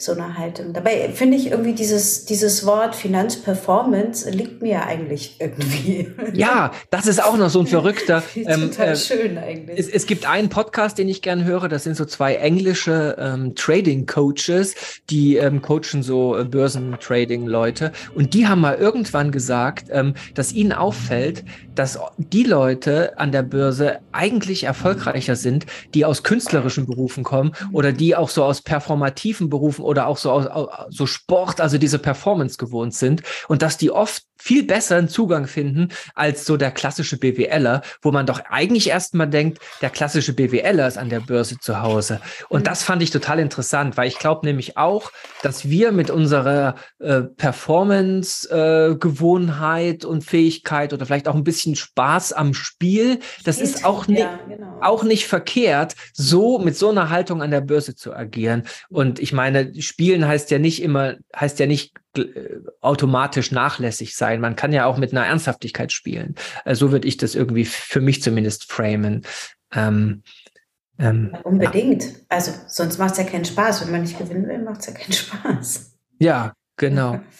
so 0.04 0.12
eine 0.12 0.36
Haltung. 0.38 0.72
Dabei 0.72 1.10
finde 1.12 1.36
ich 1.36 1.50
irgendwie 1.50 1.72
dieses, 1.72 2.24
dieses 2.24 2.66
Wort 2.66 2.94
Finanzperformance 2.94 4.30
liegt 4.30 4.62
mir 4.62 4.84
eigentlich 4.86 5.36
irgendwie. 5.38 6.08
Ja, 6.34 6.72
das 6.90 7.06
ist 7.06 7.22
auch 7.22 7.36
noch 7.36 7.48
so 7.48 7.60
ein 7.60 7.66
verrückter. 7.66 8.22
ähm, 8.34 8.70
total 8.70 8.88
äh, 8.88 8.96
schön 8.96 9.38
eigentlich. 9.38 9.78
Es, 9.78 9.88
es, 9.88 10.06
gibt 10.06 10.28
einen 10.28 10.48
Podcast, 10.48 10.98
den 10.98 11.08
ich 11.08 11.22
gern 11.22 11.44
höre. 11.44 11.68
Das 11.68 11.84
sind 11.84 11.96
so 11.96 12.04
zwei 12.04 12.34
englische 12.34 13.16
ähm, 13.18 13.54
Trading 13.54 14.06
Coaches, 14.06 14.74
die 15.10 15.36
ähm, 15.36 15.62
coachen 15.62 16.02
so 16.02 16.36
äh, 16.36 16.44
Börsentrading-Leute. 16.44 17.92
Und 18.14 18.34
die 18.34 18.48
haben 18.48 18.60
mal 18.60 18.74
irgendwann 18.74 19.30
gesagt, 19.30 19.86
ähm, 19.90 20.14
dass 20.34 20.52
ihnen 20.52 20.72
auffällt, 20.72 21.44
dass 21.74 21.98
die 22.16 22.44
Leute 22.44 23.18
an 23.18 23.32
der 23.32 23.42
Börse 23.42 23.98
eigentlich 24.12 24.64
erfolgreicher 24.64 25.36
sind, 25.36 25.66
die 25.94 26.04
aus 26.04 26.22
künstlerischen 26.22 26.86
Berufen 26.86 27.24
kommen 27.24 27.52
oder 27.72 27.92
die 27.92 28.16
auch 28.16 28.28
so 28.28 28.44
aus 28.44 28.62
performativen 28.62 29.50
Berufen 29.50 29.84
oder 29.84 30.06
auch 30.06 30.18
so, 30.18 30.68
so 30.90 31.06
Sport, 31.06 31.60
also 31.60 31.78
diese 31.78 31.98
Performance 31.98 32.58
gewohnt 32.58 32.94
sind 32.94 33.22
und 33.48 33.62
dass 33.62 33.76
die 33.76 33.90
oft 33.90 34.24
viel 34.44 34.64
besser 34.64 34.96
einen 34.96 35.08
Zugang 35.08 35.46
finden 35.46 35.88
als 36.14 36.44
so 36.44 36.58
der 36.58 36.70
klassische 36.70 37.16
BWLer, 37.16 37.80
wo 38.02 38.12
man 38.12 38.26
doch 38.26 38.42
eigentlich 38.50 38.90
erstmal 38.90 39.28
denkt, 39.28 39.58
der 39.80 39.88
klassische 39.88 40.34
BWLer 40.34 40.86
ist 40.86 40.98
an 40.98 41.08
der 41.08 41.20
Börse 41.20 41.58
zu 41.58 41.80
Hause. 41.80 42.20
Und 42.50 42.60
mhm. 42.60 42.64
das 42.64 42.82
fand 42.82 43.02
ich 43.02 43.10
total 43.10 43.38
interessant, 43.38 43.96
weil 43.96 44.08
ich 44.08 44.18
glaube 44.18 44.44
nämlich 44.44 44.76
auch, 44.76 45.10
dass 45.42 45.70
wir 45.70 45.92
mit 45.92 46.10
unserer 46.10 46.74
äh, 46.98 47.22
Performance-Gewohnheit 47.22 50.04
äh, 50.04 50.06
und 50.06 50.24
Fähigkeit 50.24 50.92
oder 50.92 51.06
vielleicht 51.06 51.26
auch 51.26 51.34
ein 51.34 51.44
bisschen 51.44 51.63
Spaß 51.74 52.32
am 52.32 52.54
Spiel, 52.54 53.20
das 53.44 53.56
Spiel 53.56 53.68
ist 53.68 53.84
auch, 53.84 54.06
ja, 54.08 54.38
genau. 54.48 54.78
auch 54.80 55.02
nicht 55.02 55.26
verkehrt, 55.26 55.96
so 56.12 56.58
mit 56.58 56.76
so 56.76 56.90
einer 56.90 57.10
Haltung 57.10 57.42
an 57.42 57.50
der 57.50 57.60
Börse 57.60 57.94
zu 57.94 58.14
agieren. 58.14 58.64
Und 58.88 59.18
ich 59.18 59.32
meine, 59.32 59.80
Spielen 59.80 60.26
heißt 60.26 60.50
ja 60.50 60.58
nicht 60.58 60.82
immer, 60.82 61.14
heißt 61.34 61.58
ja 61.58 61.66
nicht 61.66 61.94
äh, 62.16 62.58
automatisch 62.80 63.50
nachlässig 63.50 64.14
sein. 64.14 64.40
Man 64.40 64.56
kann 64.56 64.72
ja 64.72 64.86
auch 64.86 64.98
mit 64.98 65.12
einer 65.12 65.26
Ernsthaftigkeit 65.26 65.92
spielen. 65.92 66.34
Äh, 66.64 66.74
so 66.74 66.92
würde 66.92 67.08
ich 67.08 67.16
das 67.16 67.34
irgendwie 67.34 67.64
für 67.64 68.00
mich 68.00 68.22
zumindest 68.22 68.70
framen. 68.70 69.22
Ähm, 69.72 70.22
ähm, 70.98 71.36
Unbedingt. 71.42 72.04
Ja. 72.04 72.10
Also 72.28 72.52
sonst 72.68 72.98
macht 72.98 73.12
es 73.12 73.18
ja 73.18 73.24
keinen 73.24 73.44
Spaß. 73.44 73.84
Wenn 73.84 73.90
man 73.90 74.02
nicht 74.02 74.18
gewinnen 74.18 74.46
will, 74.46 74.58
macht 74.58 74.80
es 74.80 74.86
ja 74.86 74.92
keinen 74.92 75.12
Spaß. 75.12 75.92
Ja, 76.18 76.54
genau. 76.76 77.20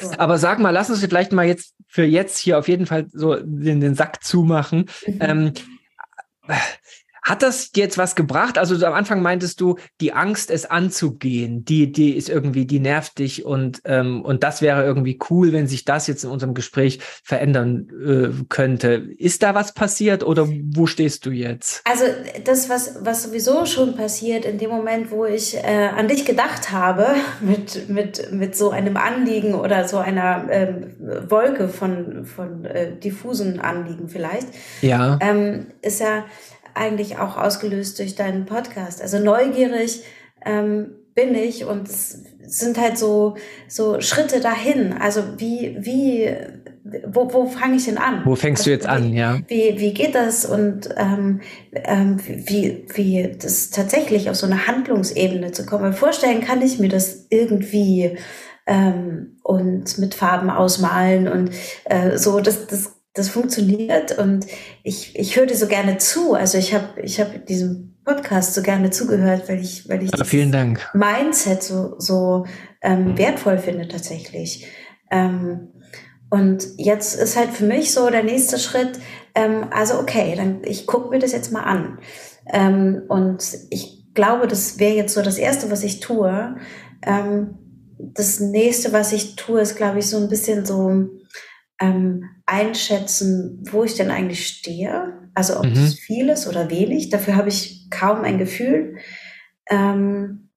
So. 0.00 0.10
Aber 0.18 0.36
sag 0.36 0.58
mal, 0.58 0.70
lass 0.70 0.90
uns 0.90 0.98
vielleicht 0.98 1.30
mal 1.30 1.46
jetzt 1.46 1.75
für 1.96 2.04
jetzt 2.04 2.36
hier 2.36 2.58
auf 2.58 2.68
jeden 2.68 2.84
Fall 2.84 3.06
so 3.10 3.36
den, 3.36 3.80
den 3.80 3.94
Sack 3.94 4.22
zumachen. 4.22 4.84
Mhm. 5.06 5.18
Ähm, 5.20 5.52
hat 7.26 7.42
das 7.42 7.70
jetzt 7.74 7.98
was 7.98 8.14
gebracht? 8.14 8.56
Also 8.56 8.86
am 8.86 8.94
Anfang 8.94 9.20
meintest 9.20 9.60
du, 9.60 9.74
die 10.00 10.12
Angst, 10.12 10.48
es 10.48 10.64
anzugehen, 10.64 11.64
die, 11.64 11.90
die 11.90 12.16
ist 12.16 12.28
irgendwie, 12.28 12.66
die 12.66 12.78
nervt 12.78 13.18
dich 13.18 13.44
und, 13.44 13.82
ähm, 13.84 14.24
und 14.24 14.44
das 14.44 14.62
wäre 14.62 14.84
irgendwie 14.84 15.18
cool, 15.28 15.52
wenn 15.52 15.66
sich 15.66 15.84
das 15.84 16.06
jetzt 16.06 16.22
in 16.22 16.30
unserem 16.30 16.54
Gespräch 16.54 17.00
verändern 17.24 17.88
äh, 18.06 18.44
könnte. 18.48 19.08
Ist 19.18 19.42
da 19.42 19.56
was 19.56 19.74
passiert 19.74 20.22
oder 20.22 20.46
wo 20.48 20.86
stehst 20.86 21.26
du 21.26 21.32
jetzt? 21.32 21.82
Also 21.84 22.04
das, 22.44 22.68
was, 22.68 22.98
was 23.00 23.24
sowieso 23.24 23.66
schon 23.66 23.96
passiert, 23.96 24.44
in 24.44 24.58
dem 24.58 24.70
Moment, 24.70 25.10
wo 25.10 25.24
ich 25.24 25.56
äh, 25.56 25.88
an 25.96 26.06
dich 26.06 26.26
gedacht 26.26 26.70
habe, 26.70 27.08
mit, 27.40 27.88
mit, 27.88 28.30
mit 28.30 28.54
so 28.54 28.70
einem 28.70 28.96
Anliegen 28.96 29.54
oder 29.54 29.88
so 29.88 29.98
einer 29.98 30.46
ähm, 30.48 30.94
Wolke 31.28 31.68
von, 31.68 32.24
von 32.24 32.64
äh, 32.64 32.96
diffusen 32.96 33.58
Anliegen 33.58 34.08
vielleicht, 34.08 34.46
ja. 34.80 35.18
ähm, 35.20 35.66
ist 35.82 36.00
ja 36.00 36.24
eigentlich 36.76 37.18
auch 37.18 37.36
ausgelöst 37.36 37.98
durch 37.98 38.14
deinen 38.14 38.46
Podcast. 38.46 39.02
Also 39.02 39.18
neugierig 39.18 40.02
ähm, 40.44 40.90
bin 41.14 41.34
ich 41.34 41.64
und 41.64 41.88
es 41.88 42.22
sind 42.42 42.78
halt 42.78 42.98
so, 42.98 43.36
so 43.68 44.00
Schritte 44.00 44.40
dahin. 44.40 44.92
Also 44.92 45.22
wie, 45.38 45.76
wie, 45.80 46.30
wo, 47.06 47.32
wo 47.32 47.46
fange 47.46 47.76
ich 47.76 47.86
denn 47.86 47.98
an? 47.98 48.22
Wo 48.24 48.36
fängst 48.36 48.60
also, 48.60 48.70
du 48.70 48.74
jetzt 48.74 48.86
an, 48.86 49.12
ja? 49.12 49.40
Wie, 49.48 49.78
wie 49.78 49.94
geht 49.94 50.14
das 50.14 50.44
und 50.44 50.88
ähm, 50.96 51.40
ähm, 51.72 52.18
wie, 52.26 52.86
wie 52.94 53.36
das 53.40 53.70
tatsächlich 53.70 54.30
auf 54.30 54.36
so 54.36 54.46
eine 54.46 54.66
Handlungsebene 54.66 55.52
zu 55.52 55.66
kommen? 55.66 55.94
Vorstellen 55.94 56.42
kann 56.42 56.62
ich 56.62 56.78
mir 56.78 56.90
das 56.90 57.26
irgendwie 57.30 58.18
ähm, 58.66 59.38
und 59.42 59.98
mit 59.98 60.14
Farben 60.14 60.50
ausmalen 60.50 61.28
und 61.28 61.50
äh, 61.84 62.18
so, 62.18 62.40
das, 62.40 62.66
das 62.66 62.95
das 63.16 63.30
funktioniert 63.30 64.16
und 64.18 64.46
ich, 64.82 65.18
ich 65.18 65.36
höre 65.36 65.46
dir 65.46 65.56
so 65.56 65.66
gerne 65.66 65.96
zu. 65.96 66.34
Also 66.34 66.58
ich 66.58 66.74
habe 66.74 67.00
ich 67.02 67.18
hab 67.18 67.46
diesem 67.46 67.96
Podcast 68.04 68.54
so 68.54 68.62
gerne 68.62 68.90
zugehört, 68.90 69.48
weil 69.48 69.60
ich, 69.60 69.88
weil 69.88 70.02
ich 70.02 70.10
ja, 70.16 70.24
vielen 70.24 70.52
Dank. 70.52 70.86
Mindset 70.92 71.62
so, 71.62 71.94
so 71.98 72.44
ähm, 72.82 73.16
wertvoll 73.16 73.58
finde 73.58 73.88
tatsächlich. 73.88 74.66
Ähm, 75.10 75.68
und 76.28 76.66
jetzt 76.76 77.14
ist 77.14 77.36
halt 77.36 77.50
für 77.50 77.64
mich 77.64 77.92
so 77.92 78.10
der 78.10 78.22
nächste 78.22 78.58
Schritt, 78.58 78.98
ähm, 79.34 79.66
also 79.70 79.98
okay, 79.98 80.34
dann 80.36 80.62
ich 80.64 80.86
gucke 80.86 81.08
mir 81.08 81.18
das 81.18 81.32
jetzt 81.32 81.52
mal 81.52 81.62
an. 81.62 81.98
Ähm, 82.52 83.02
und 83.08 83.42
ich 83.70 84.12
glaube, 84.12 84.46
das 84.46 84.78
wäre 84.78 84.94
jetzt 84.94 85.14
so 85.14 85.22
das 85.22 85.38
Erste, 85.38 85.70
was 85.70 85.82
ich 85.82 86.00
tue. 86.00 86.56
Ähm, 87.02 87.54
das 87.98 88.40
nächste, 88.40 88.92
was 88.92 89.12
ich 89.12 89.36
tue, 89.36 89.62
ist, 89.62 89.76
glaube 89.76 90.00
ich, 90.00 90.06
so 90.06 90.18
ein 90.18 90.28
bisschen 90.28 90.66
so 90.66 91.08
ähm, 91.80 92.24
einschätzen, 92.46 93.62
wo 93.70 93.84
ich 93.84 93.94
denn 93.94 94.10
eigentlich 94.10 94.46
stehe. 94.46 95.30
Also 95.34 95.58
ob 95.58 95.66
mhm. 95.66 95.72
es 95.72 95.98
viel 95.98 96.28
ist 96.28 96.46
oder 96.46 96.70
wenig. 96.70 97.10
Dafür 97.10 97.36
habe 97.36 97.48
ich 97.48 97.88
kaum 97.90 98.22
ein 98.22 98.38
Gefühl. 98.38 98.96
Ähm, 99.68 100.50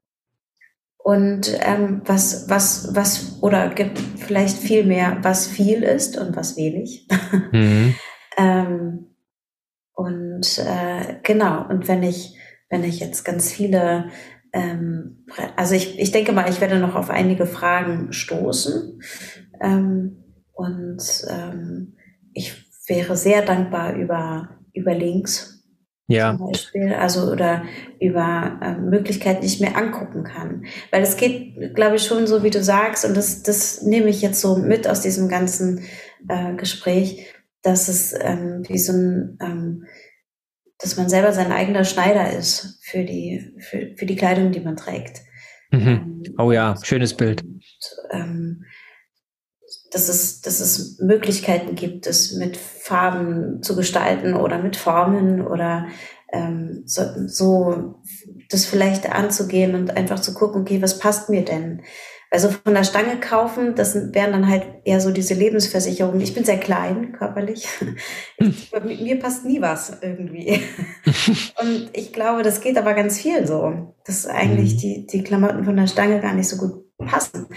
und 0.98 1.58
ähm, 1.62 2.02
was, 2.06 2.50
was, 2.50 2.94
was, 2.94 3.42
oder 3.42 3.70
gibt 3.70 3.98
vielleicht 4.18 4.58
viel 4.58 4.86
mehr, 4.86 5.18
was 5.22 5.48
viel 5.48 5.84
ist 5.84 6.18
und 6.18 6.36
was 6.36 6.58
wenig. 6.58 7.08
Mhm. 7.52 7.96
ähm, 8.38 9.16
und 9.94 10.60
äh, 10.60 11.16
genau, 11.24 11.68
und 11.68 11.88
wenn 11.88 12.04
ich, 12.04 12.38
wenn 12.70 12.84
ich 12.84 13.00
jetzt 13.00 13.26
ganz 13.26 13.52
viele, 13.52 14.10
ähm, 14.54 15.26
also 15.56 15.76
ich, 15.76 16.00
ich 16.00 16.12
denke 16.12 16.32
mal, 16.32 16.50
ich 16.50 16.62
werde 16.62 16.80
noch 16.80 16.96
auf 16.96 17.10
einige 17.10 17.46
Fragen 17.46 18.14
stoßen. 18.14 19.02
Ähm, 19.62 20.29
und 20.60 21.02
ähm, 21.30 21.96
ich 22.34 22.54
wäre 22.88 23.16
sehr 23.16 23.44
dankbar 23.44 23.96
über, 23.96 24.50
über 24.74 24.94
Links. 24.94 25.64
Ja. 26.08 26.36
Zum 26.36 26.52
Beispiel, 26.52 26.94
also 26.94 27.32
oder 27.32 27.64
über 28.02 28.60
äh, 28.62 28.74
Möglichkeiten, 28.74 29.42
die 29.42 29.48
ich 29.48 29.62
mir 29.62 29.78
angucken 29.78 30.24
kann. 30.24 30.66
Weil 30.92 31.04
es 31.04 31.16
geht, 31.16 31.76
glaube 31.76 31.96
ich, 31.96 32.04
schon 32.04 32.28
so, 32.28 32.44
wie 32.44 32.50
du 32.50 32.62
sagst, 32.62 33.06
und 33.06 33.16
das, 33.16 33.44
das 33.44 33.84
nehme 33.84 34.10
ich 34.10 34.22
jetzt 34.22 34.42
so 34.42 34.58
mit 34.58 34.88
aus 34.88 35.02
diesem 35.02 35.30
ganzen 35.30 35.86
äh, 36.28 36.56
Gespräch, 36.56 37.28
dass 37.62 37.88
es 37.88 38.14
ähm, 38.20 38.64
wie 38.68 38.80
so 38.80 38.92
ein, 38.92 39.38
ähm, 39.42 39.86
dass 40.80 40.98
man 40.98 41.08
selber 41.08 41.32
sein 41.32 41.54
eigener 41.54 41.86
Schneider 41.86 42.34
ist 42.34 42.80
für 42.82 43.06
die, 43.06 43.54
für, 43.60 43.96
für 43.96 44.06
die 44.06 44.16
Kleidung, 44.16 44.52
die 44.52 44.62
man 44.62 44.76
trägt. 44.76 45.22
Mhm. 45.72 45.88
Ähm, 45.88 46.24
oh 46.38 46.52
ja, 46.52 46.76
schönes 46.84 47.14
Bild. 47.16 47.44
Und, 47.44 47.64
ähm, 48.12 48.66
dass 49.92 50.10
es, 50.10 50.42
dass 50.42 50.60
es 50.60 51.00
Möglichkeiten 51.00 51.76
gibt, 51.76 52.08
es 52.08 52.34
mit 52.34 52.58
Farben 52.58 53.64
zu 53.64 53.76
gestalten 53.76 54.36
oder 54.36 54.60
mit 54.60 54.76
Formen 54.76 55.46
oder 55.46 55.88
ähm, 56.32 56.84
so, 56.86 57.04
so 57.28 57.96
das 58.50 58.66
vielleicht 58.66 59.12
anzugehen 59.12 59.76
und 59.76 59.96
einfach 59.96 60.20
zu 60.20 60.34
gucken, 60.34 60.62
okay, 60.62 60.82
was 60.82 61.00
passt 61.00 61.30
mir 61.30 61.44
denn? 61.44 61.82
Also 62.32 62.50
von 62.50 62.76
der 62.76 62.84
Stange 62.84 63.20
kaufen, 63.20 63.74
das 63.74 63.96
wären 64.14 64.32
dann 64.32 64.48
halt 64.48 64.64
eher 64.84 65.02
so 65.02 65.10
diese 65.10 65.34
Lebensversicherungen. 65.34 66.22
Ich 66.22 66.36
bin 66.36 66.46
sehr 66.46 66.60
klein 66.60 67.14
körperlich. 67.14 67.68
Ich, 68.38 68.72
mit 68.72 69.02
mir 69.02 69.18
passt 69.18 69.46
nie 69.46 69.60
was 69.62 69.98
irgendwie. 70.02 70.62
Und 71.60 71.90
ich 71.94 72.14
glaube, 72.14 72.44
das 72.44 72.62
geht 72.62 72.78
aber 72.78 72.94
ganz 72.94 73.20
viel 73.20 73.48
so, 73.48 73.96
dass 74.06 74.28
eigentlich 74.28 74.76
mhm. 74.76 74.78
die, 74.78 75.08
die 75.08 75.24
Klamotten 75.24 75.66
von 75.66 75.76
der 75.76 75.88
Stange 75.88 76.22
gar 76.22 76.36
nicht 76.36 76.48
so 76.48 76.58
gut 76.58 76.86
passen. 77.00 77.48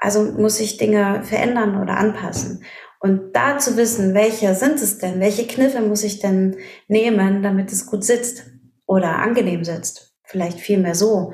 Also 0.00 0.24
muss 0.24 0.58
ich 0.58 0.78
Dinge 0.78 1.22
verändern 1.22 1.80
oder 1.80 1.98
anpassen. 1.98 2.64
Und 3.00 3.34
da 3.34 3.58
zu 3.58 3.76
wissen, 3.76 4.14
welche 4.14 4.54
sind 4.54 4.80
es 4.80 4.98
denn, 4.98 5.20
welche 5.20 5.46
Kniffe 5.46 5.80
muss 5.80 6.02
ich 6.02 6.18
denn 6.18 6.56
nehmen, 6.88 7.42
damit 7.42 7.70
es 7.70 7.86
gut 7.86 8.02
sitzt 8.02 8.44
oder 8.86 9.18
angenehm 9.18 9.62
sitzt. 9.62 10.14
Vielleicht 10.24 10.58
vielmehr 10.58 10.94
so 10.94 11.32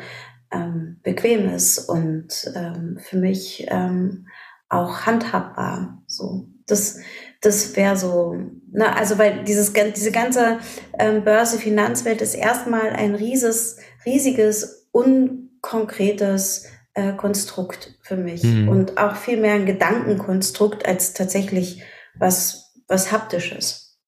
ähm, 0.52 1.00
bequem 1.02 1.48
ist 1.48 1.78
und 1.78 2.52
ähm, 2.54 2.98
für 3.00 3.16
mich 3.16 3.66
ähm, 3.68 4.26
auch 4.68 5.06
handhabbar. 5.06 6.02
So, 6.06 6.48
das, 6.66 6.98
das 7.40 7.76
wäre 7.76 7.96
so. 7.96 8.34
Ne, 8.70 8.94
also 8.96 9.18
weil 9.18 9.44
dieses 9.44 9.72
diese 9.72 10.12
ganze 10.12 10.58
ähm, 10.98 11.24
Börse 11.24 11.58
Finanzwelt 11.58 12.20
ist 12.20 12.34
erstmal 12.34 12.90
ein 12.90 13.14
rieses, 13.14 13.78
riesiges, 14.04 14.88
unkonkretes 14.92 16.66
äh, 16.96 17.12
Konstrukt 17.12 17.94
für 18.00 18.16
mich 18.16 18.42
mhm. 18.42 18.68
und 18.68 18.98
auch 18.98 19.16
viel 19.16 19.38
mehr 19.38 19.54
ein 19.54 19.66
Gedankenkonstrukt 19.66 20.86
als 20.86 21.12
tatsächlich 21.12 21.82
was, 22.18 22.72
was 22.88 23.12
haptisches. 23.12 23.98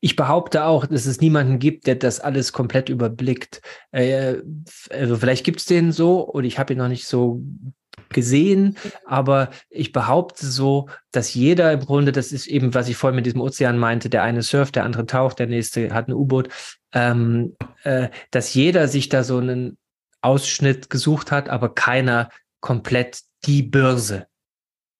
Ich 0.00 0.16
behaupte 0.16 0.64
auch, 0.64 0.86
dass 0.86 1.04
es 1.04 1.20
niemanden 1.20 1.58
gibt, 1.58 1.86
der 1.86 1.96
das 1.96 2.18
alles 2.18 2.54
komplett 2.54 2.88
überblickt. 2.88 3.60
Äh, 3.92 4.36
also 4.88 5.16
vielleicht 5.18 5.44
gibt 5.44 5.60
es 5.60 5.66
den 5.66 5.92
so 5.92 6.20
und 6.20 6.44
ich 6.44 6.58
habe 6.58 6.72
ihn 6.72 6.78
noch 6.78 6.88
nicht 6.88 7.06
so 7.06 7.42
gesehen, 8.08 8.78
aber 9.04 9.50
ich 9.68 9.92
behaupte 9.92 10.46
so, 10.46 10.88
dass 11.12 11.34
jeder 11.34 11.72
im 11.72 11.80
Grunde, 11.80 12.12
das 12.12 12.32
ist 12.32 12.46
eben, 12.46 12.72
was 12.72 12.88
ich 12.88 12.96
vorhin 12.96 13.16
mit 13.16 13.26
diesem 13.26 13.42
Ozean 13.42 13.78
meinte, 13.78 14.08
der 14.08 14.22
eine 14.22 14.42
surft, 14.42 14.76
der 14.76 14.84
andere 14.84 15.04
taucht, 15.04 15.38
der 15.38 15.46
nächste 15.46 15.92
hat 15.92 16.08
ein 16.08 16.14
U-Boot, 16.14 16.48
ähm, 16.94 17.54
äh, 17.82 18.08
dass 18.30 18.54
jeder 18.54 18.88
sich 18.88 19.10
da 19.10 19.22
so 19.22 19.36
einen 19.36 19.76
Ausschnitt 20.22 20.90
gesucht 20.90 21.32
hat, 21.32 21.48
aber 21.48 21.74
keiner 21.74 22.30
komplett 22.60 23.20
die 23.44 23.62
Börse 23.62 24.26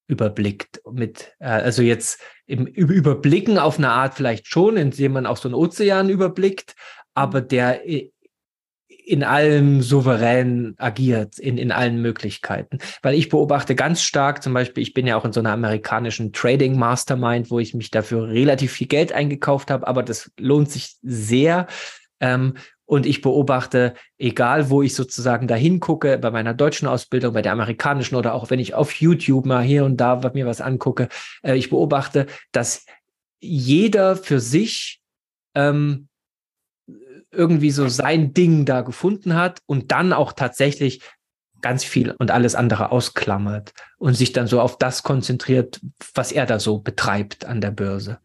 überblickt 0.07 0.81
mit, 0.91 1.35
äh, 1.39 1.47
also 1.47 1.83
jetzt 1.83 2.21
im 2.47 2.67
Überblicken 2.67 3.59
auf 3.59 3.79
eine 3.79 3.91
Art 3.91 4.15
vielleicht 4.15 4.49
schon, 4.49 4.77
indem 4.77 5.13
man 5.13 5.27
auch 5.27 5.37
so 5.37 5.49
einen 5.49 5.55
Ozean 5.55 6.09
überblickt, 6.09 6.75
aber 7.15 7.41
der 7.41 7.83
in 9.11 9.25
allem 9.25 9.83
souverän 9.83 10.75
agiert, 10.79 11.39
in, 11.39 11.59
in 11.59 11.73
allen 11.73 12.01
Möglichkeiten. 12.01 12.79
Weil 13.03 13.15
ich 13.15 13.29
beobachte 13.29 13.75
ganz 13.75 14.03
stark, 14.03 14.43
zum 14.43 14.53
Beispiel, 14.53 14.83
ich 14.83 14.95
bin 14.95 15.07
ja 15.07 15.17
auch 15.17 15.25
in 15.25 15.33
so 15.33 15.41
einer 15.41 15.53
amerikanischen 15.53 16.33
Trading 16.33 16.79
Mastermind, 16.79 17.51
wo 17.51 17.59
ich 17.59 17.75
mich 17.75 17.91
dafür 17.91 18.29
relativ 18.29 18.73
viel 18.73 18.87
Geld 18.87 19.13
eingekauft 19.13 19.71
habe, 19.71 19.87
aber 19.89 20.03
das 20.03 20.31
lohnt 20.39 20.71
sich 20.71 20.97
sehr. 21.03 21.67
Ähm, 22.21 22.55
und 22.91 23.07
ich 23.07 23.21
beobachte, 23.21 23.95
egal 24.19 24.69
wo 24.69 24.83
ich 24.83 24.97
sozusagen 24.97 25.47
da 25.47 25.55
hingucke, 25.55 26.19
bei 26.19 26.33
meiner 26.33 26.55
deutschen 26.55 26.89
Ausbildung, 26.89 27.35
bei 27.35 27.41
der 27.41 27.53
amerikanischen 27.53 28.17
oder 28.17 28.35
auch 28.35 28.51
wenn 28.51 28.59
ich 28.59 28.75
auf 28.75 28.93
YouTube 28.95 29.47
mal 29.47 29.63
hier 29.63 29.85
und 29.85 29.99
da 29.99 30.21
mir 30.35 30.45
was 30.45 30.61
angucke, 30.61 31.09
äh, 31.45 31.55
ich 31.55 31.71
beobachte, 31.71 32.27
dass 32.51 32.87
jeder 33.39 34.17
für 34.17 34.41
sich 34.41 35.01
ähm, 35.55 36.09
irgendwie 37.31 37.71
so 37.71 37.87
sein 37.87 38.35
Ding 38.35 38.65
da 38.65 38.81
gefunden 38.81 39.37
hat 39.37 39.61
und 39.67 39.93
dann 39.93 40.13
auch 40.13 40.33
tatsächlich 40.33 41.01
ganz 41.61 41.85
viel 41.85 42.11
und 42.19 42.33
alles 42.33 42.57
andere 42.57 42.91
ausklammert 42.91 43.73
und 43.99 44.15
sich 44.15 44.33
dann 44.33 44.49
so 44.49 44.61
auf 44.61 44.79
das 44.79 45.05
konzentriert, 45.05 45.81
was 46.17 46.33
er 46.33 46.45
da 46.45 46.59
so 46.59 46.81
betreibt 46.81 47.45
an 47.45 47.61
der 47.61 47.71
Börse. 47.71 48.19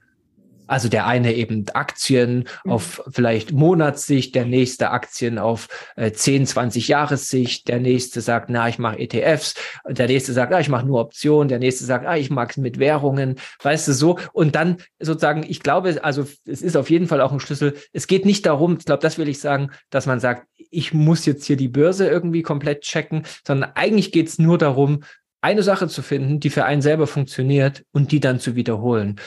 Also 0.68 0.90
der 0.90 1.08
eine 1.08 1.34
eben 1.34 1.66
Aktien 1.74 2.46
mhm. 2.64 2.72
auf 2.72 3.04
vielleicht 3.10 3.52
Monatssicht, 3.52 4.36
der 4.36 4.46
nächste 4.46 4.92
Aktien 4.92 5.38
auf 5.38 5.68
äh, 5.96 6.12
10, 6.12 6.48
20 6.48 6.88
Jahressicht, 6.88 7.68
der 7.68 7.80
nächste 7.80 8.22
sagt, 8.22 8.50
na, 8.50 8.68
ich 8.68 8.80
mache 8.80 9.00
ETFs, 9.00 9.56
der 9.88 10.08
nächste 10.08 10.34
sagt, 10.34 10.54
ah, 10.54 10.60
ich 10.60 10.70
mache 10.70 10.86
nur 10.86 11.00
Optionen, 11.00 11.48
der 11.48 11.60
nächste 11.60 11.86
sagt, 11.86 12.06
ah, 12.06 12.18
ich 12.18 12.30
mag 12.30 12.52
es 12.52 12.58
mit 12.58 12.80
Währungen, 12.80 13.36
weißt 13.62 13.88
du 13.88 13.94
so. 13.94 14.18
Und 14.34 14.56
dann 14.56 14.78
sozusagen, 15.00 15.44
ich 15.48 15.62
glaube, 15.62 16.04
also 16.04 16.26
es 16.46 16.62
ist 16.62 16.78
auf 16.78 16.90
jeden 16.90 17.08
Fall 17.08 17.22
auch 17.22 17.32
ein 17.32 17.40
Schlüssel. 17.40 17.76
Es 17.94 18.08
geht 18.08 18.26
nicht 18.26 18.46
darum, 18.46 18.78
ich 18.80 18.86
glaube, 18.86 19.02
das 19.02 19.18
will 19.18 19.30
ich 19.30 19.40
sagen, 19.40 19.72
dass 19.90 20.06
man 20.06 20.20
sagt, 20.20 20.48
ich 20.58 20.94
muss 20.94 21.26
jetzt 21.26 21.46
hier 21.46 21.58
die 21.58 21.68
Börse 21.68 22.08
irgendwie 22.08 22.42
komplett 22.42 22.82
checken, 22.82 23.24
sondern 23.46 23.72
eigentlich 23.76 24.12
geht 24.12 24.28
es 24.28 24.40
nur 24.40 24.58
darum, 24.58 25.04
eine 25.46 25.62
Sache 25.62 25.88
zu 25.88 26.02
finden, 26.02 26.40
die 26.40 26.50
für 26.50 26.66
einen 26.66 26.82
selber 26.82 27.06
funktioniert 27.06 27.84
und 27.92 28.12
die 28.12 28.20
dann 28.20 28.40
zu 28.40 28.56
wiederholen. 28.56 29.20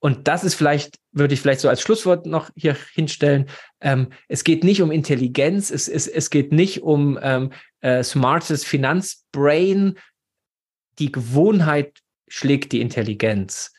Und 0.00 0.28
das 0.28 0.44
ist 0.44 0.54
vielleicht, 0.54 0.96
würde 1.12 1.34
ich 1.34 1.40
vielleicht 1.40 1.60
so 1.60 1.68
als 1.68 1.80
Schlusswort 1.80 2.26
noch 2.26 2.50
hier 2.54 2.76
hinstellen. 2.94 3.48
Ähm, 3.80 4.08
es 4.28 4.44
geht 4.44 4.62
nicht 4.62 4.80
um 4.80 4.92
Intelligenz, 4.92 5.70
es, 5.70 5.88
es, 5.88 6.06
es 6.06 6.30
geht 6.30 6.52
nicht 6.52 6.82
um 6.82 7.18
ähm, 7.20 7.52
äh, 7.80 8.02
smartes 8.04 8.64
Finanzbrain. 8.64 9.98
Die 10.98 11.10
Gewohnheit 11.10 11.98
schlägt 12.28 12.72
die 12.72 12.80
Intelligenz. 12.80 13.72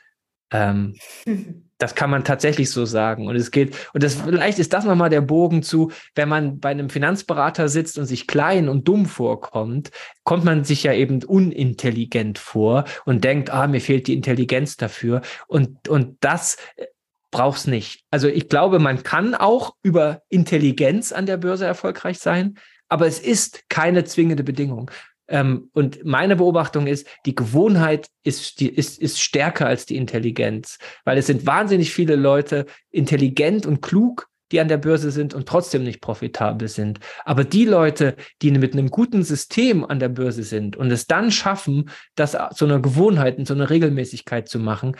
Ähm, 0.51 0.95
Das 1.79 1.95
kann 1.95 2.09
man 2.09 2.25
tatsächlich 2.25 2.69
so 2.69 2.85
sagen. 2.85 3.27
Und 3.27 3.37
es 3.37 3.51
geht, 3.51 3.75
und 3.93 4.03
das, 4.03 4.15
vielleicht 4.15 4.59
ist 4.59 4.73
das 4.73 4.83
nochmal 4.83 5.09
der 5.09 5.21
Bogen 5.21 5.63
zu, 5.63 5.91
wenn 6.13 6.27
man 6.29 6.59
bei 6.59 6.69
einem 6.69 6.89
Finanzberater 6.89 7.69
sitzt 7.69 7.97
und 7.97 8.05
sich 8.05 8.27
klein 8.27 8.67
und 8.67 8.87
dumm 8.87 9.05
vorkommt, 9.05 9.89
kommt 10.23 10.43
man 10.43 10.65
sich 10.65 10.83
ja 10.83 10.93
eben 10.93 11.23
unintelligent 11.23 12.37
vor 12.37 12.83
und 13.05 13.23
denkt, 13.23 13.49
ah, 13.49 13.65
mir 13.65 13.79
fehlt 13.79 14.07
die 14.07 14.13
Intelligenz 14.13 14.75
dafür. 14.75 15.21
Und, 15.47 15.87
und 15.87 16.17
das 16.19 16.57
äh, 16.75 16.85
braucht's 17.31 17.65
nicht. 17.65 18.03
Also 18.11 18.27
ich 18.27 18.49
glaube, 18.49 18.79
man 18.79 19.03
kann 19.03 19.33
auch 19.33 19.75
über 19.81 20.21
Intelligenz 20.27 21.13
an 21.13 21.25
der 21.25 21.37
Börse 21.37 21.65
erfolgreich 21.65 22.19
sein, 22.19 22.57
aber 22.89 23.07
es 23.07 23.19
ist 23.19 23.69
keine 23.69 24.03
zwingende 24.03 24.43
Bedingung. 24.43 24.91
Ähm, 25.29 25.69
und 25.73 26.03
meine 26.03 26.35
Beobachtung 26.35 26.87
ist, 26.87 27.07
die 27.25 27.35
Gewohnheit 27.35 28.07
ist, 28.23 28.59
die, 28.59 28.67
ist, 28.67 28.99
ist 28.99 29.21
stärker 29.21 29.67
als 29.67 29.85
die 29.85 29.95
Intelligenz, 29.95 30.79
weil 31.05 31.17
es 31.17 31.27
sind 31.27 31.45
wahnsinnig 31.45 31.93
viele 31.93 32.15
Leute 32.15 32.65
intelligent 32.89 33.65
und 33.65 33.81
klug, 33.81 34.27
die 34.51 34.59
an 34.59 34.67
der 34.67 34.77
Börse 34.77 35.11
sind 35.11 35.35
und 35.35 35.47
trotzdem 35.47 35.83
nicht 35.83 36.01
profitabel 36.01 36.67
sind. 36.67 36.99
Aber 37.23 37.43
die 37.43 37.65
Leute, 37.65 38.15
die 38.41 38.49
mit 38.51 38.73
einem 38.73 38.89
guten 38.89 39.23
System 39.23 39.85
an 39.85 39.99
der 39.99 40.09
Börse 40.09 40.41
sind 40.41 40.75
und 40.75 40.89
es 40.91 41.05
dann 41.05 41.31
schaffen, 41.31 41.91
das 42.15 42.35
zu 42.55 42.65
einer 42.65 42.79
Gewohnheit 42.79 43.37
und 43.37 43.45
zu 43.45 43.53
einer 43.53 43.69
Regelmäßigkeit 43.69 44.49
zu 44.49 44.57
machen, 44.57 44.95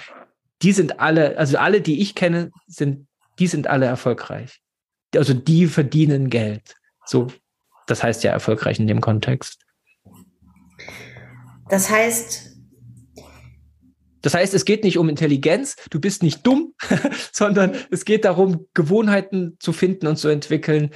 die 0.61 0.71
sind 0.71 0.99
alle, 0.99 1.37
also 1.37 1.57
alle, 1.57 1.81
die 1.81 2.01
ich 2.01 2.13
kenne, 2.13 2.51
sind, 2.67 3.07
die 3.39 3.47
sind 3.47 3.67
alle 3.67 3.87
erfolgreich. 3.87 4.59
Also 5.15 5.33
die 5.33 5.65
verdienen 5.65 6.29
Geld. 6.29 6.75
So, 7.05 7.27
das 7.87 8.03
heißt 8.03 8.23
ja 8.23 8.31
erfolgreich 8.31 8.79
in 8.79 8.85
dem 8.85 9.01
Kontext. 9.01 9.65
Das 11.69 11.89
heißt, 11.89 12.49
Das 14.21 14.33
heißt, 14.33 14.53
es 14.53 14.65
geht 14.65 14.83
nicht 14.83 14.97
um 14.97 15.07
Intelligenz, 15.07 15.75
du 15.89 16.01
bist 16.01 16.23
nicht 16.23 16.45
dumm, 16.45 16.73
sondern 17.31 17.73
es 17.89 18.03
geht 18.03 18.25
darum, 18.25 18.67
Gewohnheiten 18.73 19.55
zu 19.59 19.71
finden 19.71 20.07
und 20.07 20.17
zu 20.17 20.27
entwickeln, 20.27 20.91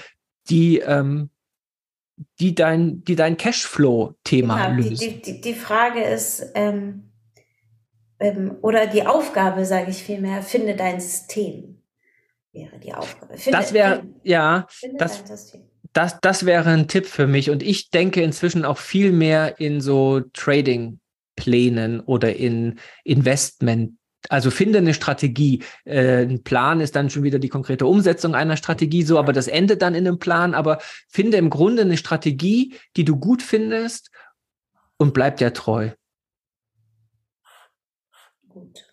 die, 0.50 0.80
ähm, 0.80 1.30
die 2.40 2.54
dein, 2.54 3.04
die 3.04 3.16
dein 3.16 3.38
Cashflow-Thema 3.38 4.68
genau, 4.68 4.90
lösen. 4.90 5.00
Die, 5.00 5.22
die, 5.22 5.42
die 5.42 5.54
Frage 5.54 6.04
ist, 6.04 6.52
ähm, 6.54 7.14
ähm, 8.20 8.58
oder 8.62 8.88
die 8.88 9.06
Aufgabe, 9.06 9.66
sage 9.66 9.92
ich 9.92 10.04
vielmehr, 10.04 10.42
finde 10.42 10.76
dein 10.76 11.00
System. 11.00 11.82
Wäre 12.52 12.78
die 12.80 12.94
Aufgabe. 12.94 13.38
Finde, 13.38 13.58
das 13.58 13.74
wäre, 13.74 14.04
ja, 14.24 14.68
das, 14.98 15.24
das, 15.94 16.20
das 16.22 16.46
wäre 16.46 16.70
ein 16.70 16.88
Tipp 16.88 17.06
für 17.06 17.28
mich. 17.28 17.50
Und 17.50 17.64
ich 17.64 17.90
denke 17.90 18.22
inzwischen 18.22 18.66
auch 18.66 18.78
viel 18.78 19.12
mehr 19.12 19.60
in 19.60 19.82
so 19.82 20.22
Trading-Plänen 20.34 22.00
oder 22.02 22.36
in 22.36 22.80
Investment 23.04 23.94
also 24.30 24.52
finde 24.52 24.78
eine 24.78 24.94
Strategie. 24.94 25.64
Äh, 25.84 26.24
ein 26.24 26.44
Plan 26.44 26.80
ist 26.80 26.96
dann 26.96 27.10
schon 27.10 27.24
wieder 27.24 27.40
die 27.40 27.50
konkrete 27.50 27.86
Umsetzung 27.86 28.36
einer 28.36 28.58
Strategie, 28.58 29.04
so, 29.04 29.20
aber 29.20 29.34
das 29.34 29.48
endet 29.48 29.82
dann 29.82 29.96
in 29.96 30.08
einem 30.08 30.20
Plan. 30.20 30.54
Aber 30.54 30.80
finde 31.10 31.38
im 31.38 31.50
Grunde 31.50 31.82
eine 31.82 31.98
Strategie, 31.98 32.76
die 32.96 33.04
du 33.04 33.18
gut 33.18 33.42
findest 33.42 34.12
und 34.98 35.14
bleib 35.14 35.38
dir 35.38 35.54
treu. 35.54 35.90
Gut. 38.48 38.93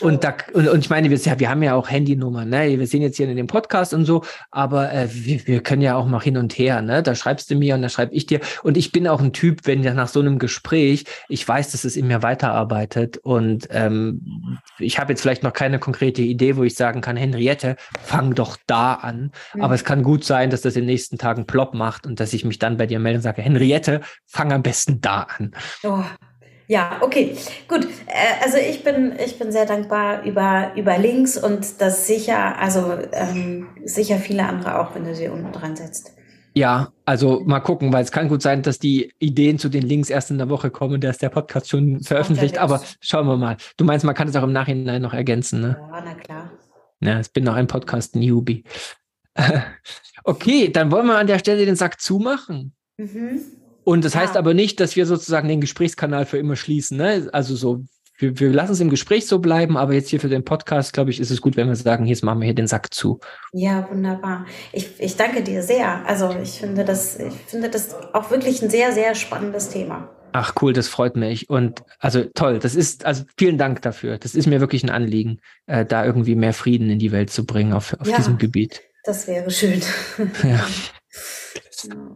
Und, 0.00 0.24
da, 0.24 0.34
und, 0.52 0.68
und 0.68 0.78
ich 0.80 0.90
meine, 0.90 1.10
wir, 1.10 1.18
wir 1.38 1.50
haben 1.50 1.62
ja 1.62 1.74
auch 1.74 1.90
Handynummern, 1.90 2.48
ne? 2.48 2.78
Wir 2.78 2.86
sehen 2.86 3.02
jetzt 3.02 3.16
hier 3.16 3.28
in 3.28 3.36
dem 3.36 3.46
Podcast 3.46 3.92
und 3.94 4.04
so, 4.04 4.22
aber 4.50 4.92
äh, 4.92 5.08
wir, 5.10 5.46
wir 5.46 5.62
können 5.62 5.82
ja 5.82 5.96
auch 5.96 6.06
mal 6.06 6.20
hin 6.22 6.36
und 6.36 6.56
her, 6.56 6.82
ne? 6.82 7.02
Da 7.02 7.14
schreibst 7.14 7.50
du 7.50 7.56
mir 7.56 7.74
und 7.74 7.82
da 7.82 7.88
schreibe 7.88 8.14
ich 8.14 8.26
dir. 8.26 8.40
Und 8.62 8.76
ich 8.76 8.92
bin 8.92 9.08
auch 9.08 9.20
ein 9.20 9.32
Typ, 9.32 9.60
wenn 9.64 9.82
ja 9.82 9.92
nach 9.92 10.08
so 10.08 10.20
einem 10.20 10.38
Gespräch, 10.38 11.04
ich 11.28 11.46
weiß, 11.46 11.72
dass 11.72 11.84
es 11.84 11.96
in 11.96 12.06
mir 12.06 12.22
weiterarbeitet. 12.22 13.18
Und 13.18 13.68
ähm, 13.70 14.58
ich 14.78 14.98
habe 14.98 15.12
jetzt 15.12 15.22
vielleicht 15.22 15.42
noch 15.42 15.52
keine 15.52 15.78
konkrete 15.78 16.22
Idee, 16.22 16.56
wo 16.56 16.62
ich 16.62 16.74
sagen 16.74 17.00
kann, 17.00 17.16
Henriette, 17.16 17.76
fang 18.02 18.34
doch 18.34 18.56
da 18.66 18.94
an. 18.94 19.32
Mhm. 19.54 19.62
Aber 19.62 19.74
es 19.74 19.84
kann 19.84 20.02
gut 20.02 20.24
sein, 20.24 20.50
dass 20.50 20.62
das 20.62 20.76
in 20.76 20.82
den 20.82 20.90
nächsten 20.90 21.18
Tagen 21.18 21.46
plopp 21.46 21.74
macht 21.74 22.06
und 22.06 22.20
dass 22.20 22.32
ich 22.32 22.44
mich 22.44 22.58
dann 22.58 22.76
bei 22.76 22.86
dir 22.86 22.98
melde 22.98 23.18
und 23.18 23.22
sage, 23.22 23.42
Henriette, 23.42 24.00
fang 24.26 24.52
am 24.52 24.62
besten 24.62 25.00
da 25.00 25.26
an. 25.38 25.52
Oh, 25.82 26.02
ja, 26.68 26.98
okay, 27.00 27.36
gut. 27.68 27.84
Äh, 28.06 28.44
also 28.44 28.58
ich 28.58 28.82
bin, 28.82 29.14
ich 29.24 29.38
bin 29.38 29.52
sehr 29.52 29.66
dankbar 29.66 30.24
über, 30.24 30.72
über 30.76 30.98
Links 30.98 31.36
und 31.36 31.80
das 31.80 32.06
sicher, 32.06 32.58
also 32.58 32.98
ähm, 33.12 33.68
sicher 33.84 34.18
viele 34.18 34.44
andere 34.44 34.80
auch, 34.80 34.94
wenn 34.94 35.04
du 35.04 35.14
sie 35.14 35.28
unten 35.28 35.52
dran 35.52 35.76
setzt. 35.76 36.12
Ja, 36.54 36.90
also 37.04 37.42
mal 37.44 37.60
gucken, 37.60 37.92
weil 37.92 38.02
es 38.02 38.10
kann 38.10 38.28
gut 38.28 38.40
sein, 38.40 38.62
dass 38.62 38.78
die 38.78 39.12
Ideen 39.18 39.58
zu 39.58 39.68
den 39.68 39.82
Links 39.82 40.08
erst 40.08 40.30
in 40.30 40.38
der 40.38 40.48
Woche 40.48 40.70
kommen, 40.70 41.02
da 41.02 41.10
ist 41.10 41.20
der 41.20 41.28
Podcast 41.28 41.68
schon 41.68 42.00
veröffentlicht, 42.00 42.56
aber 42.56 42.82
schauen 43.00 43.26
wir 43.26 43.36
mal. 43.36 43.58
Du 43.76 43.84
meinst, 43.84 44.06
man 44.06 44.14
kann 44.14 44.28
es 44.28 44.36
auch 44.36 44.42
im 44.42 44.52
Nachhinein 44.52 45.02
noch 45.02 45.12
ergänzen, 45.12 45.60
ne? 45.60 45.76
Ja, 45.78 46.02
na 46.02 46.14
klar. 46.14 46.50
Ja, 47.00 47.20
ich 47.20 47.30
bin 47.30 47.44
noch 47.44 47.54
ein 47.54 47.66
Podcast-Newbie. 47.66 48.64
okay, 50.24 50.72
dann 50.72 50.90
wollen 50.90 51.06
wir 51.06 51.18
an 51.18 51.26
der 51.26 51.38
Stelle 51.38 51.66
den 51.66 51.76
Sack 51.76 52.00
zumachen. 52.00 52.74
Mhm. 52.96 53.40
Und 53.86 54.04
das 54.04 54.14
ja. 54.14 54.20
heißt 54.20 54.36
aber 54.36 54.52
nicht, 54.52 54.80
dass 54.80 54.96
wir 54.96 55.06
sozusagen 55.06 55.46
den 55.46 55.60
Gesprächskanal 55.60 56.26
für 56.26 56.38
immer 56.38 56.56
schließen. 56.56 56.96
Ne? 56.96 57.28
Also 57.32 57.54
so, 57.54 57.84
wir, 58.18 58.36
wir 58.40 58.50
lassen 58.50 58.72
es 58.72 58.80
im 58.80 58.90
Gespräch 58.90 59.28
so 59.28 59.38
bleiben, 59.38 59.76
aber 59.76 59.92
jetzt 59.92 60.08
hier 60.08 60.18
für 60.18 60.28
den 60.28 60.44
Podcast, 60.44 60.92
glaube 60.92 61.10
ich, 61.10 61.20
ist 61.20 61.30
es 61.30 61.40
gut, 61.40 61.56
wenn 61.56 61.68
wir 61.68 61.76
sagen, 61.76 62.04
jetzt 62.04 62.24
machen 62.24 62.40
wir 62.40 62.46
hier 62.46 62.54
den 62.56 62.66
Sack 62.66 62.92
zu. 62.92 63.20
Ja, 63.52 63.88
wunderbar. 63.88 64.44
Ich, 64.72 64.98
ich 64.98 65.14
danke 65.14 65.40
dir 65.44 65.62
sehr. 65.62 66.04
Also 66.04 66.34
ich 66.42 66.58
finde 66.58 66.84
das, 66.84 67.16
ich 67.20 67.32
finde 67.46 67.70
das 67.70 67.94
auch 68.12 68.28
wirklich 68.32 68.60
ein 68.60 68.70
sehr, 68.70 68.90
sehr 68.90 69.14
spannendes 69.14 69.68
Thema. 69.68 70.10
Ach 70.32 70.54
cool, 70.60 70.72
das 70.72 70.88
freut 70.88 71.14
mich. 71.14 71.48
Und 71.48 71.84
also 72.00 72.24
toll, 72.34 72.58
das 72.58 72.74
ist, 72.74 73.06
also 73.06 73.22
vielen 73.38 73.56
Dank 73.56 73.82
dafür. 73.82 74.18
Das 74.18 74.34
ist 74.34 74.48
mir 74.48 74.58
wirklich 74.58 74.82
ein 74.82 74.90
Anliegen, 74.90 75.38
äh, 75.66 75.86
da 75.86 76.04
irgendwie 76.04 76.34
mehr 76.34 76.54
Frieden 76.54 76.90
in 76.90 76.98
die 76.98 77.12
Welt 77.12 77.30
zu 77.30 77.46
bringen 77.46 77.72
auf, 77.72 77.96
auf 78.00 78.08
ja, 78.08 78.16
diesem 78.16 78.36
Gebiet. 78.36 78.82
Das 79.04 79.28
wäre 79.28 79.48
schön. 79.48 79.80
Ja. 80.42 80.66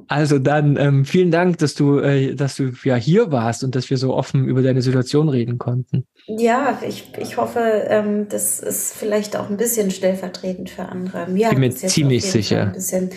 Also 0.09 0.41
dann 0.41 0.77
ähm, 0.77 1.05
vielen 1.05 1.31
Dank, 1.31 1.59
dass 1.59 1.75
du, 1.75 1.99
äh, 2.01 2.35
dass 2.35 2.57
du 2.57 2.73
ja 2.83 2.97
hier 2.97 3.31
warst 3.31 3.63
und 3.63 3.77
dass 3.77 3.91
wir 3.91 3.97
so 3.97 4.15
offen 4.15 4.45
über 4.45 4.61
deine 4.61 4.83
Situation 4.83 5.29
reden 5.29 5.59
konnten. 5.59 6.05
Ja, 6.27 6.81
ich, 6.87 7.13
ich 7.19 7.37
hoffe, 7.37 7.61
ähm, 7.61 8.29
das 8.29 8.59
ist 8.59 8.93
vielleicht 8.95 9.37
auch 9.37 9.49
ein 9.49 9.57
bisschen 9.57 9.91
stellvertretend 9.91 10.71
für 10.71 10.87
andere. 10.87 11.29
Mir 11.29 11.51
bin 11.51 11.61
mir 11.61 11.71
ziemlich 11.71 12.25
sicher. 12.25 12.63
Ein 12.63 12.73
bisschen, 12.73 13.11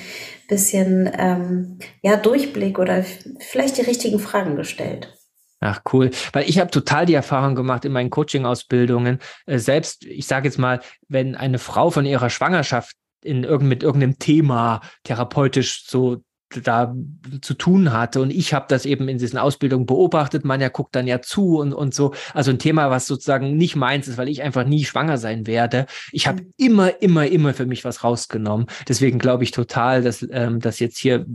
bisschen 0.47 1.09
ähm, 1.17 1.80
ja, 2.03 2.15
Durchblick 2.15 2.77
oder 2.77 3.03
vielleicht 3.39 3.77
die 3.77 3.81
richtigen 3.81 4.19
Fragen 4.19 4.55
gestellt. 4.55 5.17
Ach 5.61 5.81
cool, 5.93 6.11
weil 6.34 6.47
ich 6.49 6.59
habe 6.59 6.69
total 6.69 7.05
die 7.05 7.13
Erfahrung 7.13 7.55
gemacht 7.55 7.85
in 7.85 7.93
meinen 7.93 8.09
Coaching-Ausbildungen. 8.09 9.19
Äh, 9.45 9.57
selbst, 9.59 10.05
ich 10.05 10.27
sage 10.27 10.47
jetzt 10.47 10.59
mal, 10.59 10.81
wenn 11.07 11.35
eine 11.35 11.57
Frau 11.57 11.89
von 11.89 12.05
ihrer 12.05 12.30
Schwangerschaft 12.30 12.95
in 13.23 13.45
irgend, 13.45 13.69
mit 13.69 13.81
irgendeinem 13.81 14.19
Thema 14.19 14.81
therapeutisch 15.03 15.85
so 15.88 16.21
da 16.61 16.95
zu 17.41 17.53
tun 17.53 17.93
hatte. 17.93 18.21
Und 18.21 18.31
ich 18.31 18.53
habe 18.53 18.65
das 18.69 18.85
eben 18.85 19.07
in 19.07 19.17
diesen 19.17 19.39
Ausbildungen 19.39 19.85
beobachtet. 19.85 20.45
Man 20.45 20.61
ja 20.61 20.69
guckt 20.69 20.95
dann 20.95 21.07
ja 21.07 21.21
zu 21.21 21.57
und, 21.59 21.73
und 21.73 21.93
so. 21.93 22.13
Also 22.34 22.51
ein 22.51 22.59
Thema, 22.59 22.89
was 22.89 23.07
sozusagen 23.07 23.57
nicht 23.57 23.75
meins 23.75 24.07
ist, 24.07 24.17
weil 24.17 24.30
ich 24.30 24.41
einfach 24.43 24.65
nie 24.65 24.85
schwanger 24.85 25.17
sein 25.17 25.47
werde. 25.47 25.85
Ich 26.11 26.27
habe 26.27 26.43
mhm. 26.43 26.53
immer, 26.57 27.01
immer, 27.01 27.27
immer 27.27 27.53
für 27.53 27.65
mich 27.65 27.84
was 27.84 28.03
rausgenommen. 28.03 28.67
Deswegen 28.88 29.19
glaube 29.19 29.43
ich 29.43 29.51
total, 29.51 30.01
dass, 30.03 30.25
ähm, 30.31 30.59
dass 30.59 30.80
jetzt 30.80 30.97
hier 30.97 31.25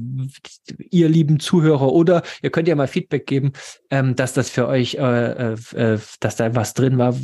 ihr 0.90 1.08
lieben 1.08 1.40
Zuhörer 1.40 1.92
oder 1.92 2.22
ihr 2.42 2.50
könnt 2.50 2.68
ja 2.68 2.74
mal 2.74 2.88
Feedback 2.88 3.26
geben, 3.26 3.52
ähm, 3.90 4.16
dass 4.16 4.32
das 4.32 4.50
für 4.50 4.68
euch, 4.68 4.94
äh, 4.94 5.52
äh, 5.52 5.56
äh 5.74 5.98
dass 6.20 6.36
da 6.36 6.54
was 6.54 6.74
drin 6.74 6.98
war, 6.98 7.14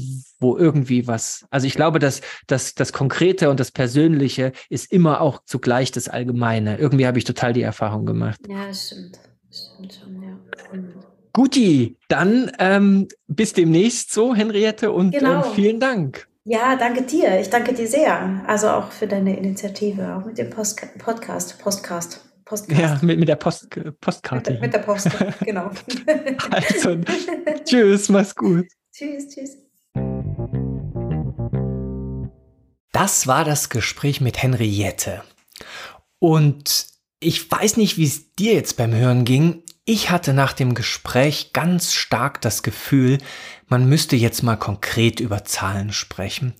wo 0.40 0.56
irgendwie 0.56 1.06
was, 1.06 1.46
also 1.50 1.66
ich 1.66 1.74
glaube, 1.74 1.98
dass, 1.98 2.20
dass 2.46 2.74
das 2.74 2.92
Konkrete 2.92 3.50
und 3.50 3.60
das 3.60 3.70
Persönliche 3.70 4.52
ist 4.68 4.92
immer 4.92 5.20
auch 5.20 5.42
zugleich 5.44 5.90
das 5.90 6.08
Allgemeine. 6.08 6.78
Irgendwie 6.78 7.06
habe 7.06 7.18
ich 7.18 7.24
total 7.24 7.52
die 7.52 7.62
Erfahrung 7.62 7.83
gemacht. 8.04 8.40
Ja, 8.48 8.66
das 8.66 8.86
stimmt. 8.86 9.18
Das 9.48 9.72
stimmt 9.72 9.94
schon, 9.94 10.22
ja. 10.22 10.38
Guti, 11.32 11.96
dann 12.08 12.52
ähm, 12.58 13.08
bis 13.26 13.52
demnächst 13.52 14.12
so, 14.12 14.34
Henriette, 14.34 14.92
und 14.92 15.10
genau. 15.10 15.44
ähm, 15.44 15.52
vielen 15.54 15.80
Dank. 15.80 16.28
Ja, 16.44 16.76
danke 16.76 17.02
dir. 17.02 17.40
Ich 17.40 17.50
danke 17.50 17.72
dir 17.72 17.86
sehr. 17.86 18.44
Also 18.46 18.68
auch 18.68 18.90
für 18.90 19.06
deine 19.06 19.36
Initiative, 19.36 20.16
auch 20.16 20.26
mit 20.26 20.38
dem 20.38 20.50
Post 20.50 20.82
Podcast. 20.98 21.58
Postcast. 21.58 22.20
Postcast. 22.44 22.80
Ja, 22.80 22.98
mit, 23.00 23.18
mit 23.18 23.28
der 23.28 23.36
Post 23.36 23.68
Postkarte. 24.00 24.52
Mit, 24.52 24.60
mit 24.60 24.74
der 24.74 24.80
Post, 24.80 25.08
genau. 25.40 25.70
also, 26.50 26.98
tschüss, 27.64 28.10
mach's 28.10 28.34
gut. 28.34 28.66
Tschüss, 28.92 29.28
tschüss. 29.28 29.56
Das 32.92 33.26
war 33.26 33.44
das 33.44 33.70
Gespräch 33.70 34.20
mit 34.20 34.42
Henriette. 34.42 35.22
Und 36.18 36.93
ich 37.24 37.50
weiß 37.50 37.76
nicht, 37.76 37.96
wie 37.96 38.04
es 38.04 38.34
dir 38.34 38.54
jetzt 38.54 38.76
beim 38.76 38.94
Hören 38.94 39.24
ging. 39.24 39.62
Ich 39.84 40.10
hatte 40.10 40.32
nach 40.32 40.52
dem 40.52 40.74
Gespräch 40.74 41.52
ganz 41.52 41.92
stark 41.92 42.40
das 42.40 42.62
Gefühl, 42.62 43.18
man 43.68 43.88
müsste 43.88 44.16
jetzt 44.16 44.42
mal 44.42 44.56
konkret 44.56 45.20
über 45.20 45.44
Zahlen 45.44 45.92
sprechen 45.92 46.54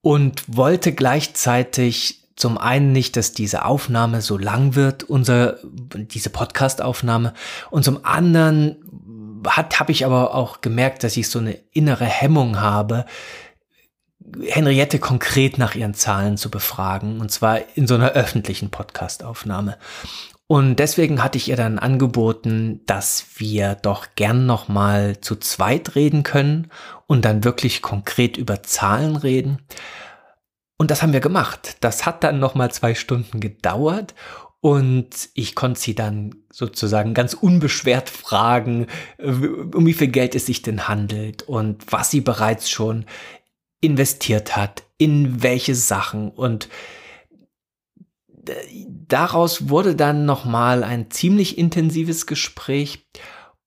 und 0.00 0.44
wollte 0.46 0.92
gleichzeitig 0.92 2.22
zum 2.36 2.58
einen 2.58 2.92
nicht, 2.92 3.16
dass 3.16 3.32
diese 3.32 3.64
Aufnahme 3.64 4.20
so 4.20 4.38
lang 4.38 4.74
wird, 4.74 5.04
unser, 5.04 5.58
diese 5.62 6.30
Podcast-Aufnahme, 6.30 7.34
und 7.70 7.84
zum 7.84 8.04
anderen 8.04 8.76
habe 9.46 9.92
ich 9.92 10.04
aber 10.06 10.34
auch 10.34 10.60
gemerkt, 10.60 11.04
dass 11.04 11.16
ich 11.16 11.28
so 11.28 11.38
eine 11.38 11.58
innere 11.72 12.06
Hemmung 12.06 12.60
habe, 12.60 13.06
Henriette 14.46 14.98
konkret 14.98 15.58
nach 15.58 15.74
ihren 15.74 15.94
Zahlen 15.94 16.36
zu 16.36 16.50
befragen, 16.50 17.20
und 17.20 17.30
zwar 17.30 17.60
in 17.74 17.86
so 17.86 17.94
einer 17.94 18.12
öffentlichen 18.12 18.70
Podcastaufnahme. 18.70 19.78
Und 20.46 20.76
deswegen 20.76 21.22
hatte 21.22 21.38
ich 21.38 21.48
ihr 21.48 21.56
dann 21.56 21.78
angeboten, 21.78 22.80
dass 22.86 23.24
wir 23.36 23.74
doch 23.74 24.08
gern 24.16 24.44
noch 24.44 24.68
mal 24.68 25.20
zu 25.20 25.36
zweit 25.36 25.94
reden 25.94 26.24
können 26.24 26.70
und 27.06 27.24
dann 27.24 27.44
wirklich 27.44 27.80
konkret 27.80 28.36
über 28.36 28.62
Zahlen 28.62 29.16
reden. 29.16 29.62
Und 30.76 30.90
das 30.90 31.00
haben 31.00 31.12
wir 31.12 31.20
gemacht. 31.20 31.76
Das 31.80 32.04
hat 32.04 32.22
dann 32.22 32.38
noch 32.38 32.54
mal 32.54 32.70
zwei 32.70 32.94
Stunden 32.94 33.40
gedauert 33.40 34.14
und 34.60 35.30
ich 35.34 35.56
konnte 35.56 35.80
sie 35.80 35.94
dann 35.94 36.36
sozusagen 36.50 37.14
ganz 37.14 37.34
unbeschwert 37.34 38.08
fragen, 38.08 38.86
um 39.18 39.86
wie 39.86 39.92
viel 39.92 40.06
Geld 40.06 40.36
es 40.36 40.46
sich 40.46 40.62
denn 40.62 40.86
handelt 40.86 41.42
und 41.42 41.90
was 41.90 42.12
sie 42.12 42.20
bereits 42.20 42.70
schon 42.70 43.06
investiert 43.82 44.56
hat, 44.56 44.84
in 44.96 45.42
welche 45.42 45.74
Sachen 45.74 46.30
und 46.30 46.68
daraus 49.08 49.68
wurde 49.68 49.94
dann 49.94 50.24
nochmal 50.24 50.82
ein 50.82 51.10
ziemlich 51.10 51.58
intensives 51.58 52.26
Gespräch 52.26 53.06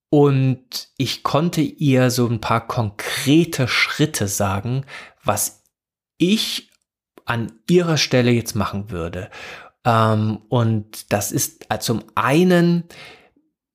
und 0.09 0.89
ich 0.97 1.23
konnte 1.23 1.61
ihr 1.61 2.09
so 2.09 2.27
ein 2.27 2.41
paar 2.41 2.67
konkrete 2.67 3.67
Schritte 3.67 4.27
sagen, 4.27 4.85
was 5.23 5.63
ich 6.17 6.71
an 7.25 7.51
ihrer 7.69 7.97
Stelle 7.97 8.31
jetzt 8.31 8.55
machen 8.55 8.91
würde. 8.91 9.29
Ähm, 9.83 10.41
und 10.49 11.11
das 11.11 11.31
ist 11.31 11.65
äh, 11.69 11.79
zum 11.79 12.03
einen 12.15 12.85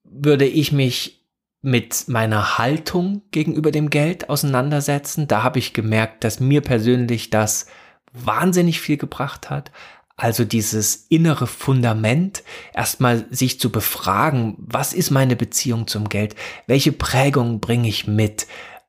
würde 0.05 0.47
ich 0.47 0.73
mich 0.73 1.20
mit 1.63 2.09
meiner 2.09 2.59
Haltung 2.59 3.23
gegenüber 3.31 3.71
dem 3.71 3.91
Geld 3.91 4.31
auseinandersetzen. 4.31 5.29
Da 5.29 5.43
habe 5.43 5.59
ich 5.59 5.73
gemerkt, 5.73 6.25
dass 6.25 6.41
mir 6.41 6.63
persönlich 6.63 7.31
das 7.31 7.67
wahnsinnig 8.13 8.81
viel 8.81 8.97
gebracht 8.97 9.51
hat. 9.51 9.71
Also 10.17 10.45
dieses 10.45 11.07
innere 11.09 11.47
Fundament, 11.47 12.43
erstmal 12.75 13.27
sich 13.31 13.59
zu 13.59 13.71
befragen, 13.73 14.55
was 14.59 14.93
ist 14.93 15.11
meine 15.11 15.37
Beziehung 15.37 15.87
zum 15.87 16.09
Geld? 16.09 16.35
Welche 16.67 16.93
Prägungen 16.93 17.61
bringe 17.61 17.89
ich 17.89 18.07
mit? 18.07 18.47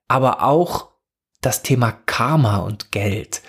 Aber 0.07 0.43
auch 0.43 0.89
das 1.39 1.64
Thema 1.64 1.91
Karma 2.06 2.57
und 2.57 2.91
Geld 2.91 3.41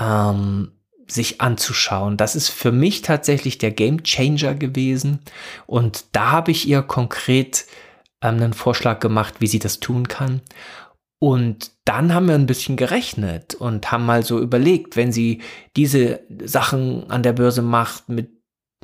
ähm, 0.00 0.72
sich 1.06 1.40
anzuschauen. 1.40 2.16
Das 2.16 2.34
ist 2.34 2.48
für 2.48 2.72
mich 2.72 3.02
tatsächlich 3.02 3.58
der 3.58 3.72
Game 3.72 4.02
Changer 4.02 4.54
gewesen. 4.54 5.20
Und 5.66 6.06
da 6.12 6.30
habe 6.30 6.50
ich 6.50 6.66
ihr 6.66 6.82
konkret 6.82 7.66
einen 8.20 8.52
Vorschlag 8.52 9.00
gemacht, 9.00 9.34
wie 9.40 9.46
sie 9.46 9.58
das 9.58 9.80
tun 9.80 10.08
kann. 10.08 10.42
Und 11.20 11.72
dann 11.84 12.14
haben 12.14 12.28
wir 12.28 12.34
ein 12.34 12.46
bisschen 12.46 12.76
gerechnet 12.76 13.54
und 13.54 13.90
haben 13.90 14.06
mal 14.06 14.22
so 14.22 14.38
überlegt, 14.40 14.96
wenn 14.96 15.10
sie 15.10 15.40
diese 15.76 16.20
Sachen 16.44 17.10
an 17.10 17.22
der 17.22 17.32
Börse 17.32 17.62
macht 17.62 18.08
mit 18.08 18.30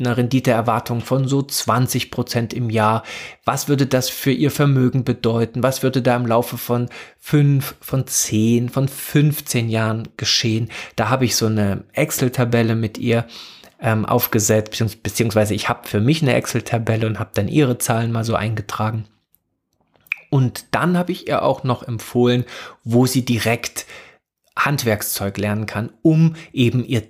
einer 0.00 0.16
Renditeerwartung 0.16 1.00
von 1.00 1.28
so 1.28 1.42
20 1.42 2.10
Prozent 2.10 2.52
im 2.52 2.68
Jahr. 2.68 3.04
Was 3.44 3.68
würde 3.68 3.86
das 3.86 4.08
für 4.08 4.32
ihr 4.32 4.50
Vermögen 4.50 5.04
bedeuten? 5.04 5.62
Was 5.62 5.84
würde 5.84 6.02
da 6.02 6.16
im 6.16 6.26
Laufe 6.26 6.58
von 6.58 6.88
fünf, 7.20 7.76
von 7.80 8.06
zehn, 8.08 8.68
von 8.68 8.88
15 8.88 9.68
Jahren 9.68 10.08
geschehen? 10.16 10.70
Da 10.96 11.10
habe 11.10 11.24
ich 11.24 11.36
so 11.36 11.46
eine 11.46 11.84
Excel-Tabelle 11.92 12.74
mit 12.74 12.98
ihr 12.98 13.26
ähm, 13.80 14.04
aufgesetzt, 14.04 14.76
beziehungsweise 15.04 15.54
ich 15.54 15.68
habe 15.68 15.86
für 15.86 16.00
mich 16.00 16.22
eine 16.22 16.34
Excel-Tabelle 16.34 17.06
und 17.06 17.20
habe 17.20 17.30
dann 17.34 17.46
ihre 17.46 17.78
Zahlen 17.78 18.10
mal 18.10 18.24
so 18.24 18.34
eingetragen. 18.34 19.04
Und 20.34 20.74
dann 20.74 20.98
habe 20.98 21.12
ich 21.12 21.28
ihr 21.28 21.44
auch 21.44 21.62
noch 21.62 21.84
empfohlen, 21.84 22.44
wo 22.82 23.06
sie 23.06 23.24
direkt 23.24 23.86
Handwerkszeug 24.58 25.38
lernen 25.38 25.66
kann, 25.66 25.92
um 26.02 26.34
eben 26.52 26.84
ihr, 26.84 27.04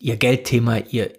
ihr 0.00 0.16
Geldthema, 0.16 0.78
ihr, 0.78 1.12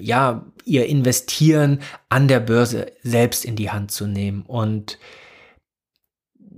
ja, 0.00 0.46
ihr 0.64 0.86
Investieren 0.86 1.80
an 2.08 2.28
der 2.28 2.40
Börse 2.40 2.86
selbst 3.02 3.44
in 3.44 3.56
die 3.56 3.70
Hand 3.70 3.90
zu 3.90 4.06
nehmen. 4.06 4.40
Und 4.40 4.98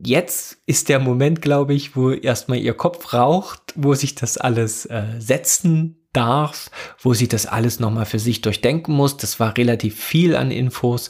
jetzt 0.04 0.58
ist 0.66 0.88
der 0.88 1.00
Moment, 1.00 1.42
glaube 1.42 1.74
ich, 1.74 1.96
wo 1.96 2.12
erstmal 2.12 2.58
ihr 2.58 2.74
Kopf 2.74 3.12
raucht, 3.12 3.74
wo 3.74 3.94
sich 3.94 4.14
das 4.14 4.38
alles 4.38 4.86
äh, 4.86 5.16
setzen 5.18 6.06
darf, 6.12 6.70
wo 7.00 7.12
sie 7.12 7.26
das 7.26 7.46
alles 7.46 7.80
nochmal 7.80 8.06
für 8.06 8.20
sich 8.20 8.40
durchdenken 8.40 8.94
muss. 8.94 9.16
Das 9.16 9.40
war 9.40 9.56
relativ 9.56 10.00
viel 10.00 10.36
an 10.36 10.52
Infos 10.52 11.08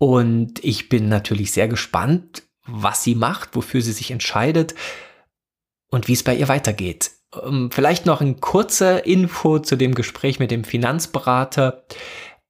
und 0.00 0.64
ich 0.64 0.88
bin 0.88 1.10
natürlich 1.10 1.52
sehr 1.52 1.68
gespannt, 1.68 2.44
was 2.66 3.04
sie 3.04 3.14
macht, 3.14 3.54
wofür 3.54 3.82
sie 3.82 3.92
sich 3.92 4.10
entscheidet 4.10 4.74
und 5.90 6.08
wie 6.08 6.14
es 6.14 6.22
bei 6.22 6.34
ihr 6.34 6.48
weitergeht. 6.48 7.10
Ähm, 7.44 7.68
vielleicht 7.70 8.06
noch 8.06 8.22
ein 8.22 8.40
kurzer 8.40 9.04
Info 9.04 9.58
zu 9.58 9.76
dem 9.76 9.94
Gespräch 9.94 10.38
mit 10.38 10.50
dem 10.50 10.64
Finanzberater. 10.64 11.84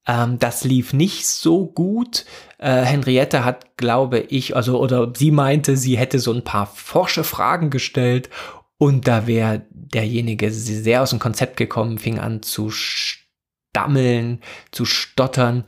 Ähm, 0.07 0.39
das 0.39 0.63
lief 0.63 0.93
nicht 0.93 1.27
so 1.27 1.67
gut. 1.67 2.25
Äh, 2.59 2.83
Henriette 2.83 3.45
hat, 3.45 3.77
glaube 3.77 4.21
ich, 4.21 4.55
also 4.55 4.81
oder 4.81 5.13
sie 5.17 5.33
meinte, 5.33 5.77
sie 5.77 5.99
hätte 5.99 6.21
so 6.21 6.33
ein 6.33 6.45
paar 6.45 6.67
forsche 6.67 7.25
Fragen 7.25 7.71
gestellt 7.71 8.31
und 8.79 9.09
da 9.09 9.27
wäre 9.27 9.67
derjenige 9.71 10.53
sehr 10.53 11.03
aus 11.03 11.11
dem 11.11 11.19
Konzept 11.19 11.57
gekommen, 11.57 11.99
fing 11.99 12.21
an 12.21 12.43
zu 12.43 12.71
stammeln, 12.71 14.41
zu 14.71 14.85
stottern 14.85 15.65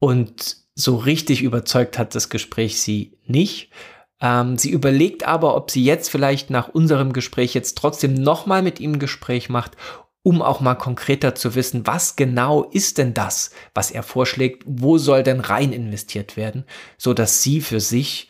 und 0.00 0.59
so 0.80 0.96
richtig 0.96 1.42
überzeugt 1.42 1.98
hat 1.98 2.14
das 2.14 2.28
Gespräch 2.28 2.80
sie 2.80 3.18
nicht. 3.26 3.70
Ähm, 4.20 4.58
sie 4.58 4.70
überlegt 4.70 5.26
aber, 5.26 5.56
ob 5.56 5.70
sie 5.70 5.84
jetzt 5.84 6.10
vielleicht 6.10 6.50
nach 6.50 6.68
unserem 6.68 7.12
Gespräch 7.12 7.54
jetzt 7.54 7.78
trotzdem 7.78 8.14
nochmal 8.14 8.62
mit 8.62 8.80
ihm 8.80 8.92
ein 8.94 8.98
Gespräch 8.98 9.48
macht, 9.48 9.76
um 10.22 10.42
auch 10.42 10.60
mal 10.60 10.74
konkreter 10.74 11.34
zu 11.34 11.54
wissen, 11.54 11.86
was 11.86 12.16
genau 12.16 12.64
ist 12.64 12.98
denn 12.98 13.14
das, 13.14 13.52
was 13.74 13.90
er 13.90 14.02
vorschlägt, 14.02 14.64
wo 14.66 14.98
soll 14.98 15.22
denn 15.22 15.40
rein 15.40 15.72
investiert 15.72 16.36
werden, 16.36 16.64
so 16.98 17.14
dass 17.14 17.42
sie 17.42 17.60
für 17.60 17.80
sich 17.80 18.28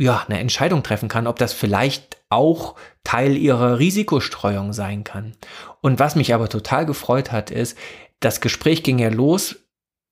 ja 0.00 0.24
eine 0.26 0.40
Entscheidung 0.40 0.82
treffen 0.82 1.08
kann, 1.08 1.26
ob 1.26 1.38
das 1.38 1.52
vielleicht 1.52 2.18
auch 2.28 2.74
Teil 3.04 3.36
ihrer 3.36 3.78
Risikostreuung 3.78 4.72
sein 4.72 5.04
kann. 5.04 5.36
Und 5.80 6.00
was 6.00 6.16
mich 6.16 6.34
aber 6.34 6.48
total 6.48 6.86
gefreut 6.86 7.30
hat, 7.30 7.52
ist, 7.52 7.78
das 8.18 8.40
Gespräch 8.40 8.82
ging 8.82 8.98
ja 8.98 9.08
los 9.08 9.65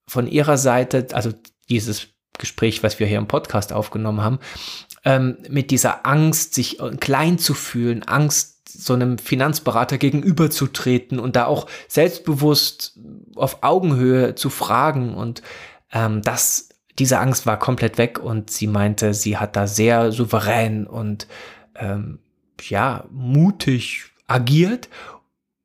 von 0.09 0.27
ihrer 0.27 0.59
Seite, 0.59 1.07
also 1.13 1.33
dieses 1.69 2.09
Gespräch, 2.39 2.83
was 2.83 2.99
wir 2.99 3.07
hier 3.07 3.19
im 3.19 3.29
Podcast 3.29 3.73
aufgenommen 3.73 4.23
haben, 4.23 4.39
ähm, 5.05 5.39
mit 5.49 5.71
dieser 5.71 6.07
Angst, 6.07 6.55
sich 6.55 6.79
klein 7.01 7.39
zu 7.39 7.55
fühlen, 7.55 8.03
Angst, 8.03 8.55
so 8.69 8.93
einem 8.95 9.19
Finanzberater 9.19 9.99
gegenüberzutreten 9.99 11.21
und 11.21 11.37
da 11.37 11.47
auch 11.47 11.69
selbstbewusst 11.87 12.99
auf 13.37 13.63
Augenhöhe 13.63 14.35
zu 14.35 14.51
fragen. 14.51 15.15
Und 15.15 15.43
ähm, 15.93 16.23
das, 16.23 16.71
diese 16.99 17.19
Angst 17.21 17.47
war 17.47 17.59
komplett 17.59 17.99
weg 17.99 18.19
und 18.19 18.51
sie 18.51 18.67
meinte, 18.67 19.15
sie 19.15 19.37
hat 19.37 19.55
da 19.55 19.67
sehr 19.67 20.11
souverän 20.11 20.87
und 20.87 21.29
ähm, 21.77 22.19
ja, 22.63 23.05
mutig 23.11 24.07
agiert 24.27 24.89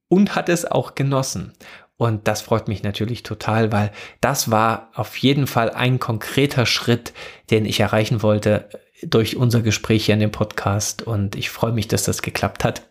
und 0.08 0.36
hat 0.36 0.50
es 0.50 0.66
auch 0.66 0.96
genossen. 0.96 1.54
Und 2.00 2.30
das 2.30 2.42
freut 2.42 2.70
mich 2.70 2.82
natürlich 2.82 3.24
total, 3.24 3.74
weil 3.74 3.92
das 4.22 4.50
war 4.50 4.90
auf 4.94 5.18
jeden 5.18 5.48
Fall 5.48 5.70
ein 5.70 6.00
konkreter 6.00 6.66
Schritt, 6.66 7.12
den 7.52 7.66
ich 7.66 7.82
erreichen 7.82 8.24
wollte 8.24 8.70
durch 9.04 9.36
unser 9.36 9.62
Gespräch 9.62 10.06
hier 10.06 10.14
in 10.14 10.22
dem 10.22 10.32
Podcast. 10.32 11.02
Und 11.02 11.36
ich 11.36 11.50
freue 11.50 11.74
mich, 11.74 11.90
dass 11.90 12.04
das 12.04 12.22
geklappt 12.22 12.64
hat. 12.64 12.84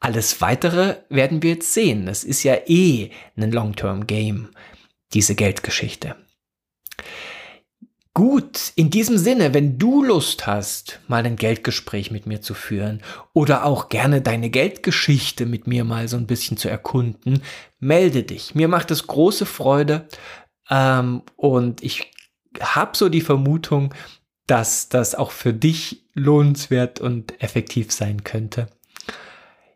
Alles 0.00 0.40
weitere 0.40 0.96
werden 1.10 1.42
wir 1.42 1.50
jetzt 1.50 1.74
sehen. 1.74 2.08
Es 2.08 2.24
ist 2.24 2.42
ja 2.42 2.56
eh 2.66 3.10
ein 3.36 3.52
Long-Term-Game, 3.52 4.48
diese 5.12 5.34
Geldgeschichte. 5.34 6.16
Gut, 8.14 8.72
in 8.76 8.90
diesem 8.90 9.16
Sinne, 9.16 9.54
wenn 9.54 9.78
du 9.78 10.04
Lust 10.04 10.46
hast, 10.46 11.00
mal 11.08 11.24
ein 11.24 11.36
Geldgespräch 11.36 12.10
mit 12.10 12.26
mir 12.26 12.42
zu 12.42 12.52
führen 12.52 13.02
oder 13.32 13.64
auch 13.64 13.88
gerne 13.88 14.20
deine 14.20 14.50
Geldgeschichte 14.50 15.46
mit 15.46 15.66
mir 15.66 15.84
mal 15.84 16.08
so 16.08 16.18
ein 16.18 16.26
bisschen 16.26 16.58
zu 16.58 16.68
erkunden, 16.68 17.42
melde 17.80 18.22
dich. 18.22 18.54
Mir 18.54 18.68
macht 18.68 18.90
es 18.90 19.06
große 19.06 19.46
Freude 19.46 20.08
ähm, 20.68 21.22
und 21.36 21.82
ich 21.82 22.12
habe 22.60 22.98
so 22.98 23.08
die 23.08 23.22
Vermutung, 23.22 23.94
dass 24.46 24.90
das 24.90 25.14
auch 25.14 25.30
für 25.30 25.54
dich 25.54 26.04
lohnenswert 26.12 27.00
und 27.00 27.42
effektiv 27.42 27.92
sein 27.92 28.24
könnte. 28.24 28.66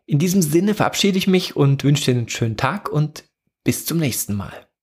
In 0.05 0.19
diesem 0.19 0.43
Sinne 0.43 0.75
verabschiede 0.75 1.17
ich 1.17 1.25
mich 1.25 1.55
und 1.55 1.83
wünsche 1.83 2.11
dir 2.11 2.19
einen 2.19 2.29
schönen 2.29 2.55
Tag 2.55 2.87
und 2.87 3.23
bis 3.63 3.85
zum 3.85 3.97
nächsten 3.97 4.35
Mal. 4.35 4.66